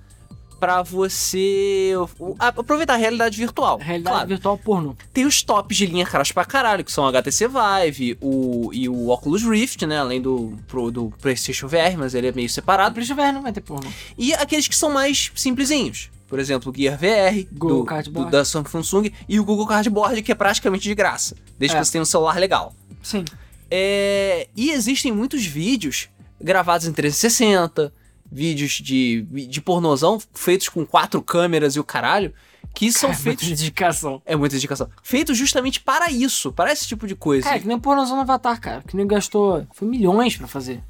Pra 0.58 0.82
você 0.82 1.92
o- 2.18 2.34
aproveitar 2.38 2.94
a 2.94 2.96
realidade 2.96 3.36
virtual. 3.36 3.76
Realidade 3.78 4.14
Claro, 4.14 4.28
virtual 4.28 4.58
pornô. 4.58 4.96
tem 5.12 5.26
os 5.26 5.42
tops 5.42 5.76
de 5.76 5.86
linha 5.86 6.06
caras 6.06 6.32
pra 6.32 6.44
caralho, 6.44 6.82
que 6.84 6.90
são 6.90 7.04
o 7.04 7.06
HTC 7.08 7.46
Vive 7.48 8.16
o, 8.20 8.70
e 8.72 8.88
o 8.88 9.08
Oculus 9.10 9.42
Rift, 9.44 9.84
né? 9.86 9.98
Além 9.98 10.20
do, 10.22 10.56
pro- 10.66 10.90
do 10.90 11.12
PlayStation 11.20 11.68
VR, 11.68 11.96
mas 11.98 12.14
ele 12.14 12.28
é 12.28 12.32
meio 12.32 12.48
separado. 12.48 12.94
Polícia 12.94 13.14
VR 13.14 13.32
não 13.32 13.42
vai 13.42 13.52
ter 13.52 13.60
pornô. 13.60 13.88
E 14.16 14.32
aqueles 14.34 14.66
que 14.66 14.74
são 14.76 14.90
mais 14.90 15.30
simplesinhos. 15.36 16.10
Por 16.28 16.38
exemplo, 16.38 16.72
o 16.72 16.76
Gear 16.76 16.96
VR, 16.98 17.46
Google 17.52 17.78
do, 17.80 17.84
Cardboard. 17.84 18.30
do- 18.30 18.32
da 18.32 18.44
Samsung, 18.44 19.12
e 19.28 19.38
o 19.38 19.44
Google 19.44 19.66
Cardboard, 19.66 20.22
que 20.22 20.32
é 20.32 20.34
praticamente 20.34 20.84
de 20.84 20.94
graça. 20.94 21.36
Desde 21.58 21.76
É. 21.76 21.80
que 21.80 21.84
você 21.84 21.92
tenha 21.92 22.02
um 22.02 22.06
celular 22.06 22.38
legal. 22.38 22.74
Sim. 23.02 23.24
É, 23.70 24.48
e 24.56 24.70
existem 24.70 25.10
muitos 25.12 25.44
vídeos 25.44 26.08
gravados 26.40 26.86
em 26.86 26.92
360, 26.92 27.92
vídeos 28.30 28.72
de, 28.72 29.22
de 29.48 29.60
pornozão 29.60 30.20
feitos 30.34 30.68
com 30.68 30.84
quatro 30.84 31.22
câmeras 31.22 31.76
e 31.76 31.80
o 31.80 31.84
caralho, 31.84 32.32
que 32.74 32.90
são 32.92 33.10
Cara, 33.10 33.22
feitos. 33.22 33.44
muita 33.46 33.56
dedicação. 33.56 34.22
É 34.26 34.34
muita 34.36 34.54
dedicação. 34.54 34.88
Feitos 35.02 35.36
justamente 35.36 35.80
para 35.80 36.10
isso, 36.10 36.52
para 36.52 36.72
esse 36.72 36.86
tipo 36.86 37.06
de 37.06 37.14
coisa. 37.14 37.44
Cara, 37.48 37.60
que 37.60 37.66
nem 37.66 37.76
o 37.76 37.80
pornozão 37.80 38.16
do 38.16 38.22
Avatar, 38.22 38.60
cara. 38.60 38.82
Que 38.82 38.96
nem 38.96 39.06
gastou. 39.06 39.66
Foi 39.72 39.86
milhões 39.86 40.36
pra 40.36 40.46
fazer. 40.46 40.82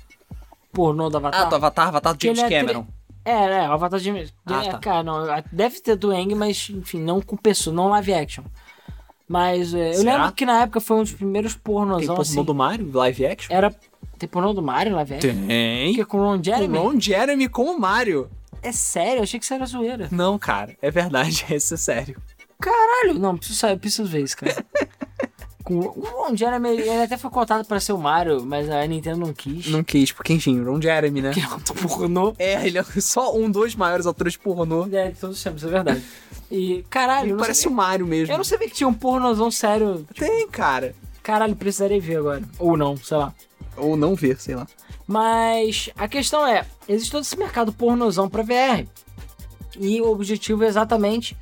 Pornô 0.73 1.09
do 1.11 1.19
Avatar. 1.19 1.43
ah, 1.43 1.45
do 1.45 1.55
Avatar, 1.57 1.89
Avatar 1.89 2.15
do 2.17 2.23
James 2.23 2.39
é 2.41 2.49
Cameron. 2.49 2.87
É, 3.25 3.49
né? 3.49 3.69
O 3.69 3.73
Avatar 3.73 4.01
de. 4.01 4.11
Ah, 4.47 4.65
é, 4.65 4.71
tá. 4.73 4.79
Cara, 4.79 5.03
não. 5.03 5.27
Deve 5.53 5.81
ter 5.81 5.97
do 5.97 6.13
Eng, 6.13 6.35
mas, 6.35 6.69
enfim, 6.71 7.01
não 7.01 7.21
com 7.21 7.37
pessoa, 7.37 7.75
não 7.75 7.89
live 7.89 8.13
action. 8.15 8.45
Mas 9.29 9.73
é, 9.73 9.97
eu 9.97 10.03
lembro 10.03 10.33
que 10.33 10.45
na 10.45 10.63
época 10.63 10.81
foi 10.81 10.99
um 10.99 11.03
dos 11.03 11.13
primeiros 11.13 11.55
Tem 11.55 11.63
pornozão 11.63 12.07
pornô 12.15 12.21
assim. 12.23 12.43
do 12.45 12.55
Mario, 12.55 12.91
live 12.93 13.27
action? 13.27 13.57
Era. 13.57 13.75
Tem 14.19 14.29
pornô 14.29 14.53
do 14.53 14.63
Mario 14.63 14.95
live 14.95 15.15
action? 15.15 15.47
Tem. 15.47 15.95
Que 15.95 16.01
é 16.01 16.05
com 16.05 16.19
o 16.19 16.21
Ron 16.21 16.43
Jeremy? 16.43 16.79
O 16.79 16.83
Ron 16.83 17.01
Jeremy 17.01 17.49
com 17.49 17.65
o 17.65 17.81
Mario. 17.81 18.31
É 18.63 18.73
sério, 18.73 19.19
eu 19.19 19.23
achei 19.25 19.39
que 19.39 19.45
isso 19.45 19.55
era 19.55 19.67
zoeira. 19.67 20.09
Não, 20.11 20.39
cara, 20.39 20.77
é 20.81 20.91
verdade, 20.91 21.45
esse 21.51 21.75
é 21.75 21.77
sério. 21.77 22.21
Caralho, 22.61 23.19
não, 23.19 23.37
preciso 23.37 23.59
saber, 23.59 23.79
preciso 23.79 24.09
ver 24.09 24.23
isso, 24.23 24.37
cara. 24.37 24.65
com 25.65 25.77
o 25.79 26.05
Ron 26.29 26.37
Jeremy, 26.37 26.69
ele 26.69 26.91
até 27.03 27.17
foi 27.17 27.31
cotado 27.31 27.65
pra 27.65 27.81
ser 27.81 27.93
o 27.95 27.99
Mario, 27.99 28.45
mas 28.45 28.69
a 28.69 28.87
Nintendo 28.87 29.19
não 29.19 29.33
quis. 29.33 29.67
Não 29.69 29.83
quis, 29.83 30.13
porque 30.13 30.33
enfim, 30.35 30.63
Ron 30.63 30.81
Jeremy, 30.81 31.23
né? 31.23 31.31
Que 31.35 31.41
é 31.41 31.47
um 31.49 31.59
pornô. 31.89 32.35
É, 32.39 32.67
ele 32.67 32.79
é 32.79 32.83
só 33.01 33.35
um 33.35 33.51
dos 33.51 33.75
maiores 33.75 34.05
autores 34.07 34.37
pornô. 34.37 34.87
É, 34.93 35.11
de 35.11 35.19
todos 35.19 35.37
os 35.39 35.43
tempos, 35.43 35.65
é 35.65 35.69
verdade. 35.69 36.03
E, 36.51 36.85
caralho, 36.91 37.31
Ele 37.31 37.39
parece 37.39 37.61
o 37.61 37.63
sabia- 37.65 37.77
Mario 37.77 38.07
mesmo. 38.07 38.33
Eu 38.33 38.37
não 38.37 38.45
sabia 38.45 38.69
que 38.69 38.75
tinha 38.75 38.87
um 38.89 38.95
pornozão 38.95 39.51
sério. 39.51 40.07
Tem, 40.15 40.47
cara. 40.49 40.95
Caralho, 41.23 41.57
precisarei 41.57 41.99
ver 41.99 42.19
agora. 42.19 42.43
Ou 42.59 42.77
não, 42.77 42.97
sei 42.99 43.17
lá. 43.17 43.33
Ou 43.77 43.97
não 43.97 44.15
ver, 44.15 44.39
sei 44.39 44.55
lá. 44.55 44.67
Mas 45.07 45.89
a 45.97 46.07
questão 46.07 46.47
é, 46.47 46.65
existe 46.87 47.11
todo 47.11 47.23
esse 47.23 47.39
mercado 47.39 47.73
pornozão 47.73 48.29
pra 48.29 48.43
VR. 48.43 48.87
E 49.81 50.01
o 50.01 50.11
objetivo 50.11 50.63
é 50.65 50.67
exatamente 50.69 51.37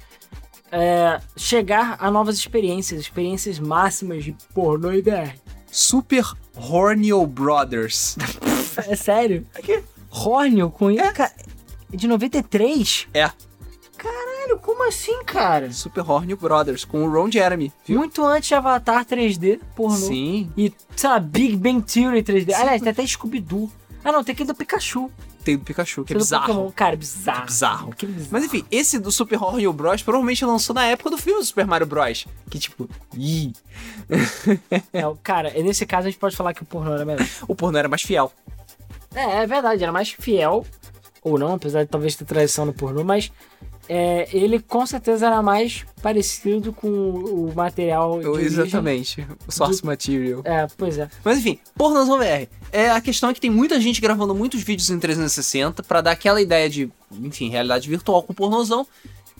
é, 0.72 1.20
chegar 1.36 1.96
a 2.00 2.10
novas 2.10 2.36
experiências, 2.36 3.00
experiências 3.00 3.58
máximas 3.58 4.24
de 4.24 4.34
pornô 4.54 4.90
e 4.90 5.02
VR. 5.02 5.36
Super 5.70 6.24
Hornio 6.56 7.24
Brothers. 7.26 8.16
É 8.88 8.96
sério? 8.96 9.46
Aqui. 9.54 9.84
Hornio 10.10 10.70
com 10.70 10.90
é 10.90 11.12
de 11.90 12.08
93? 12.08 13.06
É. 13.12 13.30
Caralho, 13.96 14.58
como 14.58 14.88
assim, 14.88 15.22
cara? 15.24 15.70
Super 15.72 16.10
Horny 16.10 16.34
Brothers, 16.34 16.84
com 16.84 17.04
o 17.04 17.10
Ron 17.10 17.30
Jeremy, 17.30 17.72
viu? 17.86 17.98
Muito 17.98 18.24
antes 18.24 18.48
de 18.48 18.54
Avatar 18.54 19.04
3D, 19.04 19.60
pornô. 19.76 19.94
Sim, 19.94 20.50
E, 20.56 20.72
sei 20.96 21.08
lá, 21.08 21.20
Big 21.20 21.54
Bang 21.56 21.82
Theory 21.82 22.22
3D. 22.22 22.46
Sim. 22.46 22.54
Aliás, 22.54 22.82
tem 22.82 22.90
até 22.90 23.06
Scooby-Doo. 23.06 23.70
Ah, 24.04 24.10
não, 24.10 24.24
tem 24.24 24.32
aquele 24.32 24.48
do 24.48 24.54
Pikachu. 24.54 25.10
Tem 25.42 25.56
do 25.58 25.64
Pikachu, 25.64 26.04
que 26.04 26.12
é 26.12 26.16
bizarro. 26.16 26.46
Pokémon. 26.46 26.70
Cara, 26.72 26.96
bizarro. 26.96 27.46
Bizarro. 27.46 27.90
Aquele 27.92 28.12
bizarro. 28.12 28.30
Mas 28.32 28.44
enfim, 28.44 28.64
esse 28.70 28.98
do 28.98 29.10
Super 29.12 29.42
Horny 29.42 29.66
Bros. 29.72 30.02
provavelmente 30.02 30.44
lançou 30.44 30.74
na 30.74 30.84
época 30.86 31.10
do 31.10 31.18
filme 31.18 31.40
do 31.40 31.44
Super 31.44 31.66
Mario 31.66 31.86
Bros. 31.86 32.26
Que 32.50 32.58
tipo, 32.58 32.88
ih, 33.16 33.52
É, 34.92 35.06
o- 35.06 35.16
cara, 35.16 35.50
nesse 35.62 35.84
caso 35.86 36.06
a 36.08 36.10
gente 36.10 36.18
pode 36.20 36.36
falar 36.36 36.54
que 36.54 36.62
o 36.62 36.66
pornô 36.66 36.92
era 36.94 37.04
melhor. 37.04 37.26
o 37.48 37.54
pornô 37.54 37.78
era 37.78 37.88
mais 37.88 38.02
fiel. 38.02 38.32
É, 39.14 39.42
é 39.42 39.46
verdade, 39.46 39.82
era 39.82 39.92
mais 39.92 40.10
fiel. 40.10 40.64
Ou 41.22 41.38
não, 41.38 41.54
apesar 41.54 41.84
de 41.84 41.88
talvez 41.90 42.16
ter 42.16 42.24
traição 42.24 42.64
no 42.66 42.72
pornô, 42.72 43.04
mas 43.04 43.30
é, 43.88 44.28
ele 44.32 44.60
com 44.60 44.86
certeza 44.86 45.26
era 45.26 45.42
mais 45.42 45.84
parecido 46.00 46.72
com 46.72 46.88
o 46.88 47.52
material 47.54 48.20
de. 48.20 48.44
Exatamente, 48.44 49.26
o 49.46 49.52
source 49.52 49.84
material. 49.84 50.42
É, 50.44 50.66
pois 50.76 50.98
é. 50.98 51.08
Mas 51.24 51.38
enfim, 51.38 51.58
pornozão 51.76 52.18
VR. 52.18 52.48
É, 52.70 52.90
a 52.90 53.00
questão 53.00 53.30
é 53.30 53.34
que 53.34 53.40
tem 53.40 53.50
muita 53.50 53.80
gente 53.80 54.00
gravando 54.00 54.34
muitos 54.34 54.62
vídeos 54.62 54.88
em 54.90 54.98
360 54.98 55.82
pra 55.82 56.00
dar 56.00 56.12
aquela 56.12 56.40
ideia 56.40 56.70
de, 56.70 56.90
enfim, 57.12 57.50
realidade 57.50 57.88
virtual 57.88 58.22
com 58.22 58.32
pornozão. 58.32 58.86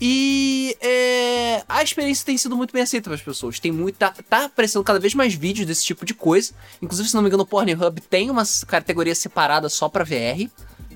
E 0.04 0.76
é, 0.80 1.62
a 1.68 1.80
experiência 1.80 2.26
tem 2.26 2.36
sido 2.36 2.56
muito 2.56 2.72
bem 2.72 2.82
aceita 2.82 3.04
pelas 3.04 3.22
pessoas. 3.22 3.60
Tem 3.60 3.70
muito, 3.70 3.96
tá, 3.96 4.12
tá 4.28 4.46
aparecendo 4.46 4.82
cada 4.82 4.98
vez 4.98 5.14
mais 5.14 5.32
vídeos 5.32 5.64
desse 5.64 5.84
tipo 5.84 6.04
de 6.04 6.12
coisa. 6.12 6.52
Inclusive, 6.82 7.08
se 7.08 7.14
não 7.14 7.22
me 7.22 7.28
engano, 7.28 7.44
o 7.44 7.46
Pornhub 7.46 8.00
tem 8.10 8.28
uma 8.28 8.42
categoria 8.66 9.14
separada 9.14 9.68
só 9.68 9.88
pra 9.88 10.02
VR. 10.02 10.50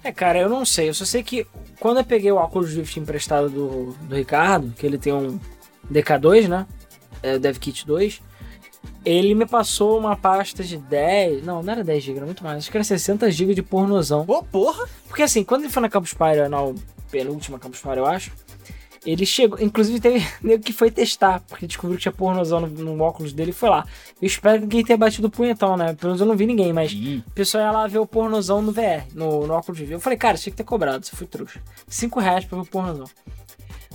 É, 0.07 0.13
cara, 0.13 0.39
eu 0.39 0.49
não 0.49 0.65
sei. 0.65 0.89
Eu 0.89 0.95
só 0.95 1.05
sei 1.05 1.21
que 1.21 1.45
quando 1.81 1.99
eu 1.99 2.05
peguei 2.05 2.31
o 2.31 2.37
óculos 2.37 2.73
Rift 2.73 2.97
emprestado 3.01 3.51
do, 3.51 3.93
do 4.03 4.15
Ricardo, 4.15 4.73
que 4.79 4.87
ele 4.87 4.99
tem 4.99 5.13
um 5.13 5.37
DK2, 5.93 6.47
né? 6.47 6.65
É, 7.21 7.41
DevKit 7.41 7.85
2. 7.85 8.23
Ele 9.05 9.35
me 9.35 9.45
passou 9.47 9.99
uma 9.99 10.17
pasta 10.17 10.63
de 10.63 10.77
10. 10.77 11.45
Não, 11.45 11.61
não 11.61 11.73
era 11.73 11.83
10 11.83 12.05
GB, 12.05 12.19
era 12.19 12.27
muito 12.27 12.45
mais. 12.45 12.59
Acho 12.59 12.71
que 12.71 12.77
era 12.77 12.85
60 12.85 13.29
GB 13.33 13.53
de 13.53 13.65
pornozão. 13.65 14.25
Ô, 14.29 14.45
porra! 14.45 14.89
Porque 15.09 15.25
assim, 15.25 15.43
quando 15.43 15.63
ele 15.63 15.73
foi 15.73 15.83
na 15.83 15.89
Campus 15.89 16.15
Party, 16.15 16.49
na 16.49 16.59
penúltima 17.11 17.59
Campus 17.59 17.81
Party, 17.81 17.99
eu 17.99 18.07
acho, 18.07 18.31
ele 19.07 19.25
chegou. 19.25 19.59
Inclusive 19.61 20.01
teve 20.01 20.27
nego 20.43 20.63
que 20.63 20.73
foi 20.73 20.91
testar, 20.91 21.41
porque 21.49 21.67
descobriu 21.67 21.97
que 21.97 22.03
tinha 22.03 22.13
pornozão 22.13 22.61
no, 22.61 22.67
no 22.67 23.03
óculos 23.03 23.33
dele 23.33 23.51
e 23.51 23.55
foi 23.55 23.69
lá. 23.69 23.87
Eu 24.21 24.27
espero 24.27 24.59
que 24.59 24.65
ninguém 24.65 24.85
tenha 24.85 24.99
batido 24.99 25.29
o 25.29 25.31
punhetão, 25.31 25.77
né? 25.77 25.95
Pelo 25.95 26.11
menos 26.11 26.21
eu 26.21 26.27
não 26.27 26.37
vi 26.37 26.47
ninguém, 26.47 26.73
mas 26.73 26.93
o 26.93 27.31
pessoal 27.35 27.65
ia 27.65 27.71
lá 27.71 27.87
ver 27.87 27.99
o 27.99 28.07
pornozão 28.07 28.61
no 28.61 28.73
VR, 28.73 29.07
no, 29.15 29.47
no 29.47 29.55
óculos 29.55 29.79
de 29.79 29.87
VR. 29.87 29.93
Eu 29.93 30.01
falei, 30.01 30.19
cara, 30.19 30.37
tinha 30.37 30.51
que 30.51 30.57
ter 30.57 30.65
cobrado, 30.65 31.07
você 31.07 31.15
foi 31.15 31.27
trouxa. 31.27 31.61
5 31.87 32.19
reais 32.19 32.45
pra 32.45 32.59
ver 32.59 32.65
o 32.65 32.67
pornozão. 32.67 33.07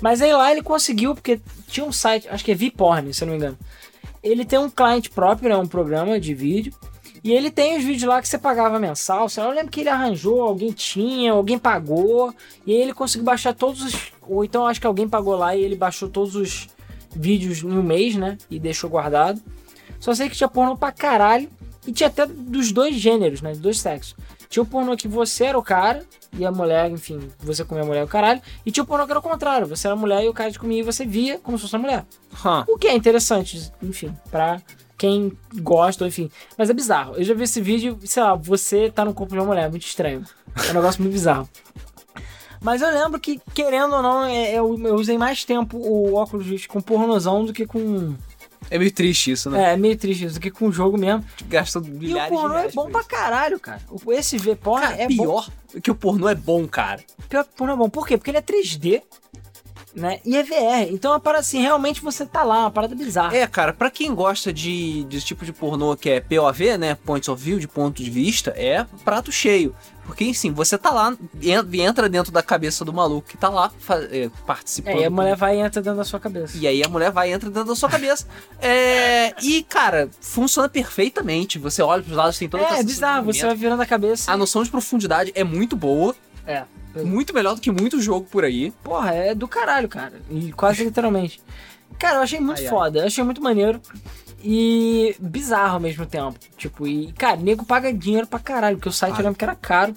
Mas 0.01 0.21
aí 0.21 0.33
lá 0.33 0.51
ele 0.51 0.63
conseguiu, 0.63 1.13
porque 1.13 1.39
tinha 1.67 1.85
um 1.85 1.91
site, 1.91 2.27
acho 2.29 2.43
que 2.43 2.51
é 2.51 2.55
VPorn, 2.55 3.13
se 3.13 3.23
eu 3.23 3.27
não 3.27 3.33
me 3.33 3.37
engano. 3.37 3.57
Ele 4.23 4.45
tem 4.45 4.57
um 4.57 4.69
cliente 4.69 5.09
próprio, 5.09 5.49
né? 5.49 5.57
Um 5.57 5.67
programa 5.67 6.19
de 6.19 6.33
vídeo. 6.33 6.73
E 7.23 7.31
ele 7.31 7.51
tem 7.51 7.77
os 7.77 7.83
vídeos 7.83 8.03
lá 8.03 8.19
que 8.19 8.27
você 8.27 8.37
pagava 8.37 8.79
mensal. 8.79 9.29
sei 9.29 9.43
lá, 9.43 9.49
Eu 9.49 9.55
lembro 9.55 9.71
que 9.71 9.81
ele 9.81 9.89
arranjou, 9.89 10.41
alguém 10.41 10.71
tinha, 10.71 11.33
alguém 11.33 11.57
pagou. 11.57 12.33
E 12.65 12.73
aí 12.73 12.81
ele 12.81 12.93
conseguiu 12.93 13.25
baixar 13.25 13.53
todos 13.53 13.83
os. 13.83 14.10
Ou 14.31 14.45
então 14.45 14.65
acho 14.65 14.79
que 14.79 14.87
alguém 14.87 15.09
pagou 15.09 15.35
lá 15.35 15.53
e 15.53 15.61
ele 15.61 15.75
baixou 15.75 16.07
todos 16.07 16.35
os 16.37 16.69
vídeos 17.13 17.63
em 17.63 17.67
um 17.67 17.83
mês, 17.83 18.15
né? 18.15 18.37
E 18.49 18.57
deixou 18.57 18.89
guardado. 18.89 19.41
Só 19.99 20.15
sei 20.15 20.29
que 20.29 20.37
tinha 20.37 20.47
pornô 20.47 20.77
pra 20.77 20.89
caralho. 20.89 21.49
E 21.85 21.91
tinha 21.91 22.07
até 22.07 22.25
dos 22.25 22.71
dois 22.71 22.95
gêneros, 22.95 23.41
né? 23.41 23.51
Dos 23.51 23.59
dois 23.59 23.79
sexos. 23.79 24.15
Tinha 24.47 24.63
o 24.63 24.65
pornô 24.65 24.95
que 24.95 25.07
você 25.07 25.45
era 25.45 25.57
o 25.57 25.63
cara 25.63 26.05
e 26.37 26.45
a 26.45 26.51
mulher, 26.51 26.89
enfim, 26.89 27.19
você 27.39 27.65
comia 27.65 27.83
a 27.83 27.85
mulher 27.85 28.01
e 28.01 28.03
o 28.05 28.07
caralho. 28.07 28.41
E 28.65 28.71
tinha 28.71 28.83
o 28.83 28.87
pornô 28.87 29.05
que 29.05 29.11
era 29.11 29.19
o 29.19 29.21
contrário. 29.21 29.67
Você 29.67 29.87
era 29.87 29.95
a 29.95 29.99
mulher 29.99 30.23
e 30.23 30.29
o 30.29 30.33
cara 30.33 30.49
te 30.49 30.59
comia 30.59 30.79
e 30.79 30.83
você 30.83 31.05
via 31.05 31.37
como 31.39 31.57
se 31.57 31.63
fosse 31.63 31.75
a 31.75 31.79
mulher. 31.79 32.05
Hum. 32.45 32.63
O 32.69 32.77
que 32.77 32.87
é 32.87 32.95
interessante, 32.95 33.69
enfim, 33.81 34.15
pra 34.29 34.61
quem 34.97 35.33
gosta, 35.55 36.07
enfim. 36.07 36.31
Mas 36.57 36.69
é 36.69 36.73
bizarro. 36.73 37.15
Eu 37.15 37.23
já 37.23 37.33
vi 37.33 37.43
esse 37.43 37.59
vídeo, 37.59 37.99
sei 38.05 38.23
lá, 38.23 38.35
você 38.35 38.89
tá 38.89 39.03
no 39.03 39.13
corpo 39.13 39.33
de 39.33 39.39
uma 39.39 39.47
mulher, 39.47 39.69
muito 39.69 39.85
estranho. 39.85 40.23
É 40.67 40.71
um 40.71 40.75
negócio 40.75 41.01
muito 41.01 41.13
bizarro. 41.13 41.49
Mas 42.61 42.81
eu 42.81 42.89
lembro 42.91 43.19
que, 43.19 43.41
querendo 43.53 43.95
ou 43.95 44.01
não, 44.03 44.23
é- 44.23 44.53
eu, 44.53 44.79
eu 44.85 44.95
usei 44.95 45.17
mais 45.17 45.43
tempo 45.43 45.77
o 45.77 46.13
óculos 46.13 46.45
Rift 46.45 46.67
com 46.67 46.79
pornozão 46.79 47.43
do 47.43 47.51
que 47.53 47.65
com. 47.65 48.15
É 48.69 48.77
meio 48.77 48.91
triste 48.91 49.31
isso, 49.31 49.49
né? 49.49 49.73
É, 49.73 49.77
meio 49.77 49.97
triste 49.97 50.25
isso, 50.25 50.35
do 50.35 50.39
que 50.39 50.51
com 50.51 50.67
o 50.67 50.71
jogo 50.71 50.97
mesmo. 50.97 51.25
Gastou 51.47 51.81
E 51.83 51.89
o 51.89 51.93
milhares 51.93 52.31
de 52.31 52.37
pornô 52.37 52.55
é 52.57 52.69
bom 52.71 52.89
pra 52.89 52.99
isso. 53.01 53.09
caralho, 53.09 53.59
cara. 53.59 53.81
Esse 54.11 54.37
V-Porn 54.37 54.81
Cara, 54.85 54.95
é 55.01 55.07
bom. 55.09 55.23
pior 55.23 55.49
que 55.83 55.91
o 55.91 55.95
pornô 55.95 56.29
é 56.29 56.35
bom, 56.35 56.65
cara. 56.67 57.01
Pior 57.27 57.43
que 57.43 57.49
o 57.49 57.53
pornô 57.57 57.73
é 57.73 57.75
bom. 57.75 57.89
Por 57.89 58.07
quê? 58.07 58.17
Porque 58.17 58.29
ele 58.31 58.37
é 58.37 58.41
3D, 58.41 59.01
né? 59.95 60.19
E 60.25 60.35
é 60.37 60.43
VR. 60.43 60.91
Então 60.91 61.11
é 61.11 61.13
uma 61.15 61.19
parada 61.19 61.41
assim, 61.41 61.61
realmente 61.61 62.01
você 62.01 62.25
tá 62.25 62.43
lá, 62.43 62.61
uma 62.61 62.71
parada 62.71 62.95
bizarra. 62.95 63.35
É, 63.35 63.45
cara, 63.47 63.73
pra 63.73 63.89
quem 63.89 64.13
gosta 64.15 64.51
de 64.53 65.03
desse 65.09 65.25
tipo 65.25 65.45
de 65.45 65.51
pornô 65.53 65.95
que 65.95 66.09
é 66.09 66.19
POV, 66.19 66.77
né? 66.77 66.95
Points 67.05 67.27
of 67.29 67.43
View, 67.43 67.59
de 67.59 67.67
ponto 67.67 68.01
de 68.01 68.09
vista, 68.09 68.51
é 68.55 68.85
prato 69.03 69.31
cheio. 69.31 69.75
Porque, 70.03 70.25
enfim, 70.25 70.51
você 70.51 70.77
tá 70.77 70.89
lá, 70.89 71.15
en- 71.41 71.81
entra 71.81 72.09
dentro 72.09 72.31
da 72.33 72.41
cabeça 72.43 72.83
do 72.83 72.91
maluco 72.91 73.29
que 73.29 73.37
tá 73.37 73.47
lá 73.49 73.71
é, 74.11 74.29
participando. 74.45 74.95
É, 74.97 75.01
e 75.01 75.05
a 75.05 75.09
mulher 75.09 75.35
vai 75.37 75.57
e 75.57 75.59
entra 75.61 75.81
dentro 75.81 75.97
da 75.97 76.03
sua 76.03 76.19
cabeça. 76.19 76.57
E 76.57 76.67
aí 76.67 76.83
a 76.83 76.89
mulher 76.89 77.11
vai 77.11 77.29
e 77.29 77.33
entra 77.33 77.49
dentro 77.49 77.69
da 77.69 77.75
sua 77.75 77.89
cabeça. 77.89 78.25
É, 78.59 79.33
e, 79.41 79.63
cara, 79.63 80.09
funciona 80.19 80.67
perfeitamente. 80.69 81.57
Você 81.59 81.81
olha 81.81 82.01
pros 82.03 82.15
lados, 82.15 82.37
tem 82.37 82.49
toda 82.49 82.63
É, 82.63 82.79
é 82.79 82.83
bizarro, 82.83 83.25
você 83.25 83.45
vai 83.45 83.55
virando 83.55 83.81
a 83.81 83.85
cabeça. 83.85 84.31
A 84.31 84.35
noção 84.37 84.63
de 84.63 84.69
profundidade 84.69 85.31
é 85.35 85.43
muito 85.43 85.75
boa. 85.75 86.15
É. 86.45 86.63
Muito 86.95 87.33
melhor 87.33 87.55
do 87.55 87.61
que 87.61 87.71
muito 87.71 88.01
jogo 88.01 88.27
por 88.29 88.43
aí. 88.43 88.71
Porra, 88.83 89.13
é 89.13 89.35
do 89.35 89.47
caralho, 89.47 89.87
cara. 89.87 90.21
E 90.29 90.51
quase 90.51 90.83
literalmente. 90.83 91.41
Cara, 91.97 92.17
eu 92.17 92.21
achei 92.21 92.39
muito 92.39 92.59
Ai, 92.59 92.65
ai. 92.65 92.69
foda, 92.69 92.99
eu 92.99 93.05
achei 93.07 93.23
muito 93.23 93.41
maneiro. 93.41 93.79
E 94.43 95.15
bizarro 95.19 95.75
ao 95.75 95.79
mesmo 95.79 96.05
tempo. 96.05 96.37
Tipo, 96.57 96.87
e, 96.87 97.11
cara, 97.13 97.37
nego 97.37 97.63
paga 97.65 97.93
dinheiro 97.93 98.27
pra 98.27 98.39
caralho, 98.39 98.77
porque 98.77 98.89
o 98.89 98.91
site 98.91 99.17
eu 99.17 99.23
lembro 99.23 99.37
que 99.37 99.45
era 99.45 99.55
caro. 99.55 99.95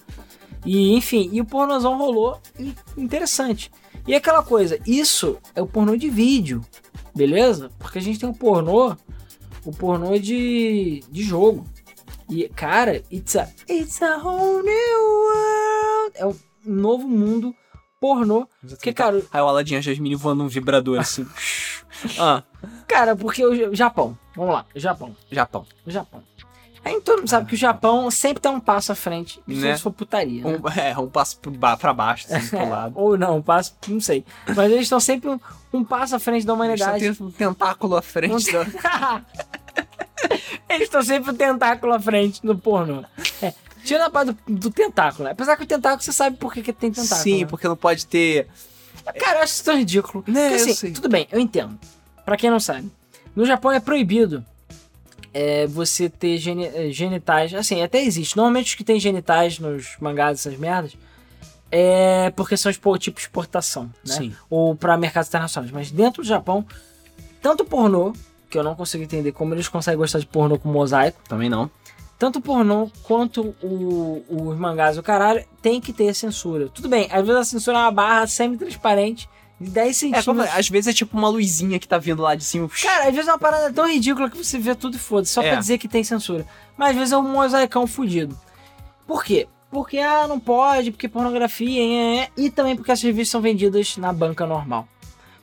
E, 0.65 0.95
enfim, 0.95 1.29
e 1.33 1.41
o 1.41 1.45
pornozão 1.45 1.97
rolou 1.99 2.41
e 2.59 2.75
interessante. 2.97 3.71
E 4.07 4.15
aquela 4.15 4.43
coisa, 4.43 4.79
isso 4.87 5.39
é 5.55 5.63
o 5.63 5.67
pornô 5.67 5.97
de 5.97 6.11
vídeo, 6.11 6.61
beleza? 7.15 7.71
Porque 7.79 7.99
a 7.99 8.03
gente 8.03 8.19
tem 8.19 8.29
o 8.29 8.35
pornô, 8.35 8.95
o 9.65 9.73
pornô 9.73 10.19
de, 10.19 11.03
de 11.11 11.23
jogo. 11.23 11.67
E, 12.29 12.49
cara, 12.51 13.03
it's 13.11 13.37
a, 13.37 13.49
it's 13.69 14.03
a 14.03 14.17
whole 14.19 14.63
new 14.63 15.01
world. 15.01 16.13
É 16.17 16.27
um 16.27 16.35
novo 16.65 17.07
mundo 17.09 17.55
pornô. 18.01 18.47
Porque, 18.69 18.93
cara, 18.93 19.23
Aí 19.33 19.41
o 19.41 19.47
Aladdin 19.49 19.75
e 19.75 19.77
a 19.79 19.81
Jasmine 19.81 20.15
voando 20.15 20.45
um 20.45 20.49
vibrador 20.49 20.99
assim. 21.01 21.27
ah, 22.19 22.43
Cara, 22.87 23.15
porque 23.17 23.45
o 23.45 23.75
Japão. 23.75 24.19
Vamos 24.37 24.53
lá, 24.55 24.67
Japão. 24.75 25.17
Japão. 25.31 25.67
Japão. 25.87 26.23
Aí 26.85 27.01
todo 27.01 27.21
mundo 27.21 27.29
sabe 27.31 27.49
que 27.49 27.55
o 27.55 27.59
Japão 27.59 28.11
sempre 28.11 28.43
tá 28.43 28.51
um 28.51 28.61
passo 28.61 28.93
à 28.93 28.95
frente, 28.95 29.41
Né? 29.47 29.75
se 29.75 29.83
for 29.83 29.91
putaria. 29.91 30.45
né? 30.45 30.59
Um, 30.63 30.69
é, 30.79 30.99
um 30.99 31.09
passo 31.09 31.41
pra 31.81 31.95
baixo, 31.95 32.27
assim, 32.29 32.49
pro 32.49 32.69
lado. 32.69 32.93
Ou 32.99 33.17
não, 33.17 33.39
um 33.39 33.43
passo, 33.43 33.75
não 33.89 34.01
sei. 34.01 34.23
Mas 34.55 34.71
eles 34.71 34.83
estão 34.83 35.01
sempre 35.01 35.31
um, 35.31 35.41
um 35.73 35.83
passo 35.83 36.15
à 36.15 36.19
frente 36.19 36.45
da 36.45 36.53
humanidade. 36.53 37.15
tem 37.15 37.27
um 37.27 37.31
tentáculo 37.31 37.97
à 37.97 38.03
frente 38.03 38.53
da... 38.53 38.67
eles 40.69 40.83
estão 40.83 41.03
sempre 41.03 41.31
o 41.31 41.35
tentáculo 41.35 41.95
à 41.95 42.01
frente 42.01 42.43
do 42.43 42.57
pornô. 42.57 43.03
É, 43.41 43.55
tira 43.85 44.07
a 44.07 44.11
parte 44.11 44.33
do, 44.33 44.55
do 44.55 44.71
tentáculo, 44.71 45.25
né? 45.25 45.31
Apesar 45.33 45.57
que 45.57 45.63
o 45.63 45.67
tentáculo 45.67 46.03
você 46.03 46.13
sabe 46.13 46.37
por 46.37 46.53
que, 46.53 46.63
que 46.63 46.73
tem 46.73 46.91
tentáculo. 46.91 47.21
Sim, 47.23 47.41
né? 47.43 47.47
porque 47.47 47.69
não 47.69 47.77
pode 47.77 48.07
ter... 48.07 48.49
Cara, 49.21 49.39
eu 49.39 49.43
acho 49.43 49.53
isso 49.55 49.65
tão 49.65 49.77
ridículo. 49.77 50.25
Né, 50.27 50.57
Porque, 50.57 50.71
assim, 50.71 50.93
tudo 50.93 51.09
bem, 51.09 51.29
eu 51.31 51.39
entendo. 51.39 51.79
Pra 52.25 52.37
quem 52.37 52.51
não 52.51 52.59
sabe, 52.59 52.91
no 53.37 53.45
Japão 53.45 53.71
é 53.71 53.79
proibido 53.81 54.43
é, 55.33 55.67
você 55.67 56.09
ter 56.09 56.39
geni- 56.39 56.65
eh, 56.67 56.91
genitais. 56.91 57.53
Assim, 57.53 57.83
até 57.83 58.03
existe. 58.03 58.37
Normalmente 58.37 58.69
os 58.69 58.75
que 58.75 58.83
tem 58.85 58.99
genitais 58.99 59.59
nos 59.59 59.97
mangás, 60.01 60.39
essas 60.39 60.59
merdas, 60.59 60.97
é 61.71 62.31
porque 62.37 62.57
são 62.57 62.71
expo- 62.71 62.97
tipo 62.99 63.19
exportação, 63.21 63.85
né? 64.07 64.15
Sim. 64.15 64.37
Ou 64.49 64.75
pra 64.75 64.97
mercados 64.97 65.29
internacionais. 65.29 65.71
Mas 65.73 65.91
dentro 65.91 66.23
do 66.23 66.29
Japão, 66.29 66.65
tanto 67.43 67.65
pornô, 67.65 68.15
que 68.49 68.57
eu 68.57 68.63
não 68.63 68.75
consigo 68.77 69.03
entender 69.05 69.33
como 69.33 69.53
eles 69.55 69.69
conseguem 69.69 69.99
gostar 69.99 70.21
de 70.21 70.27
pornô 70.27 70.59
com 70.59 70.69
mosaico, 70.71 71.21
Também 71.29 71.51
não. 71.51 71.69
Tanto 72.19 72.39
o 72.39 72.43
pornô 72.43 72.91
quanto 73.03 73.55
o, 73.63 74.25
os 74.29 74.57
mangás, 74.59 74.97
o 74.99 75.03
caralho, 75.03 75.45
tem 75.61 75.81
que 75.81 75.93
ter 75.93 76.15
censura. 76.15 76.69
Tudo 76.69 76.89
bem, 76.89 77.09
às 77.11 77.27
vezes 77.27 77.41
a 77.41 77.45
censura 77.45 77.79
é 77.79 77.81
uma 77.83 77.91
barra 77.91 78.27
semi-transparente 78.27 79.29
de 79.61 79.71
10 79.71 79.89
É, 79.89 79.93
centímetros. 79.93 80.25
como, 80.27 80.43
às 80.43 80.69
vezes 80.69 80.89
é 80.89 80.93
tipo 80.93 81.17
uma 81.17 81.29
luzinha 81.29 81.79
que 81.79 81.87
tá 81.89 81.99
vindo 81.99 82.23
lá 82.23 82.35
de 82.35 82.45
cima. 82.45 82.69
Cara, 82.83 83.09
às 83.09 83.15
vezes 83.15 83.29
é 83.29 83.33
uma 83.33 83.39
parada 83.39 83.73
tão 83.73 83.87
ridícula 83.89 84.29
que 84.31 84.37
você 84.37 84.59
vê 84.59 84.75
tudo 84.75 84.97
e 84.97 84.99
foda 84.99 85.25
só 85.27 85.43
É. 85.43 85.51
pra 85.51 85.59
dizer 85.61 85.79
que 85.79 85.89
tem 85.89 86.03
censura. 86.05 86.47
Mas 86.77 86.91
às 86.91 86.97
vezes 86.97 87.13
é 87.13 87.17
um 87.19 87.23
mosaicão 87.23 87.87
fudido. 87.87 88.37
Por 89.07 89.25
quê? 89.25 89.47
Porque, 89.71 89.99
ah, 89.99 90.27
não 90.29 90.39
pode, 90.39 90.93
porque 90.93 91.09
pornografia, 91.09 91.83
é, 91.83 92.17
é, 92.25 92.29
e 92.37 92.49
também 92.49 92.77
porque 92.77 92.93
as 92.93 93.03
revistas 93.03 93.31
são 93.31 93.41
vendidas 93.41 93.97
na 93.97 94.13
banca 94.13 94.47
normal. 94.47 94.87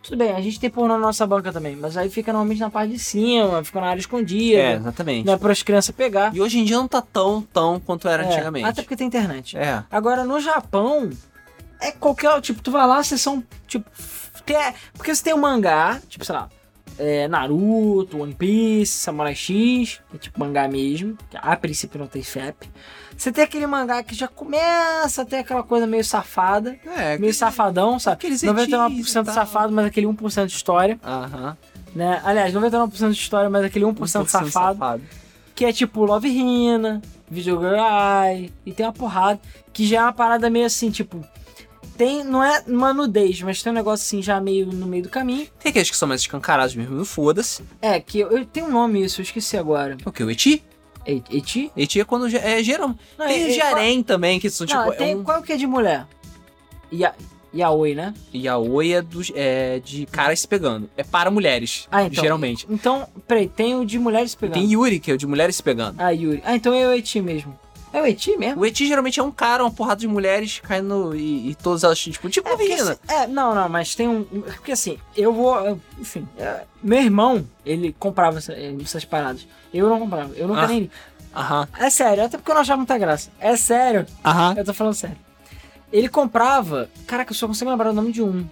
Tudo 0.03 0.17
bem, 0.17 0.31
a 0.31 0.41
gente 0.41 0.59
tem 0.59 0.69
pornô 0.69 0.95
na 0.95 0.99
nossa 0.99 1.27
banca 1.27 1.51
também, 1.53 1.75
mas 1.75 1.95
aí 1.95 2.09
fica 2.09 2.33
normalmente 2.33 2.59
na 2.59 2.69
parte 2.71 2.91
de 2.93 2.99
cima, 2.99 3.63
fica 3.63 3.79
na 3.79 3.87
área 3.87 3.99
escondida, 3.99 4.57
É, 4.59 4.73
exatamente. 4.75 5.25
não 5.27 5.33
é 5.33 5.37
para 5.37 5.51
as 5.51 5.61
crianças 5.61 5.93
pegar. 5.95 6.35
E 6.35 6.41
hoje 6.41 6.57
em 6.59 6.63
dia 6.65 6.75
não 6.77 6.87
tá 6.87 7.01
tão, 7.01 7.41
tão 7.53 7.79
quanto 7.79 8.07
era 8.07 8.23
É, 8.23 8.27
antigamente. 8.33 8.65
Até 8.65 8.81
porque 8.81 8.95
tem 8.95 9.05
internet. 9.07 9.55
É. 9.57 9.83
Agora, 9.91 10.23
no 10.25 10.39
Japão, 10.39 11.09
é 11.79 11.91
qualquer. 11.91 12.41
Tipo, 12.41 12.61
tu 12.63 12.71
vai 12.71 12.85
lá, 12.87 13.03
vocês 13.03 13.21
são, 13.21 13.43
tipo, 13.67 13.89
Porque, 14.33 14.53
é- 14.53 14.73
porque 14.93 15.13
você 15.13 15.23
tem 15.23 15.33
um 15.35 15.37
mangá, 15.37 16.01
tipo, 16.09 16.25
sei 16.25 16.33
lá, 16.33 16.49
é, 17.01 17.27
Naruto, 17.27 18.19
One 18.21 18.33
Piece, 18.33 18.91
Samurai 18.93 19.33
X, 19.33 19.99
é 20.13 20.17
tipo 20.17 20.39
mangá 20.39 20.67
mesmo, 20.67 21.17
que 21.29 21.37
a 21.41 21.55
princípio 21.57 21.99
não 21.99 22.05
tem 22.07 22.21
FAP. 22.21 22.63
Você 23.17 23.31
tem 23.31 23.43
aquele 23.43 23.65
mangá 23.67 24.01
que 24.03 24.13
já 24.15 24.27
começa 24.27 25.23
a 25.23 25.25
ter 25.25 25.37
aquela 25.37 25.63
coisa 25.63 25.87
meio 25.87 26.03
safada, 26.03 26.77
É, 26.85 27.17
meio 27.17 27.33
safadão, 27.33 27.97
sabe? 27.99 28.15
aqueles 28.15 28.41
99% 28.43 28.91
etis 28.91 29.09
e 29.09 29.13
tal. 29.13 29.25
safado, 29.25 29.73
mas 29.73 29.85
aquele 29.85 30.05
1% 30.07 30.45
de 30.45 30.53
história, 30.53 30.99
Aham. 31.03 31.57
né? 31.95 32.21
Aliás, 32.23 32.53
99% 32.53 33.11
de 33.11 33.19
história, 33.19 33.49
mas 33.49 33.63
aquele 33.65 33.85
1%, 33.85 33.95
1% 33.95 34.27
safado. 34.27 35.01
Que 35.55 35.65
é 35.65 35.73
tipo 35.73 36.05
Love 36.05 36.27
Hina, 36.29 37.01
Video 37.29 37.59
Girl 37.59 37.75
Eye, 37.75 38.51
e 38.65 38.71
tem 38.73 38.85
uma 38.85 38.93
porrada. 38.93 39.39
Que 39.73 39.85
já 39.87 39.97
é 39.99 40.01
uma 40.03 40.13
parada 40.13 40.49
meio 40.49 40.65
assim, 40.65 40.89
tipo. 40.89 41.23
Tem, 42.01 42.23
não 42.23 42.43
é 42.43 42.63
uma 42.67 42.91
nudez, 42.95 43.39
mas 43.43 43.61
tem 43.61 43.71
um 43.71 43.75
negócio 43.75 44.03
assim 44.03 44.23
já 44.23 44.41
meio 44.41 44.65
no 44.65 44.87
meio 44.87 45.03
do 45.03 45.09
caminho. 45.09 45.47
Tem 45.59 45.69
aqueles 45.69 45.91
que 45.91 45.95
são 45.95 46.07
mais 46.07 46.21
escancarados 46.21 46.73
mesmo, 46.75 47.05
foda-se. 47.05 47.61
É, 47.79 47.99
que 47.99 48.19
eu, 48.21 48.31
eu 48.31 48.43
tenho 48.43 48.65
um 48.65 48.71
nome 48.71 49.03
isso, 49.05 49.21
eu 49.21 49.23
esqueci 49.23 49.55
agora. 49.55 49.95
O 50.03 50.11
que? 50.11 50.23
O 50.23 50.31
Eti? 50.31 50.63
E- 51.05 51.21
Eti? 51.29 51.71
Eti 51.77 51.99
é 51.99 52.03
quando. 52.03 52.25
É 52.35 52.63
geral. 52.63 52.95
Não, 53.19 53.27
Tem 53.27 53.43
é- 53.43 53.45
o 53.45 53.49
é- 53.49 53.53
Jarém 53.53 54.01
também, 54.01 54.39
que 54.39 54.49
são 54.49 54.65
Não, 54.65 54.85
tipo. 54.85 54.97
tem, 54.97 55.11
é 55.11 55.15
um... 55.15 55.23
qual 55.23 55.43
que 55.43 55.53
é 55.53 55.57
de 55.57 55.67
mulher? 55.67 56.07
Ya, 56.91 57.13
Yaoi, 57.55 57.93
né? 57.93 58.15
Yaoi 58.33 58.93
é, 58.93 59.01
dos, 59.03 59.31
é 59.35 59.79
de 59.85 60.07
caras 60.07 60.39
se 60.39 60.47
pegando. 60.47 60.89
É 60.97 61.03
para 61.03 61.29
mulheres, 61.29 61.87
Ah, 61.91 62.01
então. 62.03 62.23
geralmente. 62.23 62.65
Então, 62.67 63.07
peraí, 63.27 63.47
tem 63.47 63.75
o 63.75 63.85
de 63.85 63.99
mulheres 63.99 64.33
E 64.33 64.37
pegando. 64.37 64.55
tem 64.55 64.71
Yuri, 64.73 64.99
que 64.99 65.11
é 65.11 65.13
o 65.13 65.17
de 65.19 65.27
mulheres 65.27 65.55
se 65.57 65.61
pegando. 65.61 66.01
Ah, 66.01 66.09
Yuri. 66.09 66.41
Ah, 66.45 66.55
então 66.55 66.73
é 66.73 66.87
o 66.87 66.93
Eti 66.93 67.21
mesmo. 67.21 67.59
É 67.93 68.01
o 68.01 68.05
Eti 68.05 68.37
mesmo? 68.37 68.61
O 68.61 68.65
Eti 68.65 68.87
geralmente 68.87 69.19
é 69.19 69.23
um 69.23 69.31
cara, 69.31 69.63
uma 69.63 69.71
porrada 69.71 69.99
de 69.99 70.07
mulheres 70.07 70.59
caindo 70.61 71.13
e, 71.15 71.49
e 71.49 71.55
todas 71.55 71.83
elas, 71.83 71.99
tipo, 71.99 72.29
tipo 72.29 72.47
É, 72.47 72.55
menina. 72.55 72.91
assim- 72.93 72.99
é, 73.07 73.27
não, 73.27 73.53
não, 73.53 73.67
mas 73.67 73.93
tem 73.95 74.07
um. 74.07 74.23
Porque 74.23 74.71
assim, 74.71 74.97
eu 75.15 75.33
vou. 75.33 75.77
Enfim, 75.99 76.25
é, 76.37 76.63
meu 76.81 76.99
irmão, 77.01 77.45
ele 77.65 77.93
comprava 77.99 78.37
essa- 78.37 78.53
eh, 78.53 78.73
essas 78.81 79.03
paradas. 79.03 79.45
Eu 79.73 79.89
não 79.89 79.99
comprava, 79.99 80.33
eu 80.35 80.47
nunca 80.47 80.61
Ah. 80.61 80.67
nem. 80.67 80.89
Aham. 81.35 81.67
É 81.79 81.89
sério, 81.89 82.23
até 82.25 82.37
porque 82.37 82.51
eu 82.51 82.55
não 82.55 82.61
achava 82.61 82.77
muita 82.77 82.97
graça. 82.97 83.29
É 83.39 83.55
sério, 83.57 84.05
Aham. 84.23 84.53
eu 84.57 84.65
tô 84.65 84.73
falando 84.73 84.93
sério. 84.93 85.17
Ele 85.91 86.07
comprava. 86.07 86.89
Caraca, 87.05 87.31
eu 87.31 87.35
só 87.35 87.47
consigo 87.47 87.69
lembrar 87.69 87.89
o 87.89 87.93
nome 87.93 88.11
de 88.13 88.21
um. 88.23 88.45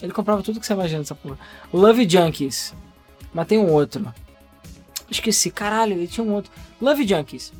Ele 0.00 0.12
comprava 0.12 0.42
tudo 0.42 0.60
que 0.60 0.66
você 0.66 0.72
imagina 0.72 1.00
dessa 1.00 1.14
porra. 1.14 1.38
Love 1.72 2.08
Junkies. 2.08 2.72
Mas 3.34 3.46
tem 3.46 3.58
um 3.58 3.70
outro. 3.70 4.10
Esqueci, 5.10 5.50
caralho, 5.50 5.92
ele 5.94 6.06
tinha 6.06 6.24
um 6.24 6.32
outro. 6.32 6.50
Love 6.80 7.06
Junkies. 7.06 7.52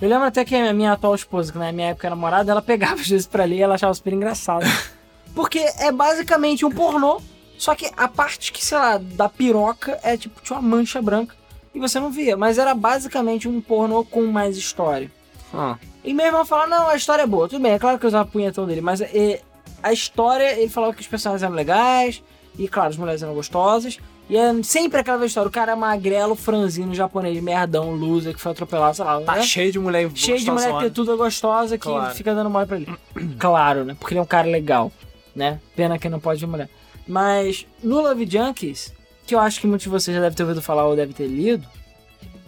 Eu 0.00 0.08
lembro 0.08 0.26
até 0.26 0.44
que 0.44 0.54
a 0.54 0.72
minha 0.72 0.92
atual 0.92 1.14
esposa, 1.14 1.50
que 1.50 1.58
na 1.58 1.72
minha 1.72 1.88
época 1.88 2.06
era 2.06 2.14
namorada, 2.14 2.50
ela 2.50 2.62
pegava 2.62 2.94
às 3.00 3.08
vezes 3.08 3.26
pra 3.26 3.44
ler 3.44 3.56
e 3.56 3.62
ela 3.62 3.74
achava 3.74 3.94
super 3.94 4.12
engraçado. 4.12 4.66
Porque 5.34 5.58
é 5.58 5.92
basicamente 5.92 6.64
um 6.64 6.70
pornô, 6.70 7.20
só 7.58 7.74
que 7.74 7.90
a 7.96 8.08
parte 8.08 8.52
que, 8.52 8.64
sei 8.64 8.78
lá, 8.78 8.98
da 8.98 9.28
piroca 9.28 9.98
é 10.02 10.16
tipo, 10.16 10.40
tinha 10.42 10.58
uma 10.58 10.76
mancha 10.76 11.00
branca 11.00 11.34
e 11.74 11.78
você 11.78 12.00
não 12.00 12.10
via. 12.10 12.36
Mas 12.36 12.58
era 12.58 12.74
basicamente 12.74 13.48
um 13.48 13.60
pornô 13.60 14.04
com 14.04 14.26
mais 14.26 14.56
história. 14.56 15.10
Ah. 15.52 15.76
E 16.04 16.12
meu 16.14 16.26
irmão 16.26 16.44
fala, 16.44 16.66
não, 16.66 16.88
a 16.88 16.96
história 16.96 17.22
é 17.22 17.26
boa. 17.26 17.48
Tudo 17.48 17.62
bem, 17.62 17.72
é 17.72 17.78
claro 17.78 17.98
que 17.98 18.04
eu 18.04 18.08
usava 18.08 18.28
punhetão 18.28 18.66
dele, 18.66 18.80
mas 18.80 19.00
é, 19.00 19.40
a 19.82 19.92
história, 19.92 20.58
ele 20.58 20.68
falava 20.68 20.94
que 20.94 21.00
os 21.00 21.06
personagens 21.06 21.42
eram 21.42 21.54
legais, 21.54 22.22
e 22.58 22.68
claro, 22.68 22.90
as 22.90 22.96
mulheres 22.96 23.22
eram 23.22 23.34
gostosas. 23.34 23.98
E 24.28 24.36
é 24.36 24.62
sempre 24.64 25.00
aquela 25.00 25.24
história, 25.24 25.48
o 25.48 25.52
cara 25.52 25.72
é 25.72 25.74
magrelo, 25.76 26.34
franzino, 26.34 26.92
japonês, 26.94 27.40
merdão, 27.40 27.92
loser, 27.92 28.34
que 28.34 28.40
foi 28.40 28.50
atropelado, 28.52 28.96
sei 28.96 29.04
lá. 29.04 29.20
Tá 29.20 29.36
né? 29.36 29.42
cheio 29.42 29.70
de 29.70 29.78
mulher 29.78 30.10
Cheio 30.14 30.38
de 30.38 30.44
mulher 30.50 30.64
gostosona. 30.64 30.82
tetuda 30.82 31.16
gostosa 31.16 31.78
que 31.78 31.84
Claro. 31.86 32.14
fica 32.14 32.34
dando 32.34 32.50
mole 32.50 32.66
pra 32.66 32.76
ele. 32.76 32.88
claro, 33.38 33.84
né? 33.84 33.96
Porque 33.98 34.14
ele 34.14 34.18
é 34.18 34.22
um 34.22 34.26
cara 34.26 34.48
legal, 34.48 34.90
né? 35.34 35.60
Pena 35.76 35.96
que 35.98 36.08
não 36.08 36.18
pode 36.18 36.40
ver 36.40 36.46
mulher. 36.46 36.68
Mas 37.06 37.66
no 37.82 38.00
Love 38.00 38.26
Junkies, 38.28 38.92
que 39.24 39.32
eu 39.32 39.38
acho 39.38 39.60
que 39.60 39.66
muitos 39.68 39.84
de 39.84 39.90
vocês 39.90 40.12
já 40.12 40.20
devem 40.20 40.36
ter 40.36 40.42
ouvido 40.42 40.60
falar 40.60 40.86
ou 40.86 40.96
devem 40.96 41.14
ter 41.14 41.28
lido, 41.28 41.64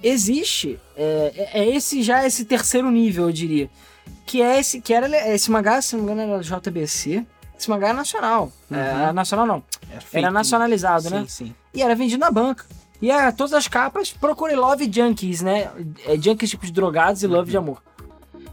existe. 0.02 0.78
É, 0.96 1.32
é- 1.54 1.60
é 1.62 1.76
esse 1.76 2.02
já 2.02 2.26
esse 2.26 2.44
terceiro 2.44 2.90
nível, 2.90 3.26
eu 3.26 3.32
diria. 3.32 3.70
Que 4.26 4.42
é 4.42 4.58
esse. 4.58 4.80
Que 4.80 4.92
era 4.92 5.06
esse 5.32 5.48
mangá, 5.50 5.80
se 5.80 5.94
não 5.96 6.02
me 6.04 6.12
engano, 6.12 6.34
era 6.34 6.42
JBC. 6.42 7.24
Esse 7.58 7.68
mangá 7.68 7.88
é 7.88 7.92
nacional. 7.92 8.52
É, 8.70 9.12
nacional 9.12 9.46
não. 9.46 9.62
É 9.90 10.00
fake. 10.00 10.18
Era 10.18 10.30
nacionalizado, 10.30 11.02
sim, 11.02 11.10
né? 11.10 11.24
Sim, 11.28 11.54
E 11.74 11.82
era 11.82 11.94
vendido 11.94 12.20
na 12.20 12.30
banca. 12.30 12.64
E 13.00 13.10
era 13.10 13.32
todas 13.32 13.52
as 13.52 13.68
capas, 13.68 14.10
procure 14.10 14.54
Love 14.54 14.90
Junkies, 14.92 15.40
né? 15.40 15.70
É, 16.06 16.16
junkies 16.16 16.50
tipo 16.50 16.66
de 16.66 16.72
drogados 16.72 17.22
e 17.22 17.26
Love 17.26 17.50
de 17.50 17.56
amor. 17.56 17.82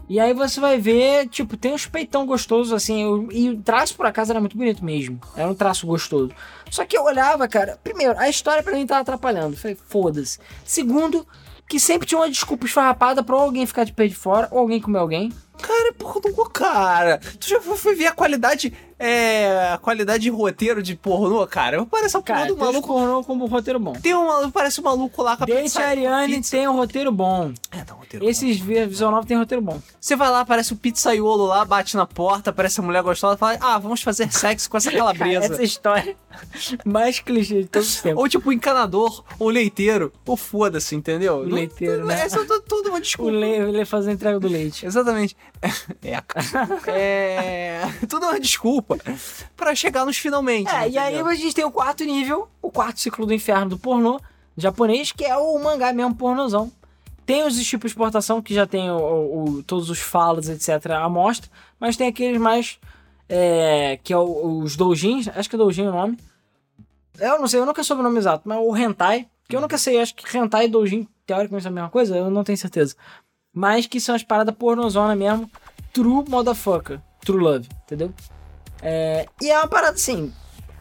E 0.08 0.20
aí 0.20 0.32
você 0.32 0.60
vai 0.60 0.78
ver, 0.78 1.28
tipo, 1.28 1.56
tem 1.56 1.72
uns 1.72 1.84
peitão 1.86 2.24
gostosos, 2.26 2.72
assim, 2.72 3.28
e 3.32 3.50
o 3.50 3.60
traço 3.60 3.96
por 3.96 4.06
acaso 4.06 4.30
era 4.30 4.38
muito 4.38 4.56
bonito 4.56 4.84
mesmo. 4.84 5.20
Era 5.36 5.48
um 5.48 5.54
traço 5.54 5.84
gostoso. 5.84 6.30
Só 6.70 6.84
que 6.84 6.96
eu 6.96 7.02
olhava, 7.02 7.48
cara, 7.48 7.78
primeiro, 7.82 8.16
a 8.16 8.28
história 8.28 8.62
pra 8.62 8.74
mim 8.74 8.86
tava 8.86 9.00
atrapalhando. 9.00 9.56
Falei, 9.56 9.76
foda-se. 9.88 10.38
Segundo, 10.64 11.26
que 11.68 11.80
sempre 11.80 12.06
tinha 12.06 12.20
uma 12.20 12.30
desculpa 12.30 12.66
esfarrapada 12.66 13.24
pra 13.24 13.34
alguém 13.34 13.66
ficar 13.66 13.82
de 13.82 13.92
pé 13.92 14.06
de 14.06 14.14
fora, 14.14 14.46
ou 14.52 14.60
alguém 14.60 14.80
comer 14.80 15.00
alguém. 15.00 15.32
Cara, 15.60 15.92
porra 15.94 16.20
do 16.20 16.50
cara. 16.50 17.18
Tu 17.40 17.48
já 17.48 17.60
foi 17.60 17.94
ver 17.96 18.06
a 18.06 18.12
qualidade. 18.12 18.72
É. 18.98 19.72
A 19.74 19.78
qualidade 19.78 20.22
de 20.22 20.30
roteiro 20.30 20.82
de 20.82 20.94
pornô, 20.94 21.46
cara? 21.46 21.84
Parece 21.86 22.12
porra 22.12 22.24
Cara, 22.24 22.46
do 22.46 22.56
maluco. 22.56 22.88
coronou 22.88 23.22
como 23.24 23.44
um 23.44 23.48
roteiro 23.48 23.78
bom. 23.78 23.92
Tem 23.92 24.14
um 24.14 24.50
parece 24.50 24.80
um 24.80 24.84
maluco 24.84 25.22
lá 25.22 25.36
com 25.36 25.44
a 25.44 25.46
Date 25.46 25.78
Ariane 25.78 26.40
tem 26.42 26.66
um 26.68 26.76
roteiro 26.76 27.12
bom. 27.12 27.52
É, 27.70 27.82
tá 27.84 27.94
um 27.94 27.98
roteiro. 27.98 28.24
bom. 28.24 28.30
Esses 28.30 28.58
vi- 28.58 28.86
Visão 28.86 29.10
Nova 29.10 29.26
tem 29.26 29.36
roteiro 29.36 29.62
bom. 29.62 29.80
Você 30.00 30.16
vai 30.16 30.30
lá, 30.30 30.44
parece 30.44 30.72
o 30.72 30.76
pizzaiolo 30.76 31.44
lá, 31.46 31.64
bate 31.64 31.96
na 31.96 32.06
porta, 32.06 32.52
parece 32.52 32.80
a 32.80 32.82
mulher 32.82 33.02
gostosa, 33.02 33.36
fala, 33.36 33.58
ah, 33.60 33.78
vamos 33.78 34.02
fazer 34.02 34.32
sexo 34.32 34.70
com 34.70 34.76
essa 34.76 34.90
Cara, 34.90 34.98
calabresa. 35.02 35.52
essa 35.54 35.62
história 35.62 36.16
mais 36.84 37.20
clichê 37.20 37.62
de 37.62 37.68
todos 37.68 37.88
os 37.96 38.00
tempos. 38.00 38.22
Ou 38.22 38.28
tipo 38.28 38.48
o 38.48 38.52
encanador, 38.52 39.22
ou 39.38 39.48
leiteiro, 39.50 40.12
ou 40.26 40.36
foda-se, 40.36 40.94
entendeu? 40.94 41.36
O 41.36 41.42
leiteiro, 41.42 42.06
né? 42.06 42.20
Essa 42.24 42.40
é 42.40 42.44
tudo- 42.44 42.88
uma 42.88 42.98
O 42.98 43.00
desculpa. 43.00 43.30
Le, 43.32 43.46
ele 43.46 43.84
faz 43.84 44.06
a 44.06 44.12
entrega 44.12 44.38
do 44.40 44.48
leite. 44.48 44.86
Exatamente. 44.86 45.36
É, 46.02 46.20
cara. 46.20 46.46
é. 46.92 47.80
Tudo 48.08 48.26
é 48.26 48.28
uma 48.30 48.40
desculpa 48.40 48.96
pra 49.56 49.74
chegar 49.74 50.04
nos 50.04 50.16
finalmente. 50.16 50.68
É, 50.74 50.88
e 50.88 50.98
aí 50.98 51.18
a 51.20 51.34
gente 51.34 51.54
tem 51.54 51.64
o 51.64 51.70
quarto 51.70 52.04
nível, 52.04 52.48
o 52.62 52.70
quarto 52.70 53.00
ciclo 53.00 53.26
do 53.26 53.32
inferno 53.34 53.70
do 53.70 53.78
pornô 53.78 54.20
japonês, 54.56 55.12
que 55.12 55.24
é 55.24 55.36
o 55.36 55.58
mangá 55.58 55.92
mesmo 55.92 56.14
pornozão. 56.14 56.70
Tem 57.24 57.44
os 57.44 57.54
tipos 57.66 57.90
de 57.90 57.94
exportação, 57.94 58.40
que 58.40 58.54
já 58.54 58.66
tem 58.66 58.88
o, 58.90 58.96
o- 59.58 59.62
todos 59.64 59.90
os 59.90 59.98
falas, 59.98 60.48
etc., 60.48 60.92
à 60.92 61.08
mostra, 61.08 61.50
mas 61.80 61.96
tem 61.96 62.06
aqueles 62.08 62.40
mais. 62.40 62.78
é, 63.28 63.98
que 64.04 64.12
é 64.12 64.16
o- 64.16 64.60
os 64.60 64.76
doujins, 64.76 65.26
acho 65.34 65.50
que 65.50 65.56
é 65.56 65.58
doujin 65.58 65.88
o 65.88 65.90
nome. 65.90 66.16
Eu 67.18 67.40
não 67.40 67.48
sei, 67.48 67.58
eu 67.58 67.66
nunca 67.66 67.82
soube 67.82 68.00
o 68.00 68.04
nome 68.04 68.18
exato, 68.18 68.42
mas 68.48 68.58
o 68.60 68.76
hentai, 68.76 69.26
que 69.48 69.56
eu 69.56 69.60
nunca 69.60 69.76
sei, 69.78 70.00
acho 70.00 70.14
que 70.14 70.38
hentai 70.38 70.66
e 70.66 70.68
doujin, 70.68 71.08
teoricamente 71.26 71.66
é 71.66 71.68
a 71.68 71.72
mesma 71.72 71.90
coisa, 71.90 72.16
eu 72.16 72.30
não 72.30 72.44
tenho 72.44 72.56
certeza. 72.56 72.94
Mas 73.56 73.86
que 73.86 73.98
são 73.98 74.14
as 74.14 74.22
paradas 74.22 74.54
pornozona 74.54 75.16
mesmo, 75.16 75.50
true 75.90 76.22
motherfucker, 76.28 77.00
true 77.24 77.42
love, 77.42 77.66
entendeu? 77.84 78.12
É, 78.82 79.26
e 79.40 79.50
é 79.50 79.58
uma 79.58 79.66
parada 79.66 79.94
assim, 79.94 80.30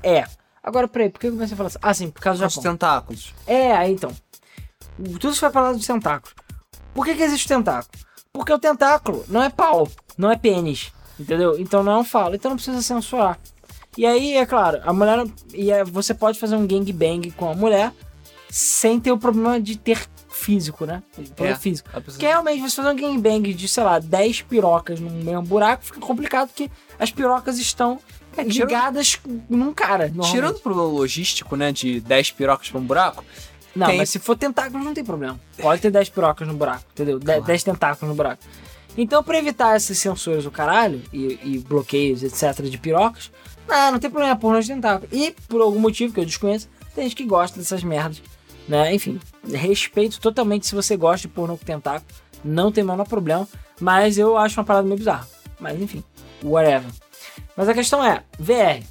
é. 0.04 0.26
Agora, 0.62 0.86
peraí, 0.86 1.10
por 1.10 1.22
que 1.22 1.28
eu 1.28 1.32
comecei 1.32 1.54
a 1.54 1.58
falar 1.58 1.68
assim? 1.68 1.80
Ah, 1.82 1.94
sim, 1.94 2.10
por 2.10 2.22
causa 2.22 2.42
do 2.42 2.48
Os 2.48 2.54
Japão. 2.54 2.74
tentáculos. 2.74 3.34
É, 3.48 3.90
então. 3.90 4.12
Tudo 4.98 5.30
isso 5.30 5.40
foi 5.40 5.52
falado 5.52 5.78
dos 5.78 5.88
tentáculos. 5.88 6.36
Por 6.94 7.06
que, 7.06 7.16
que 7.16 7.24
existe 7.24 7.46
o 7.46 7.56
tentáculo? 7.56 7.92
Porque 8.34 8.52
o 8.52 8.60
tentáculo 8.60 9.24
não 9.30 9.42
é 9.42 9.50
pau, 9.50 9.88
não 10.18 10.30
é 10.30 10.36
pênis, 10.36 10.92
entendeu? 11.18 11.58
Então 11.58 11.82
não 11.82 11.94
é 11.94 11.98
um 12.00 12.04
falo, 12.04 12.36
então 12.36 12.50
não 12.50 12.58
precisa 12.58 12.82
censurar. 12.82 13.40
E 13.98 14.06
aí, 14.06 14.36
é 14.36 14.46
claro, 14.46 14.82
a 14.84 14.92
mulher. 14.92 15.26
E 15.54 15.72
é, 15.72 15.82
você 15.86 16.14
pode 16.14 16.38
fazer 16.38 16.58
um 16.58 16.68
gangbang 16.68 17.32
com 17.32 17.50
a 17.50 17.56
mulher 17.56 17.94
sem 18.50 19.00
ter 19.00 19.14
o 19.14 19.18
problema 19.18 19.62
de 19.62 19.78
ter 19.78 20.06
físico, 20.36 20.86
né? 20.86 21.02
O 21.18 21.24
problema 21.32 21.56
É. 21.58 21.60
físico. 21.60 21.90
Porque 21.92 22.26
realmente 22.26 22.62
você 22.62 22.76
fazer 22.76 22.90
um 22.90 22.96
gangbang 22.96 23.54
de, 23.54 23.68
sei 23.68 23.84
lá, 23.84 24.00
10 24.00 24.42
pirocas 24.42 25.00
num 25.00 25.10
mesmo 25.24 25.42
buraco 25.44 25.84
fica 25.86 26.00
complicado 26.00 26.50
porque 26.50 26.70
as 27.00 27.10
pirocas 27.12 27.58
estão 27.58 28.00
É, 28.38 28.44
tirando- 28.44 28.68
ligadas 28.70 29.20
num 29.50 29.74
cara. 29.74 30.12
Tirando 30.30 30.58
o 30.58 30.60
problema 30.60 30.90
logístico, 30.90 31.56
né, 31.56 31.72
de 31.72 32.00
10 32.02 32.32
pirocas 32.32 32.70
pra 32.70 32.80
um 32.80 32.84
buraco, 32.86 33.24
Não, 33.76 33.88
Tem- 33.88 33.98
mas 33.98 34.10
se 34.10 34.20
for 34.20 34.38
tentáculos 34.38 34.86
não 34.86 34.94
tem 34.94 35.04
problema. 35.04 35.38
Pode 35.58 35.82
ter 35.82 35.92
10 35.92 36.08
pirocas 36.08 36.48
no 36.48 36.54
buraco, 36.54 36.86
entendeu? 36.94 37.20
10 37.20 37.44
Claro. 37.44 37.64
tentáculos 37.78 38.08
no 38.10 38.16
buraco. 38.16 38.42
Então, 38.98 39.22
pra 39.22 39.38
evitar 39.38 39.76
esses 39.76 39.98
sensores 39.98 40.46
do 40.46 40.50
caralho 40.52 41.02
e, 41.12 41.38
e 41.44 41.58
bloqueios, 41.60 42.24
etc., 42.24 42.62
de 42.70 42.78
pirocas, 42.78 43.30
não, 43.68 43.92
não 43.92 44.00
tem 44.00 44.10
problema 44.10 44.34
pornô 44.38 44.62
de 44.62 44.68
tentáculo. 44.70 45.10
E, 45.12 45.36
por 45.50 45.60
algum 45.60 45.78
motivo 45.78 46.14
que 46.14 46.22
eu 46.22 46.26
desconheço, 46.26 46.70
tem 46.96 47.04
gente 47.04 47.18
que 47.18 47.26
gosta 47.26 47.60
dessas 47.60 47.84
merdas, 47.84 48.22
né? 48.68 48.94
Enfim, 48.94 49.20
respeito 49.48 50.20
totalmente 50.20 50.66
se 50.66 50.76
você 50.76 50.96
gosta 50.98 51.28
de 51.28 51.34
pornô 51.34 51.58
com 51.58 51.66
tentáculo, 51.66 52.08
não 52.44 52.72
tem 52.72 52.84
o 52.84 52.88
menor 52.88 53.08
problema, 53.08 53.48
mas 53.80 54.18
eu 54.18 54.38
acho 54.38 54.60
uma 54.60 54.66
parada 54.66 54.86
meio 54.86 54.98
bizarra. 54.98 55.28
Mas, 55.60 55.82
enfim, 55.82 56.04
whatever. 56.44 56.90
Mas 57.56 57.70
a 57.70 57.74
questão 57.74 58.04
é, 58.04 58.24
VR. 58.38 58.84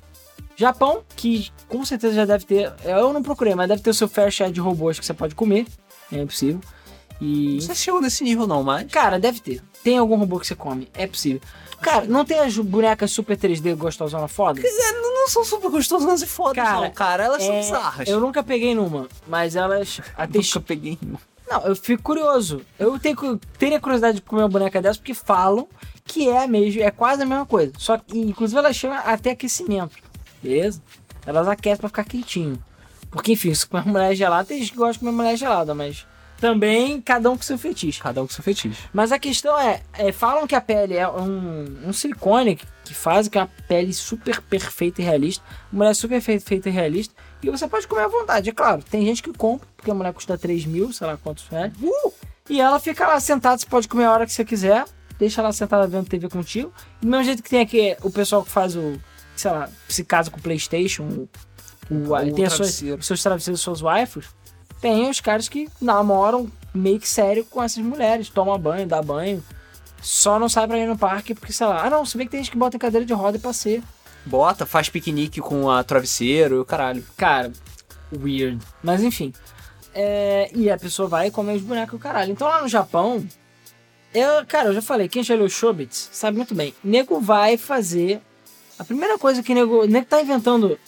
Japão, 0.56 1.02
que 1.16 1.50
com 1.68 1.84
certeza 1.84 2.14
já 2.14 2.24
deve 2.24 2.44
ter. 2.44 2.72
Eu 2.84 3.12
não 3.12 3.22
procurei, 3.22 3.54
mas 3.54 3.68
deve 3.68 3.82
ter 3.82 3.90
o 3.90 3.94
seu 3.94 4.08
fair 4.08 4.30
share 4.30 4.52
de 4.52 4.60
robôs 4.60 4.98
que 4.98 5.04
você 5.04 5.14
pode 5.14 5.34
comer. 5.34 5.66
É 6.12 6.24
possível. 6.24 6.60
E. 7.20 7.54
não 7.54 7.60
sei 7.60 7.74
se 7.74 7.82
chegou 7.82 8.00
nesse 8.00 8.22
nível 8.22 8.46
não, 8.46 8.62
mas... 8.62 8.90
Cara, 8.90 9.18
deve 9.18 9.40
ter. 9.40 9.62
Tem 9.84 9.98
algum 9.98 10.16
robô 10.16 10.40
que 10.40 10.46
você 10.46 10.56
come. 10.56 10.88
É 10.94 11.06
possível. 11.06 11.40
Cara, 11.80 12.06
não 12.06 12.24
tem 12.24 12.38
as 12.40 12.56
bonecas 12.56 13.10
super 13.10 13.36
3D 13.36 13.76
gostosona 13.76 14.26
foda? 14.26 14.60
Não, 14.62 15.14
não 15.14 15.28
são 15.28 15.44
super 15.44 15.70
gostosas 15.70 16.22
e 16.22 16.26
fodas, 16.26 16.64
Cara, 16.64 16.80
não, 16.80 16.90
cara. 16.90 17.24
Elas 17.24 17.42
são 17.42 17.52
É, 17.54 17.60
bizarras. 17.60 18.08
eu 18.08 18.18
nunca 18.18 18.42
peguei 18.42 18.74
numa, 18.74 19.06
mas 19.28 19.54
elas. 19.54 20.00
Até 20.16 20.38
nunca 20.38 20.60
peguei. 20.60 20.98
Não, 21.46 21.60
eu 21.66 21.76
fico 21.76 22.02
curioso. 22.02 22.62
Eu 22.78 22.98
tenho, 22.98 23.38
teria 23.58 23.78
curiosidade 23.78 24.16
de 24.16 24.22
comer 24.22 24.42
uma 24.42 24.48
boneca 24.48 24.80
dessa 24.80 24.98
porque 24.98 25.12
falam 25.12 25.68
que 26.06 26.26
é 26.28 26.46
mesmo, 26.46 26.82
é 26.82 26.90
quase 26.90 27.22
a 27.22 27.26
mesma 27.26 27.44
coisa. 27.44 27.72
Só 27.76 27.98
que, 27.98 28.18
inclusive, 28.18 28.58
elas 28.58 28.74
chamam 28.74 28.98
até 29.04 29.32
aquecimento. 29.32 29.94
Beleza? 30.42 30.82
Elas 31.26 31.46
aquecem 31.46 31.78
pra 31.78 31.88
ficar 31.88 32.04
quentinho. 32.04 32.58
Porque, 33.10 33.32
enfim, 33.32 33.52
se 33.54 33.66
comer 33.66 33.86
mulher 33.86 34.14
gelada, 34.14 34.48
tem 34.48 34.58
gente 34.58 34.72
que 34.72 34.76
gosta 34.78 34.94
de 34.94 34.98
comer 35.00 35.12
mulher 35.12 35.36
gelada, 35.36 35.74
mas 35.74 36.06
também 36.40 37.00
cada 37.00 37.30
um 37.30 37.36
com 37.36 37.42
seu 37.42 37.56
fetiche. 37.58 38.00
Cada 38.00 38.22
um 38.22 38.26
com 38.26 38.32
seu 38.32 38.42
fetiche. 38.44 38.76
Mas 38.92 39.12
a 39.12 39.18
questão 39.18 39.58
é, 39.58 39.82
é, 39.94 40.12
falam 40.12 40.46
que 40.46 40.54
a 40.54 40.60
pele 40.60 40.94
é 40.94 41.08
um, 41.08 41.88
um 41.88 41.92
silicone 41.92 42.56
que, 42.84 42.94
faz 42.94 43.28
que 43.28 43.38
a 43.38 43.46
pele 43.68 43.92
super 43.94 44.40
perfeita 44.42 45.00
e 45.00 45.04
realista, 45.04 45.42
mulher 45.72 45.94
super 45.94 46.22
perfeita 46.22 46.68
e 46.68 46.72
realista, 46.72 47.14
e 47.42 47.50
você 47.50 47.66
pode 47.66 47.86
comer 47.86 48.02
à 48.02 48.08
vontade. 48.08 48.50
É 48.50 48.52
claro, 48.52 48.82
tem 48.82 49.04
gente 49.06 49.22
que 49.22 49.32
compra, 49.32 49.66
porque 49.76 49.90
a 49.90 49.94
mulher 49.94 50.12
custa 50.12 50.36
3 50.36 50.66
mil, 50.66 50.92
sei 50.92 51.06
lá 51.06 51.16
quantos 51.16 51.46
reais, 51.48 51.72
e 52.48 52.60
ela 52.60 52.78
fica 52.78 53.06
lá 53.06 53.18
sentada, 53.20 53.58
você 53.58 53.66
pode 53.66 53.88
comer 53.88 54.04
a 54.04 54.12
hora 54.12 54.26
que 54.26 54.32
você 54.32 54.44
quiser, 54.44 54.84
deixa 55.18 55.40
ela 55.40 55.52
sentada 55.52 55.86
vendo 55.86 56.06
TV 56.08 56.28
contigo. 56.28 56.72
Do 57.00 57.08
mesmo 57.08 57.24
jeito 57.24 57.42
que 57.42 57.48
tem 57.50 57.60
aqui 57.60 57.96
o 58.02 58.10
pessoal 58.10 58.42
que 58.44 58.50
faz 58.50 58.76
o, 58.76 59.00
sei 59.36 59.50
lá, 59.50 59.68
se 59.88 60.04
casa 60.04 60.30
com 60.30 60.38
o 60.38 60.42
Playstation, 60.42 61.04
o, 61.04 61.28
o- 61.90 62.08
O 62.32 62.34
tem 62.34 62.44
os 62.98 63.06
seus 63.06 63.22
travesseiros, 63.22 63.60
suas 63.60 63.80
waifus, 63.80 64.26
tem 64.84 65.08
os 65.08 65.18
caras 65.18 65.48
que 65.48 65.66
namoram 65.80 66.46
meio 66.74 67.00
que 67.00 67.08
sério 67.08 67.42
com 67.46 67.62
essas 67.62 67.82
mulheres, 67.82 68.28
toma 68.28 68.58
banho, 68.58 68.86
dá 68.86 69.00
banho, 69.00 69.42
só 70.02 70.38
não 70.38 70.46
sai 70.46 70.68
pra 70.68 70.76
ir 70.76 70.86
no 70.86 70.98
parque 70.98 71.34
porque, 71.34 71.54
sei 71.54 71.66
lá, 71.66 71.86
ah 71.86 71.88
não, 71.88 72.04
se 72.04 72.18
bem 72.18 72.26
que 72.26 72.32
tem 72.32 72.42
gente 72.42 72.50
que 72.50 72.58
bota 72.58 72.76
em 72.76 72.78
cadeira 72.78 73.06
de 73.06 73.14
roda 73.14 73.38
e 73.38 73.40
passeia. 73.40 73.82
Bota, 74.26 74.66
faz 74.66 74.90
piquenique 74.90 75.40
com 75.40 75.70
a 75.70 75.82
travesseiro 75.82 76.56
e 76.56 76.58
o 76.58 76.66
caralho. 76.66 77.02
Cara, 77.16 77.50
weird. 78.14 78.58
Mas 78.82 79.02
enfim. 79.02 79.32
É, 79.94 80.50
e 80.54 80.70
a 80.70 80.76
pessoa 80.76 81.08
vai 81.08 81.28
e 81.28 81.30
come 81.30 81.54
os 81.54 81.62
bonecos, 81.62 81.98
caralho. 81.98 82.32
Então 82.32 82.46
lá 82.46 82.60
no 82.60 82.68
Japão, 82.68 83.26
eu, 84.12 84.44
cara, 84.46 84.68
eu 84.68 84.74
já 84.74 84.82
falei, 84.82 85.08
quem 85.08 85.22
já 85.22 85.34
leu 85.34 85.48
Shobits 85.48 86.10
sabe 86.12 86.36
muito 86.36 86.54
bem. 86.54 86.74
Nego 86.84 87.20
vai 87.20 87.56
fazer. 87.56 88.20
A 88.78 88.84
primeira 88.84 89.18
coisa 89.18 89.42
que 89.42 89.54
nego, 89.54 89.86
nego 89.86 90.04
tá 90.04 90.20
inventando. 90.20 90.78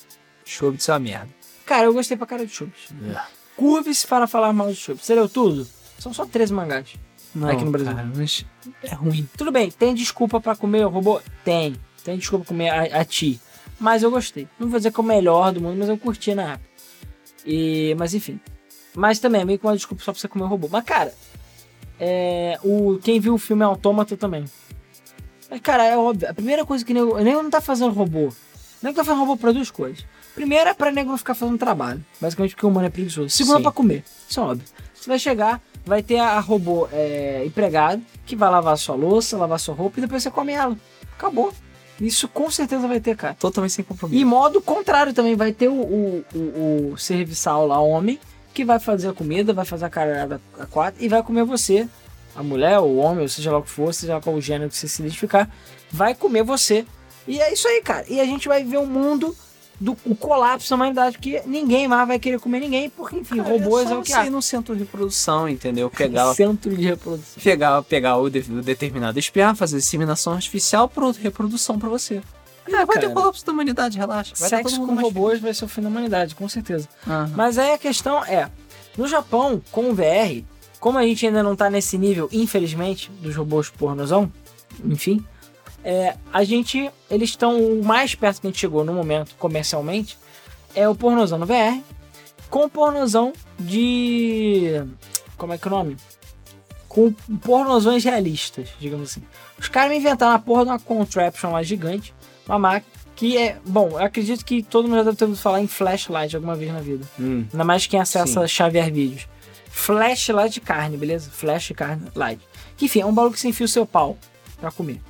Chobits 0.45 0.87
é 0.87 0.93
uma 0.93 0.99
merda. 0.99 1.29
Cara, 1.65 1.87
eu 1.87 1.95
gostei 1.95 2.15
pra 2.15 2.27
cara 2.27 2.45
de 2.45 2.53
Shobits. 2.53 2.91
Curve-se 3.57 4.07
para 4.07 4.27
falar 4.27 4.53
mal 4.53 4.69
de 4.69 4.77
Shobits. 4.77 5.07
Você 5.07 5.15
leu 5.15 5.29
tudo? 5.29 5.67
São 5.99 6.13
só 6.13 6.27
13 6.27 6.53
mangás. 6.53 6.95
Não, 7.35 7.49
Aqui 7.49 7.65
no 7.65 7.71
Brasil. 7.71 7.93
cara, 7.95 8.11
mas 8.15 8.45
é 8.83 8.95
ruim. 8.95 9.29
Tudo 9.37 9.51
bem, 9.53 9.71
tem 9.71 9.95
desculpa 9.95 10.41
pra 10.41 10.57
comer 10.57 10.87
o 10.87 10.89
robô? 10.89 11.21
Tem. 11.45 11.77
Tem 12.05 12.17
desculpa 12.19 12.45
pra 12.45 12.49
comer 12.55 12.71
a, 12.71 13.01
a 13.01 13.05
ti. 13.05 13.41
Mas 13.79 14.03
eu 14.03 14.11
gostei. 14.11 14.49
Não 14.59 14.69
vou 14.69 14.79
dizer 14.79 14.91
que 14.93 14.99
é 15.01 15.03
o 15.03 15.07
melhor 15.07 15.53
do 15.53 15.61
mundo, 15.61 15.77
mas 15.79 15.89
eu 15.89 15.99
curti 15.99 16.35
na 16.35 16.53
época. 16.53 16.69
E, 17.45 17.95
mas 17.99 18.15
enfim. 18.15 18.41
Mas 18.95 19.19
também 19.19 19.43
é 19.43 19.45
meio 19.45 19.59
que 19.59 19.67
uma 19.67 19.77
desculpa 19.77 20.03
só 20.03 20.13
pra 20.13 20.21
você 20.21 20.29
comer 20.29 20.45
o 20.45 20.49
robô. 20.49 20.69
Mas, 20.71 20.85
cara, 20.85 21.13
é, 22.01 22.59
o, 22.63 22.99
quem 23.03 23.21
viu 23.21 23.35
o 23.35 23.39
filme 23.39 23.63
é 23.63 23.67
Autômata 23.67 24.17
também. 24.17 24.45
Mas, 25.51 25.61
cara, 25.61 25.85
é 25.85 25.97
óbvio. 25.97 26.29
A 26.31 26.35
primeira 26.35 26.65
coisa 26.65 26.85
que 26.85 26.95
nego, 26.95 27.19
nego 27.19 27.43
não 27.43 27.51
tá 27.51 27.61
fazendo 27.61 27.93
robô. 27.93 28.33
Nego 28.83 28.97
tá 28.97 29.05
fazendo 29.05 29.21
robô 29.21 29.37
pra 29.37 29.53
duas 29.53 29.71
coisas. 29.71 30.05
Primeiro 30.37 30.68
é 30.68 30.74
pra 30.74 30.93
nego 30.93 31.11
não 31.11 31.16
ficar 31.16 31.34
fazendo 31.34 31.57
trabalho. 31.57 32.05
Basicamente 32.20 32.55
porque 32.55 32.66
o 32.66 32.68
humano 32.68 32.87
é 32.87 32.91
preguiçoso. 32.91 33.30
Segundo 33.30 33.55
é 33.55 33.57
Sim. 33.57 33.62
pra 33.62 33.72
comer. 33.72 34.05
Isso 34.28 34.39
é 34.39 34.43
óbvio. 34.43 34.68
Você 34.95 35.09
vai 35.09 35.18
chegar, 35.18 35.62
vai 35.84 36.03
ter 36.03 36.18
a 36.18 36.39
robô 36.39 36.87
é, 36.93 37.43
empregado 37.47 38.03
que 38.26 38.37
vai 38.37 38.51
lavar 38.51 38.76
sua 38.76 38.95
louça, 38.95 39.39
lavar 39.39 39.59
sua 39.59 39.74
roupa 39.74 39.99
e 39.99 40.03
depois 40.03 40.22
você 40.22 40.30
come 40.30 40.53
ela. 40.53 40.76
Acabou. 41.16 41.55
Isso 41.99 42.28
com 42.28 42.51
certeza 42.51 42.87
vai 42.87 43.01
ter, 43.01 43.16
cara. 43.16 43.32
Totalmente 43.32 43.72
sem 43.72 43.84
compromisso. 43.84 44.20
E 44.20 44.24
modo 44.26 44.61
contrário 44.61 45.14
também, 45.14 45.34
vai 45.34 45.53
ter 45.53 45.68
o, 45.68 45.72
o, 45.72 46.24
o, 46.34 46.93
o 46.93 46.99
serviçal 46.99 47.66
lá, 47.66 47.80
homem, 47.80 48.20
que 48.53 48.62
vai 48.62 48.78
fazer 48.78 49.09
a 49.09 49.14
comida, 49.14 49.55
vai 49.55 49.64
fazer 49.64 49.87
a 49.87 49.91
caralhada 49.91 50.39
a 50.61 50.66
quatro 50.66 51.03
e 51.03 51.09
vai 51.09 51.22
comer 51.22 51.45
você. 51.45 51.89
A 52.34 52.43
mulher, 52.43 52.78
o 52.80 52.97
homem, 52.97 53.22
ou 53.22 53.28
seja 53.28 53.51
lá 53.51 53.57
o 53.57 53.62
que 53.62 53.70
for, 53.70 53.95
seja 53.95 54.14
lá 54.16 54.20
qual 54.20 54.37
o 54.37 54.41
gênero 54.43 54.68
que 54.68 54.76
você 54.76 54.87
se 54.87 55.01
identificar, 55.01 55.51
vai 55.91 56.14
comer 56.14 56.43
você. 56.43 56.84
E 57.26 57.41
é 57.41 57.51
isso 57.51 57.66
aí, 57.66 57.80
cara. 57.80 58.05
E 58.07 58.20
a 58.20 58.24
gente 58.26 58.47
vai 58.47 58.62
ver 58.62 58.76
um 58.76 58.87
mundo 58.87 59.34
do 59.79 59.97
o 60.07 60.14
colapso 60.14 60.70
da 60.70 60.77
humanidade, 60.77 61.16
porque 61.18 61.43
ninguém 61.47 61.87
mais 61.87 62.07
vai 62.09 62.18
querer 62.18 62.41
comer 62.41 62.61
ninguém, 62.61 62.89
porque, 62.89 63.16
enfim, 63.16 63.37
Cara, 63.37 63.49
robôs 63.51 63.87
é, 63.87 63.89
só 63.91 64.01
o 64.01 64.03
que 64.03 64.12
há. 64.12 64.31
no 64.31 64.41
centro 64.41 64.74
de 64.74 64.81
reprodução, 64.83 65.49
entendeu? 65.49 65.91
Pegar, 65.91 66.33
Centro 66.35 66.74
de 66.74 66.83
reprodução. 66.83 67.43
pegar, 67.43 67.83
pegar 67.83 68.16
o, 68.16 68.31
de- 68.31 68.41
o 68.51 68.62
determinado 68.62 69.18
esperma, 69.18 69.55
fazer 69.55 69.77
disseminação 69.77 70.33
artificial, 70.33 70.89
pronto, 70.89 71.18
reprodução 71.20 71.79
pra 71.79 71.89
você. 71.89 72.22
Ah, 72.72 72.85
vai 72.85 72.97
ter 72.97 73.03
cara. 73.03 73.12
colapso 73.14 73.45
da 73.47 73.53
humanidade, 73.53 73.97
relaxa. 73.99 74.35
Vai 74.39 74.49
Sexo 74.49 74.85
com 74.85 74.95
robôs 74.97 75.41
vai 75.41 75.55
ser 75.55 75.64
o 75.66 75.68
fim 75.68 75.83
da 75.83 75.89
humanidade, 75.89 76.35
com 76.35 76.49
certeza. 76.49 76.89
Aham. 77.07 77.31
Mas 77.37 77.59
aí 77.59 77.72
a 77.72 77.79
questão 77.79 78.24
é, 78.24 78.51
no 78.97 79.07
Japão, 79.07 79.62
com 79.70 79.91
o 79.91 79.95
VR, 79.95 80.43
como 80.81 80.99
a 80.99 81.03
gente 81.05 81.24
ainda 81.27 81.43
não 81.43 81.55
tá 81.55 81.70
nesse 81.70 81.97
nível, 81.97 82.29
infelizmente, 82.33 83.11
dos 83.22 83.37
robôs 83.37 83.68
pornozão, 83.70 84.33
enfim, 84.85 85.24
é, 85.89 86.16
a 86.32 86.43
gente, 86.43 86.91
eles 87.09 87.30
estão, 87.30 87.61
o 87.61 87.84
mais 87.84 88.12
perto 88.12 88.41
que 88.41 88.49
a 88.49 88.51
gente 88.51 88.59
chegou 88.59 88.84
no 88.84 88.93
momento, 88.93 89.37
comercialmente, 89.39 90.18
é 90.74 90.89
o 90.89 90.97
pornozão 90.97 91.39
no 91.39 91.47
VR, 91.47 91.80
com 92.51 92.64
o 92.64 92.68
pornozão 92.68 93.32
de... 93.57 94.82
como 95.37 95.53
é 95.53 95.59
que 95.59 95.68
é 95.68 95.70
o 95.70 95.74
nome? 95.74 95.97
Com 96.89 97.12
pornozões 97.41 98.03
realistas, 98.03 98.70
digamos 98.80 99.12
assim. 99.12 99.22
Os 99.57 99.68
caras 99.68 99.93
me 99.93 99.99
inventaram 99.99 100.34
a 100.34 100.41
porra 100.41 100.64
de 100.64 100.70
uma 100.70 100.80
contraption 100.80 101.53
lá 101.53 101.62
gigante, 101.62 102.12
uma 102.49 102.59
máquina, 102.59 102.93
que 103.14 103.39
é, 103.39 103.57
bom, 103.64 103.91
eu 103.91 103.99
acredito 103.99 104.45
que 104.45 104.64
todo 104.64 104.89
mundo 104.89 104.97
já 104.99 105.05
deve 105.05 105.16
ter 105.16 105.24
ouvido 105.24 105.41
falar 105.41 105.61
em 105.61 105.68
flashlight 105.68 106.34
alguma 106.34 106.57
vez 106.57 106.72
na 106.72 106.80
vida. 106.80 107.07
Hum. 107.16 107.47
Ainda 107.53 107.64
mais 107.64 107.87
quem 107.87 108.01
acessa 108.01 108.41
Sim. 108.41 108.49
Xavier 108.49 108.93
Vídeos. 108.93 109.28
Flashlight 109.70 110.55
de 110.55 110.61
carne, 110.61 110.97
beleza? 110.97 111.30
Flash 111.30 111.68
de 111.68 111.74
carne 111.74 112.09
light. 112.12 112.41
Que, 112.76 112.87
enfim, 112.87 113.03
é 113.03 113.07
um 113.07 113.14
bagulho 113.14 113.32
que 113.32 113.39
você 113.39 113.49
enfia 113.49 113.66
o 113.66 113.68
seu 113.68 113.87
pau 113.87 114.18
pra 114.61 114.72
comer. 114.72 115.01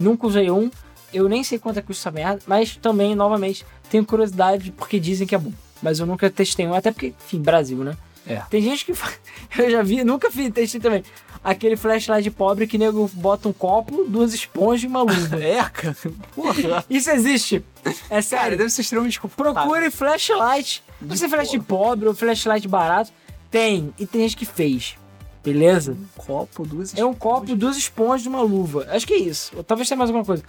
Nunca 0.00 0.26
usei 0.26 0.50
um, 0.50 0.70
eu 1.12 1.28
nem 1.28 1.44
sei 1.44 1.58
quanto 1.58 1.78
é 1.78 1.82
que 1.82 1.88
custa 1.88 2.08
essa 2.08 2.14
merda, 2.14 2.40
mas 2.46 2.74
também, 2.76 3.14
novamente, 3.14 3.66
tenho 3.90 4.04
curiosidade 4.04 4.72
porque 4.72 4.98
dizem 4.98 5.26
que 5.26 5.34
é 5.34 5.38
bom. 5.38 5.52
Mas 5.82 5.98
eu 5.98 6.06
nunca 6.06 6.30
testei 6.30 6.66
um, 6.66 6.74
até 6.74 6.90
porque, 6.90 7.12
enfim, 7.24 7.40
Brasil, 7.40 7.78
né? 7.84 7.96
É. 8.26 8.36
Tem 8.50 8.62
gente 8.62 8.84
que 8.84 8.94
faz. 8.94 9.18
Eu 9.58 9.70
já 9.70 9.82
vi, 9.82 10.04
nunca 10.04 10.30
fiz, 10.30 10.50
testei 10.52 10.80
também. 10.80 11.02
Aquele 11.42 11.74
flashlight 11.74 12.30
pobre 12.30 12.66
que 12.66 12.76
nego 12.76 13.10
bota 13.14 13.48
um 13.48 13.52
copo, 13.52 14.04
duas 14.06 14.34
esponjas 14.34 14.84
e 14.84 14.86
uma 14.86 15.02
luva. 15.02 15.36
É, 15.40 15.62
cara. 15.64 15.96
Porra. 16.34 16.84
Isso 16.88 17.10
existe. 17.10 17.64
É 17.84 17.92
Cara, 18.08 18.22
sério. 18.22 18.58
deve 18.58 18.70
ser 18.70 18.82
extremamente 18.82 19.12
desconfortável. 19.12 19.70
Procure 19.70 19.90
flashlight. 19.90 20.82
Não 21.00 21.16
sei 21.16 21.28
flashlight 21.30 21.66
pobre 21.66 22.08
ou 22.08 22.14
flashlight 22.14 22.68
barato. 22.68 23.10
Tem. 23.50 23.92
E 23.98 24.06
tem 24.06 24.20
gente 24.22 24.36
que 24.36 24.44
fez. 24.44 24.96
Beleza? 25.42 25.92
Um 25.92 26.06
copo, 26.22 26.66
duas 26.66 26.96
É 26.96 27.04
um 27.04 27.14
copo, 27.14 27.54
duas 27.56 27.76
esponjas 27.76 28.26
e 28.26 28.28
uma 28.28 28.42
luva. 28.42 28.86
Acho 28.90 29.06
que 29.06 29.14
é 29.14 29.18
isso. 29.18 29.52
Ou 29.56 29.64
talvez 29.64 29.88
tenha 29.88 29.96
mais 29.98 30.10
alguma 30.10 30.24
coisa. 30.24 30.42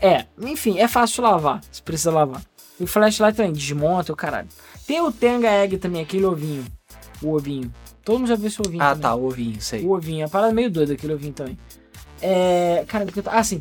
É, 0.00 0.26
enfim, 0.40 0.78
é 0.78 0.86
fácil 0.86 1.16
de 1.16 1.20
lavar, 1.22 1.60
se 1.72 1.82
precisa 1.82 2.12
lavar. 2.12 2.40
E 2.78 2.84
o 2.84 2.86
flashlight 2.86 3.36
também, 3.36 3.52
desmonta 3.52 4.12
o 4.12 4.16
caralho. 4.16 4.46
Tem 4.86 5.00
o 5.00 5.10
Tenga 5.10 5.50
Egg 5.50 5.78
também, 5.78 6.02
aquele 6.02 6.24
ovinho. 6.24 6.64
O 7.20 7.34
ovinho. 7.34 7.72
Todo 8.04 8.20
mundo 8.20 8.28
já 8.28 8.36
viu 8.36 8.46
esse 8.46 8.60
ovinho 8.60 8.80
Ah, 8.82 8.90
também. 8.90 9.02
tá, 9.02 9.14
o 9.16 9.26
ovinho, 9.26 9.58
aí. 9.72 9.84
O 9.84 9.90
ovinho. 9.92 10.20
É 10.22 10.24
uma 10.24 10.30
parada 10.30 10.52
meio 10.54 10.70
doida 10.70 10.92
aquele 10.92 11.14
ovinho 11.14 11.32
também. 11.32 11.58
É. 12.22 12.84
Cara, 12.86 13.06
Ah, 13.26 13.42
sim. 13.42 13.60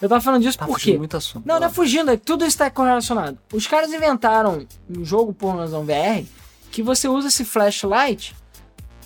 Eu 0.00 0.08
tava 0.08 0.20
falando 0.20 0.42
disso 0.42 0.58
Tá 0.58 0.66
por 0.66 0.74
fugindo 0.74 0.92
quê? 0.94 0.98
muito 0.98 1.16
assunto. 1.16 1.46
Não, 1.46 1.58
não 1.58 1.66
é 1.66 1.70
fugindo, 1.70 2.10
é 2.10 2.16
tudo 2.16 2.44
isso 2.44 2.56
tá 2.58 2.70
correlacionado. 2.70 3.38
Os 3.52 3.66
caras 3.66 3.92
inventaram 3.92 4.64
um 4.88 5.04
jogo 5.04 5.32
pornozão 5.32 5.84
VR 5.84 6.24
que 6.70 6.82
você 6.82 7.08
usa 7.08 7.28
esse 7.28 7.44
flashlight 7.44 8.34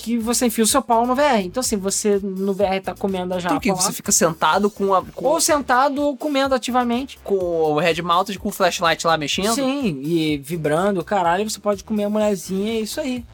que 0.03 0.19
você 0.19 0.47
enfia 0.47 0.65
o 0.65 0.67
seu 0.67 0.83
pau 0.83 1.07
no 1.07 1.15
VR. 1.15 1.39
Então, 1.45 1.61
assim, 1.61 1.77
você 1.77 2.19
no 2.23 2.53
VR 2.53 2.81
tá 2.83 2.93
comendo 2.95 3.35
a 3.35 3.39
japa 3.39 3.55
Então 3.55 3.59
o 3.59 3.61
quê? 3.61 3.71
lá, 3.71 3.77
Você 3.77 3.93
fica 3.93 4.11
sentado 4.11 4.69
com, 4.69 4.93
a, 4.93 5.03
com, 5.03 5.25
ou 5.27 5.41
sentado 5.41 6.03
ou 6.03 6.17
comendo 6.17 6.55
ativamente. 6.55 7.19
com 7.23 7.37
o 7.37 7.79
head 7.79 8.03
mounted 8.03 8.37
com 8.39 8.49
o 8.49 8.53
flashlight 8.53 9.07
lá 9.07 9.17
mexendo? 9.17 9.55
Sim, 9.55 10.01
e 10.05 10.39
vibrando, 10.39 11.05
caralho, 11.05 11.49
você 11.49 11.61
pode 11.61 11.85
comer 11.85 12.05
a 12.05 12.11
mulherzinha, 12.11 12.73
é 12.73 12.81
isso 12.81 13.01
aí. 13.01 13.25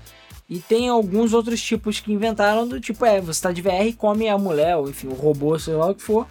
E 0.48 0.58
tem 0.58 0.88
alguns 0.88 1.32
outros 1.32 1.60
tipos 1.62 2.00
que 2.00 2.12
inventaram 2.12 2.66
do 2.68 2.78
tipo, 2.80 3.04
é, 3.04 3.20
você 3.20 3.40
tá 3.42 3.52
de 3.52 3.62
VR 3.62 3.86
e 3.86 3.92
come 3.92 4.28
a 4.28 4.36
mulher, 4.38 4.76
ou 4.76 4.88
enfim, 4.88 5.06
o 5.08 5.14
robô, 5.14 5.58
sei 5.58 5.74
lá 5.74 5.86
o 5.90 5.94
que 5.94 6.02
for. 6.02 6.26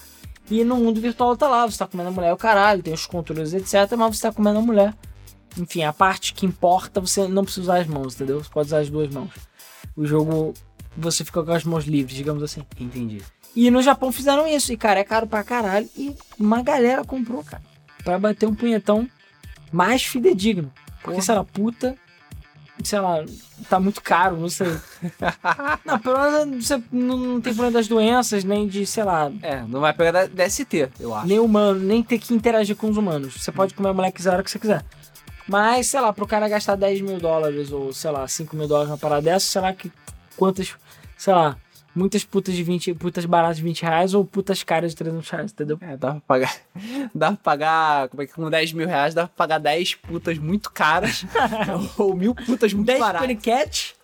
E 0.49 0.63
no 0.63 0.75
mundo 0.77 1.01
virtual 1.01 1.35
tá 1.35 1.47
lá, 1.47 1.65
você 1.65 1.77
tá 1.79 1.87
comendo 1.87 2.09
a 2.09 2.11
mulher, 2.11 2.31
o 2.33 2.37
caralho, 2.37 2.81
tem 2.83 2.93
os 2.93 3.05
controles, 3.05 3.53
etc, 3.53 3.91
mas 3.97 4.15
você 4.17 4.21
tá 4.21 4.31
comendo 4.31 4.59
a 4.59 4.61
mulher. 4.61 4.93
Enfim, 5.57 5.83
a 5.83 5.91
parte 5.91 6.33
que 6.33 6.45
importa, 6.45 7.01
você 7.01 7.27
não 7.27 7.43
precisa 7.43 7.63
usar 7.63 7.79
as 7.81 7.87
mãos, 7.87 8.13
entendeu? 8.15 8.41
Você 8.43 8.49
pode 8.49 8.67
usar 8.67 8.79
as 8.79 8.89
duas 8.89 9.09
mãos. 9.09 9.29
O 9.97 10.05
jogo, 10.05 10.53
você 10.95 11.25
fica 11.25 11.43
com 11.43 11.51
as 11.51 11.63
mãos 11.63 11.85
livres, 11.85 12.15
digamos 12.15 12.43
assim. 12.43 12.63
Entendi. 12.79 13.21
E 13.55 13.71
no 13.71 13.81
Japão 13.81 14.11
fizeram 14.11 14.47
isso, 14.47 14.71
e 14.71 14.77
cara, 14.77 14.99
é 14.99 15.03
caro 15.03 15.25
pra 15.27 15.43
caralho, 15.43 15.89
e 15.97 16.15
uma 16.39 16.61
galera 16.61 17.03
comprou, 17.03 17.43
cara, 17.43 17.63
pra 18.03 18.19
bater 18.19 18.47
um 18.47 18.53
punhetão 18.53 19.09
mais 19.71 20.03
fidedigno. 20.03 20.71
Porque, 21.01 21.11
Porra. 21.13 21.21
sei 21.21 21.35
lá, 21.35 21.43
puta 21.43 21.97
sei 22.83 22.99
lá, 22.99 23.23
tá 23.69 23.79
muito 23.79 24.01
caro, 24.01 24.37
não 24.37 24.49
sei. 24.49 24.67
não, 25.83 25.99
pelo 25.99 26.31
menos 26.31 26.67
você 26.67 26.81
não, 26.91 27.17
não 27.17 27.41
tem 27.41 27.53
problema 27.53 27.71
das 27.71 27.87
doenças, 27.87 28.43
nem 28.43 28.67
de, 28.67 28.85
sei 28.85 29.03
lá, 29.03 29.31
É, 29.41 29.61
não 29.67 29.79
vai 29.79 29.93
pegar 29.93 30.27
DST, 30.27 30.89
eu 30.99 31.13
acho. 31.13 31.27
nem 31.27 31.39
humano, 31.39 31.79
nem 31.79 32.03
ter 32.03 32.19
que 32.19 32.33
interagir 32.33 32.75
com 32.75 32.89
os 32.89 32.97
humanos. 32.97 33.41
Você 33.41 33.51
pode 33.51 33.73
comer 33.73 33.89
a 33.89 33.93
mulher 33.93 34.11
que 34.11 34.17
quiser 34.17 34.29
a 34.29 34.33
hora 34.33 34.43
que 34.43 34.51
você 34.51 34.59
quiser. 34.59 34.83
Mas, 35.47 35.87
sei 35.87 36.01
lá, 36.01 36.11
pro 36.11 36.27
cara 36.27 36.47
gastar 36.49 36.75
10 36.75 37.01
mil 37.01 37.19
dólares 37.19 37.71
ou, 37.71 37.93
sei 37.93 38.11
lá, 38.11 38.27
5 38.27 38.55
mil 38.55 38.67
dólares 38.67 38.89
numa 38.89 38.97
parada 38.97 39.21
dessa, 39.21 39.45
sei 39.45 39.61
lá 39.61 39.73
que 39.73 39.91
quantas, 40.35 40.75
sei 41.17 41.33
lá, 41.33 41.55
muitas 41.95 42.23
putas 42.23 42.53
de 42.53 42.61
20, 42.63 42.93
putas 42.95 43.25
baratas 43.25 43.57
de 43.57 43.63
20 43.63 43.81
reais 43.81 44.13
ou 44.13 44.23
putas 44.25 44.61
caras 44.61 44.91
de 44.91 44.97
300 44.97 45.29
reais, 45.29 45.51
entendeu? 45.51 45.77
É, 45.81 45.95
dá 45.97 46.11
pra 46.11 46.21
pagar. 46.27 46.55
Dá 47.15 47.27
pra 47.31 47.37
pagar. 47.37 48.09
Como 48.09 48.21
é 48.21 48.27
que 48.27 48.33
com 48.33 48.49
10 48.49 48.73
mil 48.73 48.87
reais 48.87 49.13
dá 49.13 49.23
pra 49.27 49.35
pagar 49.35 49.57
10 49.59 49.95
putas 49.95 50.37
muito 50.37 50.69
caras 50.71 51.25
ou 51.97 52.15
mil 52.15 52.35
putas 52.35 52.73
muito 52.73 52.85
10 52.87 52.99
baratas. 52.99 53.21
paniquete? 53.21 53.95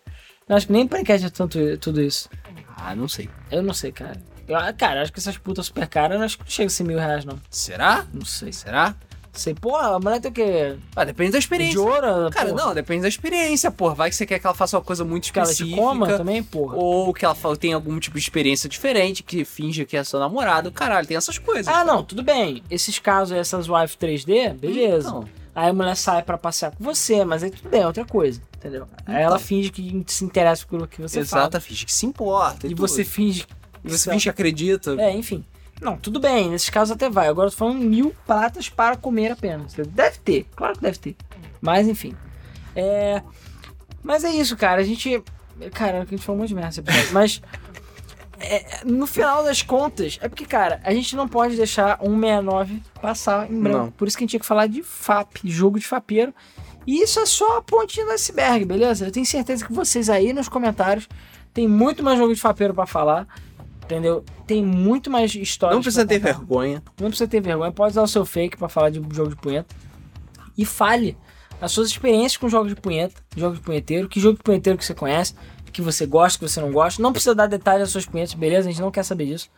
Eu 0.47 0.55
acho 0.55 0.67
que 0.67 0.73
nem 0.73 0.87
paniquete 0.87 1.25
é 1.25 1.29
tanto 1.29 1.77
tudo 1.77 2.01
isso. 2.01 2.29
Ah, 2.75 2.95
não 2.95 3.07
sei. 3.07 3.29
Eu 3.51 3.61
não 3.61 3.73
sei, 3.73 3.91
cara. 3.91 4.19
Eu, 4.47 4.57
cara, 4.77 5.01
acho 5.01 5.13
que 5.13 5.19
essas 5.19 5.37
putas 5.37 5.67
super 5.67 5.87
caras, 5.87 6.19
acho 6.21 6.37
que 6.37 6.43
não 6.43 6.49
chega 6.51 6.67
a 6.67 6.69
ser 6.69 6.83
mil 6.83 6.97
reais, 6.97 7.23
não. 7.23 7.39
Será? 7.49 8.05
Não 8.13 8.25
sei. 8.25 8.51
Será? 8.51 8.95
Sei, 9.33 9.55
pô, 9.55 9.75
a 9.75 9.99
mulher 9.99 10.21
tem 10.21 10.29
o 10.29 10.33
quê? 10.33 10.75
Ah, 10.95 11.03
depende 11.03 11.31
da 11.31 11.39
De 11.39 11.43
experiência. 11.43 11.81
ouro? 11.81 12.29
Cara, 12.29 12.49
pô, 12.49 12.55
não, 12.55 12.73
depende 12.73 13.01
da 13.01 13.07
experiência, 13.07 13.71
porra. 13.71 13.95
Vai 13.95 14.09
que 14.11 14.15
você 14.15 14.27
quer 14.27 14.37
que 14.37 14.45
ela 14.45 14.53
faça 14.55 14.77
uma 14.77 14.83
coisa 14.83 15.03
muito 15.03 15.33
Que 15.33 15.39
ela 15.39 15.47
te 15.47 15.53
específica. 15.53 15.81
coma 15.81 16.07
também, 16.17 16.43
porra. 16.43 16.75
Ou 16.75 17.11
que 17.11 17.25
ela 17.25 17.35
tenha 17.59 17.73
algum 17.75 17.99
tipo 17.99 18.15
de 18.15 18.21
experiência 18.23 18.69
diferente, 18.69 19.23
que 19.23 19.43
finge 19.43 19.85
que 19.85 19.97
é 19.97 20.03
seu 20.03 20.19
namorado. 20.19 20.71
Caralho, 20.71 21.07
tem 21.07 21.17
essas 21.17 21.39
coisas. 21.39 21.67
Ah, 21.67 21.83
não, 21.83 22.03
tudo 22.03 22.21
bem. 22.21 22.61
Esses 22.69 22.99
casos, 22.99 23.31
aí, 23.33 23.39
essas 23.39 23.67
wife 23.67 23.97
3D, 23.97 24.53
beleza. 24.53 25.09
Então. 25.09 25.27
Aí 25.55 25.69
a 25.69 25.73
mulher 25.73 25.95
sai 25.95 26.21
pra 26.23 26.37
passear 26.37 26.71
com 26.71 26.83
você, 26.83 27.25
mas 27.25 27.43
aí 27.43 27.49
tudo 27.51 27.69
bem, 27.69 27.81
é 27.81 27.87
outra 27.87 28.03
coisa, 28.05 28.41
entendeu? 28.57 28.87
Aí 29.05 29.21
ela 29.21 29.37
finge 29.37 29.69
que 29.71 30.03
se 30.07 30.25
interessa 30.25 30.65
pelo 30.67 30.87
que 30.87 30.99
você 31.01 31.19
Exato, 31.19 31.59
finge 31.61 31.85
que 31.85 31.93
se 31.93 32.05
importa. 32.07 32.61
fala. 32.61 32.65
E 32.65 32.69
tudo. 32.69 32.87
você 32.87 33.03
finge. 33.03 33.45
E 33.83 33.89
você 33.91 34.09
finge 34.11 34.23
que 34.23 34.29
acredita. 34.29 34.95
É, 34.99 35.11
enfim. 35.11 35.43
Não, 35.83 35.97
tudo 35.97 36.19
bem, 36.19 36.49
nesses 36.49 36.69
casos 36.69 36.95
até 36.95 37.09
vai. 37.09 37.27
Agora 37.27 37.47
eu 37.47 37.51
tô 37.51 37.57
falando 37.57 37.79
mil 37.79 38.15
pratas 38.25 38.69
para 38.69 38.95
comer 38.95 39.31
apenas. 39.31 39.73
Deve 39.73 40.17
ter, 40.19 40.45
claro 40.55 40.75
que 40.75 40.81
deve 40.81 40.97
ter. 40.97 41.15
Mas 41.61 41.87
enfim. 41.87 42.15
É. 42.75 43.21
Mas 44.01 44.23
é 44.23 44.29
isso, 44.29 44.55
cara. 44.55 44.81
A 44.81 44.83
gente. 44.83 45.23
Cara, 45.73 46.01
a 46.01 46.05
gente 46.05 46.23
falou 46.23 46.39
muito 46.39 46.49
de 46.49 46.55
merda 46.55 46.83
Mas. 47.11 47.41
é, 48.39 48.81
no 48.85 49.05
final 49.05 49.43
das 49.43 49.61
contas, 49.61 50.17
é 50.21 50.27
porque, 50.27 50.45
cara, 50.45 50.81
a 50.83 50.93
gente 50.93 51.15
não 51.15 51.27
pode 51.27 51.55
deixar 51.55 51.99
um 52.01 52.19
69 52.19 52.81
passar 53.01 53.51
em 53.51 53.59
branco. 53.59 53.77
Não. 53.77 53.91
Por 53.91 54.07
isso 54.07 54.17
que 54.17 54.23
a 54.23 54.25
gente 54.25 54.31
tinha 54.31 54.39
que 54.39 54.45
falar 54.45 54.67
de 54.67 54.81
FAP, 54.81 55.41
jogo 55.45 55.79
de 55.79 55.85
fapeiro. 55.85 56.33
E 56.85 57.01
isso 57.01 57.19
é 57.19 57.25
só 57.25 57.57
a 57.59 57.61
pontinha 57.61 58.05
do 58.05 58.11
iceberg, 58.11 58.65
beleza? 58.65 59.05
Eu 59.05 59.11
tenho 59.11 59.25
certeza 59.25 59.65
que 59.65 59.71
vocês 59.71 60.09
aí 60.09 60.33
nos 60.33 60.49
comentários 60.49 61.07
tem 61.53 61.67
muito 61.67 62.03
mais 62.03 62.17
jogo 62.17 62.33
de 62.33 62.41
fapeiro 62.41 62.73
pra 62.73 62.85
falar. 62.85 63.27
Entendeu? 63.83 64.23
Tem 64.47 64.63
muito 64.63 65.11
mais 65.11 65.35
histórias. 65.35 65.75
Não 65.75 65.81
precisa 65.81 66.05
ter 66.05 66.19
contar. 66.19 66.33
vergonha. 66.33 66.83
Não 66.99 67.09
precisa 67.09 67.27
ter 67.27 67.41
vergonha. 67.41 67.71
Pode 67.71 67.91
usar 67.91 68.01
o 68.01 68.07
seu 68.07 68.25
fake 68.25 68.57
pra 68.57 68.69
falar 68.69 68.89
de 68.89 69.01
jogo 69.13 69.29
de 69.29 69.35
punheta. 69.35 69.75
E 70.57 70.65
fale 70.65 71.17
as 71.61 71.71
suas 71.71 71.89
experiências 71.89 72.37
com 72.37 72.47
jogos 72.49 72.73
de 72.73 72.79
punheta, 72.79 73.21
jogos 73.35 73.59
de 73.59 73.63
punheteiro, 73.63 74.07
que 74.07 74.19
jogo 74.19 74.37
de 74.37 74.43
punheteiro 74.43 74.77
que 74.77 74.85
você 74.85 74.93
conhece, 74.93 75.35
que 75.71 75.81
você 75.81 76.05
gosta, 76.05 76.39
que 76.39 76.47
você 76.47 76.61
não 76.61 76.71
gosta. 76.71 77.01
Não 77.01 77.11
precisa 77.11 77.33
dar 77.33 77.47
detalhes 77.47 77.81
das 77.81 77.89
suas 77.89 78.05
punhetas, 78.05 78.33
beleza? 78.33 78.69
A 78.69 78.71
gente 78.71 78.81
não 78.81 78.91
quer 78.91 79.03
saber 79.03 79.25
disso. 79.25 79.49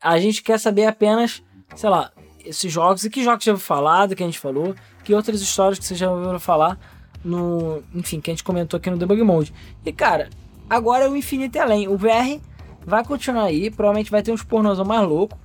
A 0.00 0.18
gente 0.18 0.42
quer 0.42 0.58
saber 0.58 0.86
apenas, 0.86 1.42
sei 1.76 1.90
lá, 1.90 2.12
esses 2.44 2.72
jogos 2.72 3.04
e 3.04 3.10
que 3.10 3.22
jogos 3.22 3.44
você 3.44 3.50
já 3.50 3.52
ouviu 3.52 3.66
falar, 3.66 4.06
do 4.06 4.16
que 4.16 4.22
a 4.22 4.26
gente 4.26 4.38
falou, 4.38 4.74
que 5.04 5.14
outras 5.14 5.40
histórias 5.40 5.78
que 5.78 5.84
você 5.84 5.94
já 5.94 6.10
ouviu 6.10 6.38
falar 6.38 6.78
no. 7.24 7.82
Enfim, 7.94 8.20
que 8.20 8.30
a 8.30 8.34
gente 8.34 8.44
comentou 8.44 8.78
aqui 8.78 8.90
no 8.90 8.96
Debug 8.96 9.22
Mode. 9.22 9.52
E 9.84 9.92
cara, 9.92 10.30
agora 10.68 11.04
é 11.04 11.08
o 11.08 11.16
infinito 11.16 11.56
e 11.56 11.58
além. 11.58 11.88
O 11.88 11.96
VR 11.96 12.40
vai 12.84 13.04
continuar 13.04 13.44
aí, 13.44 13.70
provavelmente 13.70 14.10
vai 14.10 14.22
ter 14.22 14.32
uns 14.32 14.42
pornozão 14.42 14.84
mais 14.84 15.06
louco. 15.06 15.38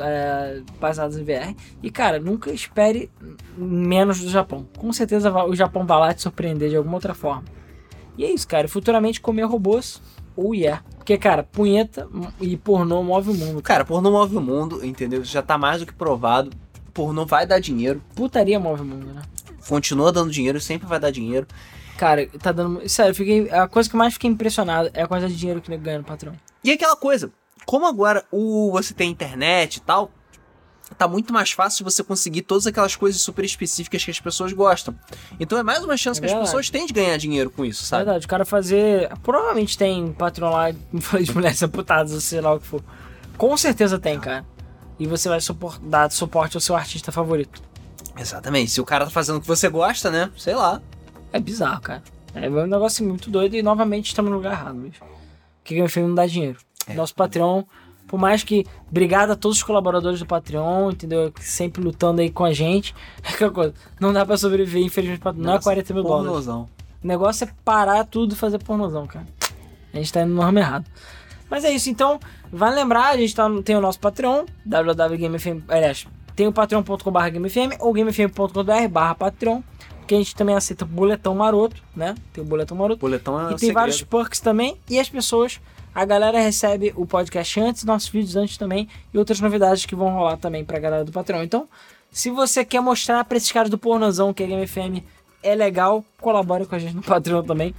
É, 0.00 0.62
baseados 0.80 1.18
em 1.18 1.22
VR. 1.22 1.54
E 1.82 1.90
cara, 1.90 2.18
nunca 2.18 2.50
espere 2.50 3.10
menos 3.54 4.20
do 4.20 4.30
Japão. 4.30 4.66
Com 4.78 4.90
certeza 4.90 5.30
o 5.44 5.54
Japão 5.54 5.84
vai 5.84 5.98
lá 5.98 6.14
te 6.14 6.22
surpreender 6.22 6.70
de 6.70 6.76
alguma 6.76 6.94
outra 6.94 7.12
forma. 7.12 7.44
E 8.16 8.24
é 8.24 8.30
isso, 8.30 8.48
cara. 8.48 8.68
Futuramente 8.68 9.20
comer 9.20 9.42
robôs 9.42 10.00
ou 10.36 10.54
yeah. 10.54 10.82
Porque, 10.96 11.18
cara, 11.18 11.42
punheta 11.42 12.08
e 12.40 12.56
pornô 12.56 13.02
move 13.02 13.30
o 13.30 13.34
mundo. 13.34 13.62
Cara, 13.62 13.84
pornô 13.84 14.10
move 14.10 14.36
o 14.36 14.40
mundo, 14.40 14.84
entendeu? 14.84 15.24
Já 15.24 15.42
tá 15.42 15.58
mais 15.58 15.80
do 15.80 15.86
que 15.86 15.92
provado. 15.92 16.50
Pornô 16.94 17.26
vai 17.26 17.46
dar 17.46 17.58
dinheiro. 17.58 18.02
Putaria 18.14 18.60
move 18.60 18.82
o 18.82 18.84
mundo, 18.84 19.06
né? 19.06 19.22
Continua 19.68 20.12
dando 20.12 20.30
dinheiro, 20.30 20.60
sempre 20.60 20.86
vai 20.86 21.00
dar 21.00 21.10
dinheiro. 21.10 21.46
Cara, 21.96 22.26
tá 22.40 22.52
dando. 22.52 22.88
Sério, 22.88 23.14
fiquei. 23.14 23.50
A 23.50 23.66
coisa 23.66 23.88
que 23.88 23.94
eu 23.94 23.98
mais 23.98 24.14
fiquei 24.14 24.30
impressionado 24.30 24.90
é 24.94 25.02
a 25.02 25.06
quantidade 25.06 25.34
de 25.34 25.38
dinheiro 25.38 25.60
que 25.60 25.70
ele 25.70 25.82
ganha 25.82 25.98
no 25.98 26.04
patrão. 26.04 26.32
E 26.64 26.70
aquela 26.72 26.96
coisa, 26.96 27.30
como 27.66 27.86
agora 27.86 28.24
o 28.30 28.70
você 28.72 28.94
tem 28.94 29.10
internet 29.10 29.76
e 29.76 29.80
tal, 29.80 30.10
tá 30.98 31.08
muito 31.08 31.32
mais 31.32 31.52
fácil 31.52 31.84
você 31.84 32.02
conseguir 32.02 32.42
todas 32.42 32.66
aquelas 32.66 32.94
coisas 32.94 33.20
super 33.20 33.44
específicas 33.44 34.04
que 34.04 34.10
as 34.10 34.20
pessoas 34.20 34.52
gostam. 34.52 34.94
Então 35.40 35.58
é 35.58 35.62
mais 35.62 35.82
uma 35.82 35.96
chance 35.96 36.20
É 36.22 36.26
que 36.26 36.32
as 36.32 36.38
pessoas 36.40 36.70
têm 36.70 36.86
de 36.86 36.92
ganhar 36.92 37.16
dinheiro 37.16 37.50
com 37.50 37.64
isso, 37.64 37.84
sabe? 37.84 38.04
Verdade, 38.04 38.26
o 38.26 38.28
cara 38.28 38.44
fazer. 38.44 39.10
Provavelmente 39.22 39.76
tem 39.76 40.12
patrão 40.12 40.50
lá, 40.50 40.70
de 40.70 41.34
mulheres 41.34 41.62
amputadas, 41.62 42.12
ou 42.12 42.20
sei 42.20 42.40
lá 42.40 42.54
o 42.54 42.60
que 42.60 42.66
for. 42.66 42.82
Com 43.38 43.56
certeza 43.56 43.98
tem, 43.98 44.20
cara. 44.20 44.44
E 44.98 45.06
você 45.06 45.28
vai 45.28 45.40
supor- 45.40 45.78
dar 45.80 46.10
suporte 46.12 46.56
ao 46.56 46.60
seu 46.60 46.76
artista 46.76 47.10
favorito. 47.10 47.62
Exatamente. 48.16 48.70
Se 48.70 48.80
o 48.80 48.84
cara 48.84 49.06
tá 49.06 49.10
fazendo 49.10 49.38
o 49.38 49.40
que 49.40 49.46
você 49.48 49.68
gosta, 49.68 50.10
né? 50.10 50.30
Sei 50.36 50.54
lá. 50.54 50.80
É 51.32 51.40
bizarro, 51.40 51.80
cara. 51.80 52.02
É 52.34 52.48
um 52.48 52.66
negócio 52.66 53.04
muito 53.04 53.30
doido 53.30 53.56
e 53.56 53.62
novamente 53.62 54.08
estamos 54.08 54.30
no 54.30 54.36
lugar 54.36 54.52
errado, 54.52 54.76
bicho. 54.78 55.00
Que 55.64 55.74
Game 55.74 55.88
FM 55.88 55.98
não 55.98 56.14
dá 56.14 56.26
dinheiro. 56.26 56.58
É. 56.88 56.94
Nosso 56.94 57.14
Patreon, 57.14 57.62
por 58.08 58.18
mais 58.18 58.42
que. 58.42 58.64
Obrigado 58.90 59.30
a 59.30 59.36
todos 59.36 59.58
os 59.58 59.62
colaboradores 59.62 60.18
do 60.18 60.26
Patreon, 60.26 60.90
entendeu? 60.90 61.32
Sempre 61.40 61.82
lutando 61.82 62.20
aí 62.20 62.30
com 62.30 62.44
a 62.44 62.52
gente. 62.52 62.94
É 63.22 63.28
aquela 63.34 63.50
coisa. 63.50 63.74
Não 64.00 64.12
dá 64.12 64.26
pra 64.26 64.36
sobreviver, 64.36 64.82
infelizmente, 64.82 65.20
pra- 65.20 65.32
não 65.32 65.50
é 65.50 65.54
Nossa, 65.54 65.64
40 65.64 65.94
mil 65.94 66.02
dólares. 66.02 66.26
pornozão. 66.26 66.68
O 67.02 67.06
negócio 67.06 67.44
é 67.44 67.50
parar 67.64 68.04
tudo 68.04 68.32
e 68.34 68.36
fazer 68.36 68.58
pornozão, 68.58 69.06
cara. 69.06 69.26
A 69.92 69.96
gente 69.96 70.12
tá 70.12 70.22
indo 70.22 70.32
no 70.34 70.40
ramo 70.42 70.58
errado. 70.58 70.84
Mas 71.50 71.64
é 71.64 71.70
isso, 71.70 71.90
então, 71.90 72.18
vale 72.50 72.76
lembrar, 72.76 73.10
a 73.10 73.16
gente 73.16 73.34
tá, 73.34 73.46
tem 73.62 73.76
o 73.76 73.80
nosso 73.80 74.00
Patreon, 74.00 74.46
www.gamefm, 74.64 75.60
aliás, 75.68 76.06
tem 76.34 76.46
o 76.46 76.52
patreon.com.br 76.52 77.28
gamefm 77.30 77.72
ou 77.78 77.92
gamefm.com.br 77.92 78.88
barra 78.90 79.14
Patreon, 79.14 79.60
que 80.06 80.14
a 80.14 80.18
gente 80.18 80.34
também 80.34 80.54
aceita 80.54 80.84
boletão 80.84 81.34
maroto, 81.34 81.82
né? 81.94 82.14
Tem 82.32 82.42
o 82.42 82.46
boletão 82.46 82.76
maroto. 82.76 83.00
Boletão 83.00 83.40
é 83.40 83.44
E 83.44 83.48
tem 83.50 83.58
segredo. 83.58 83.74
vários 83.74 84.02
perks 84.02 84.40
também. 84.40 84.76
E 84.88 84.98
as 84.98 85.08
pessoas, 85.08 85.60
a 85.94 86.04
galera 86.04 86.40
recebe 86.40 86.92
o 86.96 87.06
podcast 87.06 87.60
antes, 87.60 87.84
nossos 87.84 88.08
vídeos 88.08 88.36
antes 88.36 88.56
também. 88.56 88.88
E 89.12 89.18
outras 89.18 89.40
novidades 89.40 89.86
que 89.86 89.94
vão 89.94 90.10
rolar 90.12 90.36
também 90.36 90.64
pra 90.64 90.78
galera 90.78 91.04
do 91.04 91.12
Patreon. 91.12 91.42
Então, 91.42 91.68
se 92.10 92.30
você 92.30 92.64
quer 92.64 92.80
mostrar 92.80 93.24
pra 93.24 93.36
esses 93.36 93.50
caras 93.50 93.70
do 93.70 93.78
pornozão 93.78 94.34
que 94.34 94.42
a 94.42 94.46
Game 94.46 94.66
FM 94.66 95.04
é 95.42 95.54
legal, 95.54 96.04
colabore 96.20 96.66
com 96.66 96.74
a 96.74 96.78
gente 96.78 96.94
no 96.94 97.02
Patreon 97.02 97.42
também. 97.42 97.74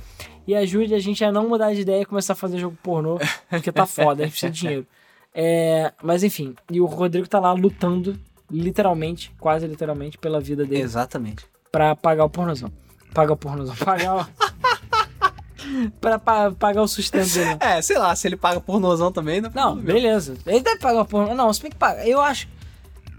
E 0.45 0.53
ajude 0.55 0.93
a 0.93 0.99
gente 0.99 1.23
a 1.23 1.31
não 1.31 1.47
mudar 1.47 1.73
de 1.73 1.81
ideia 1.81 2.01
e 2.01 2.05
começar 2.05 2.33
a 2.33 2.35
fazer 2.35 2.57
jogo 2.57 2.77
pornô, 2.83 3.17
porque 3.49 3.71
tá 3.71 3.85
foda, 3.85 4.23
a 4.23 4.25
gente 4.25 4.31
precisa 4.31 4.51
de 4.51 4.59
dinheiro. 4.59 4.87
É, 5.35 5.91
mas 6.03 6.23
enfim, 6.23 6.53
e 6.69 6.79
o 6.79 6.85
Rodrigo 6.85 7.27
tá 7.27 7.39
lá 7.39 7.51
lutando, 7.53 8.15
literalmente, 8.51 9.31
quase 9.39 9.65
literalmente, 9.65 10.15
pela 10.15 10.39
vida 10.39 10.63
dele 10.63 10.83
Exatamente. 10.83 11.43
Pra 11.73 11.95
pagar 11.95 12.23
o 12.23 12.29
pornozão. 12.29 12.71
Pagar 13.15 13.33
o 13.33 13.37
pornozão. 13.37 13.75
Pagar 13.83 14.15
o... 14.15 15.91
pra 15.99 16.19
pa- 16.19 16.51
pagar 16.51 16.83
o 16.83 16.87
sustento 16.87 17.33
dele. 17.33 17.57
É, 17.59 17.81
sei 17.81 17.97
lá, 17.97 18.15
se 18.15 18.27
ele 18.27 18.37
paga 18.37 18.61
pornozão 18.61 19.11
também, 19.11 19.41
não. 19.41 19.49
Não, 19.53 19.75
beleza. 19.75 20.35
Ele 20.45 20.59
deve 20.61 20.77
pagar 20.77 21.01
o 21.01 21.05
pornô. 21.05 21.33
Não, 21.33 21.51
se 21.51 21.61
bem 21.61 21.71
que 21.71 21.77
paga. 21.77 22.07
Eu 22.07 22.21
acho. 22.21 22.47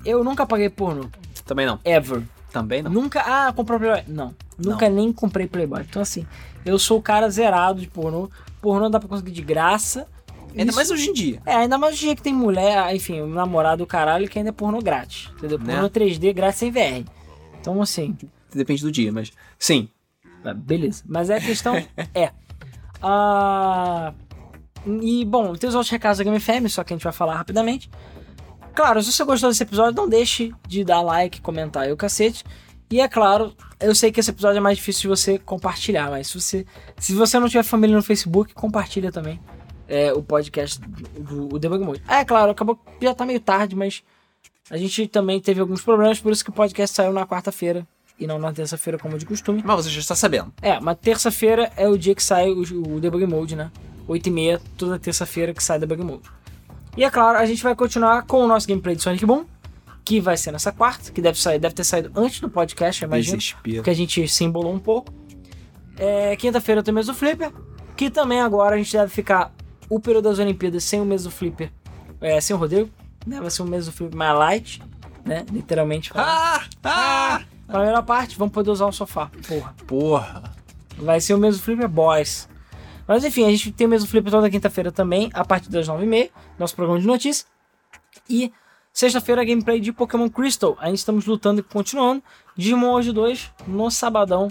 Eu 0.04 0.22
nunca 0.22 0.46
paguei 0.46 0.70
pornô. 0.70 1.06
Também 1.44 1.66
não. 1.66 1.80
Ever. 1.84 2.22
Também 2.52 2.80
não. 2.82 2.90
Nunca. 2.92 3.20
Ah, 3.26 3.52
comprou 3.52 3.78
Playboy. 3.80 4.04
Não. 4.06 4.32
Nunca 4.56 4.88
nem 4.88 5.12
comprei 5.12 5.48
Playboy. 5.48 5.82
Então, 5.82 6.00
assim, 6.00 6.24
eu 6.64 6.78
sou 6.78 6.98
o 6.98 7.02
cara 7.02 7.28
zerado 7.28 7.80
de 7.80 7.88
pornô. 7.88 8.30
Pornô 8.62 8.88
dá 8.88 9.00
pra 9.00 9.08
conseguir 9.08 9.32
de 9.32 9.42
graça. 9.42 10.06
Ainda 10.56 10.66
Isso- 10.70 10.76
mais 10.76 10.90
hoje 10.92 11.10
em 11.10 11.12
dia. 11.12 11.42
É, 11.44 11.56
ainda 11.56 11.76
mais 11.76 11.94
hoje 11.94 12.04
em 12.04 12.06
dia 12.08 12.16
que 12.16 12.22
tem 12.22 12.32
mulher, 12.32 12.94
enfim, 12.94 13.20
um 13.20 13.26
namorado 13.28 13.78
do 13.78 13.86
caralho 13.86 14.28
que 14.28 14.38
ainda 14.38 14.50
é 14.50 14.52
pornô 14.52 14.78
grátis. 14.80 15.28
Entendeu? 15.36 15.58
Né? 15.58 15.74
Pornô 15.74 15.90
3D 15.90 16.32
grátis 16.32 16.60
sem 16.60 16.70
VR. 16.70 17.04
Então, 17.60 17.80
assim, 17.82 18.16
Depende 18.54 18.82
do 18.82 18.92
dia, 18.92 19.12
mas. 19.12 19.32
Sim. 19.58 19.88
Ah, 20.44 20.54
Beleza. 20.54 21.02
Mas 21.06 21.30
a 21.30 21.40
questão 21.40 21.74
é. 22.14 22.30
ah, 23.02 24.12
e, 24.86 25.24
bom, 25.24 25.54
tem 25.54 25.68
os 25.68 25.74
outros 25.74 25.90
recados 25.90 26.18
da 26.18 26.24
Game 26.24 26.38
FM, 26.38 26.68
só 26.68 26.84
que 26.84 26.92
a 26.92 26.96
gente 26.96 27.04
vai 27.04 27.12
falar 27.12 27.36
rapidamente. 27.36 27.90
Claro, 28.74 29.02
se 29.02 29.12
você 29.12 29.24
gostou 29.24 29.50
desse 29.50 29.62
episódio, 29.62 29.96
não 29.96 30.08
deixe 30.08 30.52
de 30.66 30.84
dar 30.84 31.00
like, 31.00 31.40
comentar 31.40 31.84
aí 31.84 31.92
o 31.92 31.96
cacete. 31.96 32.44
E 32.90 33.00
é 33.00 33.08
claro, 33.08 33.54
eu 33.80 33.94
sei 33.94 34.12
que 34.12 34.20
esse 34.20 34.30
episódio 34.30 34.58
é 34.58 34.60
mais 34.60 34.76
difícil 34.76 35.02
de 35.02 35.08
você 35.08 35.38
compartilhar, 35.38 36.10
mas 36.10 36.26
se 36.26 36.40
você, 36.40 36.66
se 36.98 37.14
você 37.14 37.38
não 37.38 37.48
tiver 37.48 37.62
família 37.62 37.96
no 37.96 38.02
Facebook, 38.02 38.52
compartilha 38.52 39.10
também 39.10 39.40
é, 39.88 40.12
o 40.12 40.22
podcast 40.22 40.80
do, 40.80 41.48
do 41.48 41.58
Debug 41.58 41.84
Mode. 41.84 42.02
É 42.08 42.24
claro, 42.24 42.50
acabou 42.50 42.78
já 43.00 43.14
tá 43.14 43.24
meio 43.24 43.40
tarde, 43.40 43.74
mas 43.74 44.02
a 44.70 44.76
gente 44.76 45.06
também 45.08 45.40
teve 45.40 45.60
alguns 45.60 45.82
problemas, 45.82 46.20
por 46.20 46.32
isso 46.32 46.44
que 46.44 46.50
o 46.50 46.54
podcast 46.54 46.94
saiu 46.94 47.12
na 47.12 47.26
quarta-feira. 47.26 47.86
E 48.18 48.26
não 48.26 48.38
na 48.38 48.52
terça-feira 48.52 48.98
como 48.98 49.18
de 49.18 49.26
costume. 49.26 49.62
Mas 49.64 49.84
você 49.84 49.90
já 49.90 50.00
está 50.00 50.14
sabendo. 50.14 50.52
É, 50.62 50.78
mas 50.80 50.96
terça-feira 51.00 51.72
é 51.76 51.88
o 51.88 51.96
dia 51.98 52.14
que 52.14 52.22
sai 52.22 52.50
o, 52.50 52.62
o 52.94 53.00
Debug 53.00 53.26
Mode, 53.26 53.56
né? 53.56 53.70
8 54.06 54.26
e 54.26 54.30
meia, 54.30 54.60
toda 54.76 54.98
terça-feira 54.98 55.54
que 55.54 55.62
sai 55.62 55.78
o 55.78 55.80
Debug 55.80 56.02
Mode. 56.02 56.30
E 56.96 57.04
é 57.04 57.10
claro, 57.10 57.38
a 57.38 57.46
gente 57.46 57.62
vai 57.62 57.74
continuar 57.74 58.22
com 58.22 58.44
o 58.44 58.46
nosso 58.46 58.68
gameplay 58.68 58.94
de 58.94 59.02
Sonic 59.02 59.26
Boom, 59.26 59.44
que 60.04 60.20
vai 60.20 60.36
ser 60.36 60.52
nessa 60.52 60.70
quarta, 60.70 61.10
que 61.10 61.20
deve 61.20 61.40
sair, 61.40 61.58
deve 61.58 61.74
ter 61.74 61.84
saído 61.84 62.12
antes 62.14 62.40
do 62.40 62.48
podcast, 62.48 63.02
eu 63.02 63.08
imagino. 63.08 63.38
Desespero. 63.38 63.76
Porque 63.76 63.90
a 63.90 63.94
gente 63.94 64.28
se 64.28 64.44
embolou 64.44 64.72
um 64.72 64.78
pouco. 64.78 65.12
É, 65.96 66.36
Quinta-feira 66.36 66.82
tem 66.82 66.92
o 66.92 66.94
mês 66.94 67.06
do 67.06 67.14
Flipper, 67.14 67.50
que 67.96 68.10
também 68.10 68.40
agora 68.40 68.74
a 68.74 68.78
gente 68.78 68.92
deve 68.92 69.10
ficar 69.10 69.52
o 69.88 69.98
período 69.98 70.28
das 70.28 70.38
Olimpíadas 70.38 70.84
sem 70.84 71.00
o 71.00 71.04
mês 71.04 71.24
do 71.24 71.30
Flipper, 71.30 71.72
é, 72.20 72.40
sem 72.40 72.54
o 72.54 72.58
Rodrigo, 72.58 72.90
né? 73.26 73.40
Vai 73.40 73.50
ser 73.50 73.62
o 73.62 73.66
mês 73.66 73.86
do 73.86 73.92
Flipper 73.92 74.16
mais 74.16 74.38
light, 74.38 74.82
né? 75.24 75.44
Literalmente. 75.50 76.10
falando. 76.10 76.28
Ah! 76.28 76.64
Ah! 76.84 77.42
Pra 77.66 77.80
melhor 77.80 78.02
parte, 78.02 78.36
vamos 78.38 78.52
poder 78.52 78.70
usar 78.70 78.86
o 78.86 78.92
sofá. 78.92 79.30
Porra. 79.48 79.74
Porra. 79.86 80.42
Vai 80.96 81.20
ser 81.20 81.34
o 81.34 81.38
mesmo 81.38 81.62
Flipper 81.62 81.88
Boys. 81.88 82.48
Mas 83.06 83.24
enfim, 83.24 83.44
a 83.44 83.50
gente 83.50 83.72
tem 83.72 83.86
o 83.86 83.90
mesmo 83.90 84.08
Flipper 84.08 84.30
toda 84.30 84.50
quinta-feira 84.50 84.90
também, 84.90 85.30
a 85.34 85.44
partir 85.44 85.70
das 85.70 85.88
9h30, 85.88 86.30
nosso 86.58 86.74
programa 86.74 87.00
de 87.00 87.06
notícias. 87.06 87.46
E 88.28 88.52
sexta-feira, 88.92 89.44
gameplay 89.44 89.80
de 89.80 89.92
Pokémon 89.92 90.28
Crystal. 90.28 90.76
Ainda 90.80 90.94
estamos 90.94 91.26
lutando 91.26 91.60
e 91.60 91.62
continuando. 91.62 92.22
Digimon 92.56 92.92
hoje 92.92 93.12
2 93.12 93.52
no 93.66 93.90
sabadão. 93.90 94.48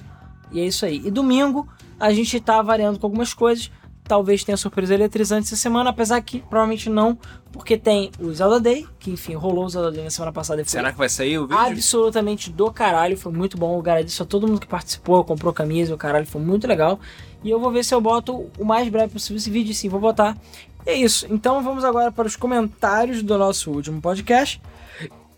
E 0.52 0.60
é 0.60 0.66
isso 0.66 0.86
aí. 0.86 1.02
E 1.06 1.10
domingo, 1.10 1.68
a 2.00 2.12
gente 2.12 2.40
tá 2.40 2.62
variando 2.62 3.00
com 3.00 3.08
algumas 3.08 3.34
coisas. 3.34 3.72
Talvez 4.06 4.44
tenha 4.44 4.58
surpresa 4.58 4.94
eletrizante 4.94 5.48
essa 5.48 5.56
semana, 5.56 5.90
apesar 5.90 6.22
que 6.22 6.40
provavelmente 6.40 6.90
não, 6.90 7.18
porque 7.52 7.78
tem 7.78 8.12
o 8.20 8.34
Zelda 8.34 8.60
Day, 8.60 8.86
que 9.00 9.12
enfim, 9.12 9.34
rolou 9.34 9.66
o 9.66 9.70
Zelda 9.70 9.92
Day 9.92 10.04
na 10.04 10.10
semana 10.10 10.32
passada 10.32 10.62
e 10.62 10.66
foi 10.66 10.72
Será 10.72 10.92
que 10.92 10.98
vai 10.98 11.08
sair 11.08 11.38
o 11.38 11.48
vídeo? 11.48 11.58
absolutamente 11.62 12.50
do 12.50 12.70
caralho, 12.72 13.18
foi 13.18 13.32
muito 13.32 13.58
bom. 13.58 13.74
Eu 13.76 13.80
agradeço 13.80 14.22
a 14.22 14.26
todo 14.26 14.48
mundo 14.48 14.60
que 14.60 14.68
participou, 14.68 15.24
comprou 15.24 15.54
camisa, 15.54 15.94
o 15.94 15.98
caralho, 15.98 16.26
foi 16.26 16.42
muito 16.42 16.68
legal. 16.68 17.00
E 17.44 17.50
eu 17.50 17.60
vou 17.60 17.72
ver 17.72 17.84
se 17.86 17.94
eu 17.94 18.02
boto 18.02 18.50
o 18.58 18.66
mais 18.66 18.88
breve 18.90 19.14
possível 19.14 19.38
esse 19.38 19.50
vídeo, 19.50 19.74
sim, 19.74 19.88
vou 19.88 20.00
botar. 20.00 20.38
E 20.86 20.90
é 20.90 20.96
isso. 20.96 21.26
Então 21.30 21.64
vamos 21.64 21.84
agora 21.86 22.12
para 22.12 22.28
os 22.28 22.36
comentários 22.36 23.24
do 23.24 23.38
nosso 23.38 23.72
último 23.72 24.02
podcast, 24.02 24.62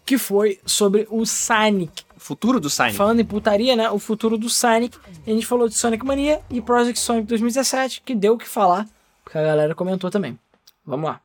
que 0.04 0.18
foi 0.18 0.60
sobre 0.66 1.08
o 1.10 1.26
Sonic. 1.26 2.04
Futuro 2.26 2.60
do 2.60 2.72
Sonic. 2.72 2.96
Falando 2.98 3.20
em 3.20 3.24
putaria, 3.26 3.76
né? 3.76 3.88
O 3.92 4.00
futuro 4.00 4.36
do 4.36 4.50
Sonic. 4.50 4.98
A 5.28 5.30
gente 5.30 5.46
falou 5.46 5.70
de 5.70 5.76
Sonic 5.76 6.04
Mania 6.04 6.42
e 6.50 6.60
Project 6.60 6.98
Sonic 7.00 7.28
2017, 7.28 8.02
que 8.04 8.16
deu 8.16 8.34
o 8.34 8.38
que 8.40 8.48
falar, 8.48 8.88
porque 9.24 9.38
a 9.38 9.44
galera 9.44 9.76
comentou 9.76 10.10
também. 10.10 10.36
Vamos 10.84 11.08
lá. 11.08 11.22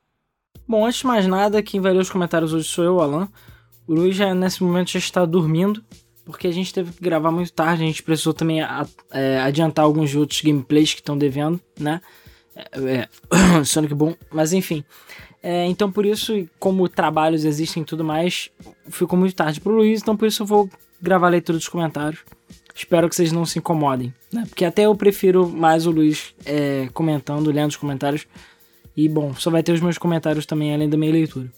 Bom, 0.69 0.85
antes 0.85 1.01
de 1.01 1.07
mais 1.07 1.27
nada, 1.27 1.63
quem 1.63 1.81
vai 1.81 1.95
ler 1.95 2.01
os 2.01 2.11
comentários 2.11 2.53
hoje 2.53 2.69
sou 2.69 2.85
eu, 2.85 3.01
Alan. 3.01 3.31
O 3.89 3.95
Luiz 3.95 4.15
já 4.15 4.35
nesse 4.35 4.63
momento 4.63 4.91
já 4.91 4.99
está 4.99 5.25
dormindo, 5.25 5.83
porque 6.27 6.47
a 6.47 6.53
gente 6.53 6.71
teve 6.73 6.93
que 6.93 7.01
gravar 7.03 7.31
muito 7.31 7.51
tarde, 7.51 7.83
a 7.83 7.87
gente 7.87 8.03
precisou 8.03 8.35
também 8.35 8.61
a- 8.61 8.87
é, 9.11 9.41
adiantar 9.41 9.87
alguns 9.87 10.15
outros 10.15 10.43
gameplays 10.43 10.93
que 10.93 11.01
estão 11.01 11.17
devendo, 11.17 11.59
né? 11.79 12.03
É, 12.55 13.09
é, 13.09 13.09
Sonic 13.65 13.95
Boom, 13.95 14.15
mas 14.31 14.53
enfim. 14.53 14.85
É, 15.43 15.65
então 15.65 15.91
por 15.91 16.05
isso, 16.05 16.47
como 16.59 16.87
trabalhos 16.91 17.47
existem 17.47 17.83
e 17.83 17.87
tudo 17.87 18.05
mais, 18.05 18.51
ficou 18.91 19.19
muito 19.19 19.35
tarde 19.35 19.63
pro 19.63 19.73
Luiz, 19.75 20.03
então 20.03 20.15
por 20.15 20.29
isso 20.29 20.43
eu 20.43 20.47
vou 20.47 20.69
gravar 21.01 21.29
a 21.29 21.31
leitura 21.31 21.59
dos 21.59 21.69
comentários. 21.69 22.21
Espero 22.75 23.09
que 23.09 23.17
vocês 23.17 23.33
não 23.33 23.45
se 23.45 23.59
incomodem, 23.59 24.15
né? 24.33 24.45
Porque 24.49 24.65
até 24.65 24.87
eu 24.87 24.95
prefiro 24.95 25.49
mais 25.49 25.87
o 25.87 25.91
Luiz 25.91 26.35
é, 26.45 26.89
comentando, 26.95 27.51
lendo 27.51 27.71
os 27.71 27.77
comentários. 27.77 28.27
E 28.97 29.09
bom, 29.09 29.35
só 29.35 29.51
vai 29.51 29.63
ter 29.63 29.73
os 29.73 29.81
meus 29.81 29.99
comentários 29.99 30.47
também, 30.47 30.73
além 30.73 30.89
da 30.89 30.97
minha 30.97 31.13
leitura. 31.13 31.51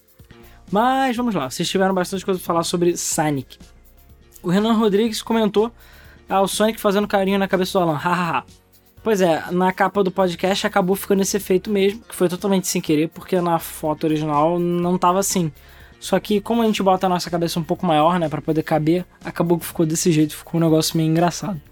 Mas 0.70 1.16
vamos 1.16 1.34
lá, 1.34 1.50
vocês 1.50 1.68
tiveram 1.68 1.94
bastante 1.94 2.24
coisa 2.24 2.40
pra 2.40 2.46
falar 2.46 2.62
sobre 2.62 2.96
Sonic. 2.96 3.58
O 4.42 4.50
Renan 4.50 4.72
Rodrigues 4.72 5.22
comentou: 5.22 5.70
Ah, 6.28 6.40
o 6.40 6.48
Sonic 6.48 6.80
fazendo 6.80 7.06
carinho 7.06 7.38
na 7.38 7.46
cabeça 7.46 7.78
do 7.78 7.82
Alan, 7.82 7.96
hahaha. 7.96 8.44
Pois 9.02 9.20
é, 9.20 9.44
na 9.50 9.72
capa 9.72 10.02
do 10.02 10.10
podcast 10.10 10.66
acabou 10.66 10.94
ficando 10.94 11.22
esse 11.22 11.36
efeito 11.36 11.70
mesmo, 11.70 12.00
que 12.02 12.14
foi 12.14 12.28
totalmente 12.28 12.68
sem 12.68 12.80
querer, 12.80 13.08
porque 13.08 13.40
na 13.40 13.58
foto 13.58 14.04
original 14.04 14.58
não 14.58 14.96
tava 14.96 15.18
assim. 15.18 15.52
Só 16.02 16.18
que 16.18 16.40
como 16.40 16.62
a 16.62 16.66
gente 16.66 16.82
bota 16.82 17.06
a 17.06 17.08
nossa 17.08 17.30
cabeça 17.30 17.60
um 17.60 17.62
pouco 17.62 17.86
maior, 17.86 18.18
né, 18.18 18.28
para 18.28 18.42
poder 18.42 18.64
caber, 18.64 19.06
acabou 19.24 19.56
que 19.56 19.64
ficou 19.64 19.86
desse 19.86 20.10
jeito, 20.10 20.36
ficou 20.36 20.60
um 20.60 20.64
negócio 20.64 20.96
meio 20.96 21.08
engraçado. 21.08 21.62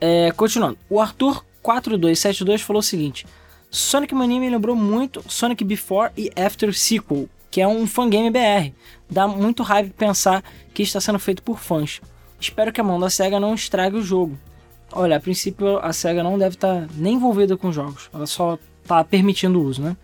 É, 0.00 0.32
continuando, 0.32 0.76
o 0.90 1.00
Arthur 1.00 1.44
4272 1.62 2.62
falou 2.62 2.80
o 2.80 2.82
seguinte: 2.82 3.24
Sonic 3.70 4.12
Mania 4.12 4.40
me 4.40 4.50
lembrou 4.50 4.74
muito 4.74 5.22
Sonic 5.28 5.62
Before 5.62 6.10
e 6.16 6.32
After 6.34 6.74
Sequel, 6.74 7.28
que 7.48 7.60
é 7.60 7.68
um 7.68 7.86
fangame 7.86 8.28
BR. 8.28 8.74
Dá 9.08 9.28
muito 9.28 9.62
hype 9.62 9.92
pensar 9.92 10.42
que 10.74 10.82
está 10.82 11.00
sendo 11.00 11.20
feito 11.20 11.44
por 11.44 11.60
fãs. 11.60 12.00
Espero 12.40 12.72
que 12.72 12.80
a 12.80 12.84
mão 12.84 12.98
da 12.98 13.08
SEGA 13.08 13.38
não 13.38 13.54
estrague 13.54 13.96
o 13.96 14.02
jogo. 14.02 14.36
Olha, 14.90 15.16
a 15.16 15.20
princípio 15.20 15.78
a 15.78 15.92
SEGA 15.92 16.24
não 16.24 16.36
deve 16.36 16.56
estar 16.56 16.88
nem 16.96 17.14
envolvida 17.14 17.56
com 17.56 17.70
jogos, 17.70 18.10
ela 18.12 18.26
só 18.26 18.58
está 18.82 19.04
permitindo 19.04 19.60
o 19.60 19.64
uso, 19.64 19.80
né? 19.80 19.96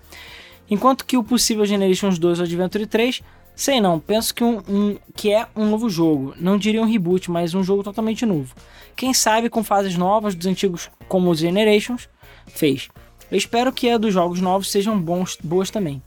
Enquanto 0.71 1.05
que 1.05 1.17
o 1.17 1.25
possível 1.25 1.65
Generations 1.65 2.19
2 2.19 2.39
ou 2.41 2.45
Adventure 2.45 2.87
3, 2.87 3.23
sei 3.57 3.81
não, 3.81 3.99
penso 3.99 4.35
que, 4.35 4.45
um, 4.45 4.59
um- 4.69 4.99
que 5.17 5.33
é 5.33 5.47
um 5.57 5.67
novo 5.71 5.89
jogo. 5.89 6.35
Não 6.39 6.59
diria 6.59 6.83
um 6.83 6.91
reboot, 6.91 7.31
mas 7.31 7.55
um 7.55 7.63
jogo 7.63 7.83
totalmente 7.83 8.27
novo. 8.27 8.55
Quem 8.95 9.15
sabe 9.15 9.49
com 9.49 9.65
fases 9.65 9.97
novas 9.97 10.35
dos 10.35 10.47
antigos 10.47 10.91
como 11.09 11.31
os 11.31 11.39
Generations 11.39 12.09
fez. 12.49 12.89
Eu 13.31 13.37
espero 13.39 13.73
que 13.73 13.89
a 13.91 13.99
dos 13.99 14.13
jogos 14.13 14.41
novos 14.41 14.71
sejam 14.71 14.99
bons, 15.01 15.37
boas 15.43 15.71
também. 15.71 16.03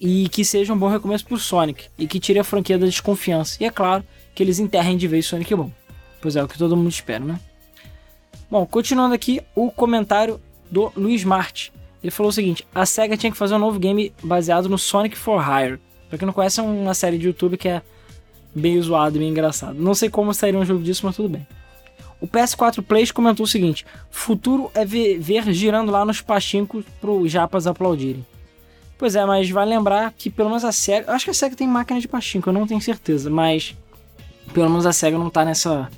E 0.00 0.28
que 0.28 0.44
seja 0.44 0.72
um 0.72 0.78
bom 0.78 0.88
recomeço 0.88 1.24
pro 1.24 1.38
Sonic. 1.38 1.86
E 1.98 2.06
que 2.06 2.20
tire 2.20 2.38
a 2.38 2.44
franquia 2.44 2.78
da 2.78 2.86
desconfiança. 2.86 3.56
E 3.60 3.64
é 3.66 3.70
claro, 3.70 4.04
que 4.34 4.42
eles 4.42 4.58
enterrem 4.58 4.96
de 4.96 5.08
vez 5.08 5.26
Sonic 5.26 5.54
bom. 5.54 5.70
Pois 6.20 6.36
é, 6.36 6.42
o 6.44 6.48
que 6.48 6.58
todo 6.58 6.76
mundo 6.76 6.90
espera, 6.90 7.24
né? 7.24 7.40
Bom, 8.50 8.64
continuando 8.66 9.14
aqui 9.14 9.40
o 9.54 9.70
comentário 9.70 10.40
do 10.70 10.92
Luiz 10.96 11.24
Marte. 11.24 11.72
Ele 12.02 12.10
falou 12.10 12.30
o 12.30 12.32
seguinte: 12.32 12.66
a 12.74 12.84
SEGA 12.86 13.16
tinha 13.16 13.30
que 13.30 13.38
fazer 13.38 13.54
um 13.54 13.58
novo 13.58 13.78
game 13.78 14.12
baseado 14.22 14.68
no 14.68 14.78
Sonic 14.78 15.16
for 15.16 15.42
Hire. 15.42 15.78
Pra 16.08 16.18
quem 16.18 16.26
não 16.26 16.32
conhece, 16.32 16.60
é 16.60 16.62
uma 16.62 16.94
série 16.94 17.18
de 17.18 17.26
YouTube 17.26 17.56
que 17.56 17.68
é 17.68 17.82
bem 18.54 18.80
zoado 18.80 19.16
e 19.16 19.18
bem 19.18 19.28
engraçado. 19.28 19.74
Não 19.74 19.94
sei 19.94 20.08
como 20.08 20.32
sairia 20.32 20.58
um 20.58 20.64
jogo 20.64 20.82
disso, 20.82 21.04
mas 21.04 21.16
tudo 21.16 21.28
bem. 21.28 21.46
O 22.20 22.26
PS4 22.26 22.82
Plays 22.82 23.10
comentou 23.10 23.44
o 23.44 23.48
seguinte: 23.48 23.84
futuro 24.10 24.70
é 24.74 24.84
ver, 24.84 25.52
girando 25.52 25.92
lá 25.92 26.04
nos 26.04 26.20
pachincos 26.20 26.84
pro 27.00 27.28
japas 27.28 27.66
aplaudirem. 27.66 28.24
Pois 28.98 29.14
é, 29.14 29.26
mas 29.26 29.50
vale 29.50 29.70
lembrar 29.70 30.12
que 30.16 30.30
pelo 30.30 30.48
menos 30.48 30.64
a 30.64 30.72
SEGA. 30.72 31.10
Eu 31.10 31.14
acho 31.14 31.24
que 31.24 31.30
a 31.30 31.34
SEGA 31.34 31.54
tem 31.54 31.68
máquina 31.68 32.00
de 32.00 32.08
pachinko, 32.08 32.48
eu 32.48 32.54
não 32.54 32.66
tenho 32.66 32.80
certeza, 32.80 33.28
mas 33.28 33.76
pelo 34.54 34.70
menos 34.70 34.86
a 34.86 34.92
SEGA 34.92 35.18
não 35.18 35.28
tá 35.28 35.44
nessa 35.44 35.90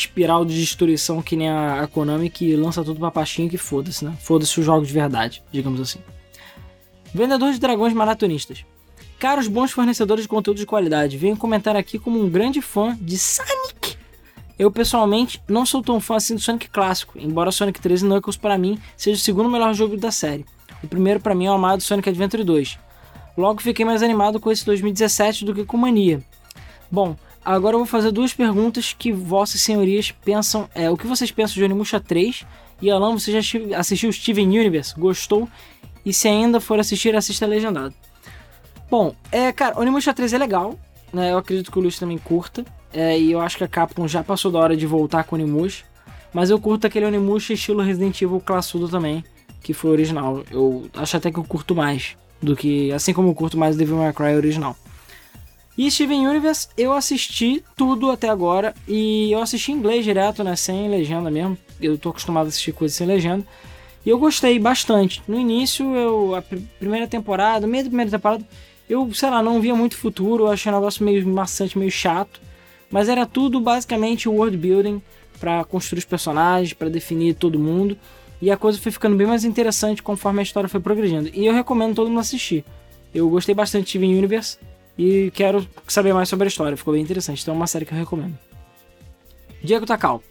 espiral 0.00 0.44
de 0.44 0.54
destruição 0.54 1.22
que 1.22 1.36
nem 1.36 1.48
a, 1.48 1.88
Konami 1.90 2.28
que 2.28 2.54
lança 2.54 2.84
tudo 2.84 3.00
pra 3.00 3.10
pachinko 3.10 3.54
e 3.54 3.58
foda-se, 3.58 4.04
né? 4.04 4.14
Foda-se 4.20 4.58
os 4.60 4.66
jogos 4.66 4.88
de 4.88 4.94
verdade, 4.94 5.42
digamos 5.50 5.80
assim. 5.80 5.98
Vendedor 7.14 7.52
de 7.52 7.58
dragões 7.58 7.94
maratonistas. 7.94 8.64
Caros 9.18 9.48
bons 9.48 9.72
fornecedores 9.72 10.24
de 10.24 10.28
conteúdo 10.28 10.58
de 10.58 10.66
qualidade, 10.66 11.16
venho 11.16 11.36
comentar 11.36 11.74
aqui 11.74 11.98
como 11.98 12.22
um 12.22 12.28
grande 12.28 12.60
fã 12.60 12.94
de 13.00 13.16
Sonic. 13.16 13.96
Eu 14.58 14.70
pessoalmente 14.70 15.42
não 15.48 15.64
sou 15.64 15.82
tão 15.82 15.98
fã 15.98 16.16
assim 16.16 16.34
do 16.34 16.40
Sonic 16.40 16.68
clássico, 16.68 17.18
embora 17.18 17.50
Sonic 17.50 17.80
3 17.80 18.02
e 18.02 18.04
Knuckles 18.04 18.36
para 18.36 18.58
mim 18.58 18.78
seja 18.96 19.18
o 19.18 19.22
segundo 19.22 19.50
melhor 19.50 19.72
jogo 19.72 19.96
da 19.96 20.10
série. 20.10 20.44
O 20.82 20.86
primeiro 20.86 21.20
para 21.20 21.34
mim 21.34 21.46
é 21.46 21.50
o 21.50 21.54
amado 21.54 21.82
Sonic 21.82 22.08
Adventure 22.08 22.44
2. 22.44 22.78
Logo 23.36 23.62
fiquei 23.62 23.84
mais 23.84 24.02
animado 24.02 24.38
com 24.38 24.50
esse 24.50 24.64
2017 24.66 25.44
do 25.44 25.54
que 25.54 25.64
com 25.64 25.76
Mania. 25.78 26.22
Bom, 26.90 27.16
agora 27.54 27.74
eu 27.74 27.78
vou 27.78 27.86
fazer 27.86 28.10
duas 28.10 28.32
perguntas 28.34 28.94
que 28.98 29.12
vossas 29.12 29.60
senhorias 29.62 30.10
pensam. 30.10 30.68
É, 30.74 30.90
o 30.90 30.96
que 30.96 31.06
vocês 31.06 31.30
pensam 31.30 31.54
de 31.54 31.64
Onimusha 31.64 32.00
3? 32.00 32.44
E 32.82 32.90
Alan, 32.90 33.18
você 33.18 33.32
já 33.32 33.38
assisti- 33.38 33.74
assistiu 33.74 34.12
Steven 34.12 34.46
Universe? 34.48 34.94
Gostou? 34.98 35.48
E 36.04 36.12
se 36.12 36.28
ainda 36.28 36.60
for 36.60 36.78
assistir, 36.78 37.14
assista 37.16 37.46
legendado. 37.46 37.94
Bom, 38.90 39.14
é, 39.32 39.50
cara, 39.52 39.78
Onimusha 39.80 40.12
3 40.14 40.32
é 40.34 40.38
legal, 40.38 40.78
né? 41.12 41.32
Eu 41.32 41.38
acredito 41.38 41.72
que 41.72 41.78
o 41.78 41.82
Luiz 41.82 41.98
também 41.98 42.18
curta. 42.18 42.64
É, 42.92 43.18
e 43.18 43.32
eu 43.32 43.40
acho 43.40 43.56
que 43.58 43.64
a 43.64 43.68
Capcom 43.68 44.06
já 44.06 44.22
passou 44.22 44.50
da 44.50 44.58
hora 44.58 44.76
de 44.76 44.86
voltar 44.86 45.24
com 45.24 45.34
Onimusha. 45.36 45.84
Mas 46.32 46.50
eu 46.50 46.58
curto 46.60 46.86
aquele 46.86 47.06
Onimusha 47.06 47.52
estilo 47.54 47.82
Resident 47.82 48.20
Evil 48.22 48.40
classudo 48.40 48.88
também, 48.88 49.24
que 49.62 49.72
foi 49.72 49.90
original. 49.90 50.42
Eu 50.50 50.88
acho 50.94 51.16
até 51.16 51.30
que 51.30 51.38
eu 51.38 51.44
curto 51.44 51.74
mais 51.74 52.16
do 52.42 52.54
que. 52.54 52.92
Assim 52.92 53.12
como 53.12 53.28
eu 53.30 53.34
curto 53.34 53.56
mais 53.58 53.74
o 53.74 53.78
Devil 53.78 53.96
May 53.96 54.12
Cry 54.12 54.34
original. 54.36 54.76
E 55.76 55.90
Steven 55.90 56.26
Universe, 56.26 56.68
eu 56.76 56.92
assisti 56.92 57.62
tudo 57.76 58.10
até 58.10 58.28
agora. 58.28 58.74
E 58.88 59.30
eu 59.30 59.40
assisti 59.40 59.72
em 59.72 59.74
inglês 59.74 60.04
direto, 60.04 60.42
né? 60.42 60.56
Sem 60.56 60.88
legenda 60.88 61.30
mesmo. 61.30 61.58
Eu 61.80 61.98
tô 61.98 62.08
acostumado 62.10 62.46
a 62.46 62.48
assistir 62.48 62.72
coisas 62.72 62.96
sem 62.96 63.06
legenda. 63.06 63.44
E 64.04 64.08
eu 64.08 64.18
gostei 64.18 64.58
bastante. 64.58 65.22
No 65.28 65.38
início, 65.38 65.94
eu. 65.94 66.34
A 66.34 66.40
pr- 66.40 66.58
primeira 66.78 67.06
temporada, 67.06 67.66
meio 67.66 67.84
da 67.84 67.90
primeira 67.90 68.10
temporada, 68.10 68.44
eu, 68.88 69.12
sei 69.12 69.28
lá, 69.28 69.42
não 69.42 69.60
via 69.60 69.74
muito 69.74 69.96
futuro. 69.96 70.44
Eu 70.44 70.52
achei 70.52 70.72
um 70.72 70.74
negócio 70.74 71.04
meio 71.04 71.26
maçante, 71.28 71.78
meio 71.78 71.90
chato. 71.90 72.40
Mas 72.90 73.08
era 73.08 73.26
tudo 73.26 73.60
basicamente 73.60 74.28
world 74.28 74.56
building 74.56 75.02
para 75.38 75.62
construir 75.64 75.98
os 75.98 76.04
personagens, 76.06 76.72
para 76.72 76.88
definir 76.88 77.34
todo 77.34 77.58
mundo. 77.58 77.98
E 78.40 78.50
a 78.50 78.56
coisa 78.56 78.78
foi 78.78 78.92
ficando 78.92 79.16
bem 79.16 79.26
mais 79.26 79.44
interessante 79.44 80.02
conforme 80.02 80.40
a 80.40 80.42
história 80.42 80.68
foi 80.68 80.80
progredindo. 80.80 81.30
E 81.34 81.44
eu 81.44 81.52
recomendo 81.52 81.94
todo 81.96 82.08
mundo 82.08 82.20
assistir. 82.20 82.64
Eu 83.14 83.28
gostei 83.28 83.54
bastante 83.54 83.84
de 83.84 83.90
Steven 83.90 84.16
Universe 84.16 84.58
e 84.98 85.30
quero 85.34 85.66
saber 85.86 86.12
mais 86.12 86.28
sobre 86.28 86.46
a 86.46 86.48
história. 86.48 86.76
Ficou 86.76 86.94
bem 86.94 87.02
interessante. 87.02 87.42
Então 87.42 87.54
é 87.54 87.56
uma 87.56 87.66
série 87.66 87.84
que 87.84 87.92
eu 87.92 87.98
recomendo. 87.98 88.38
Diego 89.62 89.86
Takal. 89.86 90.22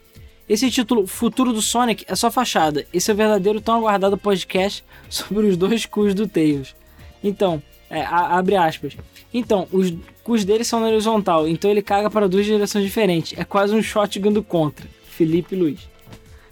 Esse 0.47 0.69
título, 0.69 1.07
Futuro 1.07 1.51
do 1.51 1.61
Sonic, 1.61 2.05
é 2.07 2.15
só 2.15 2.29
fachada. 2.29 2.85
Esse 2.93 3.09
é 3.09 3.13
o 3.13 3.17
verdadeiro 3.17 3.59
tão 3.59 3.75
aguardado 3.75 4.17
podcast 4.17 4.83
sobre 5.09 5.47
os 5.47 5.57
dois 5.57 5.85
cus 5.85 6.13
do 6.13 6.27
Tails. 6.27 6.75
Então, 7.23 7.61
é, 7.89 8.01
a, 8.01 8.37
abre 8.37 8.55
aspas. 8.55 8.95
Então, 9.33 9.67
os 9.71 9.93
cus 10.23 10.45
dele 10.45 10.63
são 10.63 10.79
na 10.79 10.87
horizontal, 10.87 11.47
então 11.47 11.69
ele 11.69 11.81
caga 11.81 12.09
para 12.09 12.27
duas 12.27 12.45
direções 12.45 12.83
diferentes. 12.83 13.37
É 13.37 13.43
quase 13.43 13.73
um 13.73 13.81
shotgun 13.81 14.31
do 14.31 14.43
contra. 14.43 14.87
Felipe 15.07 15.55
Luiz. 15.55 15.89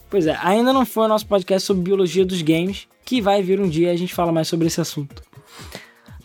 Pois 0.10 0.26
é, 0.28 0.38
ainda 0.42 0.74
não 0.74 0.86
foi 0.86 1.06
o 1.06 1.08
nosso 1.08 1.26
podcast 1.26 1.66
sobre 1.66 1.84
biologia 1.84 2.26
dos 2.26 2.42
games, 2.42 2.88
que 3.06 3.22
vai 3.22 3.42
vir 3.42 3.60
um 3.60 3.70
dia 3.70 3.90
e 3.90 3.92
a 3.92 3.98
gente 3.98 4.14
fala 4.14 4.32
mais 4.32 4.48
sobre 4.48 4.68
esse 4.68 4.82
assunto. 4.82 5.24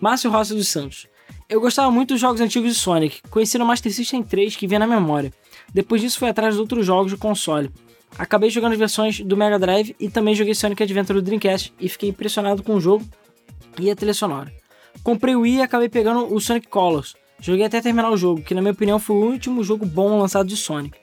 Márcio 0.00 0.30
Rossi 0.30 0.54
dos 0.54 0.68
Santos. 0.68 1.06
Eu 1.48 1.62
gostava 1.62 1.90
muito 1.90 2.10
dos 2.10 2.20
jogos 2.20 2.42
antigos 2.42 2.74
de 2.74 2.78
Sonic, 2.78 3.22
conheci 3.30 3.56
no 3.56 3.64
Master 3.64 3.90
System 3.90 4.22
3 4.22 4.54
que 4.54 4.66
vinha 4.66 4.80
na 4.80 4.86
memória. 4.86 5.32
Depois 5.72 6.02
disso 6.02 6.18
fui 6.18 6.28
atrás 6.28 6.54
de 6.54 6.60
outros 6.60 6.84
jogos 6.84 7.10
de 7.10 7.16
console. 7.16 7.70
Acabei 8.18 8.50
jogando 8.50 8.72
as 8.72 8.78
versões 8.78 9.20
do 9.20 9.34
Mega 9.34 9.58
Drive 9.58 9.96
e 9.98 10.10
também 10.10 10.34
joguei 10.34 10.54
Sonic 10.54 10.82
Adventure 10.82 11.18
do 11.18 11.24
Dreamcast 11.24 11.72
e 11.80 11.88
fiquei 11.88 12.10
impressionado 12.10 12.62
com 12.62 12.74
o 12.74 12.80
jogo 12.80 13.02
e 13.80 13.90
a 13.90 13.96
trilha 13.96 14.12
sonora. 14.12 14.52
Comprei 15.02 15.34
o 15.36 15.40
Wii 15.40 15.56
e 15.56 15.62
acabei 15.62 15.88
pegando 15.88 16.30
o 16.30 16.38
Sonic 16.38 16.68
Colors. 16.68 17.16
Joguei 17.40 17.64
até 17.64 17.80
terminar 17.80 18.10
o 18.10 18.16
jogo, 18.16 18.42
que 18.42 18.54
na 18.54 18.60
minha 18.60 18.72
opinião 18.72 18.98
foi 18.98 19.16
o 19.16 19.24
último 19.24 19.64
jogo 19.64 19.86
bom 19.86 20.18
lançado 20.18 20.46
de 20.46 20.56
Sonic. 20.56 20.98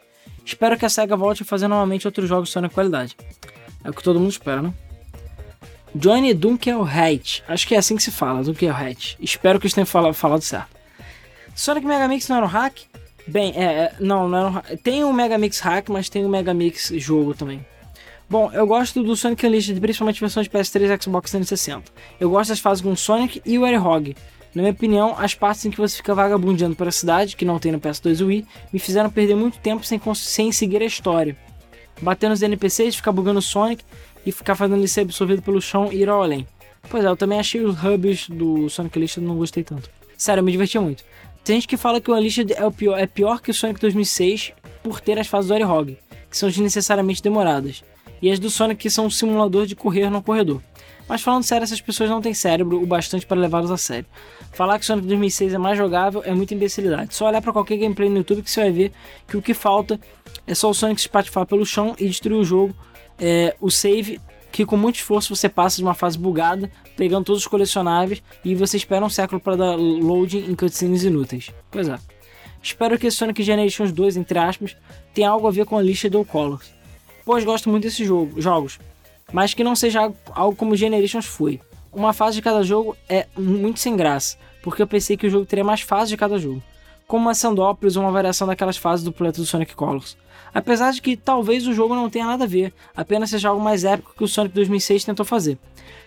Espero 0.45 0.77
que 0.77 0.85
a 0.85 0.89
SEGA 0.89 1.17
volte 1.17 1.41
a 1.41 1.45
fazer 1.45 1.67
novamente 1.67 2.05
outros 2.05 2.30
jogos 2.30 2.51
Sonic 2.51 2.72
qualidade. 2.72 3.17
É 3.84 3.89
o 3.89 3.93
que 3.93 4.03
todo 4.03 4.19
mundo 4.19 4.30
espera, 4.30 4.61
né? 4.61 4.72
Johnny 5.95 6.34
Dunkelheit. 6.34 7.41
Acho 7.47 7.65
que 7.65 7.73
é 7.73 7.77
assim 7.77 7.95
que 7.95 8.03
se 8.03 8.11
fala, 8.11 8.43
Dunkelheit. 8.43 9.17
Espero 9.19 9.59
que 9.59 9.65
eles 9.65 9.73
tenham 9.73 9.85
falado, 9.85 10.41
certo. 10.41 10.76
Sonic 11.55 11.88
Mega 11.88 12.07
Mix 12.07 12.27
não 12.27 12.35
era 12.35 12.45
um 12.45 12.49
hack? 12.49 12.80
Bem, 13.26 13.53
é, 13.55 13.63
é 13.63 13.93
não, 13.99 14.27
não 14.27 14.38
era 14.38 14.47
um 14.47 14.51
hack. 14.51 14.65
Tem 14.84 15.03
o 15.05 15.13
Mega 15.13 15.38
Mix 15.38 15.59
hack, 15.61 15.88
mas 15.89 16.09
tem 16.09 16.26
o 16.26 16.30
Mega 16.30 16.53
Mix 16.53 16.91
jogo 16.97 17.34
também. 17.34 17.65
Bom, 18.30 18.51
eu 18.51 18.67
gosto 18.67 19.01
do 19.03 19.15
Sonic 19.15 19.45
Unleashed, 19.45 19.80
principalmente 19.80 20.19
versões 20.19 20.47
de 20.47 20.51
PS3 20.51 20.99
e 20.99 21.03
Xbox 21.03 21.31
360. 21.31 21.91
Eu 22.19 22.30
gosto 22.30 22.49
das 22.49 22.59
fases 22.59 22.84
com 22.84 22.93
Sonic 22.95 23.41
e 23.45 23.57
o 23.57 23.63
Hog. 23.63 24.15
Na 24.53 24.61
minha 24.61 24.73
opinião, 24.73 25.15
as 25.17 25.34
partes 25.34 25.65
em 25.65 25.72
que 25.72 25.77
você 25.77 25.97
fica 25.97 26.13
vagabundeando 26.13 26.76
pela 26.76 26.91
cidade, 26.91 27.35
que 27.35 27.45
não 27.45 27.59
tem 27.59 27.72
no 27.72 27.80
PS2 27.80 28.26
Wii, 28.26 28.45
me 28.73 28.80
fizeram 28.80 29.09
perder 29.09 29.35
muito 29.35 29.59
tempo 29.59 29.85
sem, 29.85 30.01
sem 30.15 30.51
seguir 30.51 30.81
a 30.81 30.85
história. 30.85 31.38
Bater 32.01 32.30
nos 32.30 32.41
NPCs, 32.41 32.95
ficar 32.95 33.11
bugando 33.11 33.39
o 33.39 33.41
Sonic 33.41 33.84
e 34.26 34.31
ficar 34.31 34.56
fazendo 34.56 34.80
ele 34.80 34.88
ser 34.88 35.02
absorvido 35.02 35.41
pelo 35.41 35.61
chão 35.61 35.91
e 35.91 36.02
ir 36.02 36.10
ao 36.10 36.23
além. 36.23 36.47
Pois 36.89 37.03
é, 37.03 37.07
eu 37.07 37.18
também 37.18 37.39
achei 37.39 37.61
os 37.61 37.76
hubs 37.84 38.30
do 38.30 38.69
Sonic 38.69 38.97
Unleashed 38.97 39.26
não 39.26 39.38
gostei 39.38 39.64
tanto. 39.64 39.89
Sério, 40.18 40.41
eu 40.41 40.45
me 40.45 40.52
diverti 40.52 40.80
muito. 40.80 41.03
Tem 41.43 41.56
gente 41.56 41.68
que 41.68 41.77
fala 41.77 42.02
que 42.02 42.10
o 42.10 42.15
Unleashed 42.15 42.53
é, 42.53 42.65
o 42.65 42.72
pior, 42.72 42.97
é 42.97 43.06
pior 43.06 43.41
que 43.41 43.52
o 43.52 43.53
Sonic 43.53 43.80
2006 43.80 44.53
por 44.84 44.99
ter 44.99 45.19
as 45.19 45.27
fases 45.27 45.49
do 45.49 45.68
Hog, 45.68 45.97
que 46.30 46.38
são 46.38 46.49
desnecessariamente 46.49 47.22
demoradas, 47.22 47.84
e 48.22 48.31
as 48.31 48.39
do 48.39 48.49
Sonic 48.49 48.81
que 48.81 48.89
são 48.89 49.07
um 49.07 49.10
simulador 49.10 49.65
de 49.65 49.76
correr 49.76 50.10
no 50.10 50.22
corredor. 50.22 50.61
Mas 51.07 51.22
falando 51.22 51.43
sério, 51.43 51.64
essas 51.64 51.80
pessoas 51.80 52.10
não 52.10 52.22
têm 52.22 52.34
cérebro 52.34 52.81
o 52.81 52.85
bastante 52.85 53.26
para 53.26 53.39
levá-los 53.39 53.69
a 53.69 53.77
sério. 53.77 54.07
Falar 54.53 54.80
que 54.80 54.85
Sonic 54.85 55.07
2006 55.07 55.53
é 55.53 55.57
mais 55.57 55.77
jogável 55.77 56.23
é 56.26 56.34
muita 56.34 56.53
imbecilidade. 56.53 57.14
Só 57.14 57.27
olhar 57.27 57.41
para 57.41 57.53
qualquer 57.53 57.77
gameplay 57.77 58.10
no 58.10 58.18
YouTube 58.18 58.41
que 58.41 58.49
você 58.49 58.61
vai 58.61 58.72
ver 58.72 58.91
que 59.27 59.38
o 59.38 59.41
que 59.41 59.53
falta 59.53 59.99
é 60.47 60.56
só 60.56 60.69
o 60.69 60.73
Sonic 60.73 60.99
se 60.99 61.10
patifar 61.10 61.45
pelo 61.45 61.65
chão 61.65 61.95
e 61.99 62.07
destruir 62.07 62.39
o 62.39 62.43
jogo. 62.43 62.76
É, 63.19 63.55
o 63.61 63.69
save 63.69 64.19
que 64.51 64.65
com 64.65 64.77
muito 64.77 64.95
esforço 64.95 65.35
você 65.35 65.49
passa 65.49 65.75
de 65.75 65.83
uma 65.83 65.93
fase 65.93 66.17
bugada, 66.17 66.71
pegando 66.95 67.25
todos 67.25 67.41
os 67.41 67.47
colecionáveis 67.47 68.23
e 68.43 68.55
você 68.55 68.77
espera 68.77 69.05
um 69.05 69.09
século 69.09 69.41
para 69.41 69.57
dar 69.57 69.75
loading 69.75 70.49
em 70.49 70.55
cutscenes 70.55 71.03
inúteis. 71.03 71.51
Pois 71.69 71.89
é. 71.89 71.99
Espero 72.63 72.97
que 72.97 73.11
Sonic 73.11 73.43
Generations 73.43 73.91
2, 73.91 74.15
entre 74.15 74.39
aspas, 74.39 74.77
tenha 75.13 75.29
algo 75.29 75.45
a 75.45 75.51
ver 75.51 75.65
com 75.65 75.77
a 75.77 75.81
lista 75.81 76.09
do 76.09 76.23
Colors. 76.23 76.73
Pois 77.25 77.43
gosto 77.43 77.69
muito 77.69 77.83
desses 77.83 78.07
jogo, 78.07 78.41
jogos, 78.41 78.79
mas 79.33 79.53
que 79.53 79.63
não 79.63 79.75
seja 79.75 80.11
algo 80.31 80.55
como 80.55 80.75
Generations 80.75 81.25
foi. 81.25 81.59
Uma 81.91 82.13
fase 82.13 82.37
de 82.37 82.41
cada 82.41 82.63
jogo 82.63 82.95
é 83.09 83.27
muito 83.37 83.81
sem 83.81 83.95
graça, 83.95 84.37
porque 84.63 84.81
eu 84.81 84.87
pensei 84.87 85.17
que 85.17 85.27
o 85.27 85.29
jogo 85.29 85.45
teria 85.45 85.65
mais 85.65 85.81
fases 85.81 86.09
de 86.09 86.17
cada 86.17 86.39
jogo, 86.39 86.63
como 87.05 87.25
uma 87.25 87.35
Sandópolis 87.35 87.97
ou 87.97 88.03
uma 88.03 88.11
variação 88.11 88.47
daquelas 88.47 88.77
fases 88.77 89.03
do 89.03 89.11
planeta 89.11 89.41
do 89.41 89.45
Sonic 89.45 89.75
Colors. 89.75 90.17
Apesar 90.56 90.94
de 90.94 91.02
que 91.02 91.18
talvez 91.18 91.68
o 91.68 91.73
jogo 91.73 91.94
não 91.94 92.10
tenha 92.10 92.26
nada 92.26 92.45
a 92.45 92.48
ver, 92.48 92.73
apenas 92.95 93.30
seja 93.30 93.49
algo 93.49 93.61
mais 93.61 93.84
épico 93.84 94.14
que 94.18 94.23
o 94.23 94.27
Sonic 94.27 94.56
2006 94.56 95.03
tentou 95.03 95.26
fazer. 95.26 95.57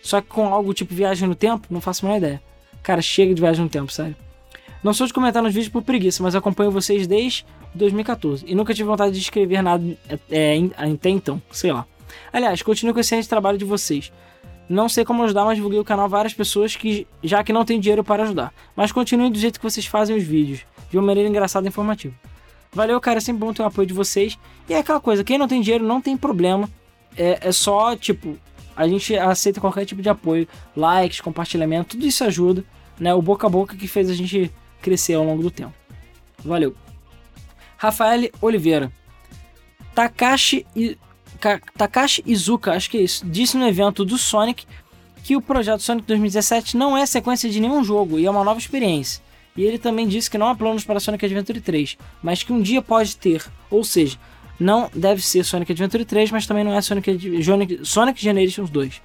Só 0.03 0.23
que 0.23 0.29
com 0.29 0.55
algo 0.55 0.73
tipo 0.73 0.95
viagem 0.95 1.29
no 1.29 1.35
tempo, 1.35 1.67
não 1.69 1.83
faço 1.83 2.07
a 2.07 2.09
menor 2.09 2.19
ideia. 2.19 2.43
Cara, 2.83 3.03
chega 3.03 3.35
de 3.35 3.43
viagem 3.43 3.63
no 3.63 3.69
tempo, 3.69 3.93
sério. 3.93 4.17
Não 4.83 4.95
sou 4.95 5.07
de 5.07 5.13
comentar 5.13 5.43
nos 5.43 5.53
vídeos 5.53 5.71
por 5.71 5.83
preguiça, 5.83 6.23
mas 6.23 6.35
acompanho 6.35 6.71
vocês 6.71 7.07
desde 7.07 7.45
2014 7.75 8.47
e 8.49 8.55
nunca 8.55 8.73
tive 8.73 8.89
vontade 8.89 9.13
de 9.13 9.19
escrever 9.19 9.63
nada 9.63 9.85
é, 10.09 10.19
é, 10.31 10.93
até 10.93 11.11
então, 11.11 11.43
sei 11.51 11.71
lá. 11.71 11.85
Aliás, 12.33 12.63
continuo 12.63 12.95
com 12.95 13.01
esse 13.01 13.09
excelente 13.09 13.29
trabalho 13.29 13.59
de 13.59 13.67
vocês. 13.67 14.11
Não 14.67 14.89
sei 14.89 15.05
como 15.05 15.23
ajudar, 15.25 15.45
mas 15.45 15.57
divulguei 15.57 15.79
o 15.79 15.85
canal 15.85 16.07
a 16.07 16.09
várias 16.09 16.33
pessoas 16.33 16.75
que 16.75 17.07
já 17.23 17.45
que 17.45 17.53
não 17.53 17.67
tem 17.67 17.79
dinheiro 17.79 18.03
para 18.03 18.23
ajudar. 18.23 18.55
Mas 18.75 18.93
continuem 18.93 19.31
do 19.31 19.39
jeito 19.39 19.61
que 19.61 19.65
vocês 19.65 19.85
fazem 19.85 20.17
os 20.17 20.25
vídeos, 20.25 20.61
de 20.91 20.97
uma 20.97 21.07
maneira 21.07 21.29
engraçada 21.29 21.67
e 21.67 21.69
informativa. 21.69 22.15
Valeu, 22.79 23.01
cara, 23.01 23.19
é 23.19 23.21
sempre 23.21 23.41
bom 23.41 23.53
ter 23.53 23.61
o 23.61 23.65
apoio 23.65 23.89
de 23.89 23.93
vocês. 23.93 24.39
E 24.69 24.73
é 24.73 24.79
aquela 24.79 25.01
coisa, 25.01 25.25
quem 25.25 25.37
não 25.37 25.49
tem 25.49 25.61
dinheiro 25.61 25.85
não 25.85 26.01
tem 26.01 26.17
problema. 26.17 26.71
É, 27.17 27.49
é 27.49 27.51
só, 27.51 27.97
tipo, 27.97 28.39
a 28.77 28.87
gente 28.87 29.17
aceita 29.17 29.61
qualquer 29.61 29.85
tipo 29.85 30.01
de 30.01 30.09
apoio. 30.09 30.47
Likes, 30.77 31.21
compartilhamento, 31.21 31.97
tudo 31.97 32.07
isso 32.07 32.23
ajuda. 32.23 32.65
Né? 32.97 33.13
O 33.13 33.21
boca 33.21 33.49
a 33.49 33.51
boca 33.51 33.75
que 33.75 33.89
fez 33.89 34.09
a 34.09 34.15
gente 34.15 34.53
crescer 34.81 35.15
ao 35.15 35.25
longo 35.25 35.43
do 35.43 35.51
tempo. 35.51 35.75
Valeu. 36.45 36.73
Rafael 37.77 38.31
Oliveira. 38.41 38.93
Takashi, 39.93 40.65
Takashi 41.77 42.23
Izuka, 42.25 42.75
acho 42.75 42.89
que 42.89 42.99
é 42.99 43.01
isso, 43.01 43.27
disse 43.27 43.57
no 43.57 43.67
evento 43.67 44.05
do 44.05 44.17
Sonic 44.17 44.65
que 45.25 45.35
o 45.35 45.43
projeto 45.43 45.81
Sonic 45.81 46.07
2017 46.07 46.77
não 46.77 46.97
é 46.97 47.05
sequência 47.07 47.51
de 47.51 47.59
nenhum 47.59 47.83
jogo 47.83 48.21
e 48.21 48.27
é 48.27 48.31
uma 48.31 48.45
nova 48.45 48.61
experiência. 48.61 49.21
E 49.59 49.65
ele 49.65 49.77
também 49.77 50.07
disse 50.07 50.31
que 50.31 50.39
não 50.39 50.47
há 50.47 50.55
planos 50.55 50.85
para 50.85 51.01
Sonic 51.01 51.27
Adventure 51.27 51.61
3, 51.61 51.99
mas 52.23 52.45
que 52.45 52.53
um 52.53 52.63
dia 52.63 52.81
pode 52.81 53.17
ter. 53.17 53.45
Ou 53.69 53.83
seja, 53.83 54.17
não 54.59 54.89
deve 54.95 55.21
ser 55.21 55.45
Sonic 55.45 55.73
Adventure 55.73 56.05
3, 56.05 56.31
mas 56.31 56.47
também 56.47 56.63
não 56.63 56.73
é 56.73 56.81
Sonic, 56.81 57.43
Sonic, 57.43 57.81
Sonic 57.83 58.23
Generations 58.23 58.71
2. 58.71 59.03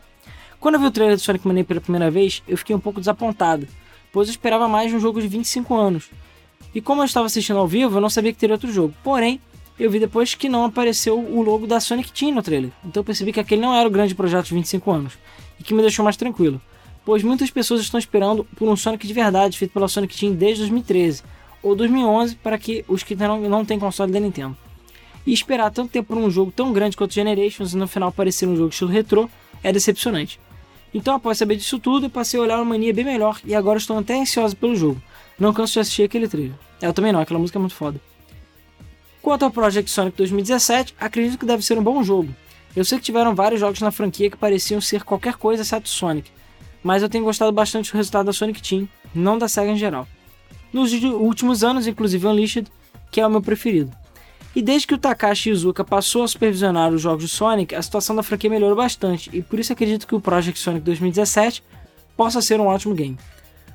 Quando 0.59 0.75
eu 0.75 0.81
vi 0.81 0.85
o 0.85 0.91
trailer 0.91 1.15
do 1.15 1.21
Sonic 1.23 1.47
Mania 1.47 1.63
pela 1.63 1.81
primeira 1.81 2.11
vez, 2.11 2.43
eu 2.47 2.55
fiquei 2.55 2.75
um 2.75 2.79
pouco 2.79 2.99
desapontado, 2.99 3.67
pois 4.11 4.27
eu 4.27 4.31
esperava 4.31 4.67
mais 4.67 4.91
de 4.91 4.95
um 4.95 4.99
jogo 4.99 5.19
de 5.19 5.27
25 5.27 5.73
anos. 5.73 6.11
E 6.75 6.79
como 6.79 7.01
eu 7.01 7.05
estava 7.05 7.25
assistindo 7.25 7.57
ao 7.57 7.67
vivo, 7.67 7.97
eu 7.97 8.01
não 8.01 8.09
sabia 8.09 8.31
que 8.31 8.37
teria 8.37 8.53
outro 8.53 8.71
jogo. 8.71 8.93
Porém, 9.03 9.41
eu 9.79 9.89
vi 9.89 9.99
depois 9.99 10.35
que 10.35 10.47
não 10.47 10.65
apareceu 10.65 11.17
o 11.17 11.41
logo 11.41 11.65
da 11.65 11.79
Sonic 11.79 12.11
Team 12.11 12.31
no 12.31 12.43
trailer. 12.43 12.69
Então 12.85 13.01
eu 13.01 13.03
percebi 13.03 13.33
que 13.33 13.39
aquele 13.39 13.61
não 13.61 13.73
era 13.73 13.87
o 13.87 13.91
grande 13.91 14.13
projeto 14.13 14.45
de 14.45 14.53
25 14.53 14.91
anos, 14.91 15.13
e 15.59 15.63
que 15.63 15.73
me 15.73 15.81
deixou 15.81 16.03
mais 16.03 16.15
tranquilo 16.15 16.61
pois 17.05 17.23
muitas 17.23 17.49
pessoas 17.49 17.81
estão 17.81 17.99
esperando 17.99 18.45
por 18.55 18.67
um 18.67 18.75
Sonic 18.75 19.05
de 19.05 19.13
verdade 19.13 19.57
feito 19.57 19.71
pela 19.71 19.87
Sonic 19.87 20.17
Team 20.17 20.33
desde 20.33 20.61
2013 20.61 21.23
ou 21.61 21.75
2011 21.75 22.35
para 22.35 22.57
que 22.57 22.83
os 22.87 23.03
que 23.03 23.15
não, 23.15 23.41
não 23.41 23.65
têm 23.65 23.79
console 23.79 24.11
da 24.11 24.19
Nintendo. 24.19 24.55
E 25.25 25.31
esperar 25.31 25.71
tanto 25.71 25.91
tempo 25.91 26.09
por 26.09 26.17
um 26.17 26.29
jogo 26.29 26.51
tão 26.51 26.73
grande 26.73 26.97
quanto 26.97 27.13
Generations 27.13 27.73
e 27.73 27.77
no 27.77 27.87
final 27.87 28.11
parecer 28.11 28.47
um 28.47 28.55
jogo 28.55 28.69
estilo 28.69 28.91
retrô 28.91 29.29
é 29.63 29.71
decepcionante. 29.71 30.39
Então, 30.93 31.15
após 31.15 31.37
saber 31.37 31.55
disso 31.55 31.79
tudo, 31.79 32.05
eu 32.05 32.09
passei 32.09 32.39
a 32.39 32.43
olhar 32.43 32.57
uma 32.57 32.65
mania 32.65 32.93
bem 32.93 33.05
melhor 33.05 33.39
e 33.43 33.55
agora 33.55 33.79
estou 33.79 33.97
até 33.97 34.19
ansioso 34.19 34.55
pelo 34.55 34.75
jogo. 34.75 35.01
Não 35.39 35.53
canso 35.53 35.73
de 35.73 35.79
assistir 35.79 36.03
aquele 36.03 36.27
trailer. 36.27 36.53
Eu 36.81 36.93
também 36.93 37.11
não, 37.11 37.19
aquela 37.19 37.39
música 37.39 37.57
é 37.57 37.61
muito 37.61 37.73
foda. 37.73 37.99
Quanto 39.21 39.43
ao 39.43 39.49
Project 39.49 39.89
Sonic 39.89 40.17
2017, 40.17 40.93
acredito 40.99 41.39
que 41.39 41.45
deve 41.45 41.63
ser 41.63 41.79
um 41.79 41.83
bom 41.83 42.03
jogo. 42.03 42.35
Eu 42.75 42.83
sei 42.83 42.99
que 42.99 43.05
tiveram 43.05 43.33
vários 43.33 43.59
jogos 43.59 43.79
na 43.79 43.89
franquia 43.89 44.29
que 44.29 44.37
pareciam 44.37 44.81
ser 44.81 45.03
qualquer 45.03 45.35
coisa 45.35 45.63
exceto 45.63 45.87
Sonic, 45.87 46.29
mas 46.83 47.01
eu 47.01 47.09
tenho 47.09 47.23
gostado 47.23 47.51
bastante 47.51 47.91
do 47.91 47.95
resultado 47.95 48.25
da 48.25 48.33
Sonic 48.33 48.61
Team, 48.61 48.87
não 49.15 49.37
da 49.37 49.47
SEGA 49.47 49.71
em 49.71 49.77
geral. 49.77 50.07
Nos 50.71 50.91
últimos 50.91 51.63
anos, 51.63 51.87
inclusive 51.87 52.27
Unleashed, 52.27 52.67
que 53.11 53.21
é 53.21 53.27
o 53.27 53.29
meu 53.29 53.41
preferido. 53.41 53.91
E 54.55 54.61
desde 54.61 54.85
que 54.85 54.93
o 54.93 54.97
Takashi 54.97 55.49
Izuka 55.49 55.83
passou 55.83 56.23
a 56.23 56.27
supervisionar 56.27 56.91
os 56.91 57.01
jogos 57.01 57.23
de 57.23 57.29
Sonic, 57.29 57.73
a 57.73 57.81
situação 57.81 58.15
da 58.15 58.21
franquia 58.21 58.49
melhorou 58.49 58.75
bastante, 58.75 59.29
e 59.33 59.41
por 59.41 59.59
isso 59.59 59.73
acredito 59.73 60.05
que 60.05 60.13
o 60.13 60.21
Project 60.21 60.59
Sonic 60.59 60.85
2017 60.85 61.63
possa 62.15 62.41
ser 62.41 62.59
um 62.59 62.67
ótimo 62.67 62.93
game. 62.93 63.17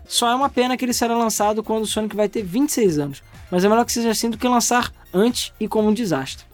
Só 0.06 0.28
é 0.30 0.35
uma 0.35 0.48
pena 0.48 0.76
que 0.76 0.85
ele 0.85 0.93
será 0.93 1.16
lançado 1.16 1.62
quando 1.62 1.82
o 1.82 1.86
Sonic 1.86 2.14
vai 2.14 2.28
ter 2.28 2.43
26 2.43 2.98
anos, 2.98 3.22
mas 3.51 3.64
é 3.64 3.68
melhor 3.68 3.85
que 3.85 3.93
seja 3.93 4.10
assim 4.10 4.30
do 4.30 4.39
que 4.39 4.47
lançar 4.47 4.93
antes 5.12 5.52
e 5.59 5.66
como 5.66 5.89
um 5.89 5.93
desastre. 5.94 6.47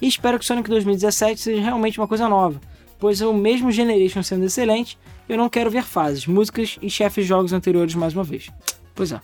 E 0.00 0.06
espero 0.06 0.38
que 0.38 0.44
Sonic 0.44 0.68
2017 0.68 1.40
seja 1.40 1.62
realmente 1.62 1.98
uma 1.98 2.08
coisa 2.08 2.28
nova, 2.28 2.60
pois 3.02 3.20
é 3.20 3.26
o 3.26 3.34
mesmo 3.34 3.72
Generation 3.72 4.22
sendo 4.22 4.44
excelente, 4.44 4.96
eu 5.28 5.36
não 5.36 5.48
quero 5.48 5.68
ver 5.68 5.82
fases, 5.82 6.24
músicas 6.24 6.78
e 6.80 6.88
chefes 6.88 7.24
de 7.24 7.28
jogos 7.30 7.52
anteriores 7.52 7.96
mais 7.96 8.14
uma 8.14 8.22
vez. 8.22 8.48
Pois 8.94 9.10
é. 9.10 9.20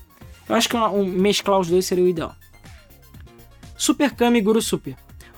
Eu 0.48 0.56
acho 0.56 0.68
que 0.68 0.76
um, 0.76 1.04
mesclar 1.04 1.60
os 1.60 1.68
dois 1.68 1.86
seria 1.86 2.02
o 2.02 2.08
ideal. 2.08 2.34
Super 3.76 4.10
Kami 4.10 4.40
Guru 4.40 4.60
Super. 4.60 4.96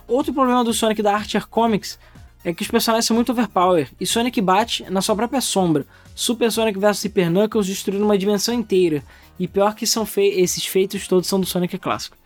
Outro 0.09 0.33
problema 0.33 0.65
do 0.65 0.73
Sonic 0.73 1.03
da 1.03 1.17
Archer 1.17 1.47
Comics 1.47 1.99
é 2.43 2.55
que 2.55 2.63
os 2.63 2.69
personagens 2.71 3.05
são 3.05 3.15
muito 3.15 3.31
overpower 3.31 3.91
e 4.01 4.07
Sonic 4.07 4.41
bate 4.41 4.91
na 4.91 5.03
sua 5.03 5.15
própria 5.15 5.43
sombra. 5.43 5.85
Super 6.15 6.51
Sonic 6.51 6.79
vs 6.79 6.99
Super 6.99 7.29
Knuckles 7.29 7.67
destruindo 7.67 8.07
uma 8.07 8.17
dimensão 8.17 8.55
inteira. 8.55 9.05
E 9.39 9.47
pior 9.47 9.75
que 9.75 9.87
são 9.87 10.07
fe 10.07 10.29
esses 10.41 10.65
feitos 10.65 11.07
todos 11.07 11.29
são 11.29 11.39
do 11.39 11.45
Sonic 11.45 11.77
clássico. 11.77 12.17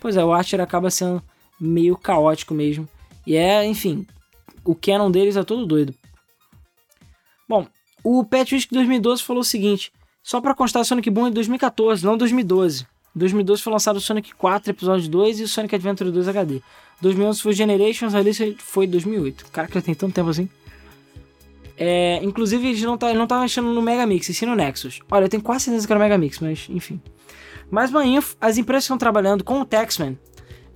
Pois 0.00 0.16
é, 0.16 0.24
o 0.24 0.32
Archer 0.32 0.60
acaba 0.60 0.90
sendo 0.90 1.22
meio 1.60 1.96
caótico 1.96 2.54
mesmo. 2.54 2.88
E 3.24 3.36
é, 3.36 3.64
enfim, 3.64 4.04
o 4.64 4.74
canon 4.74 5.10
deles 5.10 5.36
é 5.36 5.42
todo 5.42 5.66
doido. 5.66 5.94
Bom, 7.48 7.66
o 8.04 8.24
Pat 8.24 8.52
Whisky 8.52 8.72
2012 8.72 9.22
falou 9.22 9.40
o 9.40 9.44
seguinte: 9.44 9.92
só 10.22 10.40
para 10.40 10.54
constar, 10.54 10.84
Sonic 10.84 11.10
Boom 11.10 11.28
é 11.28 11.30
2014, 11.30 12.04
não 12.04 12.16
2012. 12.16 12.86
2012 13.14 13.62
foi 13.62 13.72
lançado 13.72 13.96
o 13.96 14.00
Sonic 14.00 14.34
4 14.34 14.70
Episódio 14.70 15.08
2 15.08 15.40
e 15.40 15.42
o 15.42 15.48
Sonic 15.48 15.74
Adventure 15.74 16.10
2 16.10 16.28
HD. 16.28 16.62
2011 17.00 17.42
foi 17.42 17.52
Generations, 17.52 18.14
a 18.14 18.18
release 18.18 18.56
foi 18.60 18.86
2008. 18.86 19.46
Caraca, 19.50 19.82
tem 19.82 19.94
tanto 19.94 20.14
tempo 20.14 20.30
assim. 20.30 20.48
É, 21.76 22.20
inclusive, 22.22 22.68
eles 22.68 22.82
não 22.82 22.98
tá, 22.98 23.10
estavam 23.10 23.40
mexendo 23.40 23.72
no 23.72 23.80
Megamix, 23.80 24.28
e 24.28 24.34
sim 24.34 24.44
no 24.44 24.54
Nexus. 24.54 25.00
Olha, 25.10 25.24
eu 25.24 25.28
tenho 25.28 25.42
quase 25.42 25.64
certeza 25.64 25.86
que 25.86 25.92
era 25.92 25.98
o 25.98 26.02
Megamix, 26.02 26.38
mas 26.38 26.66
enfim. 26.68 27.00
Mais 27.70 27.90
uma 27.90 28.04
info, 28.04 28.36
as 28.40 28.58
empresas 28.58 28.84
que 28.84 28.86
estão 28.86 28.98
trabalhando 28.98 29.42
com 29.42 29.60
o 29.60 29.64
Taxman 29.64 30.18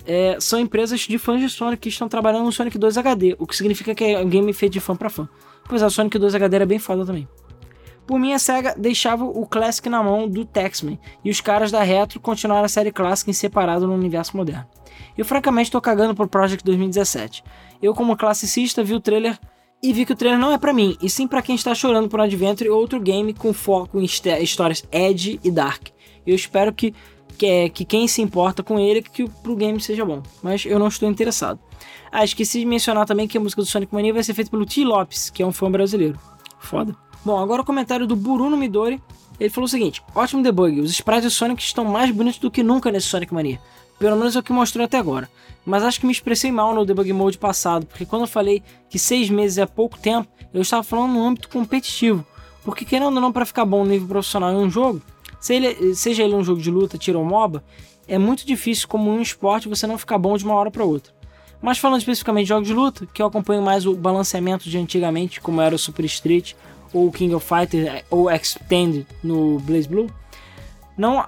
é, 0.05 0.37
são 0.39 0.59
empresas 0.59 1.01
de 1.01 1.17
fãs 1.17 1.39
de 1.39 1.49
Sonic 1.49 1.81
que 1.81 1.89
estão 1.89 2.07
trabalhando 2.07 2.45
no 2.45 2.51
Sonic 2.51 2.77
2 2.77 2.97
HD, 2.97 3.35
o 3.39 3.47
que 3.47 3.55
significa 3.55 3.93
que 3.95 4.03
é 4.03 4.19
um 4.19 4.29
game 4.29 4.51
feito 4.53 4.73
de 4.73 4.79
fã 4.79 4.95
para 4.95 5.09
fã. 5.09 5.27
Pois 5.67 5.81
é, 5.81 5.85
o 5.85 5.89
Sonic 5.89 6.17
2 6.17 6.35
HD 6.35 6.55
era 6.55 6.65
bem 6.65 6.79
foda 6.79 7.05
também. 7.05 7.27
Por 8.05 8.19
mim, 8.19 8.33
a 8.33 8.39
SEGA 8.39 8.75
deixava 8.77 9.25
o 9.25 9.47
Classic 9.47 9.89
na 9.89 10.03
mão 10.03 10.29
do 10.29 10.45
Taxman, 10.45 10.99
e 11.23 11.31
os 11.31 11.41
caras 11.41 11.71
da 11.71 11.81
Retro 11.81 12.19
continuaram 12.19 12.65
a 12.65 12.69
série 12.69 12.91
clássica 12.91 13.31
em 13.31 13.33
separado 13.33 13.87
no 13.87 13.93
universo 13.93 14.37
moderno. 14.37 14.67
Eu 15.17 15.25
francamente 15.25 15.71
tô 15.71 15.81
cagando 15.81 16.13
pro 16.13 16.27
Project 16.27 16.63
2017. 16.63 17.43
Eu, 17.81 17.93
como 17.93 18.15
classicista, 18.15 18.83
vi 18.83 18.93
o 18.93 18.99
trailer 18.99 19.39
e 19.81 19.91
vi 19.91 20.05
que 20.05 20.13
o 20.13 20.15
trailer 20.15 20.39
não 20.39 20.51
é 20.51 20.57
para 20.57 20.73
mim, 20.73 20.95
e 21.01 21.09
sim 21.09 21.27
para 21.27 21.41
quem 21.41 21.55
está 21.55 21.73
chorando 21.73 22.07
por 22.07 22.19
um 22.19 22.23
Adventure 22.23 22.69
ou 22.69 22.79
outro 22.79 22.99
game 22.99 23.33
com 23.33 23.53
foco 23.53 23.99
em 23.99 24.05
histórias 24.05 24.83
edge 24.91 25.39
e 25.43 25.49
dark. 25.49 25.87
Eu 26.25 26.35
espero 26.35 26.73
que, 26.73 26.93
que, 27.35 27.69
que 27.69 27.85
quem 27.85 28.07
se 28.07 28.21
importa 28.21 28.63
com 28.63 28.79
ele 28.79 29.01
que 29.01 29.29
pro 29.29 29.55
game 29.55 29.79
seja 29.79 30.05
bom, 30.05 30.21
mas 30.41 30.65
eu 30.65 30.79
não 30.79 30.87
estou 30.87 31.09
interessado. 31.09 31.59
Ah, 32.11 32.23
esqueci 32.23 32.59
de 32.59 32.65
mencionar 32.65 33.05
também 33.05 33.27
que 33.27 33.37
a 33.37 33.41
música 33.41 33.61
do 33.61 33.67
Sonic 33.67 33.93
Mania 33.93 34.13
vai 34.13 34.23
ser 34.23 34.33
feita 34.33 34.49
pelo 34.49 34.65
T. 34.65 34.83
Lopes, 34.83 35.29
que 35.29 35.43
é 35.43 35.45
um 35.45 35.51
fã 35.51 35.69
brasileiro. 35.69 36.17
Foda. 36.59 36.95
Bom, 37.23 37.37
agora 37.37 37.61
o 37.61 37.65
comentário 37.65 38.07
do 38.07 38.15
Bruno 38.15 38.55
Midori. 38.55 39.01
Ele 39.39 39.49
falou 39.49 39.65
o 39.65 39.69
seguinte: 39.69 40.01
ótimo 40.13 40.41
debug, 40.41 40.79
os 40.79 40.91
sprites 40.91 41.25
do 41.25 41.29
Sonic 41.29 41.61
estão 41.61 41.83
mais 41.83 42.09
bonitos 42.11 42.39
do 42.39 42.49
que 42.49 42.63
nunca 42.63 42.91
nesse 42.91 43.07
Sonic 43.07 43.33
Mania. 43.33 43.59
Pelo 43.99 44.15
menos 44.15 44.35
é 44.35 44.39
o 44.39 44.43
que 44.43 44.53
mostrou 44.53 44.85
até 44.85 44.97
agora. 44.97 45.29
Mas 45.65 45.83
acho 45.83 45.99
que 45.99 46.05
me 46.05 46.11
expressei 46.11 46.51
mal 46.51 46.73
no 46.73 46.85
debug 46.85 47.11
mode 47.11 47.37
passado, 47.37 47.85
porque 47.85 48.05
quando 48.05 48.23
eu 48.23 48.27
falei 48.27 48.61
que 48.89 48.99
seis 48.99 49.29
meses 49.29 49.57
é 49.57 49.65
pouco 49.65 49.97
tempo, 49.97 50.27
eu 50.53 50.61
estava 50.61 50.83
falando 50.83 51.13
no 51.13 51.25
âmbito 51.25 51.49
competitivo. 51.49 52.25
Porque 52.63 52.85
querendo 52.85 53.15
ou 53.15 53.21
não, 53.21 53.31
para 53.31 53.45
ficar 53.45 53.65
bom 53.65 53.83
no 53.83 53.91
nível 53.91 54.07
profissional 54.07 54.51
em 54.51 54.57
um 54.57 54.69
jogo, 54.69 55.01
seja 55.93 56.23
ele 56.23 56.33
um 56.33 56.43
jogo 56.43 56.61
de 56.61 56.71
luta, 56.71 56.97
tiro 56.97 57.19
ou 57.19 57.25
MOBA, 57.25 57.63
é 58.07 58.17
muito 58.17 58.45
difícil 58.45 58.87
como 58.87 59.09
um 59.09 59.21
esporte 59.21 59.67
você 59.67 59.85
não 59.85 59.97
ficar 59.97 60.17
bom 60.17 60.37
de 60.37 60.43
uma 60.43 60.55
hora 60.55 60.71
para 60.71 60.83
outra. 60.83 61.13
Mas 61.61 61.77
falando 61.77 61.99
especificamente 61.99 62.43
de 62.43 62.49
jogos 62.49 62.67
de 62.67 62.73
luta, 62.73 63.07
que 63.11 63.21
eu 63.21 63.25
acompanho 63.25 63.61
mais 63.61 63.85
o 63.85 63.95
balanceamento 63.95 64.69
de 64.69 64.77
antigamente, 64.77 65.41
como 65.41 65.61
era 65.61 65.75
o 65.75 65.79
Super 65.79 66.05
Street 66.05 66.53
ou 66.93 67.11
King 67.11 67.33
of 67.33 67.45
Fighters 67.45 68.03
ou 68.09 68.29
Extend 68.29 69.07
no 69.23 69.59
Blaze 69.59 69.87
Blue, 69.87 70.07
não, 70.97 71.23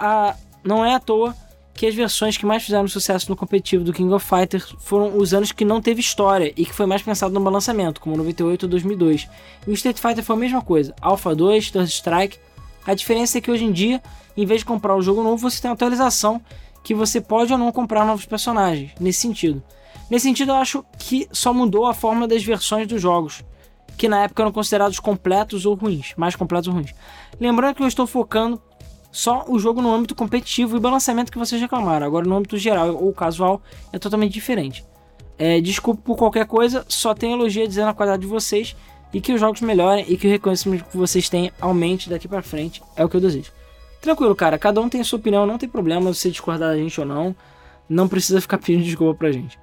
não 0.64 0.86
é 0.86 0.96
à 0.96 1.00
toa 1.00 1.36
que 1.74 1.86
as 1.86 1.94
versões 1.94 2.36
que 2.38 2.46
mais 2.46 2.64
fizeram 2.64 2.88
sucesso 2.88 3.30
no 3.30 3.36
competitivo 3.36 3.84
do 3.84 3.94
King 3.94 4.12
of 4.12 4.26
Fighters 4.26 4.76
foram 4.80 5.16
os 5.16 5.34
anos 5.34 5.52
que 5.52 5.64
não 5.64 5.80
teve 5.80 6.02
história 6.02 6.52
e 6.58 6.66
que 6.66 6.74
foi 6.74 6.88
mais 6.88 7.04
pensado 7.04 7.34
no 7.34 7.40
balanceamento, 7.40 8.02
como 8.02 8.18
98 8.18 8.64
ou 8.64 8.70
2002. 8.70 9.30
E 9.66 9.70
o 9.70 9.74
Street 9.74 9.98
Fighter 9.98 10.24
foi 10.24 10.36
a 10.36 10.40
mesma 10.40 10.62
coisa, 10.62 10.94
Alpha 11.00 11.36
2, 11.36 11.72
Third 11.72 11.90
Strike. 11.90 12.40
A 12.88 12.94
diferença 12.94 13.38
é 13.38 13.42
que 13.42 13.52
hoje 13.52 13.66
em 13.66 13.72
dia, 13.72 14.02
em 14.36 14.46
vez 14.46 14.62
de 14.62 14.66
comprar 14.66 14.96
o 14.96 15.02
jogo 15.02 15.22
novo, 15.22 15.38
você 15.38 15.62
tem 15.62 15.70
uma 15.70 15.76
atualização 15.76 16.42
que 16.84 16.96
você 16.96 17.20
pode 17.20 17.52
ou 17.52 17.60
não 17.60 17.70
comprar 17.72 18.06
novos 18.06 18.26
personagens, 18.26 18.94
nesse 18.98 19.20
sentido. 19.20 19.62
Nesse 20.10 20.24
sentido, 20.24 20.52
eu 20.52 20.56
acho 20.56 20.86
que 20.98 21.28
só 21.34 21.54
mudou 21.54 21.86
a 21.86 21.94
forma 21.94 22.26
das 22.26 22.44
versões 22.44 22.88
dos 22.88 23.02
jogos 23.02 23.44
que 23.98 24.08
na 24.08 24.24
época 24.24 24.44
eram 24.44 24.52
considerados 24.52 25.00
completos 25.00 25.66
ou 25.66 25.74
ruins, 25.74 26.14
mais 26.16 26.36
completos 26.36 26.68
ou 26.68 26.74
ruins. 26.76 26.94
Lembrando 27.40 27.76
que 27.76 27.84
eu 27.84 27.88
estou 27.88 28.06
focando 28.06 28.62
só 29.12 29.44
o 29.48 29.58
jogo 29.58 29.82
no 29.82 29.92
âmbito 29.92 30.14
competitivo 30.14 30.78
e 30.78 30.80
balanceamento 30.80 31.32
que 31.32 31.38
vocês 31.38 31.60
reclamaram. 31.60 32.06
Agora 32.06 32.26
no 32.26 32.38
âmbito 32.38 32.58
geral 32.58 32.96
ou 32.96 33.12
casual 33.12 33.62
é 33.92 33.98
totalmente 33.98 34.34
diferente. 34.34 34.86
É, 35.38 35.60
desculpe 35.60 36.02
por 36.04 36.16
qualquer 36.16 36.46
coisa, 36.46 36.86
só 36.88 37.14
tem 37.14 37.34
elogio 37.34 37.64
a 37.64 37.68
dizer 37.68 37.86
na 37.86 37.94
qualidade 37.94 38.22
de 38.22 38.28
vocês 38.28 38.76
e 39.14 39.22
que 39.22 39.34
os 39.34 39.40
jogos 39.40 39.62
melhorem 39.62 40.06
e 40.08 40.18
que 40.18 40.28
o 40.28 40.30
reconhecimento 40.30 40.86
que 40.86 40.98
vocês 40.98 41.30
têm 41.30 41.52
aumente 41.60 42.10
daqui 42.10 42.28
para 42.28 42.42
frente. 42.42 42.82
É 42.96 43.04
o 43.04 43.10
que 43.10 43.16
eu 43.16 43.22
desejo. 43.22 43.52
Tranquilo, 44.02 44.36
cara, 44.36 44.58
cada 44.58 44.80
um 44.80 44.90
tem 44.90 45.02
a 45.02 45.04
sua 45.04 45.20
opinião, 45.20 45.46
não 45.46 45.58
tem 45.58 45.68
problema 45.68 46.14
você 46.14 46.30
discordar 46.30 46.70
da 46.70 46.78
gente 46.78 47.00
ou 47.00 47.06
não. 47.06 47.36
Não 47.90 48.08
precisa 48.08 48.42
ficar 48.42 48.58
pedindo 48.60 48.84
desculpa 48.84 49.18
pra 49.18 49.32
gente. 49.32 49.60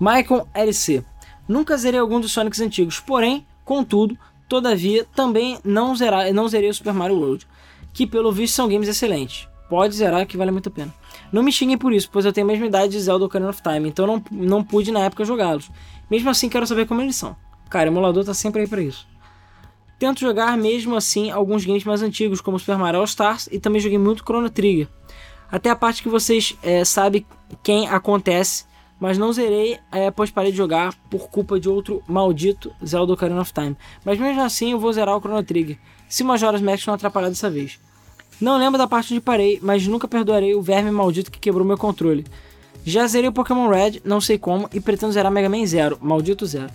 Michael 0.00 0.48
LC. 0.54 1.04
Nunca 1.46 1.76
zerei 1.76 1.98
algum 1.98 2.20
dos 2.20 2.32
Sonics 2.32 2.60
antigos, 2.60 3.00
porém, 3.00 3.44
contudo, 3.64 4.16
todavia, 4.48 5.04
também 5.14 5.58
não, 5.64 5.94
zerar, 5.96 6.32
não 6.32 6.48
zerei 6.48 6.70
o 6.70 6.74
Super 6.74 6.94
Mario 6.94 7.18
World, 7.18 7.46
que 7.92 8.06
pelo 8.06 8.30
visto 8.32 8.54
são 8.54 8.68
games 8.68 8.88
excelentes. 8.88 9.48
Pode 9.68 9.94
zerar 9.94 10.26
que 10.26 10.36
vale 10.36 10.50
muito 10.50 10.68
a 10.68 10.72
pena. 10.72 10.94
Não 11.32 11.42
me 11.42 11.52
xinguem 11.52 11.78
por 11.78 11.92
isso, 11.92 12.08
pois 12.10 12.24
eu 12.24 12.32
tenho 12.32 12.46
a 12.46 12.50
mesma 12.50 12.66
idade 12.66 12.92
de 12.92 13.00
Zelda 13.00 13.24
Ocarina 13.24 13.50
of 13.50 13.62
Time, 13.62 13.88
então 13.88 14.06
não, 14.06 14.22
não 14.30 14.64
pude 14.64 14.90
na 14.90 15.00
época 15.00 15.24
jogá-los. 15.24 15.70
Mesmo 16.10 16.30
assim, 16.30 16.48
quero 16.48 16.66
saber 16.66 16.86
como 16.86 17.00
eles 17.02 17.16
são. 17.16 17.36
Cara, 17.70 17.88
o 17.88 17.92
emulador 17.92 18.24
tá 18.24 18.34
sempre 18.34 18.62
aí 18.62 18.66
pra 18.66 18.82
isso. 18.82 19.06
Tento 19.98 20.20
jogar 20.20 20.56
mesmo 20.58 20.96
assim 20.96 21.30
alguns 21.30 21.64
games 21.64 21.84
mais 21.84 22.02
antigos, 22.02 22.40
como 22.40 22.58
Super 22.58 22.76
Mario 22.76 23.00
All 23.00 23.04
Stars, 23.04 23.48
e 23.50 23.58
também 23.58 23.80
joguei 23.80 23.98
muito 23.98 24.24
Chrono 24.24 24.50
Trigger. 24.50 24.88
Até 25.50 25.70
a 25.70 25.76
parte 25.76 26.02
que 26.02 26.08
vocês 26.08 26.56
é, 26.62 26.84
sabem 26.84 27.24
quem 27.62 27.88
acontece 27.88 28.68
mas 29.00 29.16
não 29.16 29.32
zerei, 29.32 29.78
é, 29.90 30.10
pois 30.10 30.30
parei 30.30 30.50
de 30.52 30.58
jogar 30.58 30.94
por 31.08 31.30
culpa 31.30 31.58
de 31.58 31.68
outro 31.70 32.02
maldito 32.06 32.70
Zelda 32.84 33.14
Ocarina 33.14 33.40
of 33.40 33.52
Time. 33.52 33.74
Mas 34.04 34.20
mesmo 34.20 34.42
assim 34.42 34.72
eu 34.72 34.78
vou 34.78 34.92
zerar 34.92 35.16
o 35.16 35.20
Chrono 35.20 35.42
Trigger, 35.42 35.78
se 36.06 36.22
Majora's 36.22 36.60
Mask 36.60 36.86
não 36.86 36.94
atrapalhar 36.94 37.30
dessa 37.30 37.48
vez. 37.48 37.80
Não 38.38 38.58
lembro 38.58 38.76
da 38.76 38.86
parte 38.86 39.14
onde 39.14 39.22
parei, 39.22 39.58
mas 39.62 39.86
nunca 39.86 40.06
perdoarei 40.06 40.54
o 40.54 40.60
verme 40.60 40.90
maldito 40.90 41.30
que 41.30 41.38
quebrou 41.38 41.64
meu 41.64 41.78
controle. 41.78 42.26
Já 42.84 43.06
zerei 43.06 43.28
o 43.28 43.32
Pokémon 43.32 43.68
Red, 43.68 44.00
não 44.04 44.20
sei 44.20 44.38
como, 44.38 44.68
e 44.72 44.80
pretendo 44.80 45.12
zerar 45.12 45.32
Mega 45.32 45.48
Man 45.48 45.66
Zero, 45.66 45.98
maldito 46.00 46.46
zero. 46.46 46.70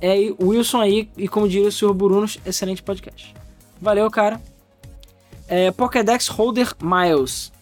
É 0.00 0.16
Wilson 0.40 0.80
aí, 0.80 1.08
e 1.16 1.28
como 1.28 1.48
diria 1.48 1.68
o 1.68 1.72
Sr. 1.72 1.92
Burunos, 1.92 2.38
excelente 2.44 2.82
podcast. 2.82 3.34
Valeu, 3.80 4.10
cara. 4.10 4.40
É, 5.48 5.70
Pokédex 5.70 6.28
Holder 6.28 6.72
Miles. 6.82 7.52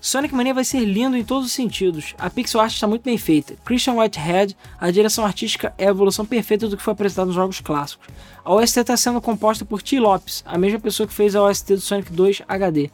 Sonic 0.00 0.32
Mania 0.32 0.54
vai 0.54 0.64
ser 0.64 0.80
lindo 0.80 1.16
em 1.16 1.24
todos 1.24 1.46
os 1.46 1.52
sentidos. 1.52 2.14
A 2.18 2.30
pixel 2.30 2.60
art 2.60 2.72
está 2.72 2.86
muito 2.86 3.02
bem 3.02 3.18
feita. 3.18 3.56
Christian 3.64 3.94
Whitehead, 3.94 4.56
a 4.80 4.90
direção 4.92 5.24
artística 5.24 5.74
é 5.76 5.86
a 5.86 5.90
evolução 5.90 6.24
perfeita 6.24 6.68
do 6.68 6.76
que 6.76 6.82
foi 6.82 6.92
apresentado 6.92 7.26
nos 7.26 7.34
jogos 7.34 7.60
clássicos. 7.60 8.06
A 8.44 8.52
OST 8.54 8.80
está 8.80 8.96
sendo 8.96 9.20
composta 9.20 9.64
por 9.64 9.82
T. 9.82 9.98
Lopes, 9.98 10.44
a 10.46 10.56
mesma 10.56 10.78
pessoa 10.78 11.06
que 11.06 11.12
fez 11.12 11.34
a 11.34 11.42
OST 11.42 11.74
do 11.74 11.80
Sonic 11.80 12.12
2 12.12 12.42
HD. 12.46 12.90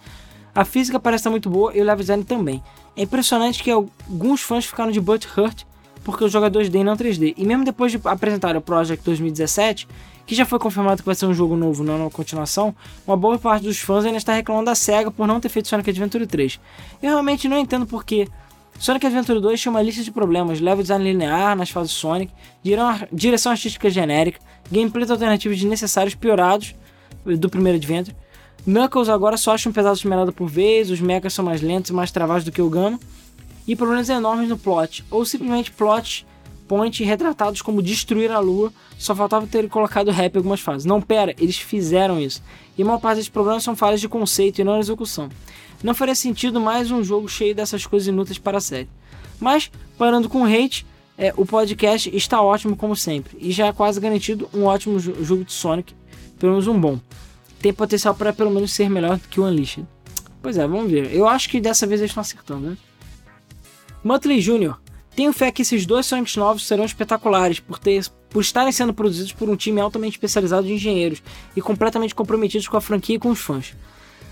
A 0.55 0.65
física 0.65 0.99
parece 0.99 1.21
estar 1.21 1.31
muito 1.31 1.51
boa 1.51 1.77
e 1.77 1.81
o 1.81 1.85
level 1.85 2.01
design 2.01 2.25
também. 2.25 2.63
É 2.97 3.03
impressionante 3.03 3.63
que 3.63 3.71
alguns 3.71 4.41
fãs 4.41 4.65
ficaram 4.65 4.91
de 4.91 5.01
butt 5.01 5.29
hurt 5.37 5.65
porque 6.05 6.23
o 6.23 6.29
jogo 6.29 6.47
é 6.47 6.51
2D 6.51 6.81
e 6.81 6.85
não 6.85 6.97
3D. 6.97 7.35
E 7.37 7.45
mesmo 7.45 7.65
depois 7.65 7.91
de 7.91 8.01
apresentar 8.05 8.57
o 8.57 8.61
Project 8.61 9.05
2017, 9.05 9.89
que 10.27 10.35
já 10.35 10.47
foi 10.47 10.59
confirmado 10.59 11.03
que 11.03 11.07
vai 11.07 11.15
ser 11.15 11.27
um 11.27 11.35
jogo 11.35 11.57
novo, 11.57 11.83
não 11.83 11.97
uma 11.97 12.11
continuação, 12.11 12.75
uma 13.07 13.17
boa 13.17 13.39
parte 13.39 13.65
dos 13.65 13.79
fãs 13.79 14.05
ainda 14.05 14.19
está 14.19 14.33
reclamando 14.33 14.67
da 14.67 14.75
SEGA 14.75 15.11
por 15.11 15.27
não 15.27 15.41
ter 15.41 15.49
feito 15.49 15.69
Sonic 15.69 15.91
Adventure 15.91 16.27
3. 16.27 16.61
Eu 17.03 17.11
realmente 17.11 17.49
não 17.49 17.59
entendo 17.59 17.87
porque 17.87 18.29
Sonic 18.79 19.07
Adventure 19.07 19.41
2 19.41 19.61
tinha 19.61 19.71
uma 19.71 19.83
lista 19.83 20.03
de 20.03 20.11
problemas, 20.11 20.61
level 20.61 20.83
design 20.83 21.05
linear 21.05 21.57
nas 21.57 21.71
fases 21.71 21.93
Sonic, 21.93 22.33
direção 23.13 23.53
artística 23.53 23.89
genérica, 23.91 24.41
gameplays 24.71 25.11
alternativos 25.11 25.59
desnecessários 25.59 26.15
piorados 26.15 26.75
do 27.25 27.49
primeiro 27.49 27.79
Adventure. 27.79 28.17
Knuckles 28.67 29.11
agora 29.11 29.37
só 29.37 29.53
acha 29.55 29.69
um 29.69 29.73
pedaço 29.73 30.09
melhorada 30.09 30.33
por 30.33 30.49
vez, 30.49 30.91
os 30.91 31.01
mechas 31.01 31.35
são 31.35 31.45
mais 31.45 31.61
lentos 31.61 31.91
e 31.91 31.93
mais 31.93 32.11
travados 32.11 32.45
do 32.45 32.51
que 32.51 32.63
o 32.63 32.71
Gama, 32.71 32.99
e 33.67 33.75
problemas 33.75 34.09
enormes 34.09 34.49
no 34.49 34.59
plot, 34.59 35.05
ou 35.11 35.25
simplesmente 35.25 35.73
plot 35.73 36.27
Point 36.67 37.05
retratados 37.05 37.61
como 37.61 37.83
destruir 37.83 38.31
a 38.31 38.39
lua, 38.39 38.73
só 38.99 39.15
faltava 39.15 39.47
ter 39.47 39.69
colocado 39.69 40.11
rap 40.11 40.35
em 40.35 40.39
algumas 40.39 40.61
fases. 40.61 40.87
Não, 40.87 41.01
pera, 41.01 41.35
eles 41.39 41.59
fizeram 41.59 42.19
isso. 42.19 42.43
E 42.77 42.83
a 42.83 42.87
maior 42.87 42.99
parte 42.99 43.17
desses 43.17 43.29
problemas 43.29 43.63
são 43.63 43.77
falhas 43.77 44.01
de 44.01 44.09
conceito 44.09 44.61
e 44.61 44.65
não 44.65 44.79
execução. 44.79 45.29
Não 45.83 45.95
faria 45.95 46.15
sentido 46.15 46.59
mais 46.59 46.91
um 46.91 47.05
jogo 47.05 47.29
cheio 47.29 47.55
dessas 47.55 47.87
coisas 47.87 48.09
inúteis 48.09 48.39
para 48.39 48.59
a 48.59 48.61
série. 48.61 48.89
Mas, 49.39 49.71
parando 49.99 50.29
com 50.29 50.45
hate, 50.45 50.87
é, 51.19 51.35
o 51.37 51.45
podcast 51.45 52.11
está 52.17 52.41
ótimo 52.41 52.77
como 52.77 52.97
sempre. 52.97 53.37
E 53.39 53.53
já 53.53 53.67
é 53.67 53.73
quase 53.73 54.01
garantido 54.01 54.49
um 54.55 54.65
ótimo 54.65 54.99
jogo 54.99 55.45
de 55.45 55.53
Sonic, 55.53 55.95
pelo 56.39 56.53
menos 56.53 56.67
um 56.67 56.81
bom. 56.81 56.99
Tem 57.61 57.75
potencial 57.75 58.15
para 58.15 58.33
pelo 58.33 58.51
menos 58.51 58.73
ser 58.73 58.89
melhor 58.89 59.21
que 59.31 59.39
o 59.39 59.45
Unleashed. 59.45 59.87
Pois 60.41 60.57
é, 60.57 60.67
vamos 60.67 60.91
ver. 60.91 61.15
Eu 61.15 61.29
acho 61.29 61.51
que 61.51 61.61
dessa 61.61 61.87
vez 61.87 62.01
eles 62.01 62.11
estão 62.11 62.23
acertando, 62.23 62.71
né? 62.71 62.77
Muttley 64.05 64.39
Jr. 64.39 64.75
Tenho 65.17 65.33
fé 65.33 65.51
que 65.51 65.63
esses 65.63 65.87
dois 65.87 66.05
Sonics 66.05 66.37
novos 66.37 66.67
serão 66.67 66.85
espetaculares 66.85 67.59
por, 67.59 67.79
ter, 67.79 68.05
por 68.29 68.43
estarem 68.43 68.71
sendo 68.71 68.93
produzidos 68.93 69.33
por 69.33 69.49
um 69.49 69.57
time 69.57 69.81
altamente 69.81 70.17
especializado 70.17 70.67
de 70.67 70.75
engenheiros 70.75 71.23
e 71.57 71.63
completamente 71.63 72.15
comprometidos 72.15 72.69
com 72.69 72.77
a 72.77 72.81
franquia 72.81 73.17
e 73.17 73.19
com 73.19 73.31
os 73.31 73.41
fãs. 73.41 73.75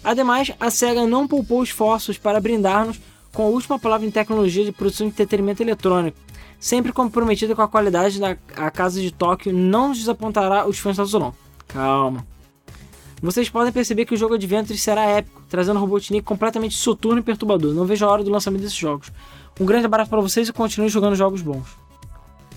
Ademais, 0.05 0.53
a 0.61 0.71
SEGA 0.71 1.07
não 1.07 1.27
poupou 1.27 1.63
esforços 1.63 2.19
para 2.19 2.41
brindar-nos 2.41 3.01
com 3.33 3.45
a 3.45 3.49
última 3.49 3.79
palavra 3.79 4.07
em 4.07 4.11
tecnologia 4.11 4.65
de 4.65 4.73
produção 4.73 5.07
de 5.07 5.13
entretenimento 5.13 5.63
eletrônico, 5.63 6.19
sempre 6.61 6.93
comprometida 6.93 7.55
com 7.55 7.63
a 7.63 7.69
qualidade 7.69 8.21
da 8.21 8.37
a 8.57 8.71
casa 8.71 9.01
de 9.01 9.11
Tóquio, 9.11 9.55
não 9.55 9.93
desapontará 9.93 10.67
os 10.67 10.79
fãs 10.79 10.99
da 10.99 11.05
Zulon. 11.05 11.33
Calma. 11.69 12.27
Vocês 13.23 13.49
podem 13.49 13.73
perceber 13.73 14.05
que 14.05 14.15
o 14.15 14.17
jogo 14.17 14.35
Adventure 14.35 14.77
será 14.77 15.05
épico, 15.05 15.45
trazendo 15.49 15.79
Robotnik 15.79 16.25
completamente 16.25 16.77
soturno 16.77 17.21
e 17.21 17.23
perturbador. 17.23 17.73
Não 17.73 17.85
vejo 17.85 18.05
a 18.05 18.11
hora 18.11 18.25
do 18.25 18.31
lançamento 18.31 18.63
desses 18.63 18.77
jogos. 18.77 19.13
Um 19.63 19.65
grande 19.65 19.87
abraço 19.87 20.11
para 20.11 20.21
vocês 20.21 20.49
e 20.49 20.53
continue 20.53 20.89
jogando 20.89 21.15
jogos 21.15 21.41
bons. 21.41 21.79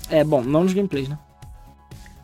É, 0.10 0.24
bom, 0.24 0.42
não 0.42 0.64
nos 0.64 0.74
gameplays, 0.74 1.08
né? 1.08 1.20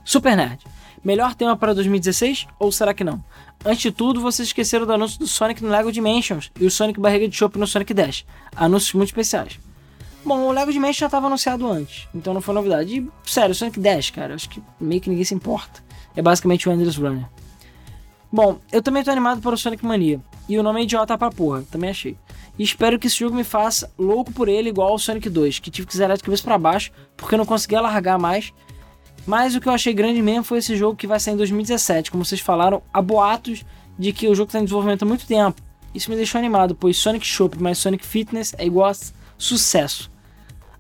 Super 0.04 0.36
Nerd. 0.36 0.66
Melhor 1.04 1.36
tema 1.36 1.56
para 1.56 1.72
2016 1.76 2.48
ou 2.58 2.72
será 2.72 2.92
que 2.92 3.04
não? 3.04 3.24
Antes 3.64 3.84
de 3.84 3.92
tudo, 3.92 4.20
vocês 4.20 4.48
esqueceram 4.48 4.88
do 4.88 4.94
anúncio 4.94 5.20
do 5.20 5.28
Sonic 5.28 5.62
no 5.62 5.70
Lego 5.70 5.92
Dimensions 5.92 6.52
e 6.60 6.66
o 6.66 6.72
Sonic 6.72 7.00
Barriga 7.00 7.28
de 7.28 7.38
Chopp 7.38 7.60
no 7.60 7.68
Sonic 7.68 7.94
Dash. 7.94 8.26
Anúncios 8.56 8.96
muito 8.96 9.10
especiais. 9.10 9.60
Bom, 10.26 10.48
o 10.48 10.52
Lego 10.52 10.74
Dimensions 10.74 10.98
já 10.98 11.06
estava 11.06 11.28
anunciado 11.28 11.72
antes, 11.72 12.08
então 12.16 12.34
não 12.34 12.42
foi 12.42 12.56
novidade. 12.56 13.02
E, 13.02 13.12
sério, 13.24 13.54
Sonic 13.54 13.80
Dash, 13.80 14.10
cara, 14.10 14.34
acho 14.34 14.50
que 14.50 14.64
meio 14.80 15.00
que 15.00 15.12
ninguém 15.12 15.26
se 15.26 15.36
importa. 15.36 15.84
É 16.16 16.24
basicamente 16.24 16.68
o 16.68 16.72
Endless 16.72 17.00
Runner. 17.00 17.28
Bom, 18.32 18.60
eu 18.72 18.82
também 18.82 19.04
tô 19.04 19.12
animado 19.12 19.42
para 19.42 19.54
o 19.54 19.58
Sonic 19.58 19.86
Mania. 19.86 20.20
E 20.50 20.58
o 20.58 20.64
nome 20.64 20.80
é 20.80 20.84
idiota 20.86 21.16
pra 21.20 21.30
porra, 21.30 21.64
também 21.70 21.92
achei. 21.92 22.18
E 22.62 22.64
espero 22.64 23.00
que 23.00 23.08
esse 23.08 23.18
jogo 23.18 23.36
me 23.36 23.44
faça 23.44 23.92
louco 23.98 24.32
por 24.32 24.48
ele, 24.48 24.70
igual 24.70 24.90
ao 24.90 25.00
Sonic 25.00 25.28
2, 25.28 25.58
que 25.58 25.72
tive 25.72 25.88
que 25.88 25.98
zerar 25.98 26.16
de 26.16 26.22
cabeça 26.22 26.44
para 26.44 26.60
baixo, 26.60 26.92
porque 27.18 27.34
eu 27.34 27.40
não 27.40 27.46
conseguia 27.46 27.82
largar 27.82 28.20
mais. 28.20 28.54
Mas 29.26 29.56
o 29.56 29.60
que 29.60 29.68
eu 29.68 29.74
achei 29.74 29.92
grande 29.96 30.22
mesmo 30.22 30.44
foi 30.44 30.60
esse 30.60 30.78
jogo 30.78 30.96
que 30.96 31.08
vai 31.08 31.20
sair 31.20 31.34
em 31.34 31.38
2017. 31.38 32.12
Como 32.12 32.24
vocês 32.24 32.40
falaram, 32.40 32.84
há 32.94 33.02
boatos 33.02 33.66
de 33.98 34.14
que 34.14 34.28
o 34.28 34.36
jogo 34.36 34.50
está 34.50 34.60
em 34.60 34.64
desenvolvimento 34.64 35.02
há 35.02 35.06
muito 35.08 35.26
tempo. 35.26 35.60
Isso 35.92 36.12
me 36.12 36.16
deixou 36.16 36.38
animado, 36.38 36.76
pois 36.76 36.98
Sonic 36.98 37.26
Shop 37.26 37.60
mais 37.60 37.80
Sonic 37.80 38.06
Fitness 38.06 38.54
é 38.56 38.64
igual 38.64 38.92
a 38.92 38.96
sucesso. 39.40 40.12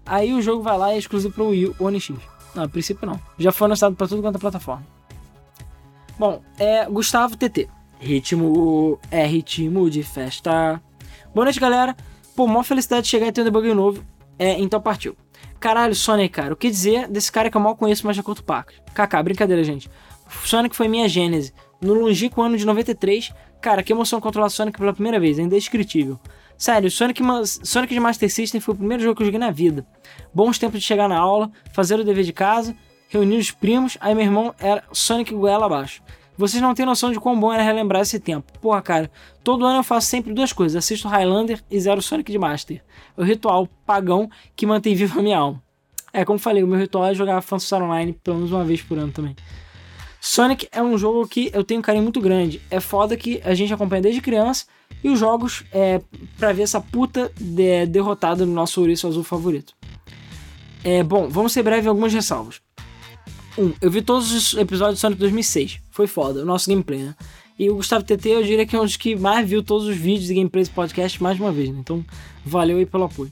Aí 0.05 0.35
o 0.35 0.41
jogo 0.43 0.61
vai 0.61 0.77
lá 0.77 0.93
e 0.93 0.97
é 0.97 0.99
exclusivo 0.99 1.33
para 1.33 1.43
o 1.43 1.49
Wii 1.49 1.77
One 1.79 1.99
X. 1.99 2.15
Não, 2.53 2.61
a 2.61 2.69
princípio 2.69 3.07
não. 3.07 3.19
Já 3.39 3.51
foi 3.51 3.65
anunciado 3.65 3.95
para 3.95 4.07
tudo 4.07 4.21
quanto 4.21 4.35
é 4.35 4.39
plataforma. 4.39 4.85
Bom, 6.19 6.43
é 6.59 6.85
Gustavo 6.85 7.35
TT. 7.35 7.67
Ritmo 7.99 8.99
é 9.09 9.25
ritmo 9.25 9.89
de 9.89 10.03
festa. 10.03 10.79
Boa 11.33 11.45
noite, 11.45 11.61
galera. 11.61 11.95
Pô, 12.35 12.45
mó 12.45 12.61
felicidade 12.61 13.03
de 13.03 13.09
chegar 13.09 13.27
e 13.27 13.31
ter 13.31 13.41
um 13.41 13.45
debug 13.45 13.73
novo. 13.73 14.03
É, 14.37 14.59
então 14.59 14.81
partiu. 14.81 15.15
Caralho, 15.61 15.95
Sonic, 15.95 16.29
cara. 16.29 16.53
O 16.53 16.57
que 16.57 16.69
dizer 16.69 17.07
desse 17.07 17.31
cara 17.31 17.49
que 17.49 17.55
eu 17.55 17.61
mal 17.61 17.75
conheço, 17.75 18.05
mas 18.05 18.17
já 18.17 18.23
curto 18.23 18.43
pacos? 18.43 18.75
Kaká, 18.93 19.23
brincadeira, 19.23 19.63
gente. 19.63 19.89
Sonic 20.43 20.75
foi 20.75 20.89
minha 20.89 21.07
gênese. 21.07 21.53
No 21.79 21.93
longínquo 21.93 22.41
ano 22.41 22.57
de 22.57 22.65
93, 22.65 23.31
cara, 23.61 23.81
que 23.81 23.93
emoção 23.93 24.19
controlar 24.19 24.49
Sonic 24.49 24.77
pela 24.77 24.93
primeira 24.93 25.21
vez. 25.21 25.39
É 25.39 25.41
indescritível. 25.41 26.19
Sério, 26.57 26.91
Sonic, 26.91 27.21
Sonic 27.63 27.93
de 27.93 27.99
Master 27.99 28.29
System 28.29 28.59
foi 28.59 28.73
o 28.73 28.77
primeiro 28.77 29.01
jogo 29.01 29.15
que 29.15 29.23
eu 29.23 29.27
joguei 29.27 29.39
na 29.39 29.51
vida. 29.51 29.87
Bons 30.33 30.59
tempos 30.59 30.81
de 30.81 30.85
chegar 30.85 31.07
na 31.07 31.17
aula, 31.17 31.49
fazer 31.73 31.97
o 31.97 32.03
dever 32.03 32.25
de 32.25 32.33
casa 32.33 32.75
reunir 33.11 33.37
os 33.37 33.51
primos, 33.51 33.97
aí 33.99 34.15
meu 34.15 34.23
irmão 34.23 34.55
era 34.57 34.83
Sonic 34.93 35.33
goela 35.33 35.65
abaixo. 35.65 36.01
Vocês 36.41 36.59
não 36.59 36.73
têm 36.73 36.87
noção 36.87 37.11
de 37.11 37.19
quão 37.19 37.39
bom 37.39 37.53
era 37.53 37.61
relembrar 37.61 38.01
esse 38.01 38.19
tempo. 38.19 38.51
Porra, 38.59 38.81
cara, 38.81 39.11
todo 39.43 39.63
ano 39.63 39.77
eu 39.77 39.83
faço 39.83 40.07
sempre 40.07 40.33
duas 40.33 40.51
coisas: 40.51 40.75
assisto 40.75 41.07
Highlander 41.07 41.63
e 41.69 41.79
zero 41.79 42.01
Sonic 42.01 42.31
de 42.31 42.39
Master. 42.39 42.83
O 43.15 43.21
ritual 43.21 43.67
pagão 43.85 44.27
que 44.55 44.65
mantém 44.65 44.95
viva 44.95 45.19
a 45.19 45.21
minha 45.21 45.37
alma. 45.37 45.61
É, 46.11 46.25
como 46.25 46.39
falei, 46.39 46.63
o 46.63 46.67
meu 46.67 46.79
ritual 46.79 47.05
é 47.05 47.13
jogar 47.13 47.39
Phantasy 47.43 47.75
Online 47.75 48.13
pelo 48.23 48.37
menos 48.37 48.51
uma 48.51 48.65
vez 48.65 48.81
por 48.81 48.97
ano 48.97 49.11
também. 49.11 49.35
Sonic 50.19 50.67
é 50.71 50.81
um 50.81 50.97
jogo 50.97 51.27
que 51.27 51.51
eu 51.53 51.63
tenho 51.63 51.79
um 51.79 51.83
carinho 51.83 52.03
muito 52.03 52.19
grande. 52.19 52.59
É 52.71 52.79
foda 52.79 53.15
que 53.15 53.39
a 53.45 53.53
gente 53.53 53.71
acompanha 53.71 54.01
desde 54.01 54.19
criança 54.19 54.65
e 55.03 55.09
os 55.09 55.19
jogos 55.19 55.63
é 55.71 56.01
pra 56.39 56.51
ver 56.53 56.63
essa 56.63 56.81
puta 56.81 57.31
de, 57.39 57.85
derrotada 57.85 58.47
no 58.47 58.51
nosso 58.51 58.81
ouriço 58.81 59.07
azul 59.07 59.23
favorito. 59.23 59.75
É, 60.83 61.03
bom, 61.03 61.29
vamos 61.29 61.53
ser 61.53 61.61
breve 61.61 61.85
em 61.85 61.89
algumas 61.89 62.11
ressalvas. 62.11 62.61
Um, 63.57 63.73
eu 63.81 63.91
vi 63.91 64.01
todos 64.01 64.31
os 64.31 64.53
episódios 64.53 64.95
de 64.95 65.01
Sonic 65.01 65.19
2006. 65.19 65.79
Foi 65.91 66.07
foda, 66.07 66.41
o 66.41 66.45
nosso 66.45 66.69
gameplay, 66.69 66.99
né? 66.99 67.15
E 67.59 67.69
o 67.69 67.75
Gustavo 67.75 68.03
TT, 68.03 68.29
eu 68.29 68.43
diria 68.43 68.65
que 68.65 68.75
é 68.75 68.79
um 68.79 68.85
dos 68.85 68.95
que 68.95 69.15
mais 69.15 69.47
viu 69.47 69.61
todos 69.61 69.87
os 69.87 69.95
vídeos 69.95 70.29
e 70.29 70.35
gameplays 70.35 70.67
do 70.67 70.73
podcast 70.73 71.21
mais 71.21 71.39
uma 71.39 71.51
vez, 71.51 71.69
né? 71.69 71.77
Então, 71.79 72.03
valeu 72.45 72.77
aí 72.77 72.85
pelo 72.85 73.03
apoio. 73.03 73.31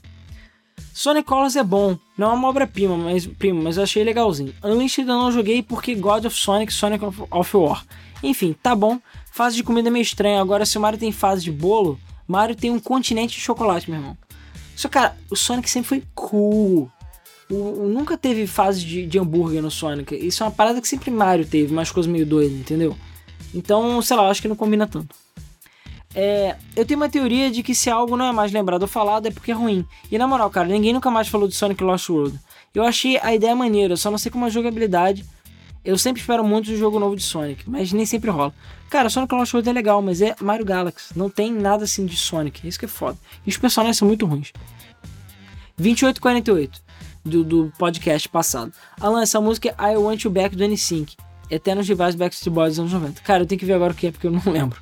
Sonic 0.92 1.26
Colors 1.26 1.56
é 1.56 1.64
bom, 1.64 1.96
não 2.16 2.30
é 2.30 2.34
uma 2.34 2.48
obra-prima, 2.48 2.96
mas, 2.96 3.26
prima, 3.26 3.62
mas 3.62 3.76
eu 3.76 3.82
achei 3.82 4.04
legalzinho. 4.04 4.54
Unleashed 4.62 5.08
eu 5.08 5.14
não 5.14 5.32
joguei 5.32 5.62
porque 5.62 5.94
God 5.94 6.26
of 6.26 6.36
Sonic, 6.36 6.72
Sonic 6.72 7.04
of, 7.04 7.22
of 7.30 7.56
War. 7.56 7.84
Enfim, 8.22 8.54
tá 8.62 8.74
bom. 8.74 9.00
Fase 9.32 9.56
de 9.56 9.62
comida 9.62 9.88
é 9.88 9.90
meio 9.90 10.02
estranha. 10.02 10.40
Agora, 10.40 10.66
se 10.66 10.76
o 10.76 10.80
Mario 10.80 10.98
tem 10.98 11.10
fase 11.10 11.42
de 11.42 11.50
bolo, 11.50 11.98
Mario 12.28 12.54
tem 12.54 12.70
um 12.70 12.78
continente 12.78 13.34
de 13.34 13.40
chocolate, 13.40 13.90
meu 13.90 13.98
irmão. 13.98 14.18
Só, 14.76 14.88
cara, 14.88 15.16
o 15.30 15.36
Sonic 15.36 15.68
sempre 15.70 15.88
foi 15.88 16.02
cool. 16.14 16.90
O, 17.50 17.84
o, 17.84 17.88
nunca 17.88 18.16
teve 18.16 18.46
fase 18.46 18.84
de, 18.84 19.06
de, 19.06 19.18
hambúrguer 19.18 19.60
no 19.60 19.70
Sonic. 19.70 20.14
Isso 20.14 20.42
é 20.42 20.46
uma 20.46 20.52
parada 20.52 20.80
que 20.80 20.86
sempre 20.86 21.10
Mario 21.10 21.44
teve, 21.44 21.72
umas 21.72 21.90
coisas 21.90 22.10
meio 22.10 22.24
doidas, 22.24 22.56
entendeu? 22.56 22.96
Então, 23.52 24.00
sei 24.00 24.16
lá, 24.16 24.28
acho 24.30 24.40
que 24.40 24.48
não 24.48 24.54
combina 24.54 24.86
tanto. 24.86 25.14
É, 26.14 26.56
eu 26.74 26.84
tenho 26.84 26.98
uma 26.98 27.08
teoria 27.08 27.50
de 27.50 27.62
que 27.62 27.74
se 27.74 27.88
algo 27.88 28.16
não 28.16 28.26
é 28.26 28.32
mais 28.32 28.52
lembrado 28.52 28.82
ou 28.82 28.88
falado 28.88 29.26
é 29.26 29.30
porque 29.30 29.50
é 29.50 29.54
ruim. 29.54 29.84
E 30.10 30.18
na 30.18 30.26
moral, 30.26 30.50
cara, 30.50 30.68
ninguém 30.68 30.92
nunca 30.92 31.10
mais 31.10 31.28
falou 31.28 31.48
de 31.48 31.54
Sonic 31.54 31.82
Lost 31.82 32.08
World. 32.08 32.38
Eu 32.74 32.84
achei 32.84 33.18
a 33.18 33.34
ideia 33.34 33.54
maneira, 33.54 33.96
só 33.96 34.10
não 34.10 34.18
sei 34.18 34.30
como 34.30 34.44
a 34.44 34.48
jogabilidade. 34.48 35.24
Eu 35.84 35.96
sempre 35.96 36.20
espero 36.20 36.44
muito 36.44 36.66
de 36.66 36.76
jogo 36.76 36.98
novo 36.98 37.16
de 37.16 37.22
Sonic, 37.22 37.68
mas 37.68 37.92
nem 37.92 38.04
sempre 38.04 38.30
rola. 38.30 38.52
Cara, 38.90 39.08
Sonic 39.08 39.34
Lost 39.34 39.54
World 39.54 39.68
é 39.68 39.72
legal, 39.72 40.02
mas 40.02 40.20
é 40.20 40.36
Mario 40.40 40.64
Galaxy. 40.64 41.16
Não 41.16 41.30
tem 41.30 41.52
nada 41.52 41.84
assim 41.84 42.04
de 42.04 42.16
Sonic. 42.16 42.66
Isso 42.66 42.78
que 42.78 42.84
é 42.84 42.88
foda. 42.88 43.16
E 43.46 43.50
os 43.50 43.56
personagens 43.56 43.96
são 43.96 44.06
muito 44.06 44.26
ruins. 44.26 44.52
2848 45.78 46.89
do, 47.24 47.44
do 47.44 47.72
podcast 47.78 48.28
passado. 48.28 48.72
Alan, 49.00 49.22
essa 49.22 49.40
música 49.40 49.74
é 49.78 49.92
I 49.92 49.96
Want 49.96 50.24
You 50.24 50.30
Back 50.30 50.56
do 50.56 50.64
N5. 50.64 51.16
Eternos 51.50 51.88
rivais 51.88 52.14
Backstreet 52.14 52.54
Boys 52.54 52.70
dos 52.70 52.78
anos 52.80 52.92
90. 52.92 53.20
Cara, 53.22 53.42
eu 53.42 53.46
tenho 53.46 53.58
que 53.58 53.64
ver 53.64 53.72
agora 53.74 53.92
o 53.92 53.96
que 53.96 54.06
é, 54.06 54.10
porque 54.12 54.26
eu 54.26 54.30
não 54.30 54.42
lembro. 54.50 54.80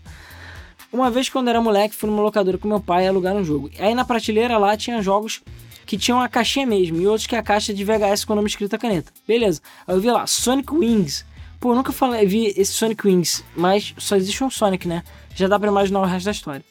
Uma 0.93 1.10
vez, 1.10 1.28
quando 1.28 1.48
era 1.48 1.60
moleque, 1.60 1.94
fui 1.94 2.09
numa 2.09 2.23
locadora 2.23 2.56
com 2.56 2.69
meu 2.69 2.81
pai 2.81 3.06
alugar 3.06 3.35
um 3.35 3.44
jogo. 3.44 3.70
Aí 3.78 3.94
na 3.94 4.05
prateleira 4.05 4.56
lá 4.56 4.77
tinha 4.77 5.02
jogos 5.02 5.43
que 5.85 5.97
tinham 5.97 6.20
a 6.20 6.28
caixinha 6.28 6.66
mesmo, 6.66 7.01
e 7.01 7.06
outros 7.06 7.27
que 7.27 7.35
a 7.35 7.43
caixa 7.43 7.73
de 7.73 7.82
VHS 7.82 8.27
com 8.27 8.35
o 8.35 8.36
nome 8.36 8.48
escrito 8.48 8.74
a 8.74 8.78
caneta. 8.78 9.10
Beleza. 9.27 9.62
Aí 9.86 9.94
eu 9.94 10.01
vi 10.01 10.10
lá, 10.10 10.27
Sonic 10.27 10.73
Wings. 10.73 11.24
Pô, 11.59 11.73
eu 11.73 11.77
nunca 11.77 11.93
falei, 11.93 12.27
vi 12.27 12.48
esse 12.56 12.73
Sonic 12.73 13.06
Wings, 13.06 13.43
mas 13.56 13.94
só 13.97 14.15
existe 14.15 14.44
um 14.44 14.51
Sonic, 14.51 14.86
né? 14.86 15.02
Já 15.35 15.48
dá 15.48 15.59
pra 15.59 15.69
imaginar 15.69 16.01
o 16.01 16.05
resto 16.05 16.27
da 16.27 16.31
história. 16.31 16.65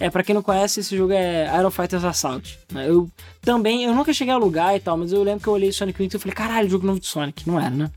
É, 0.00 0.08
para 0.08 0.22
quem 0.22 0.34
não 0.34 0.42
conhece, 0.42 0.80
esse 0.80 0.96
jogo 0.96 1.12
é 1.12 1.46
Aero 1.50 1.70
Fighters 1.70 2.02
Assault. 2.02 2.58
Né? 2.72 2.88
Eu 2.88 3.10
também, 3.42 3.84
eu 3.84 3.94
nunca 3.94 4.14
cheguei 4.14 4.32
a 4.32 4.36
alugar 4.36 4.74
e 4.74 4.80
tal, 4.80 4.96
mas 4.96 5.12
eu 5.12 5.22
lembro 5.22 5.42
que 5.42 5.46
eu 5.46 5.52
olhei 5.52 5.70
Sonic 5.70 6.00
Wings 6.00 6.14
e 6.14 6.18
falei, 6.18 6.34
caralho, 6.34 6.70
jogo 6.70 6.86
novo 6.86 6.98
de 6.98 7.06
Sonic. 7.06 7.46
Não 7.46 7.60
era, 7.60 7.68
né? 7.68 7.90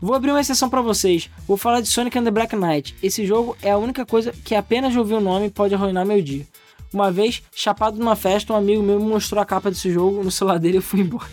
Vou 0.00 0.14
abrir 0.16 0.32
uma 0.32 0.40
exceção 0.40 0.68
para 0.68 0.82
vocês. 0.82 1.30
Vou 1.46 1.56
falar 1.56 1.80
de 1.80 1.86
Sonic 1.86 2.18
and 2.18 2.24
the 2.24 2.30
Black 2.32 2.56
Knight. 2.56 2.96
Esse 3.00 3.24
jogo 3.24 3.56
é 3.62 3.70
a 3.70 3.78
única 3.78 4.04
coisa 4.04 4.32
que 4.32 4.56
apenas 4.56 4.92
de 4.92 4.98
ouvir 4.98 5.14
o 5.14 5.20
nome 5.20 5.48
pode 5.48 5.74
arruinar 5.76 6.04
meu 6.04 6.20
dia. 6.20 6.44
Uma 6.92 7.12
vez, 7.12 7.40
chapado 7.54 7.96
numa 7.98 8.16
festa, 8.16 8.52
um 8.52 8.56
amigo 8.56 8.82
meu 8.82 8.98
me 8.98 9.06
mostrou 9.06 9.40
a 9.40 9.46
capa 9.46 9.70
desse 9.70 9.92
jogo 9.92 10.24
no 10.24 10.30
celular 10.30 10.58
dele 10.58 10.74
e 10.74 10.78
eu 10.78 10.82
fui 10.82 11.00
embora. 11.02 11.30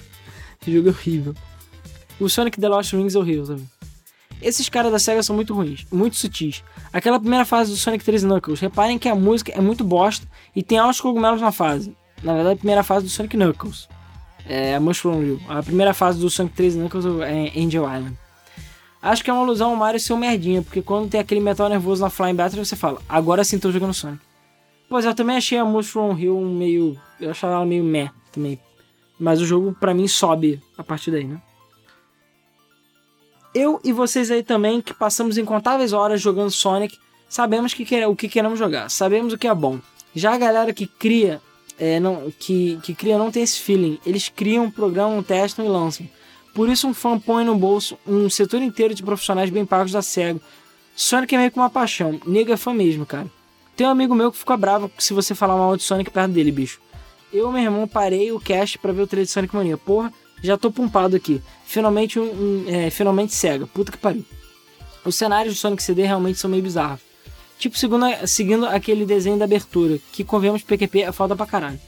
Esse 0.62 0.72
jogo 0.72 0.90
é 0.90 0.92
horrível. 0.92 1.34
O 2.20 2.30
Sonic 2.30 2.62
The 2.62 2.70
Lost 2.70 2.94
Rings 2.94 3.16
é 3.16 3.20
horrível 3.20 3.46
também. 3.48 3.70
Esses 4.40 4.70
caras 4.70 4.92
da 4.92 5.00
SEGA 5.00 5.24
são 5.24 5.36
muito 5.36 5.54
ruins, 5.54 5.86
muito 5.92 6.16
sutis. 6.16 6.64
Aquela 6.94 7.20
primeira 7.20 7.44
fase 7.44 7.72
do 7.72 7.76
Sonic 7.76 8.06
3 8.06 8.24
Knuckles, 8.24 8.60
reparem 8.60 9.00
que 9.00 9.10
a 9.10 9.16
música 9.16 9.52
é 9.52 9.60
muito 9.60 9.84
bosta 9.84 10.28
e 10.56 10.62
tem 10.62 10.78
altos 10.78 11.02
cogumelos 11.02 11.42
na 11.42 11.52
fase. 11.52 11.98
Na 12.22 12.36
verdade, 12.36 12.54
a 12.54 12.58
primeira 12.58 12.84
fase 12.84 13.06
do 13.06 13.10
Sonic 13.10 13.36
Knuckles. 13.36 13.90
É 14.46 14.76
a 14.76 14.80
Mushroom 14.80 15.24
Hill. 15.24 15.42
A 15.50 15.64
primeira 15.64 15.94
fase 15.94 16.20
do 16.20 16.30
Sonic 16.30 16.56
3 16.56 16.76
Knuckles 16.76 17.06
é 17.22 17.60
Angel 17.60 17.84
Island. 17.84 18.16
Acho 19.02 19.24
que 19.24 19.30
é 19.30 19.34
uma 19.34 19.42
alusão 19.42 19.72
ao 19.72 19.76
Mario 19.76 20.00
ser 20.00 20.14
um 20.14 20.18
merdinha, 20.18 20.62
porque 20.62 20.82
quando 20.82 21.10
tem 21.10 21.20
aquele 21.20 21.42
metal 21.42 21.68
nervoso 21.68 22.02
na 22.02 22.12
Flying 22.12 22.36
Battle, 22.36 22.64
você 22.64 22.76
fala, 22.76 23.02
agora 23.10 23.44
sim 23.44 23.58
tô 23.58 23.72
jogando 23.72 23.94
Sonic. 23.94 24.22
Pois 24.88 25.04
eu 25.04 25.16
também 25.16 25.38
achei 25.38 25.58
a 25.58 25.66
Mushroom 25.66 26.16
Hill 26.16 26.40
meio. 26.42 26.96
Eu 27.20 27.32
achava 27.32 27.54
ela 27.56 27.66
meio 27.66 27.84
meh 27.84 28.12
também. 28.32 28.60
Mas 29.20 29.42
o 29.42 29.46
jogo, 29.46 29.76
para 29.80 29.94
mim, 29.94 30.08
sobe 30.08 30.62
a 30.78 30.84
partir 30.84 31.10
daí, 31.10 31.24
né? 31.24 31.42
Eu 33.54 33.80
e 33.84 33.92
vocês 33.92 34.32
aí 34.32 34.44
também, 34.44 34.82
que 34.82 34.94
passamos 34.94 35.38
incontáveis 35.38 35.94
horas 35.94 36.22
jogando 36.22 36.52
Sonic, 36.52 36.98
sabemos 37.30 37.74
que 37.74 37.84
o 38.06 38.16
que 38.16 38.28
queremos 38.28 38.60
jogar, 38.60 38.90
sabemos 38.90 39.34
o 39.34 39.38
que 39.38 39.48
é 39.48 39.54
bom. 39.54 39.80
Já 40.16 40.34
a 40.34 40.38
galera 40.38 40.74
que 40.74 40.86
cria, 40.88 41.42
é, 41.78 42.00
não, 42.00 42.32
que, 42.40 42.80
que 42.84 42.94
cria 42.94 43.18
não 43.18 43.32
tem 43.32 43.44
esse 43.44 43.60
feeling. 43.60 44.00
Eles 44.06 44.30
criam, 44.30 44.70
programam, 44.70 45.22
testam 45.24 45.66
e 45.66 45.68
lançam. 45.68 46.08
Por 46.54 46.70
isso 46.70 46.88
um 46.88 46.94
fã 46.94 47.18
põe 47.18 47.44
no 47.44 47.56
bolso 47.56 47.98
um 48.06 48.30
setor 48.30 48.62
inteiro 48.62 48.94
de 48.94 49.02
profissionais 49.02 49.50
bem 49.50 49.66
pagos 49.66 49.92
da 49.92 50.02
SEGA. 50.02 50.40
Sonic 50.96 51.34
é 51.34 51.38
meio 51.40 51.52
que 51.52 51.58
uma 51.58 51.70
paixão. 51.70 52.20
Nega 52.28 52.54
é 52.54 52.58
fã 52.58 52.74
mesmo, 52.74 53.06
cara. 53.06 53.28
Tem 53.76 53.88
um 53.88 53.90
amigo 53.90 54.14
meu 54.14 54.32
que 54.32 54.38
fica 54.38 54.56
bravo 54.56 54.92
se 55.00 55.14
você 55.14 55.34
falar 55.34 55.58
mal 55.58 55.76
de 55.76 55.82
Sonic 55.82 56.12
perto 56.12 56.32
dele, 56.32 56.52
bicho. 56.52 56.80
Eu 57.32 57.50
e 57.50 57.54
meu 57.54 57.64
irmão 57.64 57.88
parei 57.88 58.32
o 58.32 58.40
cast 58.40 58.78
para 58.78 58.92
ver 58.92 59.02
o 59.02 59.08
trailer 59.08 59.26
de 59.26 59.32
Sonic 59.32 59.56
Mania. 59.56 59.78
Porra, 59.78 60.14
já 60.44 60.58
tô 60.58 60.70
pumpado 60.70 61.16
aqui. 61.16 61.42
Finalmente, 61.66 62.20
um, 62.20 62.24
um 62.24 62.66
é, 62.68 62.90
finalmente 62.90 63.34
cega. 63.34 63.66
Puta 63.66 63.92
que 63.92 63.98
pariu. 63.98 64.26
Os 65.06 65.16
cenários 65.16 65.56
do 65.56 65.58
Sonic 65.58 65.82
CD 65.82 66.04
realmente 66.04 66.38
são 66.38 66.50
meio 66.50 66.62
bizarros. 66.62 67.00
Tipo 67.58 67.78
segundo, 67.78 68.06
seguindo 68.28 68.66
aquele 68.66 69.06
desenho 69.06 69.38
da 69.38 69.46
abertura, 69.46 69.98
que 70.12 70.24
convenhamos 70.24 70.64
PQP 70.64 71.04
é 71.04 71.12
foda 71.12 71.36
pra 71.36 71.46
caralho. 71.46 71.80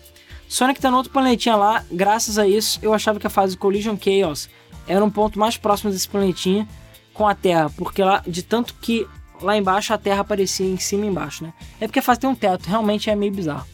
Sonic 0.47 0.79
tá 0.79 0.89
no 0.89 0.97
outro 0.97 1.11
planetinha 1.11 1.55
lá, 1.55 1.83
graças 1.91 2.37
a 2.37 2.47
isso 2.47 2.79
eu 2.81 2.93
achava 2.93 3.19
que 3.19 3.27
a 3.27 3.29
fase 3.29 3.57
Collision 3.57 3.97
Chaos 3.97 4.47
era 4.87 5.03
um 5.03 5.09
ponto 5.09 5.39
mais 5.39 5.57
próximo 5.57 5.91
desse 5.91 6.07
planetinha 6.07 6.67
com 7.13 7.27
a 7.27 7.33
Terra, 7.33 7.69
porque 7.75 8.03
lá, 8.03 8.23
de 8.25 8.43
tanto 8.43 8.75
que 8.75 9.07
lá 9.41 9.57
embaixo 9.57 9.93
a 9.93 9.97
Terra 9.97 10.21
aparecia 10.21 10.65
em 10.65 10.77
cima 10.77 11.05
e 11.05 11.09
embaixo, 11.09 11.43
né? 11.43 11.53
É 11.79 11.87
porque 11.87 11.99
a 11.99 12.03
fase 12.03 12.19
tem 12.19 12.29
um 12.29 12.35
teto, 12.35 12.67
realmente 12.67 13.09
é 13.09 13.15
meio 13.15 13.33
bizarro. 13.33 13.65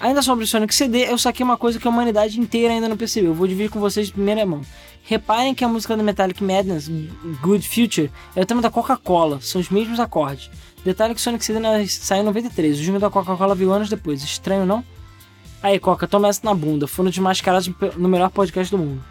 Ainda 0.00 0.22
sobre 0.22 0.44
o 0.44 0.48
Sonic 0.48 0.74
CD, 0.74 1.10
eu 1.10 1.18
saquei 1.18 1.44
uma 1.44 1.58
coisa 1.58 1.78
que 1.78 1.86
a 1.86 1.90
humanidade 1.90 2.40
inteira 2.40 2.72
ainda 2.72 2.88
não 2.88 2.96
percebeu. 2.96 3.34
Vou 3.34 3.46
dividir 3.46 3.70
com 3.70 3.78
vocês 3.78 4.06
de 4.06 4.14
primeira 4.14 4.46
mão. 4.46 4.62
Reparem 5.04 5.54
que 5.54 5.62
a 5.62 5.68
música 5.68 5.94
do 5.94 6.02
Metallic 6.02 6.42
Madness, 6.42 6.88
Good 7.42 7.68
Future, 7.68 8.10
é 8.34 8.40
o 8.40 8.46
tema 8.46 8.62
da 8.62 8.70
Coca-Cola, 8.70 9.40
são 9.42 9.60
os 9.60 9.68
mesmos 9.68 10.00
acordes. 10.00 10.50
Detalhe 10.82 11.14
que 11.14 11.20
Sonic 11.20 11.44
CD 11.44 11.60
saiu 11.86 12.22
em 12.22 12.24
93, 12.24 12.80
o 12.80 12.82
filme 12.82 12.98
da 12.98 13.10
Coca-Cola 13.10 13.54
viu 13.54 13.70
anos 13.72 13.90
depois. 13.90 14.22
Estranho, 14.22 14.64
não? 14.64 14.82
Aí, 15.62 15.78
Coca, 15.78 16.06
toma 16.08 16.28
essa 16.28 16.40
na 16.44 16.54
bunda. 16.54 16.86
Foram 16.86 17.10
desmascarados 17.10 17.70
no 17.96 18.08
melhor 18.08 18.30
podcast 18.30 18.74
do 18.74 18.78
mundo. 18.78 19.04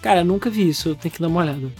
Cara, 0.00 0.24
nunca 0.24 0.50
vi 0.50 0.68
isso, 0.68 0.88
eu 0.88 0.94
tenho 0.96 1.14
que 1.14 1.20
dar 1.20 1.28
uma 1.28 1.40
olhada. 1.40 1.70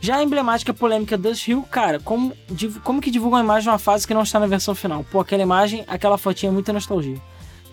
Já 0.00 0.16
a 0.16 0.22
emblemática 0.22 0.72
polêmica 0.72 1.18
Dust 1.18 1.46
Hill, 1.46 1.62
cara, 1.70 2.00
como, 2.00 2.34
como 2.82 3.02
que 3.02 3.10
divulgam 3.10 3.38
a 3.38 3.42
imagem 3.42 3.64
de 3.64 3.68
uma 3.68 3.78
fase 3.78 4.06
que 4.06 4.14
não 4.14 4.22
está 4.22 4.40
na 4.40 4.46
versão 4.46 4.74
final? 4.74 5.04
Pô, 5.04 5.20
aquela 5.20 5.42
imagem, 5.42 5.84
aquela 5.86 6.16
fotinha 6.16 6.48
é 6.48 6.52
muita 6.52 6.72
nostalgia. 6.72 7.20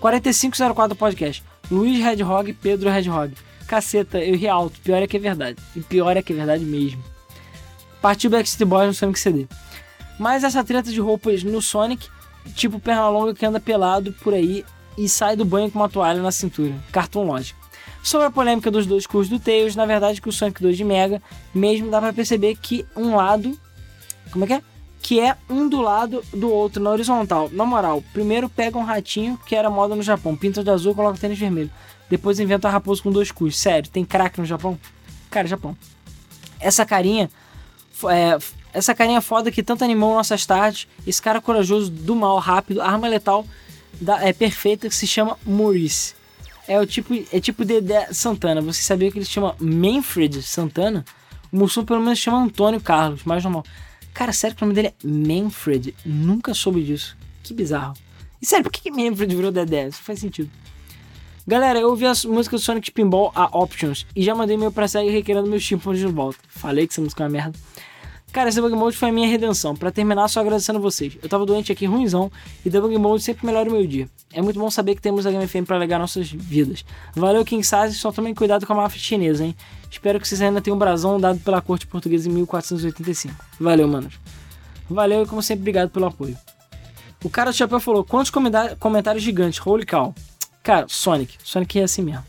4504 0.01 0.95
Podcast. 0.95 1.43
Luiz 1.71 2.03
Redhog, 2.03 2.51
Pedro 2.53 2.89
Redhog. 2.89 3.33
Caceta, 3.65 4.19
eu 4.19 4.35
ri 4.35 4.47
alto. 4.47 4.79
Pior 4.81 5.01
é 5.01 5.07
que 5.07 5.17
é 5.17 5.19
verdade. 5.19 5.57
E 5.75 5.79
pior 5.79 6.15
é 6.17 6.21
que 6.21 6.33
é 6.33 6.35
verdade 6.35 6.65
mesmo. 6.65 7.01
Partiu 8.01 8.29
Backstreet 8.29 8.67
Boys 8.67 8.87
no 8.87 8.93
Sonic 8.93 9.19
CD. 9.19 9.47
Mas 10.19 10.43
essa 10.43 10.63
treta 10.63 10.91
de 10.91 10.99
roupas 10.99 11.43
no 11.43 11.61
Sonic, 11.61 12.07
tipo 12.55 12.79
perna 12.79 13.09
longa 13.09 13.33
que 13.33 13.45
anda 13.45 13.59
pelado 13.59 14.11
por 14.21 14.33
aí 14.33 14.65
e 14.97 15.07
sai 15.07 15.35
do 15.35 15.45
banho 15.45 15.71
com 15.71 15.79
uma 15.79 15.89
toalha 15.89 16.21
na 16.21 16.31
cintura. 16.31 16.73
Cartoon 16.91 17.25
lógico. 17.25 17.66
Sobre 18.07 18.27
a 18.27 18.31
polêmica 18.31 18.71
dos 18.71 18.85
dois 18.85 19.05
cursos 19.05 19.29
do 19.29 19.37
Tails, 19.37 19.75
na 19.75 19.85
verdade 19.85 20.21
que 20.21 20.29
o 20.29 20.31
Sonic 20.31 20.61
2 20.61 20.77
de 20.77 20.85
Mega, 20.85 21.21
mesmo 21.53 21.91
dá 21.91 21.99
para 21.99 22.13
perceber 22.13 22.55
que 22.55 22.85
um 22.95 23.13
lado, 23.17 23.59
como 24.31 24.45
é 24.45 24.47
que 24.47 24.53
é? 24.53 24.61
Que 25.01 25.19
é 25.19 25.35
um 25.49 25.67
do 25.67 25.81
lado 25.81 26.23
do 26.33 26.49
outro 26.49 26.81
na 26.81 26.89
horizontal. 26.89 27.49
Na 27.51 27.65
moral, 27.65 28.01
primeiro 28.13 28.47
pega 28.47 28.77
um 28.77 28.83
ratinho, 28.85 29.37
que 29.45 29.53
era 29.53 29.69
moda 29.69 29.93
no 29.93 30.01
Japão, 30.01 30.37
pinta 30.37 30.63
de 30.63 30.69
azul, 30.69 30.95
coloca 30.95 31.19
tênis 31.19 31.37
vermelho. 31.37 31.69
Depois 32.09 32.39
inventa 32.39 32.69
a 32.69 32.71
raposa 32.71 33.03
com 33.03 33.11
dois 33.11 33.29
cus. 33.29 33.57
Sério, 33.57 33.89
tem 33.89 34.05
crack 34.05 34.39
no 34.39 34.45
Japão? 34.45 34.79
Cara, 35.29 35.45
Japão. 35.45 35.75
Essa 36.61 36.85
carinha 36.85 37.29
é, 38.05 38.37
essa 38.73 38.95
carinha 38.95 39.19
foda 39.19 39.51
que 39.51 39.61
tanto 39.61 39.83
animou 39.83 40.15
nossas 40.15 40.45
tardes, 40.45 40.87
esse 41.05 41.21
cara 41.21 41.41
corajoso 41.41 41.91
do 41.91 42.15
mal 42.15 42.39
rápido, 42.39 42.81
arma 42.81 43.09
letal 43.09 43.45
da, 43.99 44.25
é 44.25 44.31
perfeita 44.31 44.87
que 44.87 44.95
se 44.95 45.05
chama 45.05 45.37
Maurice 45.45 46.15
é 46.67 46.79
o 46.79 46.85
tipo 46.85 47.13
é 47.31 47.39
tipo 47.39 47.63
Dedé 47.63 48.07
Santana. 48.11 48.61
Você 48.61 48.81
sabia 48.81 49.11
que 49.11 49.17
ele 49.17 49.25
se 49.25 49.31
chama 49.31 49.55
Manfred 49.59 50.41
Santana? 50.41 51.05
O 51.51 51.57
Mussum 51.57 51.85
pelo 51.85 52.01
menos 52.01 52.19
se 52.19 52.25
chama 52.25 52.43
Antônio 52.43 52.81
Carlos, 52.81 53.23
mais 53.23 53.43
normal. 53.43 53.63
Cara, 54.13 54.33
sério 54.33 54.55
que 54.55 54.63
o 54.63 54.65
nome 54.65 54.75
dele 54.75 54.87
é 54.87 54.93
Manfred? 55.03 55.95
Nunca 56.05 56.53
soube 56.53 56.83
disso. 56.83 57.15
Que 57.43 57.53
bizarro. 57.53 57.93
E 58.41 58.45
sério, 58.45 58.63
por 58.63 58.71
que, 58.71 58.81
que 58.81 58.91
Manfred 58.91 59.35
virou 59.35 59.51
Dedé? 59.51 59.87
Isso 59.87 60.01
faz 60.01 60.19
sentido. 60.19 60.49
Galera, 61.47 61.79
eu 61.79 61.89
ouvi 61.89 62.05
a 62.05 62.11
música 62.25 62.57
do 62.57 62.59
Sonic 62.61 62.91
Pinball, 62.91 63.31
a 63.33 63.45
Options, 63.57 64.05
e 64.13 64.21
já 64.21 64.35
mandei 64.35 64.57
meu 64.57 64.69
pra 64.69 64.85
SEG 64.85 65.09
requerendo 65.09 65.47
meus 65.49 65.65
tímpanos 65.65 65.97
de 65.97 66.05
volta. 66.05 66.39
Falei 66.49 66.85
que 66.85 66.93
essa 66.93 67.01
música 67.01 67.23
é 67.23 67.25
uma 67.25 67.31
merda. 67.31 67.57
Cara, 68.31 68.49
esse 68.49 68.57
Debug 68.57 68.75
Mode 68.75 68.95
foi 68.95 69.09
a 69.09 69.11
minha 69.11 69.27
redenção. 69.27 69.75
Para 69.75 69.91
terminar, 69.91 70.27
só 70.27 70.41
agradecendo 70.41 70.79
vocês. 70.79 71.17
Eu 71.23 71.29
tava 71.29 71.45
doente 71.45 71.71
aqui, 71.71 71.85
ruimzão, 71.85 72.31
e 72.63 72.69
Debug 72.69 72.95
Mode 72.97 73.23
sempre 73.23 73.45
melhora 73.45 73.69
o 73.69 73.71
meu 73.71 73.87
dia. 73.87 74.07
É 74.31 74.41
muito 74.41 74.59
bom 74.59 74.69
saber 74.69 74.95
que 74.95 75.01
temos 75.01 75.25
a 75.25 75.31
Game 75.31 75.47
FM 75.47 75.65
pra 75.65 75.75
alegar 75.75 75.97
nossas 75.97 76.29
vidas. 76.29 76.85
Valeu, 77.15 77.43
King 77.43 77.63
Size, 77.63 77.95
só 77.95 78.11
tomem 78.11 78.35
cuidado 78.35 78.67
com 78.67 78.73
a 78.73 78.75
máfia 78.75 78.99
chinesa, 78.99 79.43
hein? 79.43 79.55
Espero 79.89 80.19
que 80.19 80.27
vocês 80.27 80.41
ainda 80.41 80.61
tenham 80.61 80.75
um 80.75 80.79
brasão 80.79 81.19
dado 81.19 81.39
pela 81.39 81.61
corte 81.61 81.87
portuguesa 81.87 82.29
em 82.29 82.33
1485. 82.33 83.33
Valeu, 83.59 83.87
manos. 83.87 84.19
Valeu 84.89 85.23
e, 85.23 85.25
como 85.25 85.41
sempre, 85.41 85.61
obrigado 85.61 85.89
pelo 85.89 86.05
apoio. 86.05 86.37
O 87.23 87.29
cara 87.29 87.49
do 87.51 87.55
chapéu 87.55 87.79
falou: 87.79 88.03
quantos 88.03 88.31
comentários 88.79 89.23
gigantes? 89.23 89.65
Holy 89.65 89.85
cow. 89.85 90.13
Cara, 90.61 90.85
Sonic. 90.87 91.35
Sonic 91.43 91.79
é 91.79 91.83
assim 91.83 92.03
mesmo. 92.03 92.23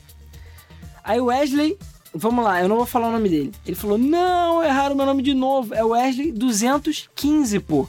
Aí 1.04 1.20
o 1.20 1.26
Wesley 1.26 1.76
Vamos 2.14 2.44
lá, 2.44 2.62
eu 2.62 2.68
não 2.68 2.76
vou 2.76 2.86
falar 2.86 3.08
o 3.08 3.12
nome 3.12 3.28
dele. 3.28 3.52
Ele 3.66 3.76
falou: 3.76 3.98
Não, 3.98 4.62
erraram 4.64 4.94
meu 4.94 5.06
nome 5.06 5.22
de 5.22 5.34
novo. 5.34 5.74
É 5.74 5.84
Wesley 5.84 6.32
215, 6.32 7.60
pô. 7.60 7.86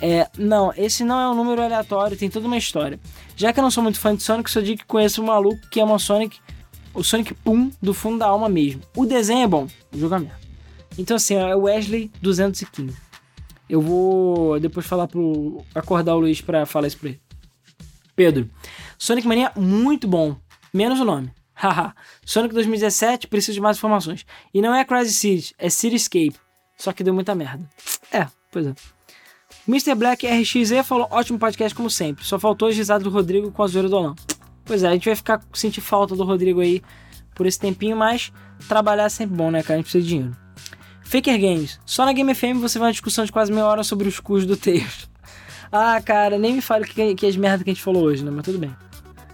É, 0.00 0.28
não, 0.38 0.72
esse 0.76 1.02
não 1.02 1.20
é 1.20 1.28
um 1.28 1.34
número 1.34 1.62
aleatório, 1.62 2.16
tem 2.16 2.30
toda 2.30 2.46
uma 2.46 2.56
história. 2.56 3.00
Já 3.36 3.52
que 3.52 3.58
eu 3.58 3.62
não 3.62 3.70
sou 3.70 3.82
muito 3.82 3.98
fã 3.98 4.14
de 4.14 4.22
Sonic, 4.22 4.50
só 4.50 4.60
digo 4.60 4.78
que 4.78 4.86
conheço 4.86 5.20
um 5.22 5.26
maluco 5.26 5.60
que 5.70 5.80
é 5.80 5.84
uma 5.84 5.98
Sonic, 5.98 6.38
o 6.94 7.02
Sonic 7.02 7.34
Pum 7.34 7.70
do 7.82 7.92
fundo 7.92 8.18
da 8.18 8.26
alma 8.26 8.48
mesmo. 8.48 8.82
O 8.96 9.04
desenho 9.04 9.44
é 9.44 9.48
bom, 9.48 9.66
o 9.92 9.98
jogo 9.98 10.14
é 10.14 10.18
merda. 10.20 10.38
Então 10.96 11.16
assim, 11.16 11.34
é 11.34 11.54
Wesley 11.54 12.10
215. 12.22 12.96
Eu 13.68 13.82
vou 13.82 14.58
depois 14.60 14.86
falar 14.86 15.08
pro. 15.08 15.62
acordar 15.74 16.14
o 16.14 16.20
Luiz 16.20 16.40
pra 16.40 16.64
falar 16.64 16.86
isso 16.86 16.98
pra 16.98 17.10
ele. 17.10 17.20
Pedro. 18.14 18.48
Sonic 18.96 19.26
Mania, 19.26 19.52
muito 19.56 20.08
bom. 20.08 20.36
Menos 20.72 20.98
o 21.00 21.04
nome. 21.04 21.30
Haha. 21.58 21.92
Sonic 22.24 22.54
2017, 22.54 23.26
preciso 23.26 23.54
de 23.54 23.60
mais 23.60 23.76
informações. 23.76 24.24
E 24.54 24.62
não 24.62 24.72
é 24.72 24.84
Crazy 24.84 25.12
City, 25.12 25.54
é 25.58 25.68
Cityscape. 25.68 26.36
Só 26.76 26.92
que 26.92 27.02
deu 27.02 27.12
muita 27.12 27.34
merda. 27.34 27.68
É, 28.12 28.28
pois 28.52 28.68
é. 28.68 28.74
Mr. 29.66 29.96
Black 29.96 30.24
RXE 30.24 30.82
falou: 30.84 31.08
ótimo 31.10 31.36
podcast 31.36 31.74
como 31.74 31.90
sempre. 31.90 32.24
Só 32.24 32.38
faltou 32.38 32.68
as 32.68 32.76
risadas 32.76 33.02
do 33.02 33.10
Rodrigo 33.10 33.50
com 33.50 33.62
a 33.64 33.66
zoeira 33.66 33.88
do 33.88 33.96
Alan. 33.96 34.14
Pois 34.64 34.84
é, 34.84 34.88
a 34.88 34.92
gente 34.92 35.06
vai 35.06 35.16
ficar 35.16 35.42
sentir 35.52 35.80
falta 35.80 36.14
do 36.14 36.22
Rodrigo 36.22 36.60
aí 36.60 36.80
por 37.34 37.44
esse 37.44 37.58
tempinho, 37.58 37.96
mas 37.96 38.32
trabalhar 38.68 39.04
é 39.04 39.08
sempre 39.08 39.36
bom, 39.36 39.50
né, 39.50 39.60
cara? 39.62 39.74
A 39.74 39.76
gente 39.78 39.86
precisa 39.86 40.04
de 40.04 40.08
dinheiro. 40.08 40.36
Faker 41.02 41.40
Games. 41.40 41.80
Só 41.84 42.04
na 42.04 42.12
Game 42.12 42.32
FM 42.32 42.60
você 42.60 42.78
vai 42.78 42.86
uma 42.88 42.92
discussão 42.92 43.24
de 43.24 43.32
quase 43.32 43.50
meia 43.50 43.66
hora 43.66 43.82
sobre 43.82 44.06
os 44.06 44.20
custos 44.20 44.46
do 44.46 44.56
texto. 44.56 45.10
ah, 45.72 46.00
cara, 46.02 46.38
nem 46.38 46.54
me 46.54 46.60
fale 46.60 46.86
que, 46.86 47.16
que 47.16 47.26
as 47.26 47.36
merdas 47.36 47.64
que 47.64 47.70
a 47.70 47.72
gente 47.74 47.82
falou 47.82 48.04
hoje, 48.04 48.24
né? 48.24 48.30
Mas 48.30 48.44
tudo 48.44 48.58
bem. 48.58 48.74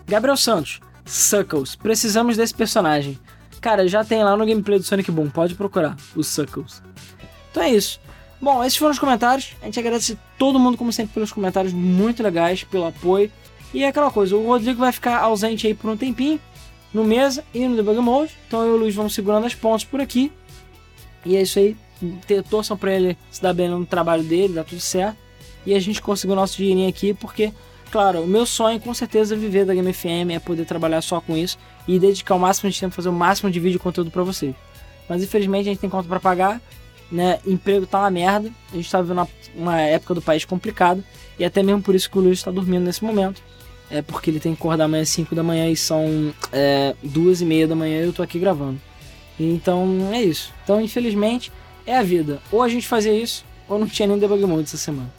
Gabriel 0.07 0.37
Santos. 0.37 0.81
Suckles. 1.05 1.77
Precisamos 1.77 2.37
desse 2.37 2.55
personagem. 2.55 3.19
Cara, 3.61 3.89
já 3.89 4.05
tem 4.05 4.23
lá 4.23 4.37
no 4.37 4.45
gameplay 4.45 4.79
do 4.79 4.85
Sonic 4.85 5.11
Boom, 5.11 5.31
pode 5.31 5.55
procurar, 5.55 5.97
os 6.15 6.27
Suckles. 6.27 6.83
Então 7.51 7.63
é 7.63 7.71
isso. 7.71 8.01
Bom, 8.41 8.63
esses 8.63 8.77
foram 8.77 8.93
os 8.93 8.99
comentários. 8.99 9.53
A 9.63 9.65
gente 9.65 9.79
agradece 9.79 10.19
todo 10.39 10.59
mundo, 10.59 10.77
como 10.77 10.93
sempre, 10.93 11.15
pelos 11.15 11.33
comentários 11.33 11.73
muito 11.73 12.23
legais, 12.23 12.63
pelo 12.63 12.87
apoio. 12.87 13.33
E 13.73 13.83
é 13.83 13.89
aquela 13.89 14.11
coisa, 14.11 14.37
o 14.37 14.47
Rodrigo 14.47 14.79
vai 14.79 14.93
ficar 14.93 15.19
ausente 15.21 15.67
aí 15.67 15.75
por 15.75 15.91
um 15.91 15.97
tempinho, 15.97 16.39
no 16.93 17.05
mesa 17.05 17.43
e 17.55 17.67
no 17.67 17.75
Debug 17.75 17.99
Mode. 18.01 18.33
Então 18.47 18.63
eu 18.63 18.69
e 18.69 18.77
o 18.77 18.77
Luiz 18.77 18.95
vamos 18.95 19.15
segurando 19.15 19.47
as 19.47 19.55
pontas 19.55 19.85
por 19.85 20.01
aqui. 20.01 20.31
E 21.25 21.37
é 21.37 21.43
isso 21.43 21.59
aí. 21.59 21.77
Torçam 22.51 22.77
pra 22.77 22.93
ele 22.93 23.17
se 23.31 23.41
dar 23.41 23.55
bem 23.55 23.69
no 23.69 23.87
trabalho 23.87 24.23
dele, 24.23 24.55
dá 24.55 24.63
tudo 24.63 24.81
certo. 24.81 25.17
E 25.65 25.75
a 25.75 25.81
gente 25.81 26.03
conseguiu 26.03 26.35
o 26.35 26.37
nosso 26.37 26.59
dinheirinho 26.59 26.89
aqui, 26.89 27.15
porque 27.15 27.51
Claro, 27.95 28.23
o 28.23 28.27
meu 28.27 28.45
sonho 28.45 28.81
com 28.81 28.93
certeza 28.93 29.37
é 29.37 29.39
viver 29.39 29.65
da 29.65 29.73
Game 29.73 29.93
FM, 29.93 30.33
é 30.35 30.41
poder 30.41 30.65
trabalhar 30.65 31.01
só 31.01 31.21
com 31.21 31.37
isso 31.37 31.57
e 31.87 31.97
dedicar 31.97 32.35
o 32.35 32.41
máximo 32.41 32.69
de 32.69 32.81
tempo 32.81 32.93
fazer 32.93 33.09
o 33.09 33.13
máximo 33.13 33.49
de 33.53 33.61
vídeo 33.61 33.77
e 33.77 33.79
conteúdo 33.79 34.11
para 34.11 34.25
vocês. 34.25 34.53
Mas 35.09 35.23
infelizmente 35.23 35.69
a 35.69 35.73
gente 35.73 35.79
tem 35.79 35.89
conta 35.89 36.09
para 36.09 36.19
pagar, 36.19 36.61
né? 37.09 37.39
Emprego 37.47 37.87
tá 37.87 38.01
uma 38.01 38.11
merda, 38.11 38.51
a 38.73 38.77
gente 38.77 38.91
tá 38.91 39.01
vivendo 39.01 39.19
uma, 39.19 39.29
uma 39.55 39.81
época 39.81 40.13
do 40.13 40.21
país 40.21 40.45
complicada 40.45 41.05
e 41.39 41.45
até 41.45 41.63
mesmo 41.63 41.83
por 41.83 41.95
isso 41.95 42.11
que 42.11 42.19
o 42.19 42.21
Luiz 42.21 42.41
está 42.41 42.51
dormindo 42.51 42.83
nesse 42.83 43.05
momento. 43.05 43.41
É 43.89 44.03
porque 44.03 44.29
ele 44.29 44.41
tem 44.41 44.57
que 44.57 44.61
acordar 44.61 44.87
amanhã 44.87 45.05
às 45.05 45.11
5 45.11 45.33
da 45.33 45.45
manhã 45.45 45.71
e 45.71 45.77
são 45.77 46.35
é, 46.53 46.97
duas 47.01 47.43
e 47.43 47.45
meia 47.45 47.69
da 47.69 47.77
manhã 47.77 48.01
e 48.01 48.07
eu 48.07 48.13
tô 48.13 48.25
aqui 48.25 48.41
gravando. 48.41 48.81
Então 49.39 50.11
é 50.13 50.21
isso. 50.21 50.53
Então, 50.65 50.81
infelizmente, 50.81 51.53
é 51.87 51.97
a 51.97 52.03
vida. 52.03 52.43
Ou 52.51 52.61
a 52.61 52.69
gente 52.69 52.89
fazia 52.89 53.13
isso, 53.13 53.45
ou 53.69 53.79
não 53.79 53.87
tinha 53.87 54.09
nem 54.09 54.19
debug 54.19 54.45
mode 54.47 54.65
essa 54.65 54.79
semana. 54.79 55.13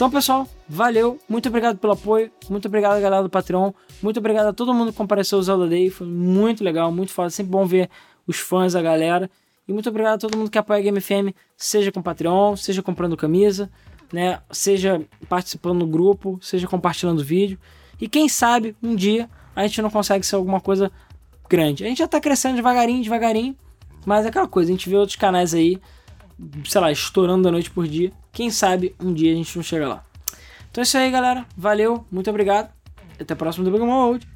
Então, 0.00 0.10
pessoal, 0.10 0.48
valeu. 0.66 1.20
Muito 1.28 1.50
obrigado 1.50 1.76
pelo 1.76 1.92
apoio. 1.92 2.30
Muito 2.48 2.66
obrigado, 2.66 2.98
galera 3.02 3.22
do 3.22 3.28
Patreon. 3.28 3.70
Muito 4.02 4.16
obrigado 4.16 4.46
a 4.46 4.52
todo 4.54 4.72
mundo 4.72 4.92
que 4.92 4.96
compareceu 4.96 5.36
ao 5.36 5.42
Zelda 5.42 5.68
Day. 5.68 5.90
Foi 5.90 6.06
muito 6.06 6.64
legal, 6.64 6.90
muito 6.90 7.12
foda. 7.12 7.28
Sempre 7.28 7.52
bom 7.52 7.66
ver 7.66 7.90
os 8.26 8.38
fãs, 8.38 8.74
a 8.74 8.80
galera. 8.80 9.30
E 9.68 9.74
muito 9.74 9.90
obrigado 9.90 10.14
a 10.14 10.18
todo 10.18 10.38
mundo 10.38 10.50
que 10.50 10.56
apoia 10.56 10.80
a 10.80 10.82
Game 10.82 10.98
FM, 10.98 11.36
seja 11.54 11.92
com 11.92 12.00
Patreon, 12.00 12.56
seja 12.56 12.82
comprando 12.82 13.14
camisa, 13.14 13.70
né? 14.10 14.40
Seja 14.50 15.02
participando 15.28 15.80
do 15.80 15.86
grupo, 15.86 16.38
seja 16.40 16.66
compartilhando 16.66 17.22
vídeo. 17.22 17.58
E 18.00 18.08
quem 18.08 18.26
sabe 18.26 18.74
um 18.82 18.96
dia 18.96 19.28
a 19.54 19.66
gente 19.66 19.82
não 19.82 19.90
consegue 19.90 20.24
ser 20.24 20.36
alguma 20.36 20.62
coisa 20.62 20.90
grande. 21.46 21.84
A 21.84 21.88
gente 21.88 21.98
já 21.98 22.08
tá 22.08 22.18
crescendo 22.18 22.56
devagarinho, 22.56 23.02
devagarinho. 23.02 23.54
Mas 24.06 24.24
é 24.24 24.30
aquela 24.30 24.48
coisa, 24.48 24.70
a 24.70 24.72
gente 24.72 24.88
vê 24.88 24.96
outros 24.96 25.16
canais 25.16 25.52
aí 25.52 25.78
sei 26.64 26.80
lá, 26.80 26.90
estourando 26.90 27.42
da 27.42 27.50
noite 27.50 27.70
por 27.70 27.86
dia. 27.86 28.10
Quem 28.32 28.50
sabe 28.50 28.94
um 29.00 29.12
dia 29.12 29.32
a 29.32 29.36
gente 29.36 29.56
não 29.56 29.62
chega 29.62 29.88
lá. 29.88 30.04
Então 30.70 30.80
é 30.80 30.84
isso 30.84 30.96
aí, 30.96 31.10
galera. 31.10 31.44
Valeu, 31.56 32.06
muito 32.10 32.30
obrigado. 32.30 32.70
Até 33.18 33.34
o 33.34 33.36
próximo 33.36 33.64
Debug 33.64 33.84
Mode. 33.84 34.26